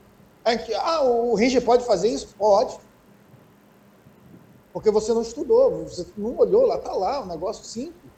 ah, 0.81 1.03
o 1.03 1.35
Ranger 1.35 1.63
pode 1.63 1.85
fazer 1.85 2.07
isso? 2.07 2.33
Pode. 2.35 2.75
Porque 4.73 4.89
você 4.89 5.13
não 5.13 5.21
estudou, 5.21 5.83
você 5.83 6.07
não 6.17 6.35
olhou, 6.35 6.65
lá 6.65 6.77
está 6.77 6.93
lá, 6.93 7.21
um 7.21 7.27
negócio 7.27 7.63
simples. 7.63 8.11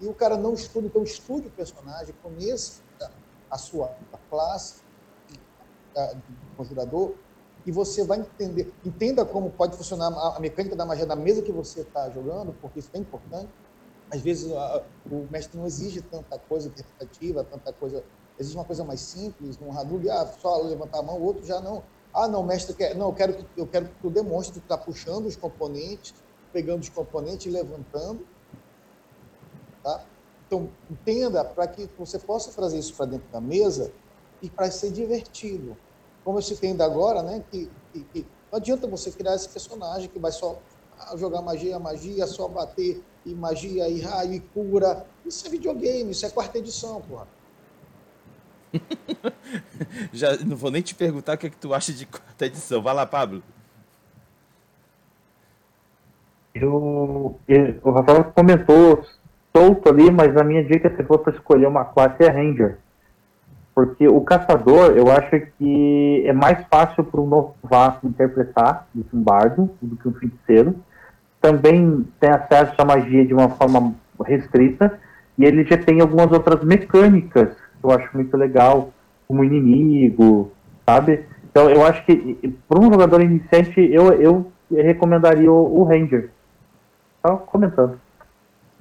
E 0.00 0.06
o 0.06 0.14
cara 0.14 0.38
não 0.38 0.54
estuda, 0.54 0.86
então 0.86 1.02
estude 1.02 1.48
o 1.48 1.50
personagem, 1.50 2.14
conheça 2.22 2.80
a 3.50 3.58
sua 3.58 3.94
classe 4.30 4.87
do 6.06 6.56
conjurador 6.56 7.14
e 7.66 7.72
você 7.72 8.04
vai 8.04 8.20
entender, 8.20 8.72
entenda 8.84 9.24
como 9.24 9.50
pode 9.50 9.76
funcionar 9.76 10.08
a, 10.08 10.40
mecânica 10.40 10.74
da 10.74 10.86
magia 10.86 11.04
na 11.04 11.16
mesa 11.16 11.42
que 11.42 11.52
você 11.52 11.80
está 11.80 12.08
jogando, 12.08 12.54
porque 12.60 12.78
isso 12.78 12.90
é 12.94 12.98
importante. 12.98 13.50
Às 14.10 14.22
vezes 14.22 14.50
a, 14.52 14.82
o 15.10 15.28
mestre 15.30 15.58
não 15.58 15.66
exige 15.66 16.00
tanta 16.00 16.38
coisa 16.38 16.68
interpretativa, 16.68 17.44
tanta 17.44 17.72
coisa, 17.72 18.02
exige 18.38 18.56
uma 18.56 18.64
coisa 18.64 18.84
mais 18.84 19.00
simples, 19.00 19.58
um 19.60 19.70
Hadouken, 19.76 20.10
ah, 20.10 20.26
só 20.40 20.62
levantar 20.62 21.00
a 21.00 21.02
mão, 21.02 21.18
o 21.18 21.24
outro 21.24 21.44
já 21.44 21.60
não. 21.60 21.82
Ah, 22.14 22.26
não, 22.26 22.42
mestre, 22.42 22.74
quer, 22.74 22.94
não, 22.94 23.08
eu 23.08 23.12
quero, 23.12 23.34
que, 23.34 23.46
eu 23.54 23.66
quero 23.66 23.86
que 23.86 23.94
tu 24.00 24.08
demonstre 24.08 24.60
tu 24.60 24.62
está 24.62 24.78
puxando 24.78 25.26
os 25.26 25.36
componentes, 25.36 26.14
pegando 26.52 26.80
os 26.80 26.88
componentes 26.88 27.46
e 27.46 27.50
levantando. 27.50 28.26
Tá? 29.82 30.04
Então, 30.46 30.70
entenda 30.90 31.44
para 31.44 31.66
que 31.66 31.86
você 31.98 32.18
possa 32.18 32.50
trazer 32.50 32.78
isso 32.78 32.94
para 32.94 33.04
dentro 33.04 33.28
da 33.30 33.42
mesa 33.42 33.92
e 34.40 34.48
para 34.48 34.70
ser 34.70 34.90
divertido. 34.90 35.76
Como 36.28 36.36
eu 36.36 36.42
citei 36.42 36.72
ainda 36.72 36.84
agora, 36.84 37.22
né, 37.22 37.42
que, 37.50 37.70
que, 37.90 38.00
que, 38.12 38.26
não 38.52 38.58
adianta 38.58 38.86
você 38.86 39.10
criar 39.10 39.34
esse 39.34 39.48
personagem 39.48 40.10
que 40.10 40.18
vai 40.18 40.30
só 40.30 40.58
jogar 41.16 41.40
magia, 41.40 41.78
magia, 41.78 42.26
só 42.26 42.46
bater 42.46 43.02
e 43.24 43.34
magia 43.34 43.88
e 43.88 44.02
raio 44.02 44.34
e 44.34 44.40
cura. 44.40 45.06
Isso 45.24 45.46
é 45.46 45.50
videogame, 45.50 46.10
isso 46.10 46.26
é 46.26 46.28
quarta 46.28 46.58
edição, 46.58 47.00
porra. 47.00 47.26
Já 50.12 50.36
não 50.44 50.54
vou 50.54 50.70
nem 50.70 50.82
te 50.82 50.94
perguntar 50.94 51.32
o 51.32 51.38
que, 51.38 51.46
é 51.46 51.50
que 51.50 51.56
tu 51.56 51.72
acha 51.72 51.94
de 51.94 52.04
quarta 52.04 52.44
edição. 52.44 52.82
Vai 52.82 52.92
lá, 52.92 53.06
Pablo. 53.06 53.42
Eu, 56.54 57.40
eu, 57.48 57.80
o 57.82 57.90
Rafael 57.90 58.24
comentou 58.34 59.02
solto 59.56 59.88
ali, 59.88 60.10
mas 60.10 60.36
a 60.36 60.44
minha 60.44 60.62
dica 60.62 60.94
se 60.94 61.02
for 61.04 61.20
para 61.20 61.32
escolher 61.34 61.66
uma 61.66 61.86
classe 61.86 62.22
é 62.22 62.28
Ranger. 62.28 62.80
Porque 63.78 64.08
o 64.08 64.20
caçador, 64.22 64.96
eu 64.96 65.08
acho 65.08 65.40
que 65.56 66.24
é 66.26 66.32
mais 66.32 66.66
fácil 66.68 67.04
para 67.04 67.20
um 67.20 67.28
novato 67.28 68.08
interpretar 68.08 68.88
do 68.92 69.04
que 69.04 69.14
um 69.14 69.22
bardo, 69.22 69.70
do 69.80 69.94
que 69.94 70.08
um 70.08 70.14
feiticeiro. 70.14 70.74
Também 71.40 72.04
tem 72.18 72.28
acesso 72.28 72.74
à 72.76 72.84
magia 72.84 73.24
de 73.24 73.32
uma 73.32 73.50
forma 73.50 73.94
restrita, 74.26 74.98
e 75.38 75.44
ele 75.44 75.64
já 75.64 75.78
tem 75.78 76.00
algumas 76.00 76.32
outras 76.32 76.64
mecânicas 76.64 77.56
eu 77.80 77.92
acho 77.92 78.08
muito 78.14 78.36
legal, 78.36 78.92
como 79.28 79.44
inimigo, 79.44 80.50
sabe? 80.84 81.24
Então 81.48 81.70
eu 81.70 81.86
acho 81.86 82.04
que 82.04 82.36
para 82.68 82.80
um 82.80 82.90
jogador 82.90 83.20
iniciante 83.20 83.80
eu, 83.92 84.12
eu 84.14 84.52
recomendaria 84.72 85.52
o, 85.52 85.80
o 85.82 85.84
Ranger. 85.84 86.30
Só 87.24 87.36
comentando. 87.36 88.00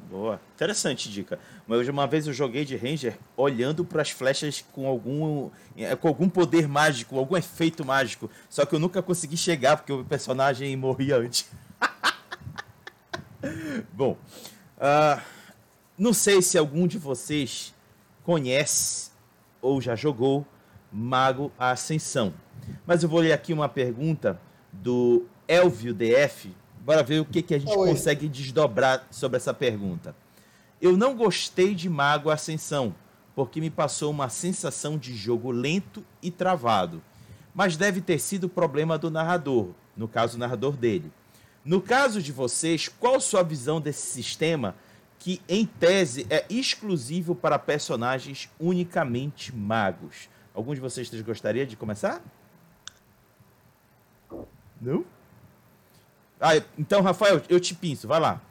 Boa, 0.10 0.40
interessante 0.58 1.10
dica. 1.10 1.40
Mas 1.68 1.88
uma 1.88 2.08
vez 2.08 2.26
eu 2.26 2.34
joguei 2.34 2.66
de 2.66 2.76
Ranger 2.76 3.16
olhando 3.36 3.86
para 3.86 4.02
as 4.02 4.10
flechas 4.10 4.66
com 4.74 4.88
algum 4.88 5.52
é, 5.78 5.96
com 5.96 6.08
algum 6.08 6.28
poder 6.28 6.68
mágico, 6.68 7.18
algum 7.18 7.38
efeito 7.38 7.86
mágico. 7.86 8.30
Só 8.50 8.66
que 8.66 8.74
eu 8.74 8.80
nunca 8.80 9.04
consegui 9.04 9.38
chegar 9.38 9.78
porque 9.78 9.94
o 9.94 10.04
personagem 10.04 10.76
morria 10.76 11.18
antes. 11.18 11.48
Bom, 13.94 14.18
uh, 14.78 15.22
não 15.96 16.12
sei 16.12 16.42
se 16.42 16.58
algum 16.58 16.88
de 16.88 16.98
vocês 16.98 17.74
conhece 18.24 19.12
ou 19.62 19.80
já 19.80 19.96
jogou 19.96 20.46
Mago 20.92 21.52
Ascensão. 21.58 22.34
Mas 22.86 23.04
eu 23.04 23.10
vou 23.10 23.20
ler 23.20 23.32
aqui 23.32 23.54
uma 23.54 23.70
pergunta 23.70 24.42
do 24.74 25.28
Elvio 25.48 25.94
DF. 25.94 26.52
Bora 26.80 27.04
ver 27.04 27.20
o 27.20 27.26
que, 27.26 27.44
que 27.44 27.54
a 27.54 27.60
gente 27.60 27.78
Oi. 27.78 27.90
consegue 27.90 28.28
desdobrar 28.28 29.06
sobre 29.12 29.38
essa 29.38 29.54
pergunta. 29.54 30.16
Eu 30.82 30.96
não 30.96 31.16
gostei 31.16 31.74
de 31.74 31.90
Mago 31.90 32.30
Ascensão, 32.30 32.96
porque 33.36 33.60
me 33.60 33.70
passou 33.70 34.12
uma 34.12 34.30
sensação 34.30 34.98
de 34.98 35.16
jogo 35.16 35.52
lento 35.52 36.04
e 36.22 36.30
travado. 36.32 37.02
Mas 37.54 37.76
deve 37.76 38.02
ter 38.02 38.20
sido 38.20 38.48
problema 38.48 38.98
do 38.98 39.10
narrador, 39.10 39.70
no 39.96 40.08
caso, 40.08 40.38
o 40.38 40.40
narrador 40.40 40.78
dele. 40.78 41.12
No 41.66 41.82
caso 41.82 42.22
de 42.22 42.32
vocês, 42.32 42.88
qual 42.88 43.20
sua 43.20 43.44
visão 43.44 43.82
desse 43.82 44.08
sistema 44.08 44.76
que 45.20 45.42
em 45.48 45.66
tese 45.66 46.28
é 46.30 46.46
exclusivo 46.50 47.36
para 47.36 47.58
personagens 47.58 48.50
unicamente 48.60 49.54
magos. 49.56 50.30
Algum 50.54 50.74
de 50.74 50.80
vocês 50.80 51.10
gostaria 51.22 51.66
de 51.66 51.76
começar? 51.76 52.22
Não? 54.80 55.04
Ah, 56.40 56.56
então, 56.78 57.02
Rafael, 57.02 57.42
eu 57.50 57.60
te 57.60 57.74
pinço, 57.74 58.08
vai 58.08 58.20
lá. 58.20 58.42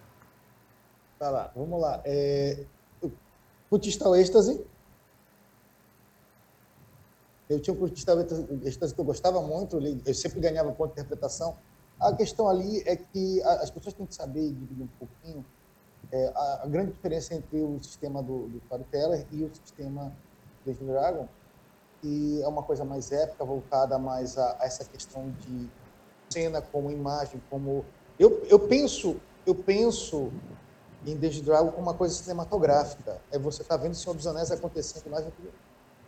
Vai 1.18 1.30
lá, 1.30 1.50
vamos 1.54 1.80
lá. 1.80 2.00
É... 2.04 2.64
Cultista 3.68 4.08
êxtase. 4.18 4.64
Eu 7.48 7.60
tinha 7.60 7.74
um 7.74 7.78
cultista 7.78 8.12
êxtase 8.64 8.94
que 8.94 9.00
eu 9.00 9.04
gostava 9.04 9.40
muito, 9.40 9.78
eu 9.78 10.14
sempre 10.14 10.40
ganhava 10.40 10.72
ponto 10.72 10.94
de 10.94 11.00
interpretação. 11.00 11.56
A 11.98 12.12
questão 12.12 12.48
ali 12.48 12.82
é 12.86 12.96
que 12.96 13.42
as 13.42 13.70
pessoas 13.70 13.94
têm 13.94 14.04
que 14.04 14.14
saber 14.14 14.50
um 14.50 14.88
pouquinho 14.98 15.44
é, 16.12 16.32
a, 16.34 16.62
a, 16.64 16.66
grande 16.66 16.92
diferença 16.92 17.34
entre 17.34 17.60
o 17.62 17.82
sistema 17.82 18.22
do, 18.22 18.48
do 18.48 18.58
Storyteller 18.58 19.26
e 19.32 19.44
o 19.44 19.50
sistema 19.54 20.12
do 20.64 20.72
Dragon, 20.72 21.28
que 22.00 22.42
é 22.42 22.48
uma 22.48 22.62
coisa 22.62 22.84
mais 22.84 23.10
épica, 23.10 23.44
voltada 23.44 23.98
mais 23.98 24.36
a, 24.36 24.56
a 24.60 24.66
essa 24.66 24.84
questão 24.84 25.30
de 25.40 25.68
cena 26.28 26.60
como 26.60 26.90
imagem, 26.90 27.40
como 27.48 27.84
eu, 28.18 28.44
eu 28.48 28.58
penso 28.58 29.16
eu 29.46 29.54
penso 29.54 30.32
em 31.06 31.16
Dungeon 31.16 31.44
Dragon 31.44 31.70
como 31.70 31.82
uma 31.82 31.94
coisa 31.94 32.14
cinematográfica. 32.14 33.20
É 33.30 33.38
você 33.38 33.62
tá 33.62 33.76
vendo 33.76 33.92
o 33.92 33.96
Senhor 33.96 34.14
dos 34.14 34.26
Anéis 34.26 34.50
acontecendo 34.50 35.08
mais 35.10 35.24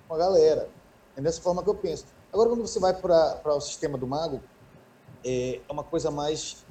com 0.06 0.14
a 0.14 0.18
galera. 0.18 0.68
É 1.16 1.20
dessa 1.20 1.40
forma 1.40 1.62
que 1.62 1.68
eu 1.68 1.74
penso. 1.74 2.06
Agora, 2.32 2.48
quando 2.50 2.60
você 2.60 2.78
vai 2.78 2.94
para 2.94 3.54
o 3.54 3.60
sistema 3.60 3.96
do 3.96 4.06
mago, 4.06 4.40
é, 5.24 5.56
é 5.56 5.72
uma 5.72 5.84
coisa 5.84 6.10
mais 6.10 6.64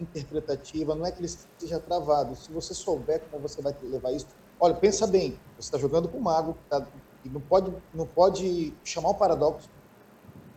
interpretativa, 0.00 0.94
não 0.94 1.06
é 1.06 1.12
que 1.12 1.20
ele 1.20 1.28
seja 1.58 1.78
travado. 1.78 2.34
Se 2.36 2.50
você 2.50 2.74
souber 2.74 3.20
como 3.30 3.46
você 3.46 3.60
vai 3.62 3.74
levar 3.82 4.12
isso, 4.12 4.26
olha, 4.58 4.74
pensa 4.74 5.06
bem, 5.06 5.38
você 5.56 5.66
está 5.68 5.78
jogando 5.78 6.08
com 6.08 6.18
o 6.18 6.22
mago, 6.22 6.56
tá, 6.68 6.84
não 7.24 7.40
pode, 7.40 7.72
não 7.94 8.06
pode 8.06 8.74
chamar 8.84 9.10
o 9.10 9.14
paradoxo. 9.14 9.68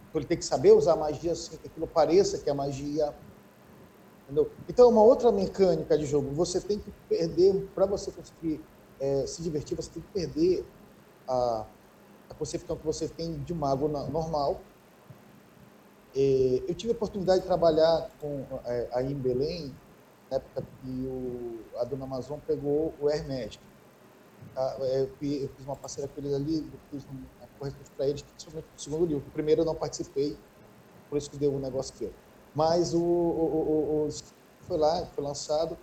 Então 0.09 0.21
ele 0.21 0.27
tem 0.27 0.37
que 0.37 0.45
saber 0.45 0.71
usar 0.71 0.93
a 0.93 0.95
magia 0.95 1.33
assim, 1.33 1.57
que 1.57 1.67
aquilo 1.67 1.87
pareça 1.87 2.37
que 2.37 2.49
é 2.49 2.53
magia. 2.53 3.13
Entendeu? 4.25 4.51
Então 4.67 4.85
é 4.87 4.89
uma 4.91 5.03
outra 5.03 5.31
mecânica 5.31 5.97
de 5.97 6.05
jogo. 6.05 6.33
Você 6.33 6.59
tem 6.59 6.79
que 6.79 6.91
perder, 7.07 7.69
para 7.75 7.85
você 7.85 8.11
conseguir 8.11 8.61
é, 8.99 9.27
se 9.27 9.41
divertir, 9.43 9.75
você 9.75 9.91
tem 9.91 10.01
que 10.01 10.09
perder 10.09 10.65
a, 11.27 11.67
a 12.29 12.33
concepção 12.33 12.75
que 12.75 12.85
você 12.85 13.07
tem 13.07 13.43
de 13.43 13.53
mago 13.53 13.87
normal 13.87 14.61
É, 16.15 16.63
eu 16.67 16.73
tive 16.75 16.93
a 16.93 16.95
oportunidade 16.95 17.41
de 17.41 17.47
trabalhar 17.47 18.09
com, 18.21 18.45
é, 18.65 18.89
aí 18.93 19.11
em 19.11 19.19
Belém, 19.19 19.75
na 20.31 20.37
época 20.37 20.61
que 20.61 21.05
o, 21.07 21.59
a 21.77 21.83
Dona 21.83 22.05
Amazon 22.05 22.39
pegou 22.39 22.93
o 22.99 23.09
Hermes. 23.09 23.59
É, 24.57 25.01
eu, 25.01 25.09
fiz 25.17 25.65
uma 25.65 25.75
parceria 25.75 26.07
com 26.07 26.21
eles 26.21 26.33
ali, 26.33 26.57
eu 26.71 26.79
fiz 26.89 27.05
uma 27.05 27.47
correção 27.59 27.81
para 27.97 28.07
eles, 28.07 28.21
principalmente 28.21 28.67
no 28.71 28.79
segundo 28.79 29.05
livro. 29.05 29.27
O 29.27 29.31
primeiro 29.31 29.61
eu 29.61 29.65
não 29.65 29.75
participei, 29.75 30.37
por 31.09 31.17
isso 31.17 31.29
que 31.29 31.37
deu 31.37 31.53
um 31.53 31.59
negócio 31.59 31.93
aqui. 31.93 32.24
Mas 32.55 32.93
o, 32.93 33.01
o, 33.01 33.03
o, 33.03 34.07
o 34.07 34.09
foi 34.61 34.77
lá, 34.77 35.05
foi 35.07 35.23
lançado, 35.23 35.77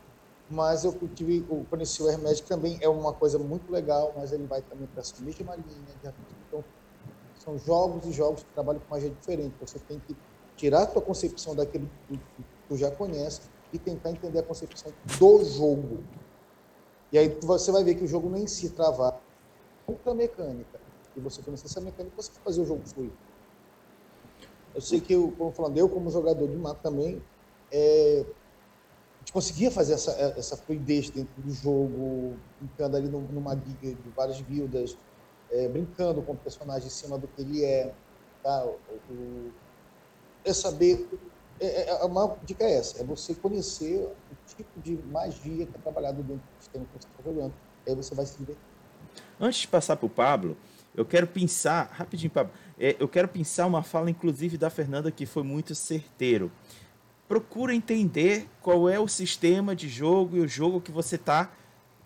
mas 0.50 0.84
eu 0.84 0.92
tive, 1.14 1.44
eu 1.48 1.66
conheci 1.68 2.02
o 2.02 2.06
que 2.06 2.42
também 2.42 2.78
é 2.80 2.88
uma 2.88 3.12
coisa 3.12 3.38
muito 3.38 3.70
legal, 3.70 4.12
mas 4.16 4.32
ele 4.32 4.46
vai 4.46 4.62
também 4.62 4.86
para 4.86 5.00
essa 5.00 5.14
mesma 5.22 5.54
linha. 5.54 6.14
Então, 6.48 6.64
são 7.38 7.58
jogos 7.58 8.06
e 8.06 8.12
jogos 8.12 8.42
que 8.42 8.50
trabalham 8.52 8.80
com 8.80 8.94
magia 8.94 9.10
diferente. 9.10 9.54
Você 9.60 9.78
tem 9.80 9.98
que 10.00 10.16
tirar 10.56 10.82
a 10.82 10.88
sua 10.88 11.02
concepção 11.02 11.54
daquele 11.54 11.88
que 12.08 12.18
tu 12.68 12.76
já 12.76 12.90
conhece 12.90 13.42
e 13.72 13.78
tentar 13.78 14.10
entender 14.10 14.38
a 14.38 14.42
concepção 14.42 14.92
do 15.18 15.44
jogo. 15.44 16.04
E 17.10 17.18
aí 17.18 17.28
você 17.42 17.72
vai 17.72 17.84
ver 17.84 17.94
que 17.94 18.04
o 18.04 18.06
jogo 18.06 18.28
nem 18.28 18.46
se 18.46 18.70
travar 18.70 19.20
outra 19.86 20.14
mecânica. 20.14 20.80
E 21.16 21.20
você 21.20 21.42
conhecer 21.42 21.66
essa 21.66 21.80
mecânica, 21.80 22.14
você 22.16 22.30
vai 22.32 22.44
fazer 22.44 22.62
o 22.62 22.64
jogo 22.64 22.82
fluir. 22.86 23.10
Eu 24.74 24.80
sei 24.80 25.00
que, 25.00 25.12
eu, 25.12 25.32
como 25.36 25.52
falando, 25.52 25.76
eu 25.76 25.88
como 25.88 26.10
jogador 26.10 26.48
de 26.48 26.56
mapa 26.56 26.80
também, 26.82 27.22
é, 27.70 28.24
a 28.24 29.18
gente 29.20 29.32
conseguia 29.32 29.70
fazer 29.70 29.94
essa, 29.94 30.10
essa 30.36 30.56
fluidez 30.56 31.10
dentro 31.10 31.42
do 31.42 31.52
jogo, 31.52 32.36
brincando 32.58 32.96
ali 32.96 33.08
numa 33.08 33.54
guia 33.54 33.94
de 33.94 34.08
várias 34.16 34.40
guildas, 34.40 34.96
é, 35.50 35.68
brincando 35.68 36.22
com 36.22 36.32
o 36.32 36.36
personagem 36.36 36.86
em 36.86 36.90
cima 36.90 37.18
do 37.18 37.28
que 37.28 37.42
ele 37.42 37.64
é. 37.64 37.92
Tá? 38.42 38.64
O, 38.64 39.50
é 40.44 40.52
saber. 40.52 41.08
É, 41.60 41.66
é, 41.66 41.88
é, 41.90 42.04
a 42.04 42.08
maior 42.08 42.36
dica 42.44 42.64
é 42.64 42.74
essa: 42.74 43.00
é 43.00 43.04
você 43.04 43.34
conhecer 43.34 43.98
o 43.98 44.54
tipo 44.56 44.80
de 44.80 44.98
magia 45.10 45.66
que 45.66 45.76
é 45.76 45.80
trabalhado 45.80 46.22
dentro 46.22 46.42
do 46.42 46.62
sistema 46.62 46.84
que 46.84 46.92
você 46.92 47.08
está 47.08 47.22
jogando. 47.22 47.54
Aí 47.86 47.94
você 47.94 48.14
vai 48.14 48.26
se 48.26 48.38
divertir. 48.38 48.64
Antes 49.40 49.60
de 49.60 49.68
passar 49.68 49.96
para 49.96 50.06
o 50.06 50.10
Pablo, 50.10 50.56
eu 50.94 51.04
quero 51.04 51.26
pensar, 51.26 51.90
rapidinho, 51.92 52.30
Pablo, 52.30 52.52
é, 52.82 52.96
eu 52.98 53.06
quero 53.06 53.28
pensar 53.28 53.64
uma 53.66 53.84
fala, 53.84 54.10
inclusive, 54.10 54.58
da 54.58 54.68
Fernanda, 54.68 55.12
que 55.12 55.24
foi 55.24 55.44
muito 55.44 55.72
certeiro. 55.72 56.50
Procura 57.28 57.72
entender 57.72 58.48
qual 58.60 58.88
é 58.88 58.98
o 58.98 59.06
sistema 59.06 59.76
de 59.76 59.88
jogo 59.88 60.36
e 60.36 60.40
o 60.40 60.48
jogo 60.48 60.80
que 60.80 60.90
você 60.90 61.14
está 61.14 61.48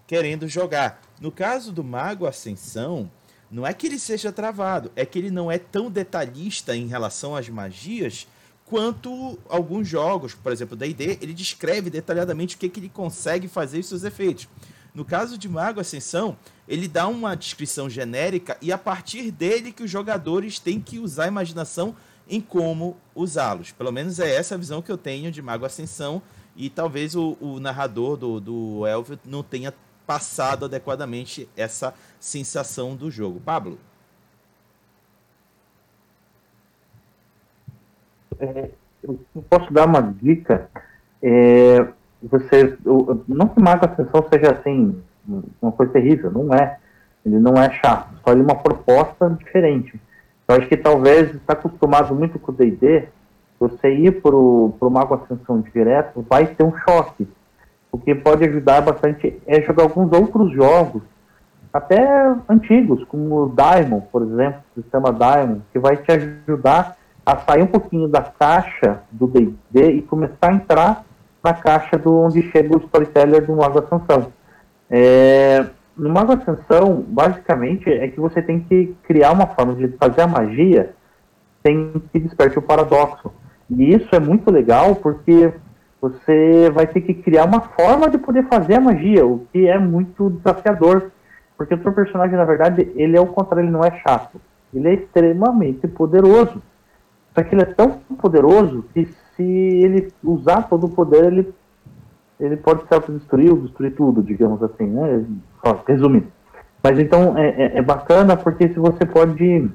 querendo 0.06 0.46
jogar. 0.46 1.00
No 1.18 1.32
caso 1.32 1.72
do 1.72 1.82
Mago 1.82 2.26
Ascensão, 2.26 3.10
não 3.50 3.66
é 3.66 3.72
que 3.72 3.86
ele 3.86 3.98
seja 3.98 4.30
travado, 4.30 4.92
é 4.94 5.06
que 5.06 5.18
ele 5.18 5.30
não 5.30 5.50
é 5.50 5.56
tão 5.56 5.90
detalhista 5.90 6.76
em 6.76 6.86
relação 6.86 7.34
às 7.34 7.48
magias 7.48 8.28
quanto 8.66 9.38
alguns 9.48 9.88
jogos, 9.88 10.34
por 10.34 10.52
exemplo, 10.52 10.76
da 10.76 10.86
ID, 10.86 11.00
ele 11.22 11.32
descreve 11.32 11.88
detalhadamente 11.88 12.54
o 12.54 12.58
que, 12.58 12.68
que 12.68 12.80
ele 12.80 12.90
consegue 12.90 13.48
fazer 13.48 13.78
e 13.78 13.82
seus 13.82 14.04
efeitos. 14.04 14.46
No 14.94 15.06
caso 15.06 15.38
de 15.38 15.48
Mago 15.48 15.80
Ascensão, 15.80 16.36
ele 16.68 16.88
dá 16.88 17.06
uma 17.06 17.36
descrição 17.36 17.88
genérica 17.88 18.56
e 18.60 18.72
a 18.72 18.78
partir 18.78 19.30
dele 19.30 19.72
que 19.72 19.82
os 19.82 19.90
jogadores 19.90 20.58
têm 20.58 20.80
que 20.80 20.98
usar 20.98 21.24
a 21.24 21.28
imaginação 21.28 21.94
em 22.28 22.40
como 22.40 22.96
usá-los. 23.14 23.72
Pelo 23.72 23.92
menos 23.92 24.18
é 24.18 24.34
essa 24.34 24.54
a 24.54 24.58
visão 24.58 24.82
que 24.82 24.90
eu 24.90 24.98
tenho 24.98 25.30
de 25.30 25.40
Mago 25.40 25.64
Ascensão 25.64 26.20
e 26.56 26.68
talvez 26.68 27.14
o, 27.14 27.36
o 27.40 27.60
narrador 27.60 28.16
do, 28.16 28.40
do 28.40 28.86
Elvio 28.86 29.18
não 29.24 29.42
tenha 29.42 29.72
passado 30.06 30.64
adequadamente 30.64 31.48
essa 31.56 31.94
sensação 32.18 32.96
do 32.96 33.10
jogo. 33.10 33.40
Pablo? 33.40 33.78
É, 38.38 38.70
eu 39.02 39.18
posso 39.48 39.72
dar 39.72 39.86
uma 39.86 40.00
dica. 40.00 40.68
É, 41.22 41.86
você, 42.22 42.76
não 43.28 43.48
que 43.48 43.60
Mago 43.60 43.86
Ascensão 43.86 44.26
seja 44.32 44.52
assim 44.52 45.02
uma 45.60 45.72
coisa 45.72 45.92
terrível, 45.92 46.30
não 46.30 46.54
é. 46.54 46.78
Ele 47.24 47.38
não 47.38 47.54
é 47.54 47.70
chato, 47.70 48.08
só 48.24 48.32
ele 48.32 48.42
é 48.42 48.44
uma 48.44 48.56
proposta 48.56 49.28
diferente. 49.30 50.00
Eu 50.46 50.56
acho 50.56 50.68
que 50.68 50.76
talvez 50.76 51.34
está 51.34 51.54
acostumado 51.54 52.14
muito 52.14 52.38
com 52.38 52.52
o 52.52 52.54
D&D, 52.54 53.08
você 53.58 53.92
ir 53.92 54.22
para 54.22 54.90
Mago 54.90 55.14
Ascensão 55.14 55.60
direto 55.72 56.24
vai 56.28 56.46
ter 56.46 56.62
um 56.62 56.76
choque 56.76 57.26
o 57.96 57.98
que 57.98 58.14
pode 58.14 58.44
ajudar 58.44 58.82
bastante 58.82 59.40
é 59.46 59.62
jogar 59.62 59.84
alguns 59.84 60.12
outros 60.12 60.52
jogos, 60.52 61.02
até 61.72 62.34
antigos, 62.48 63.02
como 63.04 63.44
o 63.44 63.54
Diamond, 63.54 64.06
por 64.12 64.22
exemplo, 64.22 64.60
o 64.76 64.82
sistema 64.82 65.10
Diamond, 65.12 65.62
que 65.72 65.78
vai 65.78 65.96
te 65.96 66.12
ajudar 66.12 66.96
a 67.24 67.38
sair 67.38 67.62
um 67.62 67.66
pouquinho 67.66 68.06
da 68.06 68.22
caixa 68.22 69.00
do 69.10 69.26
D&D 69.26 69.92
e 69.92 70.02
começar 70.02 70.50
a 70.50 70.52
entrar 70.52 71.04
na 71.42 71.54
caixa 71.54 71.96
do 71.96 72.14
onde 72.18 72.42
chega 72.50 72.76
o 72.76 72.80
storyteller 72.80 73.46
do 73.46 73.56
Mago 73.56 73.78
Ascensão. 73.78 74.32
É, 74.90 75.66
no 75.96 76.10
Mago 76.10 76.32
Ascensão, 76.32 77.04
basicamente, 77.08 77.90
é 77.90 78.08
que 78.08 78.20
você 78.20 78.42
tem 78.42 78.60
que 78.60 78.94
criar 79.04 79.32
uma 79.32 79.46
forma 79.46 79.74
de 79.74 79.88
fazer 79.96 80.22
a 80.22 80.26
magia 80.26 80.94
sem 81.64 81.92
que 82.12 82.20
desperte 82.20 82.58
o 82.58 82.62
paradoxo. 82.62 83.32
E 83.70 83.94
isso 83.94 84.14
é 84.14 84.20
muito 84.20 84.50
legal 84.50 84.94
porque 84.96 85.52
você 86.00 86.70
vai 86.70 86.86
ter 86.86 87.00
que 87.00 87.14
criar 87.14 87.44
uma 87.44 87.60
forma 87.60 88.08
de 88.08 88.18
poder 88.18 88.46
fazer 88.46 88.74
a 88.74 88.80
magia, 88.80 89.26
o 89.26 89.46
que 89.52 89.66
é 89.66 89.78
muito 89.78 90.30
desafiador. 90.30 91.10
Porque 91.56 91.74
o 91.74 91.82
seu 91.82 91.92
personagem, 91.92 92.36
na 92.36 92.44
verdade, 92.44 92.92
ele 92.94 93.16
é 93.16 93.20
o 93.20 93.26
contrário, 93.26 93.64
ele 93.64 93.72
não 93.72 93.82
é 93.82 93.90
chato. 94.00 94.40
Ele 94.72 94.88
é 94.88 94.94
extremamente 94.94 95.88
poderoso. 95.88 96.62
Só 97.34 97.42
que 97.42 97.54
ele 97.54 97.62
é 97.62 97.66
tão 97.66 97.98
poderoso 98.18 98.84
que 98.92 99.06
se 99.34 99.42
ele 99.42 100.12
usar 100.22 100.62
todo 100.68 100.86
o 100.86 100.90
poder, 100.90 101.24
ele, 101.24 101.54
ele 102.38 102.56
pode 102.56 102.86
se 102.86 102.94
autodestruir 102.94 103.50
ou 103.50 103.60
destruir 103.60 103.94
tudo, 103.94 104.22
digamos 104.22 104.62
assim, 104.62 104.86
né? 104.86 105.24
Só, 105.64 105.82
resumindo. 105.86 106.28
Mas 106.82 106.98
então 106.98 107.36
é, 107.36 107.48
é, 107.48 107.78
é 107.78 107.82
bacana 107.82 108.36
porque 108.36 108.68
se 108.68 108.78
você 108.78 109.04
pode. 109.04 109.70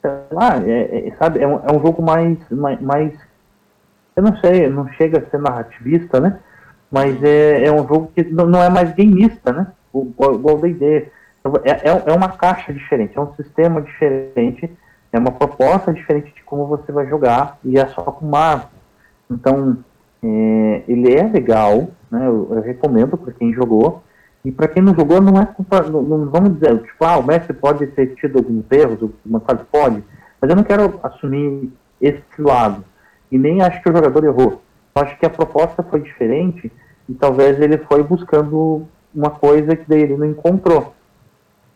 Sei 0.00 0.10
lá, 0.32 0.60
é, 0.66 1.08
é 1.08 1.14
sabe, 1.16 1.40
é 1.40 1.46
um, 1.46 1.60
é 1.64 1.72
um 1.72 1.80
jogo 1.80 2.02
mais, 2.02 2.38
mais, 2.50 2.80
mais 2.80 3.14
eu 4.16 4.22
não 4.22 4.36
sei, 4.38 4.68
não 4.68 4.88
chega 4.92 5.18
a 5.18 5.30
ser 5.30 5.38
narrativista, 5.40 6.20
né? 6.20 6.38
Mas 6.90 7.22
é, 7.22 7.64
é 7.64 7.72
um 7.72 7.86
jogo 7.88 8.12
que 8.14 8.22
não, 8.24 8.62
é 8.62 8.68
mais 8.68 8.94
gameista, 8.94 9.52
né? 9.52 9.66
O 9.92 10.04
D&D. 10.60 11.08
É, 11.64 11.88
é, 11.88 12.02
é 12.06 12.12
uma 12.12 12.28
caixa 12.28 12.72
diferente, 12.72 13.16
é 13.16 13.20
um 13.20 13.34
sistema 13.34 13.80
diferente, 13.80 14.70
é 15.12 15.18
uma 15.18 15.32
proposta 15.32 15.92
diferente 15.92 16.32
de 16.34 16.42
como 16.44 16.66
você 16.66 16.92
vai 16.92 17.06
jogar 17.08 17.58
e 17.64 17.78
é 17.78 17.86
só 17.86 18.02
com 18.02 18.26
mago. 18.26 18.68
Então, 19.30 19.78
é, 20.24 20.82
ele 20.88 21.12
é 21.12 21.24
legal, 21.24 21.88
né? 22.10 22.26
Eu, 22.26 22.48
eu 22.50 22.62
recomendo 22.62 23.16
para 23.16 23.32
quem 23.32 23.52
jogou. 23.52 24.02
E 24.44 24.50
para 24.50 24.68
quem 24.68 24.82
não 24.82 24.94
jogou, 24.94 25.20
não 25.20 25.40
é 25.40 25.46
culpa, 25.46 25.82
não, 25.82 26.02
não, 26.02 26.28
vamos 26.28 26.54
dizer, 26.54 26.76
tipo, 26.82 27.04
ah, 27.04 27.16
o 27.16 27.22
mestre 27.22 27.52
pode 27.52 27.86
ter 27.88 28.14
tido 28.16 28.38
alguns 28.38 28.64
erros, 28.72 29.00
o 29.00 29.40
sabe, 29.46 29.62
pode, 29.70 30.02
mas 30.40 30.50
eu 30.50 30.56
não 30.56 30.64
quero 30.64 30.98
assumir 31.00 31.72
esse 32.00 32.20
lado 32.38 32.84
e 33.30 33.38
nem 33.38 33.62
acho 33.62 33.80
que 33.80 33.88
o 33.88 33.92
jogador 33.92 34.24
errou. 34.24 34.60
Eu 34.94 35.02
acho 35.02 35.16
que 35.16 35.24
a 35.24 35.30
proposta 35.30 35.82
foi 35.84 36.00
diferente 36.00 36.72
e 37.08 37.14
talvez 37.14 37.60
ele 37.60 37.78
foi 37.78 38.02
buscando 38.02 38.86
uma 39.14 39.30
coisa 39.30 39.76
que 39.76 39.88
daí 39.88 40.02
ele 40.02 40.16
não 40.16 40.26
encontrou. 40.26 40.92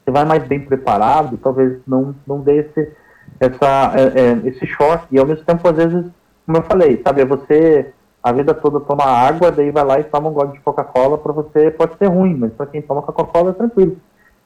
Você 0.05 0.10
vai 0.10 0.24
mais 0.24 0.43
bem 0.43 0.60
preparado, 0.60 1.39
talvez 1.39 1.78
não, 1.86 2.14
não 2.27 2.40
dê 2.40 2.59
esse, 2.59 2.93
essa, 3.39 3.93
é, 3.94 4.20
é, 4.20 4.48
esse 4.48 4.66
choque. 4.66 5.14
E 5.14 5.18
ao 5.18 5.27
mesmo 5.27 5.44
tempo, 5.44 5.68
às 5.68 5.77
vezes, 5.77 6.05
como 6.44 6.59
eu 6.59 6.62
falei, 6.62 7.01
sabe, 7.05 7.24
você 7.24 7.93
a 8.27 8.32
vida 8.32 8.53
toda 8.53 8.81
toma 8.81 9.05
água, 9.05 9.53
daí 9.53 9.70
vai 9.70 9.85
lá 9.85 10.01
e 10.01 10.05
toma 10.05 10.28
um 10.28 10.32
gole 10.32 10.51
de 10.51 10.59
Coca-Cola, 10.59 11.16
para 11.16 11.32
você 11.32 11.70
pode 11.70 11.97
ser 11.97 12.07
ruim, 12.07 12.35
mas 12.35 12.53
para 12.55 12.66
quem 12.66 12.82
toma 12.82 13.01
Coca-Cola 13.01 13.51
é 13.51 13.53
tranquilo. 13.53 13.98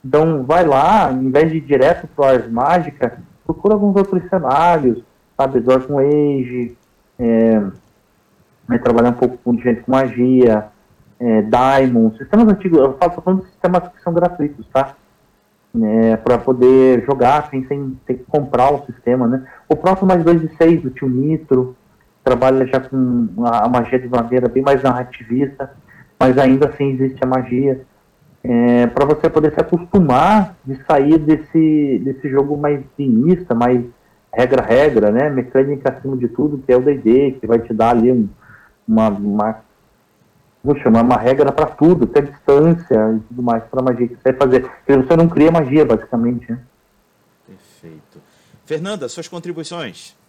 Então 0.04 0.44
vai 0.44 0.66
lá, 0.66 1.10
em 1.10 1.30
vez 1.30 1.50
de 1.50 1.56
ir 1.56 1.60
direto 1.62 2.06
para 2.14 2.32
Ars 2.32 2.50
Mágica, 2.50 3.18
procura 3.42 3.72
alguns 3.72 3.96
outros 3.96 4.22
cenários, 4.28 5.02
sabe, 5.34 5.60
Dork 5.60 5.90
Age, 5.90 6.76
é, 7.18 7.60
né, 8.68 8.78
trabalhar 8.84 9.12
um 9.12 9.14
pouco 9.14 9.38
com 9.38 9.56
gente 9.56 9.80
com 9.80 9.92
magia, 9.92 10.66
é, 11.18 11.40
sistemas 12.18 12.48
antigos, 12.48 12.78
eu 12.80 12.98
falo 12.98 13.12
falando 13.12 13.40
de 13.40 13.48
sistemas 13.48 13.88
que 13.88 14.02
são 14.02 14.12
gratuitos, 14.12 14.66
tá? 14.70 14.94
É, 15.82 16.16
para 16.18 16.36
poder 16.36 17.02
jogar 17.06 17.48
sem, 17.48 17.66
sem 17.66 17.98
ter 18.04 18.14
que 18.16 18.24
comprar 18.24 18.74
o 18.74 18.84
sistema, 18.84 19.26
né? 19.26 19.46
O 19.66 19.74
próprio 19.74 20.06
mais 20.06 20.22
2 20.22 20.42
de 20.42 20.56
6 20.56 20.82
do 20.82 20.90
tio 20.90 21.08
Nitro 21.08 21.74
trabalha 22.30 22.64
já 22.64 22.78
com 22.78 23.28
a, 23.44 23.68
magia 23.68 23.98
de 23.98 24.08
maneira 24.08 24.48
bem 24.48 24.62
mais 24.62 24.80
narrativista, 24.82 25.72
mas 26.18 26.38
ainda 26.38 26.68
assim 26.68 26.92
existe 26.92 27.18
a 27.22 27.26
magia. 27.26 27.80
É, 28.42 28.86
para 28.86 29.04
você 29.04 29.28
poder 29.28 29.52
se 29.52 29.60
acostumar 29.60 30.56
de 30.64 30.80
sair 30.84 31.18
desse, 31.18 32.00
desse 32.04 32.30
jogo 32.30 32.56
mais 32.56 32.80
pinista, 32.96 33.52
mais 33.52 33.84
regra 34.32 34.62
regra, 34.62 35.10
né? 35.10 35.28
Mecânica 35.28 35.92
acima 35.92 36.16
de 36.16 36.28
tudo, 36.28 36.58
que 36.58 36.72
é 36.72 36.76
o 36.76 36.80
D&D, 36.80 37.32
que 37.40 37.46
vai 37.48 37.58
te 37.58 37.74
dar 37.74 37.90
ali 37.90 38.12
um, 38.12 38.28
uma, 38.86 39.08
uma 39.08 39.56
vou 40.62 40.76
chamar 40.76 41.02
uma 41.02 41.16
regra 41.16 41.50
para 41.50 41.66
tudo, 41.66 42.04
até 42.04 42.20
distância 42.22 43.14
e 43.16 43.20
tudo 43.28 43.42
mais 43.42 43.64
para 43.64 43.82
magia 43.82 44.06
que 44.06 44.14
você 44.14 44.30
vai 44.30 44.34
fazer. 44.34 44.60
Porque 44.60 44.96
você 44.96 45.16
não 45.16 45.28
cria 45.28 45.50
magia, 45.50 45.84
basicamente. 45.84 46.50
Né? 46.50 46.60
Perfeito. 47.46 48.22
Fernanda, 48.64 49.08
suas 49.08 49.26
contribuições. 49.26 50.19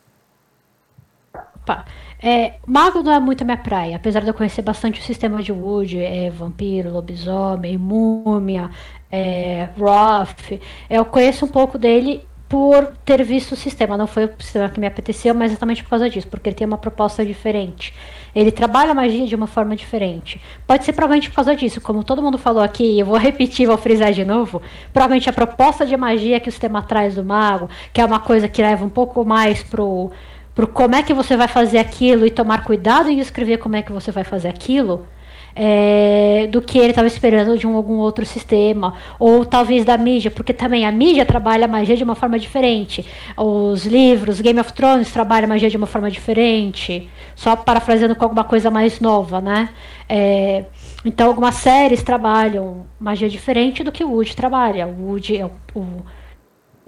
Pá. 1.72 1.85
É, 2.22 2.56
mago 2.68 3.02
não 3.02 3.11
é 3.11 3.19
muito 3.19 3.41
a 3.41 3.45
minha 3.45 3.57
praia, 3.57 3.95
apesar 3.95 4.22
de 4.22 4.27
eu 4.27 4.34
conhecer 4.34 4.61
bastante 4.61 4.99
o 4.99 5.03
sistema 5.03 5.41
de 5.41 5.52
Wood, 5.52 5.98
é, 5.98 6.30
vampiro, 6.30 6.91
lobisomem, 6.91 7.77
múmia, 7.77 8.69
é, 9.11 9.69
Roth. 9.80 10.60
Eu 10.89 11.06
conheço 11.06 11.45
um 11.45 11.48
pouco 11.48 11.77
dele 11.80 12.23
por 12.48 12.88
ter 13.06 13.23
visto 13.23 13.53
o 13.53 13.56
sistema. 13.56 13.98
Não 13.98 14.06
foi 14.06 14.26
o 14.26 14.31
sistema 14.38 14.69
que 14.69 14.80
me 14.80 14.85
apeteceu, 14.85 15.34
mas 15.34 15.52
exatamente 15.52 15.81
por 15.84 15.91
causa 15.91 16.10
disso, 16.10 16.27
porque 16.27 16.49
ele 16.49 16.56
tem 16.56 16.68
uma 16.68 16.77
proposta 16.77 17.26
diferente. 17.26 17.93
Ele 18.35 18.52
trabalha 18.52 18.91
a 18.91 18.93
magia 18.93 19.26
de 19.26 19.34
uma 19.34 19.48
forma 19.48 19.73
diferente. 19.76 20.39
Pode 20.68 20.84
ser 20.84 20.91
provavelmente 20.91 21.30
por 21.30 21.38
causa 21.38 21.56
disso, 21.56 21.80
como 21.80 22.03
todo 22.03 22.22
mundo 22.22 22.38
falou 22.38 22.61
aqui, 22.61 22.99
eu 22.99 23.06
vou 23.06 23.15
repetir, 23.18 23.68
vou 23.68 23.77
frisar 23.77 24.11
de 24.11 24.26
novo. 24.26 24.61
Provavelmente 24.91 25.30
a 25.30 25.34
proposta 25.34 25.85
de 25.85 25.95
magia 25.95 26.41
que 26.41 26.49
o 26.49 26.52
sistema 26.52 26.84
traz 26.84 27.15
do 27.15 27.23
mago, 27.23 27.69
que 27.93 28.02
é 28.02 28.06
uma 28.06 28.19
coisa 28.19 28.49
que 28.49 28.61
leva 28.61 28.84
um 28.84 28.89
pouco 28.89 29.26
mais 29.26 29.64
pro 29.64 30.11
pro 30.53 30.68
como 30.68 30.95
é 30.95 31.03
que 31.03 31.14
você 31.14 31.36
vai 31.38 31.48
fazer 31.48 31.78
aquilo 31.78 32.26
e 32.26 32.32
tomar 32.32 32.64
cuidado 32.64 33.10
em 33.10 33.19
escrever 33.19 33.57
como 33.57 33.76
é 33.76 33.82
que 33.82 33.91
você 33.91 34.11
vai 34.11 34.23
fazer 34.23 34.49
aquilo, 34.49 35.07
é, 35.56 36.48
do 36.49 36.61
que 36.61 36.78
ele 36.78 36.90
estava 36.90 37.07
esperando 37.07 37.57
de 37.57 37.68
um, 37.68 37.76
algum 37.76 37.98
outro 37.98 38.26
sistema, 38.26 38.95
ou 39.19 39.45
talvez 39.45 39.84
da 39.84 39.98
mídia, 39.98 40.32
porque 40.32 40.53
também 40.53 40.86
a 40.86 40.91
mídia 40.91 41.26
trabalha 41.26 41.65
a 41.65 41.68
magia 41.68 41.95
de 41.95 42.03
uma 42.03 42.15
forma 42.15 42.40
diferente. 42.40 43.06
Os 43.38 43.86
livros, 43.86 44.40
Game 44.41 44.60
of 44.60 44.73
Thrones 44.73 45.11
trabalha 45.11 45.45
a 45.45 45.48
magia 45.49 45.69
de 45.69 45.78
uma 45.78 45.88
forma 45.88 46.10
diferente, 46.10 47.10
só 47.36 47.56
parafraseando 47.56 48.15
com 48.15 48.23
alguma 48.23 48.44
coisa 48.44 48.72
mais 48.72 48.99
nova, 48.99 49.41
né? 49.41 49.69
É, 50.07 50.65
então, 51.03 51.28
algumas 51.28 51.56
séries 51.56 52.03
trabalham 52.03 52.86
magia 52.99 53.28
diferente 53.28 53.84
do 53.84 53.91
que 53.91 54.03
o 54.03 54.11
Wood 54.11 54.36
trabalha. 54.36 54.88
O 54.88 55.10
Wood 55.10 55.38
é 55.38 55.45
o, 55.45 55.52
o 55.76 56.03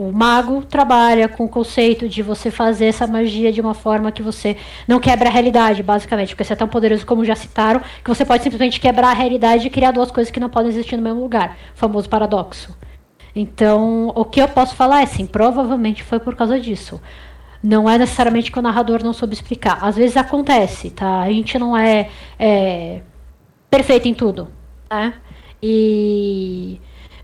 o 0.07 0.11
mago 0.11 0.63
trabalha 0.63 1.27
com 1.27 1.45
o 1.45 1.49
conceito 1.49 2.07
de 2.07 2.21
você 2.21 2.51
fazer 2.51 2.85
essa 2.85 3.07
magia 3.07 3.51
de 3.51 3.61
uma 3.61 3.73
forma 3.73 4.11
que 4.11 4.21
você 4.21 4.57
não 4.87 4.99
quebra 4.99 5.29
a 5.29 5.31
realidade, 5.31 5.81
basicamente, 5.81 6.29
porque 6.29 6.43
você 6.43 6.53
é 6.53 6.55
tão 6.55 6.67
poderoso 6.67 7.05
como 7.05 7.23
já 7.25 7.35
citaram, 7.35 7.81
que 8.03 8.09
você 8.09 8.25
pode 8.25 8.43
simplesmente 8.43 8.79
quebrar 8.79 9.09
a 9.09 9.13
realidade 9.13 9.67
e 9.67 9.69
criar 9.69 9.91
duas 9.91 10.11
coisas 10.11 10.31
que 10.31 10.39
não 10.39 10.49
podem 10.49 10.69
existir 10.71 10.97
no 10.97 11.03
mesmo 11.03 11.21
lugar. 11.21 11.57
O 11.75 11.77
famoso 11.77 12.09
paradoxo. 12.09 12.75
Então, 13.35 14.11
o 14.15 14.25
que 14.25 14.41
eu 14.41 14.47
posso 14.47 14.75
falar 14.75 15.01
é 15.01 15.05
sim, 15.05 15.25
provavelmente 15.25 16.03
foi 16.03 16.19
por 16.19 16.35
causa 16.35 16.59
disso. 16.59 17.01
Não 17.61 17.89
é 17.89 17.97
necessariamente 17.97 18.51
que 18.51 18.59
o 18.59 18.61
narrador 18.61 19.03
não 19.03 19.13
soube 19.13 19.33
explicar. 19.33 19.79
Às 19.81 19.95
vezes 19.95 20.17
acontece, 20.17 20.89
tá? 20.89 21.21
A 21.21 21.31
gente 21.31 21.57
não 21.57 21.75
é, 21.75 22.09
é 22.37 23.01
perfeito 23.69 24.07
em 24.07 24.13
tudo, 24.13 24.49
né? 24.91 25.13
E 25.61 26.79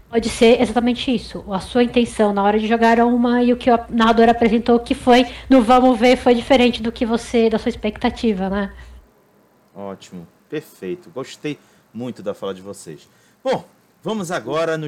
Pode 0.09 0.27
ser 0.27 0.59
exatamente 0.59 1.13
isso. 1.13 1.45
A 1.53 1.59
sua 1.59 1.83
intenção 1.83 2.33
na 2.33 2.43
hora 2.43 2.59
de 2.59 2.67
jogar 2.67 2.99
uma 2.99 3.43
e 3.43 3.53
o 3.53 3.57
que 3.57 3.69
o 3.69 3.77
narrador 3.89 4.27
apresentou 4.27 4.79
que 4.79 4.95
foi 4.95 5.23
no 5.47 5.61
vamos 5.61 5.99
ver 5.99 6.17
foi 6.17 6.33
diferente 6.33 6.81
do 6.81 6.91
que 6.91 7.05
você, 7.05 7.47
da 7.47 7.59
sua 7.59 7.69
expectativa, 7.69 8.49
né? 8.49 8.75
Ótimo, 9.75 10.27
perfeito. 10.49 11.11
Gostei 11.11 11.59
muito 11.93 12.23
da 12.23 12.33
fala 12.33 12.55
de 12.55 12.61
vocês. 12.61 13.07
Bom, 13.43 13.63
vamos 14.01 14.31
agora 14.31 14.77
no. 14.77 14.87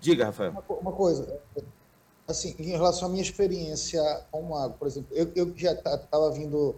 Diga, 0.00 0.26
Rafael. 0.26 0.50
Uma, 0.50 0.78
uma 0.80 0.92
coisa, 0.92 1.40
assim, 2.28 2.54
em 2.58 2.72
relação 2.72 3.08
à 3.08 3.10
minha 3.10 3.22
experiência 3.22 4.02
com 4.30 4.42
o 4.42 4.50
mago, 4.50 4.74
por 4.78 4.86
exemplo, 4.86 5.08
eu, 5.16 5.32
eu 5.34 5.52
já 5.56 5.72
estava 5.72 6.30
vindo 6.30 6.76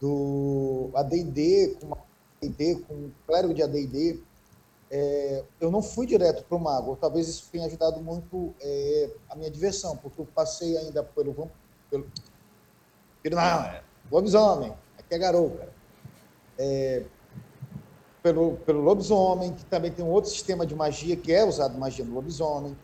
do 0.00 0.90
AD&D, 0.94 1.78
com 1.80 1.92
AD&D, 1.94 2.76
com 2.86 2.94
um 2.94 3.10
clérigo 3.26 3.52
de 3.52 3.62
AD&D, 3.62 4.20
é, 4.96 5.42
eu 5.60 5.72
não 5.72 5.82
fui 5.82 6.06
direto 6.06 6.44
para 6.44 6.56
o 6.56 6.60
mago. 6.60 6.94
Talvez 6.94 7.26
isso 7.26 7.48
tenha 7.50 7.66
ajudado 7.66 8.00
muito 8.00 8.54
é, 8.60 9.10
a 9.28 9.34
minha 9.34 9.50
diversão, 9.50 9.96
porque 9.96 10.20
eu 10.20 10.24
passei 10.24 10.78
ainda 10.78 11.02
pelo. 11.02 11.50
pelo, 11.90 12.06
pelo 13.20 13.34
não, 13.34 13.42
é 13.42 13.82
lobisomem, 14.08 14.72
aqui 14.96 15.14
é 15.14 15.18
garoto. 15.18 15.58
É, 16.56 17.02
pelo, 18.22 18.56
pelo 18.58 18.82
lobisomem, 18.82 19.52
que 19.54 19.64
também 19.64 19.90
tem 19.90 20.04
um 20.04 20.10
outro 20.10 20.30
sistema 20.30 20.64
de 20.64 20.76
magia, 20.76 21.16
que 21.16 21.32
é 21.32 21.44
usado 21.44 21.76
magia 21.76 22.04
no 22.04 22.14
lobisomem. 22.14 22.78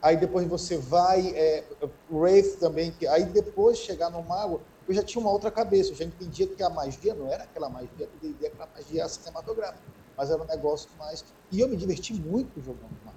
Aí 0.00 0.16
depois 0.16 0.46
você 0.48 0.78
vai. 0.78 1.36
É, 1.36 1.64
o 2.08 2.16
Wraith 2.16 2.56
também, 2.60 2.92
que 2.92 3.06
aí 3.06 3.26
depois 3.26 3.76
chegar 3.76 4.08
no 4.08 4.22
mago, 4.22 4.62
eu 4.88 4.94
já 4.94 5.02
tinha 5.02 5.20
uma 5.20 5.30
outra 5.30 5.50
cabeça, 5.50 5.90
eu 5.90 5.96
já 5.96 6.06
entendia 6.06 6.46
que 6.46 6.62
a 6.62 6.70
magia 6.70 7.12
não 7.12 7.30
era 7.30 7.44
aquela 7.44 7.68
magia 7.68 8.06
do 8.06 8.20
D&D, 8.22 8.46
aquela 8.46 8.70
magia 8.74 9.06
cinematográfica 9.06 10.01
mas 10.16 10.30
era 10.30 10.42
um 10.42 10.46
negócio 10.46 10.88
mais. 10.98 11.24
E 11.50 11.60
eu 11.60 11.68
me 11.68 11.76
diverti 11.76 12.14
muito 12.14 12.60
jogando 12.62 12.96
lá. 13.04 13.12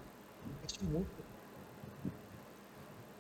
Me 0.46 0.54
diverti 0.54 0.84
muito. 0.86 1.26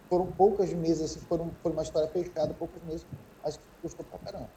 Foram 0.09 0.31
poucas 0.31 0.71
mesas, 0.73 1.11
assim, 1.11 1.19
foram, 1.21 1.51
foi 1.61 1.71
uma 1.71 1.83
história 1.83 2.07
fechada, 2.09 2.53
poucos 2.53 2.81
meses, 2.83 3.05
mas 3.43 3.57
que 3.57 3.63
gostou 3.81 4.05
pra 4.05 4.19
caramba. 4.19 4.49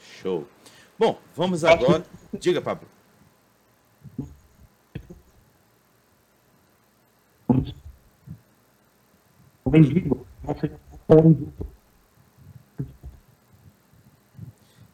Show. 0.00 0.46
Bom, 0.98 1.18
vamos 1.34 1.64
agora. 1.64 2.04
Diga, 2.38 2.60
Pablo. 2.60 2.88
O 9.64 9.70
mendigo. 9.70 10.26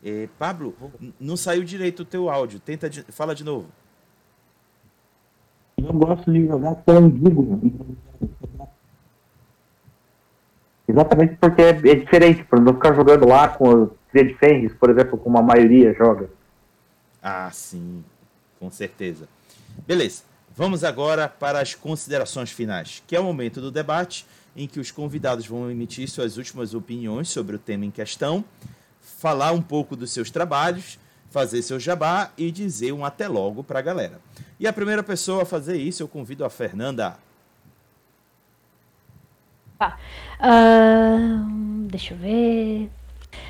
É, 0.08 0.28
Pablo, 0.38 0.72
não 1.18 1.36
saiu 1.36 1.64
direito 1.64 2.02
o 2.02 2.04
teu 2.04 2.30
áudio. 2.30 2.60
Tenta, 2.60 2.88
de, 2.88 3.02
fala 3.10 3.34
de 3.34 3.42
novo. 3.42 3.66
Eu 5.76 5.92
gosto 5.92 6.32
de 6.32 6.46
jogar 6.46 6.76
Pandigo. 6.76 7.60
Exatamente 10.86 11.36
porque 11.40 11.60
é, 11.60 11.70
é 11.70 11.94
diferente, 11.96 12.44
para 12.44 12.60
não 12.60 12.74
ficar 12.74 12.94
jogando 12.94 13.26
lá 13.26 13.48
com 13.48 13.68
o 13.68 13.86
Tria 14.12 14.24
de 14.26 14.34
Fenris, 14.34 14.72
por 14.74 14.90
exemplo, 14.90 15.18
como 15.18 15.38
a 15.38 15.42
maioria 15.42 15.92
joga. 15.92 16.30
Ah, 17.20 17.50
sim, 17.52 18.04
com 18.60 18.70
certeza. 18.70 19.28
Beleza, 19.88 20.22
vamos 20.54 20.84
agora 20.84 21.28
para 21.28 21.60
as 21.60 21.74
considerações 21.74 22.52
finais, 22.52 23.02
que 23.08 23.16
é 23.16 23.20
o 23.20 23.24
momento 23.24 23.60
do 23.60 23.72
debate 23.72 24.24
em 24.54 24.68
que 24.68 24.78
os 24.78 24.92
convidados 24.92 25.48
vão 25.48 25.68
emitir 25.68 26.08
suas 26.08 26.36
últimas 26.36 26.74
opiniões 26.74 27.28
sobre 27.28 27.56
o 27.56 27.58
tema 27.58 27.84
em 27.84 27.90
questão 27.90 28.44
falar 29.26 29.50
um 29.50 29.60
pouco 29.60 29.96
dos 29.96 30.12
seus 30.12 30.30
trabalhos, 30.30 31.00
fazer 31.30 31.60
seu 31.60 31.80
jabá 31.80 32.30
e 32.38 32.52
dizer 32.52 32.92
um 32.92 33.04
até 33.04 33.26
logo 33.26 33.64
para 33.64 33.80
a 33.80 33.82
galera. 33.82 34.20
E 34.60 34.68
a 34.68 34.72
primeira 34.72 35.02
pessoa 35.02 35.42
a 35.42 35.44
fazer 35.44 35.76
isso, 35.76 36.00
eu 36.00 36.06
convido 36.06 36.44
a 36.44 36.48
Fernanda. 36.48 37.16
Uh, 39.82 41.88
deixa 41.90 42.14
eu 42.14 42.18
ver. 42.18 42.88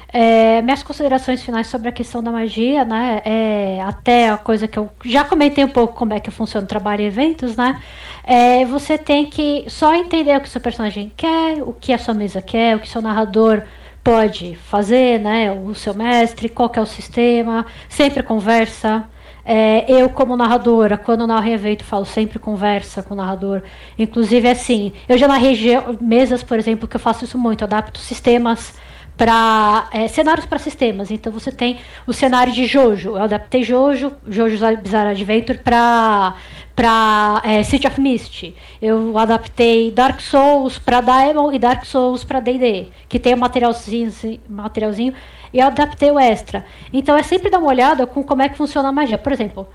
É, 0.09 0.63
minhas 0.63 0.83
considerações 0.83 1.43
finais 1.43 1.67
sobre 1.67 1.91
a 1.91 1.93
questão 1.93 2.23
da 2.23 2.33
magia, 2.33 2.83
né? 2.83 3.21
É, 3.23 3.83
até 3.83 4.31
a 4.31 4.39
coisa 4.39 4.67
que 4.67 4.79
eu 4.79 4.89
já 5.05 5.25
comentei 5.25 5.63
um 5.63 5.69
pouco 5.69 5.95
como 5.95 6.15
é 6.15 6.21
que 6.21 6.31
funciona 6.31 6.65
o 6.65 6.69
trabalho 6.69 7.03
em 7.03 7.07
eventos, 7.07 7.55
né? 7.55 7.83
É, 8.25 8.65
você 8.65 8.97
tem 8.97 9.27
que 9.27 9.67
só 9.69 9.95
entender 9.95 10.39
o 10.39 10.41
que 10.41 10.49
seu 10.49 10.61
personagem 10.61 11.13
quer, 11.15 11.63
o 11.63 11.75
que 11.75 11.93
a 11.93 11.99
sua 11.99 12.15
mesa 12.15 12.41
quer, 12.41 12.77
o 12.77 12.81
que 12.81 12.89
seu 12.89 13.03
narrador 13.03 13.63
pode 14.07 14.55
fazer, 14.55 15.19
né? 15.19 15.51
O 15.51 15.75
seu 15.75 15.93
mestre, 15.93 16.49
qual 16.49 16.71
é 16.77 16.81
o 16.81 16.87
sistema, 16.87 17.67
sempre 17.89 18.23
conversa. 18.23 19.05
É, 19.45 19.85
eu, 19.91 20.09
como 20.09 20.37
narradora, 20.37 20.97
quando 20.97 21.27
narro 21.27 21.49
em 21.49 21.53
evento, 21.53 21.83
falo 21.83 22.05
sempre 22.05 22.39
conversa 22.39 23.03
com 23.03 23.15
o 23.15 23.17
narrador. 23.17 23.63
Inclusive, 23.99 24.49
assim, 24.49 24.93
eu 25.09 25.19
já 25.19 25.27
narrei 25.27 25.57
mesas, 26.01 26.45
por 26.45 26.57
exemplo, 26.57 26.87
que 26.87 26.95
eu 26.95 27.01
faço 27.01 27.25
isso 27.25 27.37
muito, 27.37 27.65
adapto 27.65 27.99
sistemas 27.99 28.75
para 29.17 29.89
é, 29.93 30.07
cenários 30.07 30.47
para 30.47 30.59
sistemas. 30.61 31.11
Então 31.11 31.33
você 31.33 31.51
tem 31.51 31.79
o 32.07 32.13
cenário 32.13 32.53
de 32.53 32.65
Jojo. 32.65 33.11
Eu 33.11 33.23
adaptei 33.23 33.65
Jojo, 33.65 34.13
Jojo's 34.29 34.61
Bizarre 34.83 35.11
Adventure 35.11 35.59
para 35.59 36.37
para 36.77 37.41
é, 37.43 37.63
City 37.63 37.87
of 37.87 37.99
Mist. 37.99 38.55
Eu 38.81 39.17
adaptei 39.17 39.91
Dark 39.91 40.21
Souls 40.21 40.79
para 40.79 41.01
Diamond 41.01 41.57
e 41.57 41.59
Dark 41.59 41.87
Souls 41.87 42.23
para 42.23 42.39
D&D, 42.39 42.89
que 43.09 43.19
tem 43.19 43.35
um 43.35 43.39
materialzinho, 43.39 44.13
materialzinho, 44.47 45.15
e 45.53 45.59
eu 45.59 45.67
adaptei 45.67 46.11
o 46.11 46.19
extra. 46.19 46.67
Então 46.93 47.17
é 47.17 47.23
sempre 47.23 47.49
dar 47.49 47.59
uma 47.59 47.69
olhada 47.69 48.07
com 48.07 48.23
como 48.23 48.43
é 48.43 48.49
que 48.51 48.59
funciona 48.59 48.91
a 48.91 48.93
magia. 48.93 49.17
Por 49.17 49.33
exemplo, 49.33 49.67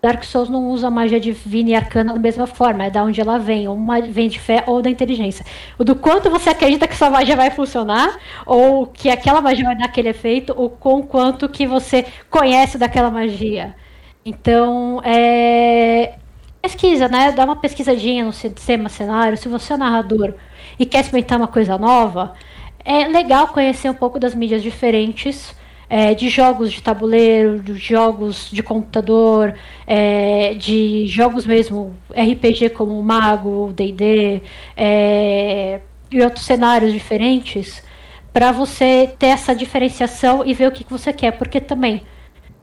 Dark 0.00 0.22
Souls 0.22 0.48
não 0.48 0.68
usa 0.68 0.88
magia 0.88 1.18
divina 1.18 1.70
e 1.70 1.74
arcana 1.74 2.12
da 2.12 2.18
mesma 2.20 2.46
forma, 2.46 2.84
é 2.84 2.90
da 2.90 3.02
onde 3.02 3.20
ela 3.20 3.38
vem, 3.38 3.66
ou 3.66 3.74
uma 3.74 4.00
vem 4.00 4.28
de 4.28 4.38
fé 4.38 4.62
ou 4.66 4.80
da 4.80 4.88
inteligência. 4.88 5.44
O 5.76 5.82
do 5.82 5.96
quanto 5.96 6.30
você 6.30 6.50
acredita 6.50 6.86
que 6.86 6.94
sua 6.94 7.10
magia 7.10 7.34
vai 7.34 7.50
funcionar, 7.50 8.16
ou 8.46 8.86
que 8.86 9.10
aquela 9.10 9.40
magia 9.40 9.64
vai 9.64 9.76
dar 9.76 9.86
aquele 9.86 10.10
efeito, 10.10 10.54
ou 10.56 10.70
com 10.70 11.02
quanto 11.02 11.48
que 11.48 11.66
você 11.66 12.06
conhece 12.30 12.78
daquela 12.78 13.10
magia. 13.10 13.74
Então, 14.24 15.00
é, 15.04 16.14
pesquisa, 16.66 17.08
né? 17.08 17.30
Dá 17.30 17.44
uma 17.44 17.56
pesquisadinha 17.56 18.24
no 18.24 18.32
sistema 18.32 18.88
cenário. 18.88 19.36
Se 19.36 19.48
você 19.48 19.74
é 19.74 19.76
narrador 19.76 20.34
e 20.78 20.84
quer 20.84 21.00
experimentar 21.00 21.38
uma 21.38 21.46
coisa 21.46 21.78
nova, 21.78 22.34
é 22.84 23.06
legal 23.06 23.48
conhecer 23.48 23.88
um 23.88 23.94
pouco 23.94 24.18
das 24.18 24.34
mídias 24.34 24.62
diferentes. 24.62 25.54
É, 25.88 26.14
de 26.14 26.28
jogos 26.28 26.72
de 26.72 26.82
tabuleiro, 26.82 27.60
de 27.60 27.74
jogos 27.76 28.50
de 28.50 28.60
computador, 28.60 29.54
é, 29.86 30.52
de 30.54 31.06
jogos 31.06 31.46
mesmo 31.46 31.96
RPG 32.10 32.70
como 32.70 33.00
Mago, 33.00 33.72
D&D 33.72 34.42
é, 34.76 35.78
e 36.10 36.20
outros 36.22 36.44
cenários 36.44 36.92
diferentes 36.92 37.84
para 38.32 38.50
você 38.50 39.14
ter 39.16 39.28
essa 39.28 39.54
diferenciação 39.54 40.44
e 40.44 40.52
ver 40.54 40.66
o 40.66 40.72
que, 40.72 40.82
que 40.82 40.90
você 40.90 41.12
quer, 41.12 41.38
porque 41.38 41.60
também 41.60 42.02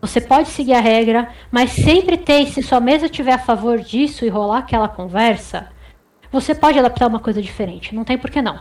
você 0.04 0.20
pode 0.20 0.50
seguir 0.50 0.74
a 0.74 0.82
regra, 0.82 1.30
mas 1.50 1.72
sempre 1.72 2.18
tem, 2.18 2.46
se 2.46 2.62
sua 2.62 2.82
mesa 2.82 3.08
tiver 3.08 3.32
a 3.32 3.38
favor 3.38 3.80
disso 3.80 4.26
e 4.26 4.28
rolar 4.28 4.58
aquela 4.58 4.90
conversa, 4.90 5.70
você 6.30 6.54
pode 6.54 6.78
adaptar 6.78 7.08
uma 7.08 7.22
coisa 7.22 7.42
diferente. 7.42 7.96
Não 7.96 8.04
tem 8.04 8.18
por 8.18 8.30
que 8.30 8.42
não. 8.42 8.60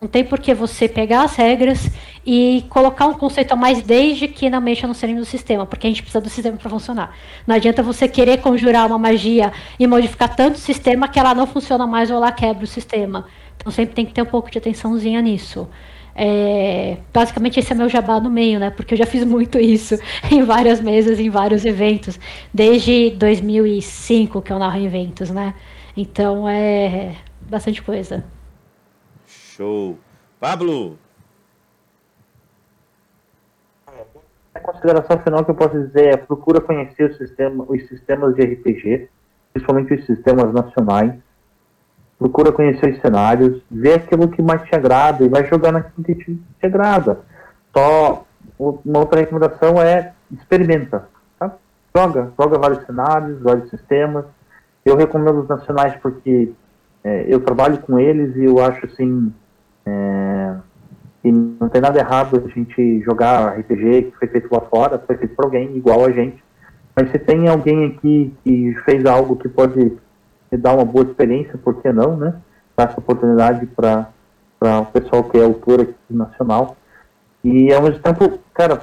Não 0.00 0.08
tem 0.08 0.24
por 0.24 0.40
que 0.40 0.52
você 0.52 0.88
pegar 0.88 1.22
as 1.22 1.36
regras 1.36 1.88
e 2.26 2.64
colocar 2.70 3.06
um 3.06 3.14
conceito 3.14 3.52
a 3.52 3.56
mais 3.56 3.82
desde 3.82 4.26
que 4.26 4.50
não 4.50 4.60
mexa 4.60 4.88
no 4.88 4.94
cérebro 4.94 5.22
do 5.22 5.26
sistema, 5.26 5.64
porque 5.64 5.86
a 5.86 5.90
gente 5.90 6.02
precisa 6.02 6.20
do 6.20 6.28
sistema 6.28 6.56
para 6.56 6.68
funcionar. 6.68 7.16
Não 7.46 7.54
adianta 7.54 7.80
você 7.80 8.08
querer 8.08 8.38
conjurar 8.38 8.88
uma 8.88 8.98
magia 8.98 9.52
e 9.78 9.86
modificar 9.86 10.34
tanto 10.34 10.56
o 10.56 10.58
sistema 10.58 11.06
que 11.06 11.20
ela 11.20 11.36
não 11.36 11.46
funciona 11.46 11.86
mais 11.86 12.10
ou 12.10 12.16
ela 12.16 12.32
quebra 12.32 12.64
o 12.64 12.66
sistema. 12.66 13.26
Então 13.56 13.70
sempre 13.70 13.94
tem 13.94 14.04
que 14.04 14.12
ter 14.12 14.22
um 14.22 14.26
pouco 14.26 14.50
de 14.50 14.58
atençãozinha 14.58 15.22
nisso. 15.22 15.68
É, 16.20 16.96
basicamente 17.14 17.60
esse 17.60 17.72
é 17.72 17.76
meu 17.76 17.88
jabá 17.88 18.18
no 18.18 18.28
meio, 18.28 18.58
né? 18.58 18.70
Porque 18.70 18.94
eu 18.94 18.98
já 18.98 19.06
fiz 19.06 19.22
muito 19.22 19.56
isso 19.56 19.94
em 20.32 20.42
várias 20.42 20.80
mesas, 20.80 21.20
em 21.20 21.30
vários 21.30 21.64
eventos, 21.64 22.18
desde 22.52 23.10
2005 23.10 24.42
que 24.42 24.52
eu 24.52 24.58
narro 24.58 24.80
eventos, 24.84 25.30
né? 25.30 25.54
Então 25.96 26.48
é 26.48 27.14
bastante 27.48 27.80
coisa. 27.80 28.24
Show. 29.26 29.96
Pablo! 30.40 30.98
A 34.52 34.58
consideração 34.58 35.20
final 35.20 35.44
que 35.44 35.52
eu 35.52 35.54
posso 35.54 35.80
dizer 35.80 36.14
é 36.14 36.16
procura 36.16 36.60
conhecer 36.60 37.10
o 37.10 37.14
sistema, 37.14 37.64
os 37.68 37.86
sistemas 37.86 38.34
de 38.34 38.42
RPG, 38.42 39.08
principalmente 39.52 39.94
os 39.94 40.04
sistemas 40.04 40.52
nacionais, 40.52 41.14
procura 42.18 42.50
conhecer 42.50 42.90
os 42.90 43.00
cenários, 43.00 43.62
vê 43.70 43.94
aquilo 43.94 44.28
que 44.28 44.42
mais 44.42 44.62
te 44.62 44.74
agrada 44.74 45.24
e 45.24 45.28
vai 45.28 45.46
jogar 45.46 45.72
naquilo 45.72 46.04
que 46.04 46.14
te, 46.16 46.34
te 46.34 46.66
agrada. 46.66 47.20
Só 47.76 48.24
uma 48.58 48.98
outra 48.98 49.20
recomendação 49.20 49.80
é 49.80 50.12
experimenta, 50.32 51.08
tá? 51.38 51.54
joga, 51.96 52.32
joga 52.38 52.58
vários 52.58 52.84
cenários, 52.84 53.40
vários 53.40 53.70
sistemas. 53.70 54.24
Eu 54.84 54.96
recomendo 54.96 55.40
os 55.40 55.48
nacionais 55.48 55.94
porque 56.02 56.52
é, 57.04 57.26
eu 57.28 57.40
trabalho 57.40 57.78
com 57.78 57.98
eles 57.98 58.34
e 58.36 58.44
eu 58.44 58.58
acho 58.62 58.84
assim 58.86 59.32
é, 59.86 60.56
que 61.22 61.30
não 61.30 61.68
tem 61.68 61.80
nada 61.80 61.98
errado 61.98 62.42
a 62.44 62.48
gente 62.48 63.00
jogar 63.02 63.58
RPG 63.58 64.10
que 64.10 64.18
foi 64.18 64.28
feito 64.28 64.52
lá 64.52 64.60
fora, 64.62 65.02
foi 65.06 65.16
feito 65.16 65.36
por 65.36 65.44
alguém 65.44 65.76
igual 65.76 66.04
a 66.04 66.10
gente. 66.10 66.42
Mas 66.96 67.12
se 67.12 67.18
tem 67.18 67.46
alguém 67.48 67.86
aqui 67.86 68.34
que 68.42 68.74
fez 68.84 69.06
algo 69.06 69.36
que 69.36 69.48
pode 69.48 69.96
e 70.50 70.56
dar 70.56 70.74
uma 70.74 70.84
boa 70.84 71.04
experiência, 71.04 71.58
por 71.58 71.80
que 71.80 71.92
não, 71.92 72.16
né? 72.16 72.34
Dar 72.76 72.90
essa 72.90 72.98
oportunidade 72.98 73.66
para 73.66 74.10
o 74.60 74.86
pessoal 74.86 75.24
que 75.24 75.38
é 75.38 75.44
autor 75.44 75.82
aqui 75.82 75.94
nacional. 76.10 76.76
E 77.44 77.72
ao 77.72 77.82
mesmo 77.82 78.00
tempo, 78.00 78.38
cara, 78.54 78.80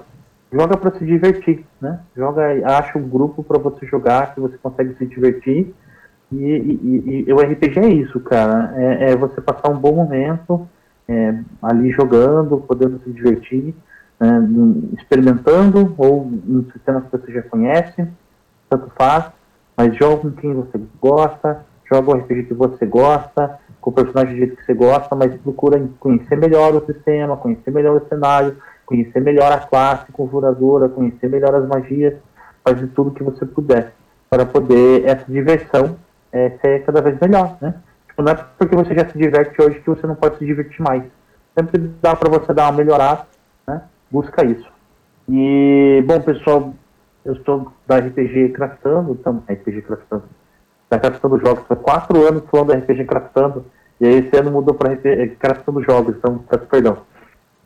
joga 0.52 0.78
para 0.78 0.98
se 0.98 1.06
divertir, 1.06 1.66
né? 1.82 2.00
Joga, 2.16 2.44
acha 2.78 2.98
um 2.98 3.08
grupo 3.08 3.44
para 3.44 3.58
você 3.58 3.86
jogar 3.86 4.34
que 4.34 4.40
você 4.40 4.58
consegue 4.58 4.96
se 4.96 5.06
divertir. 5.06 5.74
E, 6.32 6.36
e, 6.38 7.26
e, 7.28 7.34
o 7.34 7.40
RPG 7.40 7.80
é 7.80 7.90
isso, 7.90 8.20
cara. 8.20 8.74
É, 8.76 9.12
é 9.12 9.16
você 9.16 9.42
passar 9.42 9.70
um 9.70 9.78
bom 9.78 9.94
momento 9.94 10.68
é, 11.08 11.36
ali 11.62 11.92
jogando, 11.92 12.58
podendo 12.58 13.00
se 13.04 13.12
divertir, 13.12 13.76
né? 14.20 14.48
experimentando, 14.98 15.94
ou 15.98 16.26
no 16.26 16.72
sistema 16.72 17.02
que 17.02 17.12
você 17.12 17.32
já 17.32 17.42
conhece, 17.44 18.08
tanto 18.70 18.92
faz 18.98 19.32
mas 19.76 19.96
joga 19.96 20.18
com 20.18 20.32
quem 20.32 20.54
você 20.54 20.80
gosta, 21.02 21.66
joga 21.92 22.12
o 22.12 22.14
RPG 22.16 22.44
que 22.44 22.54
você 22.54 22.86
gosta, 22.86 23.60
com 23.82 23.90
o 23.90 23.94
personagem 23.94 24.34
do 24.34 24.38
jeito 24.38 24.56
que 24.56 24.66
você 24.66 24.74
gosta, 24.74 25.16
mas 25.16 25.36
procura 25.42 25.82
conhecer 26.00 26.36
melhor 26.38 26.74
o 26.74 26.86
sistema, 26.86 27.38
conhecer 27.38 27.72
melhor 27.72 28.02
o 28.02 28.08
cenário, 28.08 28.58
conhecer 28.86 29.20
melhor 29.20 29.52
a 29.52 29.60
classe 29.60 30.12
configuradora, 30.12 30.90
conhecer 30.90 31.30
melhor 31.30 31.54
as 31.56 31.68
magias, 31.68 32.16
fazer 32.64 32.88
tudo 32.88 33.12
que 33.12 33.24
você 33.24 33.46
puder, 33.46 33.94
para 34.30 34.46
poder 34.46 35.06
essa 35.06 35.26
diversão 35.32 35.98
é, 36.32 36.52
ser 36.62 36.84
cada 36.84 37.02
vez 37.02 37.20
melhor, 37.20 37.58
né? 37.62 37.76
Tipo, 38.08 38.24
não 38.24 38.32
é 38.32 38.36
porque 38.58 38.76
você 38.76 38.96
já 38.96 39.08
se 39.08 39.18
diverte 39.18 39.62
hoje 39.62 39.80
que 39.80 39.90
você 39.90 40.08
não 40.08 40.16
pode 40.16 40.38
se 40.38 40.46
divertir 40.46 40.82
mais. 40.82 41.04
Sempre 41.58 41.92
dá 42.02 42.16
para 42.16 42.30
você 42.30 42.54
dar 42.54 42.64
uma 42.64 42.78
melhorada, 42.78 43.26
né? 43.68 43.84
Busca 44.10 44.44
isso. 44.44 44.68
E, 45.30 46.04
bom, 46.08 46.20
pessoal, 46.22 46.74
eu 47.26 47.34
estou 47.34 47.74
da 47.88 47.98
RPG 47.98 48.50
Craftando, 48.50 49.14
então, 49.20 49.44
RPG 49.50 49.82
Craftando, 49.82 50.24
da 50.90 51.00
Craftando 51.00 51.40
Jogos, 51.40 51.64
há 51.70 51.76
quatro 51.76 52.26
anos 52.26 52.44
falando 52.50 52.68
da 52.68 52.76
RPG 52.76 53.06
Craftando, 53.06 53.66
e 54.00 54.06
aí 54.06 54.16
esse 54.20 54.38
ano 54.38 54.52
mudou 54.52 54.76
para 54.76 54.94
RPG 54.94 55.38
Craftando 55.40 55.84
Jogos, 55.84 56.16
então, 56.16 56.38
peço 56.50 56.66
perdão. 56.68 57.00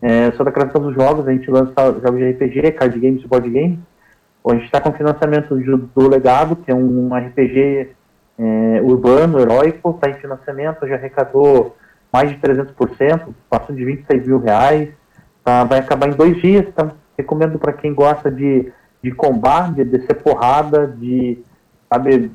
É, 0.01 0.31
sou 0.31 0.45
da 0.45 0.51
Craftando 0.51 0.93
Jogos, 0.93 1.27
a 1.27 1.31
gente 1.31 1.51
lança 1.51 1.73
jogos 1.77 2.19
de 2.19 2.31
RPG, 2.31 2.71
card 2.71 2.97
games 2.97 3.21
e 3.21 3.27
board 3.27 3.49
games. 3.49 3.79
A 4.47 4.53
gente 4.53 4.65
está 4.65 4.79
com 4.79 4.93
financiamento 4.93 5.53
do 5.93 6.09
Legado, 6.09 6.55
que 6.55 6.71
é 6.71 6.73
um 6.73 7.13
RPG 7.13 7.89
é, 8.39 8.81
urbano, 8.81 9.39
heróico, 9.39 9.91
está 9.91 10.09
em 10.09 10.13
financiamento, 10.13 10.87
já 10.87 10.95
arrecadou 10.95 11.75
mais 12.11 12.29
de 12.29 12.37
300%, 12.37 13.27
passou 13.49 13.75
de 13.75 13.83
26 13.83 14.25
mil 14.25 14.39
reais, 14.39 14.89
tá, 15.43 15.65
vai 15.65 15.79
acabar 15.79 16.07
em 16.07 16.13
dois 16.13 16.41
dias, 16.41 16.65
então 16.67 16.93
recomendo 17.17 17.59
para 17.59 17.73
quem 17.73 17.93
gosta 17.93 18.31
de 18.31 18.71
de 19.03 19.11
combate, 19.11 19.75
de 19.75 19.83
descer 19.85 20.15
porrada, 20.15 20.87
de. 20.87 21.39
Sabe, 21.91 22.31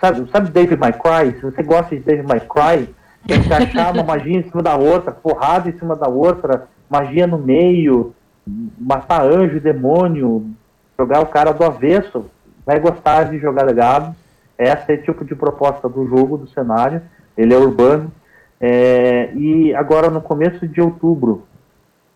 sabe, 0.00 0.30
sabe 0.30 0.50
David 0.50 0.80
My 0.80 0.92
Cry? 0.92 1.38
Se 1.38 1.42
você 1.42 1.62
gosta 1.62 1.94
de 1.94 2.02
David 2.02 2.26
My 2.26 2.40
Cry, 2.40 2.92
tem 3.26 3.42
que 3.42 3.52
achar 3.52 3.92
uma 3.94 4.02
magia 4.02 4.38
em 4.38 4.42
cima 4.42 4.62
da 4.62 4.76
outra, 4.76 5.12
porrada 5.12 5.68
em 5.68 5.78
cima 5.78 5.96
da 5.96 6.08
outra, 6.08 6.68
magia 6.90 7.26
no 7.26 7.38
meio, 7.38 8.14
matar 8.78 9.24
anjo, 9.24 9.60
demônio, 9.60 10.50
jogar 10.98 11.20
o 11.20 11.26
cara 11.26 11.52
do 11.52 11.64
avesso. 11.64 12.26
Vai 12.64 12.78
gostar 12.78 13.24
de 13.24 13.38
jogar 13.38 13.64
legado. 13.64 14.14
Essa 14.56 14.92
é 14.92 14.94
o 14.94 15.02
tipo 15.02 15.24
de 15.24 15.34
proposta 15.34 15.88
do 15.88 16.06
jogo, 16.06 16.36
do 16.36 16.48
cenário. 16.48 17.02
Ele 17.36 17.54
é 17.54 17.58
urbano. 17.58 18.12
É, 18.60 19.32
e 19.34 19.74
agora, 19.74 20.08
no 20.08 20.20
começo 20.20 20.68
de 20.68 20.80
outubro, 20.80 21.44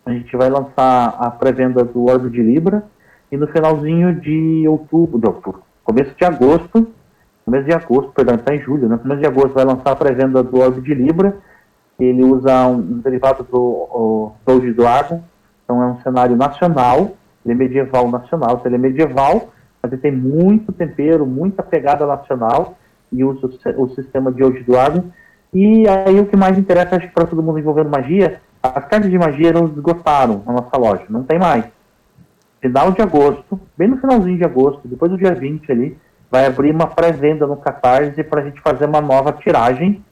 a 0.05 0.13
gente 0.13 0.35
vai 0.37 0.49
lançar 0.49 1.17
a 1.19 1.29
pré-venda 1.29 1.83
do 1.83 2.05
Orbe 2.05 2.29
de 2.29 2.41
Libra 2.41 2.83
e 3.31 3.37
no 3.37 3.47
finalzinho 3.47 4.19
de 4.19 4.67
outubro, 4.67 5.19
de 5.19 5.27
outubro, 5.27 5.61
começo 5.83 6.13
de 6.15 6.25
agosto, 6.25 6.87
começo 7.45 7.65
de 7.65 7.73
agosto, 7.73 8.11
perdão, 8.11 8.35
está 8.35 8.55
em 8.55 8.61
julho, 8.61 8.87
né? 8.87 8.97
Começo 8.97 9.21
de 9.21 9.27
agosto 9.27 9.53
vai 9.53 9.65
lançar 9.65 9.91
a 9.91 9.95
pré-venda 9.95 10.43
do 10.43 10.59
Orbe 10.59 10.81
de 10.81 10.93
Libra. 10.93 11.37
Ele 11.99 12.23
usa 12.23 12.67
um, 12.67 12.75
um 12.75 12.99
derivado 12.99 13.43
do 13.43 14.31
Doge 14.45 14.71
Dragon, 14.73 15.23
então 15.63 15.81
é 15.81 15.87
um 15.87 16.01
cenário 16.01 16.35
nacional, 16.35 17.11
ele 17.43 17.53
é 17.53 17.55
medieval 17.55 18.09
nacional, 18.09 18.57
então 18.57 18.65
ele 18.65 18.75
é 18.75 18.77
medieval, 18.77 19.49
mas 19.81 19.91
ele 19.91 20.01
tem 20.01 20.11
muito 20.11 20.71
tempero, 20.71 21.25
muita 21.25 21.63
pegada 21.63 22.05
nacional 22.05 22.77
e 23.11 23.23
usa 23.23 23.47
o, 23.47 23.83
o 23.83 23.89
sistema 23.95 24.31
de 24.31 24.43
Old 24.43 24.63
Dragon. 24.63 25.05
E 25.53 25.87
aí 25.87 26.19
o 26.19 26.25
que 26.25 26.35
mais 26.35 26.57
interessa, 26.57 26.97
acho 26.97 27.07
que 27.07 27.13
para 27.13 27.25
todo 27.25 27.41
mundo 27.41 27.59
envolvendo 27.59 27.89
magia, 27.89 28.41
as 28.61 28.85
cartas 28.85 29.09
de 29.09 29.17
magia 29.17 29.51
não 29.51 29.65
esgotaram 29.65 30.43
na 30.45 30.53
nossa 30.53 30.77
loja, 30.77 31.05
não 31.09 31.23
tem 31.23 31.39
mais 31.39 31.65
final 32.61 32.91
de 32.91 33.01
agosto, 33.01 33.59
bem 33.77 33.87
no 33.87 33.97
finalzinho 33.97 34.37
de 34.37 34.43
agosto, 34.43 34.87
depois 34.87 35.11
do 35.11 35.17
dia 35.17 35.33
20 35.33 35.71
ali, 35.71 35.97
vai 36.29 36.45
abrir 36.45 36.71
uma 36.71 36.87
pré-venda 36.87 37.47
no 37.47 37.55
Catarse 37.57 38.23
para 38.23 38.41
a 38.41 38.43
gente 38.43 38.61
fazer 38.61 38.85
uma 38.85 39.01
nova 39.01 39.33
tiragem. 39.33 40.03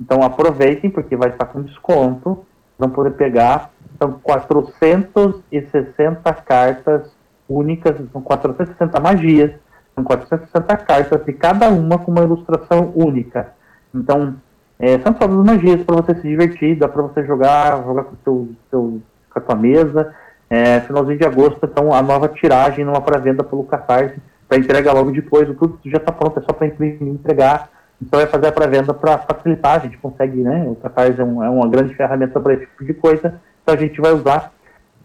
Então 0.00 0.22
aproveitem, 0.22 0.90
porque 0.90 1.16
vai 1.16 1.30
estar 1.30 1.46
com 1.46 1.62
desconto, 1.62 2.44
vão 2.78 2.90
poder 2.90 3.12
pegar. 3.12 3.70
São 3.98 4.12
460 4.12 6.32
cartas 6.34 7.10
únicas, 7.48 7.96
são 8.12 8.22
460 8.22 9.00
magias, 9.00 9.50
são 9.94 10.04
460 10.04 10.76
cartas 10.76 11.26
e 11.26 11.32
cada 11.32 11.68
uma 11.68 11.98
com 11.98 12.12
uma 12.12 12.22
ilustração 12.22 12.92
única. 12.94 13.54
Então, 13.92 14.36
é, 14.78 15.00
são 15.00 15.12
todas 15.12 15.44
magias 15.44 15.82
para 15.82 15.96
você 15.96 16.14
se 16.14 16.28
divertir, 16.28 16.76
dá 16.76 16.88
para 16.88 17.02
você 17.02 17.24
jogar, 17.24 17.82
jogar 17.82 18.04
com, 18.04 18.16
seu, 18.22 18.48
seu, 18.70 19.02
com 19.30 19.38
a 19.38 19.42
sua 19.42 19.56
mesa. 19.56 20.14
É, 20.50 20.80
finalzinho 20.80 21.18
de 21.18 21.26
agosto, 21.26 21.58
então 21.62 21.92
a 21.92 22.02
nova 22.02 22.28
tiragem 22.28 22.84
numa 22.84 23.02
pré-venda 23.02 23.44
pelo 23.44 23.64
Catarse, 23.64 24.16
para 24.48 24.58
entrega 24.58 24.92
logo 24.92 25.10
depois, 25.10 25.48
o 25.48 25.54
tudo 25.54 25.78
já 25.84 25.98
está 25.98 26.10
pronto, 26.10 26.38
é 26.38 26.42
só 26.42 26.52
para 26.54 26.66
entregar. 26.66 27.70
Então 28.00 28.18
vai 28.18 28.28
fazer 28.28 28.46
a 28.46 28.52
pré-venda 28.52 28.94
para 28.94 29.18
facilitar, 29.18 29.76
a 29.76 29.78
gente 29.80 29.98
consegue, 29.98 30.40
né? 30.42 30.64
O 30.66 30.76
Catarse 30.76 31.20
é, 31.20 31.24
um, 31.24 31.42
é 31.42 31.50
uma 31.50 31.68
grande 31.68 31.94
ferramenta 31.94 32.40
para 32.40 32.54
esse 32.54 32.66
tipo 32.66 32.84
de 32.84 32.94
coisa, 32.94 33.40
então 33.62 33.74
a 33.74 33.78
gente 33.78 34.00
vai 34.00 34.12
usar. 34.12 34.52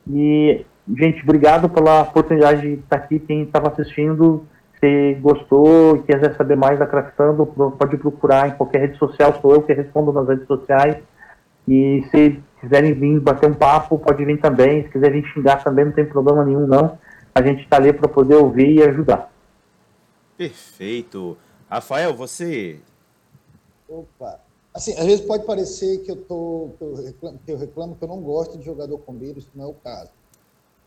E, 0.07 0.65
gente, 0.95 1.24
obrigado 1.24 1.68
pela 1.68 2.03
oportunidade 2.03 2.61
de 2.61 2.74
estar 2.76 2.98
aqui. 2.98 3.20
Quem 3.20 3.44
estava 3.44 3.70
assistindo, 3.70 4.45
se 4.80 5.15
gostou 5.15 5.98
e 5.98 5.99
quiser 6.03 6.36
saber 6.36 6.56
mais 6.56 6.78
da 6.78 6.86
Craftando, 6.86 7.45
pode 7.45 7.98
procurar 7.98 8.49
em 8.49 8.52
qualquer 8.52 8.82
rede 8.82 8.98
social, 8.98 9.34
sou 9.41 9.56
eu 9.56 9.61
que 9.61 9.74
respondo 9.74 10.14
nas 10.14 10.28
redes 10.28 10.45
sociais. 10.45 10.98
E 11.68 12.03
se 12.11 12.41
quiserem 12.64 12.94
vir 12.94 13.19
bater 13.19 13.49
um 13.49 13.53
papo, 13.53 13.99
pode 13.99 14.23
vir 14.23 14.40
também. 14.40 14.84
Se 14.84 14.90
quiser 14.90 15.11
vir 15.11 15.26
xingar 15.34 15.64
também, 15.64 15.85
não 15.85 15.91
tem 15.91 16.06
problema 16.06 16.45
nenhum, 16.45 16.65
não. 16.65 16.98
A 17.35 17.41
gente 17.41 17.64
está 17.64 17.77
ali 17.77 17.91
para 17.91 18.07
poder 18.07 18.35
ouvir 18.35 18.76
e 18.76 18.84
ajudar. 18.84 19.31
Perfeito. 20.38 21.38
Rafael, 21.69 22.15
você. 22.15 22.80
Opa, 23.88 24.40
Assim, 24.73 24.94
às 24.94 25.06
vezes 25.06 25.26
pode 25.26 25.45
parecer 25.45 25.99
que 25.99 26.10
eu, 26.10 26.15
tô, 26.15 26.72
que 26.77 26.84
eu, 26.84 26.95
reclamo, 26.95 27.40
que 27.45 27.52
eu 27.52 27.57
reclamo 27.57 27.95
que 27.95 28.03
eu 28.03 28.07
não 28.07 28.22
gosto 28.22 28.57
de 28.57 28.65
jogador 28.65 28.98
combeiro, 28.99 29.38
isso 29.38 29.52
não 29.53 29.65
é 29.65 29.68
o 29.68 29.73
caso. 29.76 30.10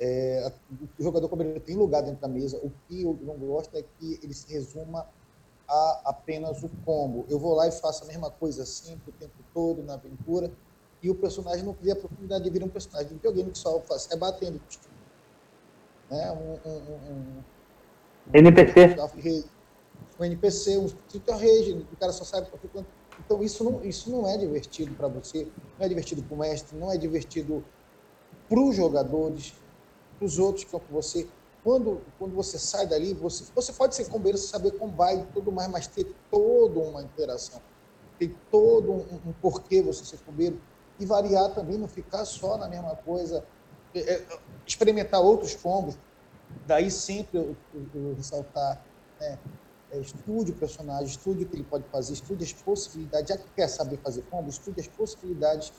É, 0.00 0.52
o 0.98 1.02
jogador 1.02 1.28
combeiro 1.28 1.60
tem 1.60 1.76
lugar 1.76 2.02
dentro 2.02 2.20
da 2.20 2.26
mesa, 2.26 2.58
o 2.58 2.72
que 2.88 3.02
eu 3.02 3.16
não 3.22 3.34
gosto 3.36 3.76
é 3.76 3.82
que 3.82 4.18
ele 4.22 4.34
se 4.34 4.52
resuma 4.52 5.06
a 5.68 6.00
apenas 6.06 6.64
o 6.64 6.68
combo. 6.84 7.26
Eu 7.28 7.38
vou 7.38 7.54
lá 7.54 7.68
e 7.68 7.72
faço 7.72 8.02
a 8.02 8.06
mesma 8.08 8.28
coisa 8.28 8.66
sempre, 8.66 9.10
o 9.10 9.12
tempo 9.12 9.34
todo, 9.54 9.84
na 9.84 9.94
aventura, 9.94 10.50
e 11.06 11.10
o 11.10 11.14
personagem 11.14 11.64
não 11.64 11.72
cria 11.72 11.94
a 11.94 11.96
oportunidade 11.96 12.42
de 12.42 12.50
vir 12.50 12.64
um 12.64 12.68
personagem 12.68 13.08
de 13.08 13.14
videogame 13.14 13.52
que 13.52 13.58
só 13.58 13.80
faz 13.82 14.06
rebatendo. 14.06 14.60
Né? 16.10 16.32
Um, 16.32 16.68
um, 16.68 16.76
um, 16.76 17.42
um 18.26 18.34
NPC. 18.34 18.96
Um 20.18 20.24
NPC, 20.24 20.78
um 20.78 20.88
Twitter 20.88 21.34
Rage, 21.34 21.86
o 21.92 21.96
cara 21.96 22.10
só 22.12 22.24
sabe 22.24 22.48
quanto 22.50 22.84
então, 23.18 23.42
isso 23.42 23.64
não, 23.64 23.84
isso 23.84 24.10
não 24.10 24.28
é 24.28 24.36
divertido 24.36 24.94
para 24.94 25.08
você, 25.08 25.48
não 25.78 25.86
é 25.86 25.88
divertido 25.88 26.22
para 26.22 26.34
o 26.34 26.38
mestre, 26.38 26.76
não 26.76 26.92
é 26.92 26.98
divertido 26.98 27.64
para 28.48 28.60
os 28.60 28.76
jogadores, 28.76 29.54
para 30.18 30.26
os 30.26 30.38
outros 30.38 30.64
que 30.64 30.68
estão 30.68 30.80
com 30.80 30.92
você. 30.92 31.26
Quando, 31.64 32.02
quando 32.18 32.34
você 32.34 32.58
sai 32.58 32.86
dali, 32.86 33.14
você, 33.14 33.44
você 33.54 33.72
pode 33.72 33.94
ser 33.94 34.08
combeiro, 34.08 34.36
saber 34.36 34.72
como 34.72 34.92
vai 34.94 35.20
e 35.20 35.24
tudo 35.32 35.50
mais, 35.50 35.70
mas 35.70 35.86
ter 35.86 36.12
toda 36.30 36.78
uma 36.78 37.02
interação, 37.02 37.60
ter 38.18 38.34
todo 38.50 38.92
um, 38.92 39.20
um 39.26 39.32
porquê 39.40 39.80
você 39.80 40.04
ser 40.04 40.18
combeiro 40.18 40.60
e 40.98 41.06
variar 41.06 41.55
também, 41.55 41.78
não 41.78 41.89
ficar 41.89 42.24
só 42.24 42.56
na 42.56 42.68
mesma 42.68 42.97
coisa, 42.97 43.44
é, 43.94 44.01
é, 44.01 44.27
experimentar 44.66 45.20
outros 45.20 45.55
combos. 45.55 45.98
Daí 46.66 46.90
sempre 46.90 47.39
eu, 47.39 47.56
eu, 47.74 47.90
eu 47.94 48.14
ressaltar 48.14 48.85
né, 49.20 49.39
é, 49.90 50.01
estude 50.01 50.52
o 50.52 50.56
personagem, 50.56 51.06
estude 51.06 51.44
o 51.44 51.48
que 51.48 51.56
ele 51.56 51.64
pode 51.64 51.85
fazer, 51.89 52.12
estude 52.12 52.44
as 52.44 52.52
possibilidades, 52.52 53.28
já 53.28 53.36
que 53.36 53.48
quer 53.55 53.68
saber 53.68 53.98
fazer 53.98 54.23
combo, 54.23 54.48
estude 54.48 54.81
as 54.81 54.89
possibilidades 54.89 55.73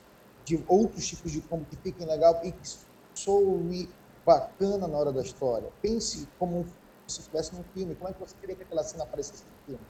de 0.44 0.64
outros 0.66 1.06
tipos 1.06 1.30
de 1.30 1.40
combo 1.42 1.66
que 1.66 1.76
fiquem 1.76 2.06
legal 2.06 2.40
e 2.42 2.52
que 2.52 2.68
soe 3.14 3.94
bacana 4.24 4.88
na 4.88 4.96
hora 4.96 5.12
da 5.12 5.22
história. 5.22 5.70
Pense 5.82 6.26
como 6.38 6.64
se 7.06 7.20
estivesse 7.20 7.54
num 7.54 7.64
filme, 7.74 7.94
como 7.94 8.08
é 8.08 8.12
que 8.12 8.20
você 8.20 8.34
queria 8.40 8.56
que 8.56 8.62
aquela 8.62 8.82
cena 8.82 9.04
aparecesse 9.04 9.44
no 9.44 9.64
filme, 9.66 9.86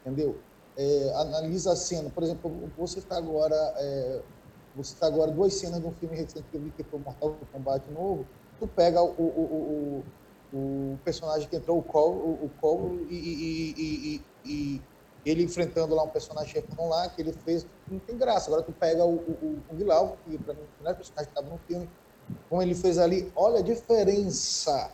entendeu? 0.00 0.38
É, 0.76 1.12
analisa 1.14 1.72
a 1.72 1.76
cena, 1.76 2.10
por 2.10 2.22
exemplo, 2.22 2.70
você 2.76 2.98
está 2.98 3.16
agora, 3.16 3.56
é, 3.78 4.22
você 4.76 4.92
está 4.94 5.06
agora 5.06 5.30
duas 5.30 5.54
cenas 5.54 5.80
de 5.80 5.86
um 5.86 5.92
filme 5.92 6.16
recente 6.16 6.44
que 6.50 6.56
eu 6.56 6.60
vi 6.60 6.70
que 6.70 6.84
foi 6.84 7.00
Mortal 7.00 7.36
Kombat 7.52 7.90
novo, 7.90 8.26
tu 8.60 8.66
pega 8.66 9.02
o, 9.02 9.10
o, 9.10 10.02
o 10.02 10.04
o 10.52 10.98
personagem 11.04 11.48
que 11.48 11.56
entrou, 11.56 11.78
o 11.78 11.82
Cole, 11.82 12.18
o, 12.18 13.06
e, 13.10 13.14
e, 13.14 13.74
e, 13.76 14.22
e, 14.44 14.82
ele 15.24 15.42
enfrentando 15.42 15.94
lá 15.94 16.04
um 16.04 16.08
personagem 16.08 16.52
chefão 16.52 16.88
lá, 16.88 17.08
que 17.08 17.20
ele 17.20 17.32
fez, 17.32 17.66
não 17.90 17.98
tem 17.98 18.16
graça. 18.16 18.48
Agora 18.48 18.62
tu 18.62 18.72
pega 18.72 19.04
o, 19.04 19.16
o, 19.16 19.62
o 19.68 19.74
Guilau, 19.74 20.16
que 20.24 20.38
para 20.38 20.54
mim 20.54 20.60
o 20.60 20.82
melhor 20.82 20.96
personagem 20.96 21.32
que 21.32 21.38
estava 21.38 21.52
no 21.52 21.58
filme, 21.66 21.90
como 22.48 22.62
ele 22.62 22.74
fez 22.74 22.98
ali, 22.98 23.30
olha 23.34 23.58
a 23.58 23.62
diferença 23.62 24.90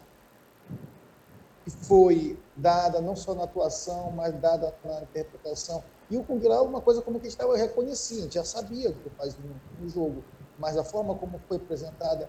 que 1.64 1.70
foi 1.70 2.38
dada 2.56 3.00
não 3.00 3.14
só 3.14 3.34
na 3.34 3.44
atuação, 3.44 4.10
mas 4.10 4.34
dada 4.40 4.74
na 4.84 5.02
interpretação. 5.02 5.84
E 6.12 6.16
o 6.18 6.22
Kung 6.22 6.46
Lao, 6.46 6.66
uma 6.66 6.82
coisa 6.82 7.00
como 7.00 7.18
que 7.18 7.26
estava 7.26 7.56
gente 7.56 8.34
já 8.34 8.44
sabia 8.44 8.90
o 8.90 8.92
que 8.92 9.08
faz 9.16 9.34
no, 9.38 9.56
no 9.80 9.88
jogo, 9.88 10.22
mas 10.58 10.76
a 10.76 10.84
forma 10.84 11.14
como 11.14 11.40
foi 11.48 11.56
apresentada 11.56 12.28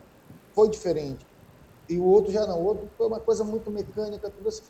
foi 0.53 0.69
diferente 0.69 1.27
e 1.89 1.99
o 1.99 2.05
outro 2.05 2.31
já 2.31 2.47
não. 2.47 2.61
O 2.61 2.63
outro 2.63 2.89
foi 2.97 3.07
uma 3.07 3.19
coisa 3.19 3.43
muito 3.43 3.69
mecânica, 3.69 4.29
tudo 4.29 4.47
assim, 4.47 4.63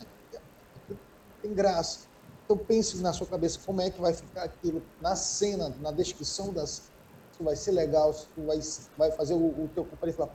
tem 1.44 1.54
graça. 1.54 2.08
Então 2.44 2.58
pense 2.58 2.98
na 3.04 3.14
sua 3.14 3.28
cabeça 3.28 3.60
como 3.64 3.82
é 3.82 3.92
que 3.92 4.02
vai 4.02 4.16
ficar 4.16 4.46
aquilo 4.46 4.82
na 5.00 5.16
cena, 5.16 5.70
na 5.80 5.92
descrição 5.92 6.52
das 6.52 6.92
se 7.38 7.44
vai 7.44 7.56
ser 7.56 7.72
legal, 7.72 8.14
se 8.14 8.28
vai, 8.38 8.60
vai 8.98 9.12
fazer 9.12 9.36
o, 9.36 9.46
o 9.46 9.70
teu 9.76 9.86
companheiro 9.86 10.18
falar, 10.18 10.34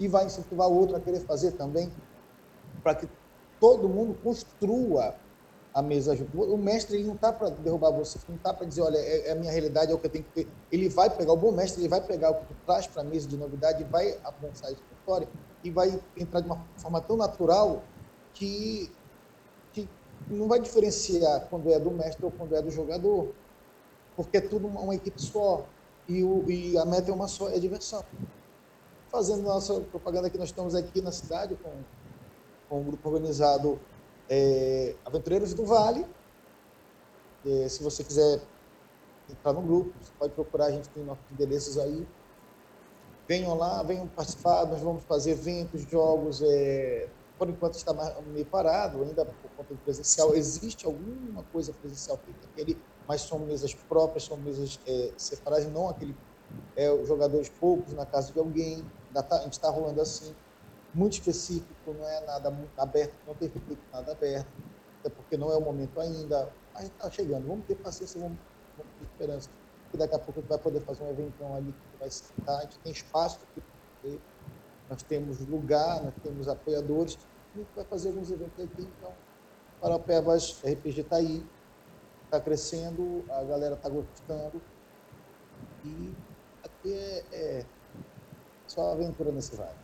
e 0.00 0.08
vai 0.08 0.26
incentivar 0.26 0.68
o 0.68 0.74
outro 0.74 0.96
a 0.96 1.00
querer 1.00 1.20
fazer 1.20 1.52
também, 1.52 1.92
para 2.82 2.96
que 2.96 3.08
todo 3.60 3.88
mundo 3.88 4.14
construa 4.24 5.14
a 5.74 5.80
mesa 5.82 6.14
junto. 6.14 6.40
O 6.40 6.58
mestre 6.58 6.96
ele 6.96 7.04
não 7.04 7.14
está 7.14 7.32
para 7.32 7.48
derrubar 7.50 7.90
você, 7.90 8.18
não 8.28 8.36
está 8.36 8.52
para 8.52 8.66
dizer, 8.66 8.82
olha, 8.82 8.98
é, 8.98 9.28
é, 9.28 9.32
a 9.32 9.34
minha 9.34 9.50
realidade, 9.50 9.90
é 9.90 9.94
o 9.94 9.98
que 9.98 10.06
eu 10.06 10.10
tenho 10.10 10.24
que 10.24 10.44
ter. 10.44 10.48
Ele 10.70 10.88
vai 10.88 11.08
pegar, 11.08 11.32
o 11.32 11.36
bom 11.36 11.52
mestre, 11.52 11.80
ele 11.80 11.88
vai 11.88 12.00
pegar 12.00 12.30
o 12.30 12.34
que 12.34 12.46
tu 12.46 12.54
traz 12.66 12.86
para 12.86 13.02
a 13.02 13.04
mesa 13.04 13.26
de 13.26 13.36
novidade 13.36 13.84
vai 13.84 14.18
avançar 14.24 14.70
isso 14.70 14.82
história 15.02 15.28
e 15.64 15.70
vai 15.70 16.00
entrar 16.16 16.40
de 16.40 16.46
uma 16.46 16.64
forma 16.76 17.00
tão 17.00 17.16
natural 17.16 17.82
que, 18.32 18.90
que 19.72 19.88
não 20.28 20.48
vai 20.48 20.60
diferenciar 20.60 21.46
quando 21.50 21.70
é 21.70 21.78
do 21.78 21.90
mestre 21.90 22.24
ou 22.24 22.30
quando 22.30 22.54
é 22.54 22.62
do 22.62 22.70
jogador, 22.70 23.32
porque 24.16 24.38
é 24.38 24.40
tudo 24.40 24.66
uma, 24.66 24.80
uma 24.80 24.94
equipe 24.94 25.20
só 25.20 25.66
e, 26.08 26.22
o, 26.22 26.50
e 26.50 26.78
a 26.78 26.84
meta 26.84 27.10
é 27.10 27.14
uma 27.14 27.28
só, 27.28 27.48
é 27.48 27.58
diversão. 27.58 28.02
Fazendo 29.10 29.42
nossa 29.42 29.80
propaganda 29.80 30.30
que 30.30 30.38
nós 30.38 30.48
estamos 30.48 30.74
aqui 30.74 31.02
na 31.02 31.12
cidade 31.12 31.56
com, 31.56 31.70
com 32.68 32.80
um 32.80 32.84
grupo 32.84 33.08
organizado 33.08 33.78
é, 34.28 34.94
Aventureiros 35.04 35.54
do 35.54 35.64
Vale. 35.64 36.06
É, 37.44 37.68
se 37.68 37.82
você 37.82 38.04
quiser 38.04 38.40
entrar 39.30 39.52
no 39.52 39.62
grupo, 39.62 39.92
você 40.00 40.12
pode 40.18 40.32
procurar, 40.32 40.66
a 40.66 40.70
gente 40.70 40.88
tem 40.90 41.02
nossos 41.04 41.24
endereços 41.32 41.78
aí. 41.78 42.06
Venham 43.28 43.54
lá, 43.56 43.82
venham 43.82 44.06
participar, 44.08 44.66
nós 44.66 44.80
vamos 44.80 45.04
fazer 45.04 45.32
eventos, 45.32 45.82
jogos, 45.82 46.42
é, 46.42 47.08
por 47.38 47.48
enquanto 47.48 47.74
está 47.74 47.92
meio 48.26 48.46
parado, 48.46 49.02
ainda 49.02 49.24
por 49.24 49.50
conta 49.56 49.74
do 49.74 49.80
presencial, 49.80 50.34
existe 50.34 50.86
alguma 50.86 51.42
coisa 51.44 51.72
presencial 51.72 52.16
feita 52.18 52.40
aquele, 52.52 52.80
mas 53.06 53.22
são 53.22 53.38
mesas 53.40 53.74
próprias, 53.74 54.24
são 54.24 54.36
mesas 54.36 54.78
é, 54.86 55.12
separadas, 55.16 55.66
não 55.72 55.88
aquele 55.88 56.14
é, 56.76 57.04
jogadores 57.04 57.48
poucos 57.48 57.94
na 57.94 58.06
casa 58.06 58.32
de 58.32 58.38
alguém, 58.38 58.84
tá, 59.12 59.26
a 59.30 59.42
gente 59.42 59.54
está 59.54 59.70
rolando 59.70 60.00
assim, 60.00 60.34
muito 60.94 61.14
específico, 61.14 61.92
não 61.92 62.06
é 62.06 62.20
nada 62.26 62.50
muito 62.50 62.78
aberto, 62.78 63.14
não 63.26 63.34
tem 63.34 63.48
feito 63.48 63.78
nada 63.92 64.12
aberto, 64.12 64.48
até 65.00 65.08
porque 65.08 65.36
não 65.36 65.50
é 65.50 65.56
o 65.56 65.60
momento 65.60 65.98
ainda, 66.00 66.52
mas 66.74 66.84
está 66.84 67.10
chegando, 67.10 67.46
vamos 67.46 67.66
ter 67.66 67.76
paciência, 67.76 68.20
vamos, 68.20 68.38
vamos 68.76 68.92
ter 68.98 69.04
esperança 69.04 69.50
que 69.92 69.98
daqui 69.98 70.14
a 70.14 70.18
pouco 70.18 70.40
a 70.40 70.42
gente 70.42 70.48
vai 70.48 70.58
poder 70.58 70.80
fazer 70.80 71.04
um 71.04 71.10
eventão 71.10 71.54
ali 71.54 71.72
que 71.72 71.98
vai 71.98 72.10
sentar, 72.10 72.58
a 72.58 72.62
gente 72.62 72.78
tem 72.78 72.92
espaço 72.92 73.40
aqui, 73.42 74.20
nós 74.88 75.02
temos 75.02 75.46
lugar, 75.46 76.02
nós 76.02 76.14
temos 76.22 76.48
apoiadores, 76.48 77.18
a 77.54 77.58
gente 77.58 77.68
vai 77.76 77.84
fazer 77.84 78.08
alguns 78.08 78.30
eventos 78.30 78.64
aqui, 78.64 78.82
então, 78.82 79.12
Parapebas 79.80 80.62
RPG 80.64 81.02
está 81.02 81.16
aí, 81.16 81.46
está 82.24 82.40
crescendo, 82.40 83.22
a 83.28 83.44
galera 83.44 83.74
está 83.74 83.88
gostando, 83.90 84.62
e 85.84 86.14
aqui 86.64 86.94
é, 86.94 87.24
é 87.32 87.66
só 88.66 88.92
aventura 88.92 89.30
nesse 89.30 89.54
vale. 89.56 89.81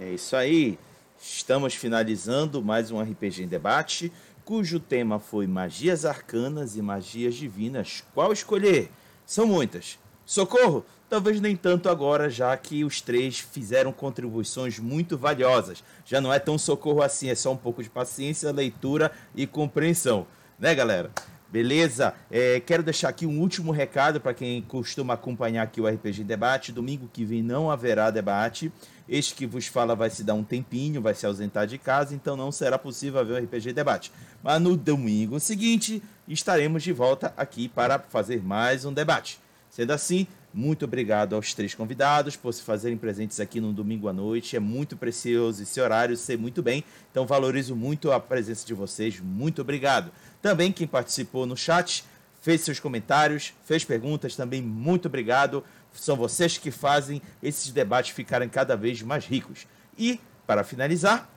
É 0.00 0.08
isso 0.14 0.34
aí. 0.34 0.78
Estamos 1.20 1.74
finalizando 1.74 2.62
mais 2.62 2.90
um 2.90 3.02
RPG 3.02 3.42
em 3.42 3.46
debate, 3.46 4.10
cujo 4.46 4.80
tema 4.80 5.18
foi 5.18 5.46
magias 5.46 6.06
arcanas 6.06 6.74
e 6.74 6.80
magias 6.80 7.34
divinas. 7.34 8.02
Qual 8.14 8.32
escolher? 8.32 8.90
São 9.26 9.46
muitas. 9.46 9.98
Socorro? 10.24 10.86
Talvez 11.06 11.38
nem 11.38 11.54
tanto 11.54 11.90
agora, 11.90 12.30
já 12.30 12.56
que 12.56 12.82
os 12.82 13.02
três 13.02 13.40
fizeram 13.40 13.92
contribuições 13.92 14.78
muito 14.78 15.18
valiosas. 15.18 15.84
Já 16.06 16.18
não 16.18 16.32
é 16.32 16.38
tão 16.38 16.56
socorro 16.56 17.02
assim, 17.02 17.28
é 17.28 17.34
só 17.34 17.52
um 17.52 17.56
pouco 17.58 17.82
de 17.82 17.90
paciência, 17.90 18.50
leitura 18.50 19.12
e 19.34 19.46
compreensão. 19.46 20.26
Né, 20.58 20.74
galera? 20.74 21.10
Beleza? 21.50 22.14
É, 22.30 22.60
quero 22.60 22.80
deixar 22.80 23.08
aqui 23.08 23.26
um 23.26 23.40
último 23.40 23.72
recado 23.72 24.20
para 24.20 24.32
quem 24.32 24.62
costuma 24.62 25.14
acompanhar 25.14 25.64
aqui 25.64 25.80
o 25.80 25.88
RPG 25.88 26.22
Debate. 26.22 26.70
Domingo 26.70 27.10
que 27.12 27.24
vem 27.24 27.42
não 27.42 27.68
haverá 27.68 28.08
debate. 28.10 28.70
Este 29.08 29.34
que 29.34 29.46
vos 29.46 29.66
fala 29.66 29.96
vai 29.96 30.08
se 30.08 30.22
dar 30.22 30.34
um 30.34 30.44
tempinho, 30.44 31.02
vai 31.02 31.12
se 31.12 31.26
ausentar 31.26 31.66
de 31.66 31.76
casa, 31.76 32.14
então 32.14 32.36
não 32.36 32.52
será 32.52 32.78
possível 32.78 33.18
haver 33.18 33.42
o 33.42 33.44
RPG 33.44 33.72
Debate. 33.72 34.12
Mas 34.40 34.62
no 34.62 34.76
domingo 34.76 35.40
seguinte 35.40 36.00
estaremos 36.28 36.84
de 36.84 36.92
volta 36.92 37.34
aqui 37.36 37.68
para 37.68 37.98
fazer 37.98 38.40
mais 38.40 38.84
um 38.84 38.92
debate. 38.92 39.40
Sendo 39.68 39.92
assim, 39.92 40.28
muito 40.52 40.84
obrigado 40.84 41.36
aos 41.36 41.54
três 41.54 41.76
convidados 41.76 42.34
por 42.34 42.52
se 42.52 42.62
fazerem 42.62 42.98
presentes 42.98 43.38
aqui 43.38 43.60
no 43.60 43.72
domingo 43.72 44.08
à 44.08 44.12
noite. 44.12 44.56
É 44.56 44.60
muito 44.60 44.96
precioso 44.96 45.62
esse 45.62 45.80
horário, 45.80 46.16
sei 46.16 46.36
muito 46.36 46.60
bem. 46.60 46.82
Então 47.10 47.24
valorizo 47.24 47.76
muito 47.76 48.10
a 48.10 48.18
presença 48.18 48.66
de 48.66 48.74
vocês. 48.74 49.20
Muito 49.20 49.62
obrigado. 49.62 50.10
Também 50.42 50.72
quem 50.72 50.86
participou 50.86 51.46
no 51.46 51.56
chat, 51.56 52.04
fez 52.40 52.62
seus 52.62 52.80
comentários, 52.80 53.52
fez 53.64 53.84
perguntas, 53.84 54.34
também 54.34 54.62
muito 54.62 55.06
obrigado. 55.06 55.64
São 55.92 56.16
vocês 56.16 56.56
que 56.56 56.70
fazem 56.70 57.20
esses 57.42 57.70
debates 57.70 58.12
ficarem 58.12 58.48
cada 58.48 58.76
vez 58.76 59.02
mais 59.02 59.26
ricos. 59.26 59.66
E, 59.98 60.20
para 60.46 60.64
finalizar, 60.64 61.28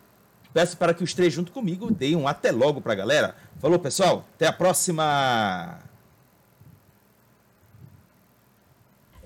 peço 0.53 0.77
para 0.77 0.93
que 0.93 1.03
os 1.03 1.13
três, 1.13 1.33
junto 1.33 1.51
comigo, 1.51 1.91
deem 1.91 2.15
um 2.15 2.27
até 2.27 2.51
logo 2.51 2.79
para 2.79 2.93
a 2.93 2.95
galera. 2.95 3.35
Falou, 3.59 3.79
pessoal. 3.79 4.25
Até 4.35 4.47
a 4.47 4.53
próxima. 4.53 5.79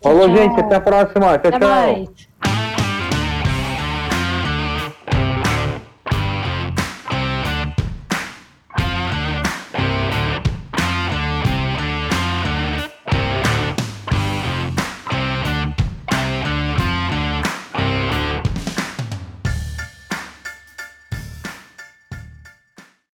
Falou, 0.01 0.29
gente. 0.35 0.59
Até 0.59 0.75
a 0.75 0.81
próxima. 0.81 1.37
Tchau, 1.37 1.49
Até 1.49 1.51
tchau. 1.51 1.59
mais. 1.59 2.56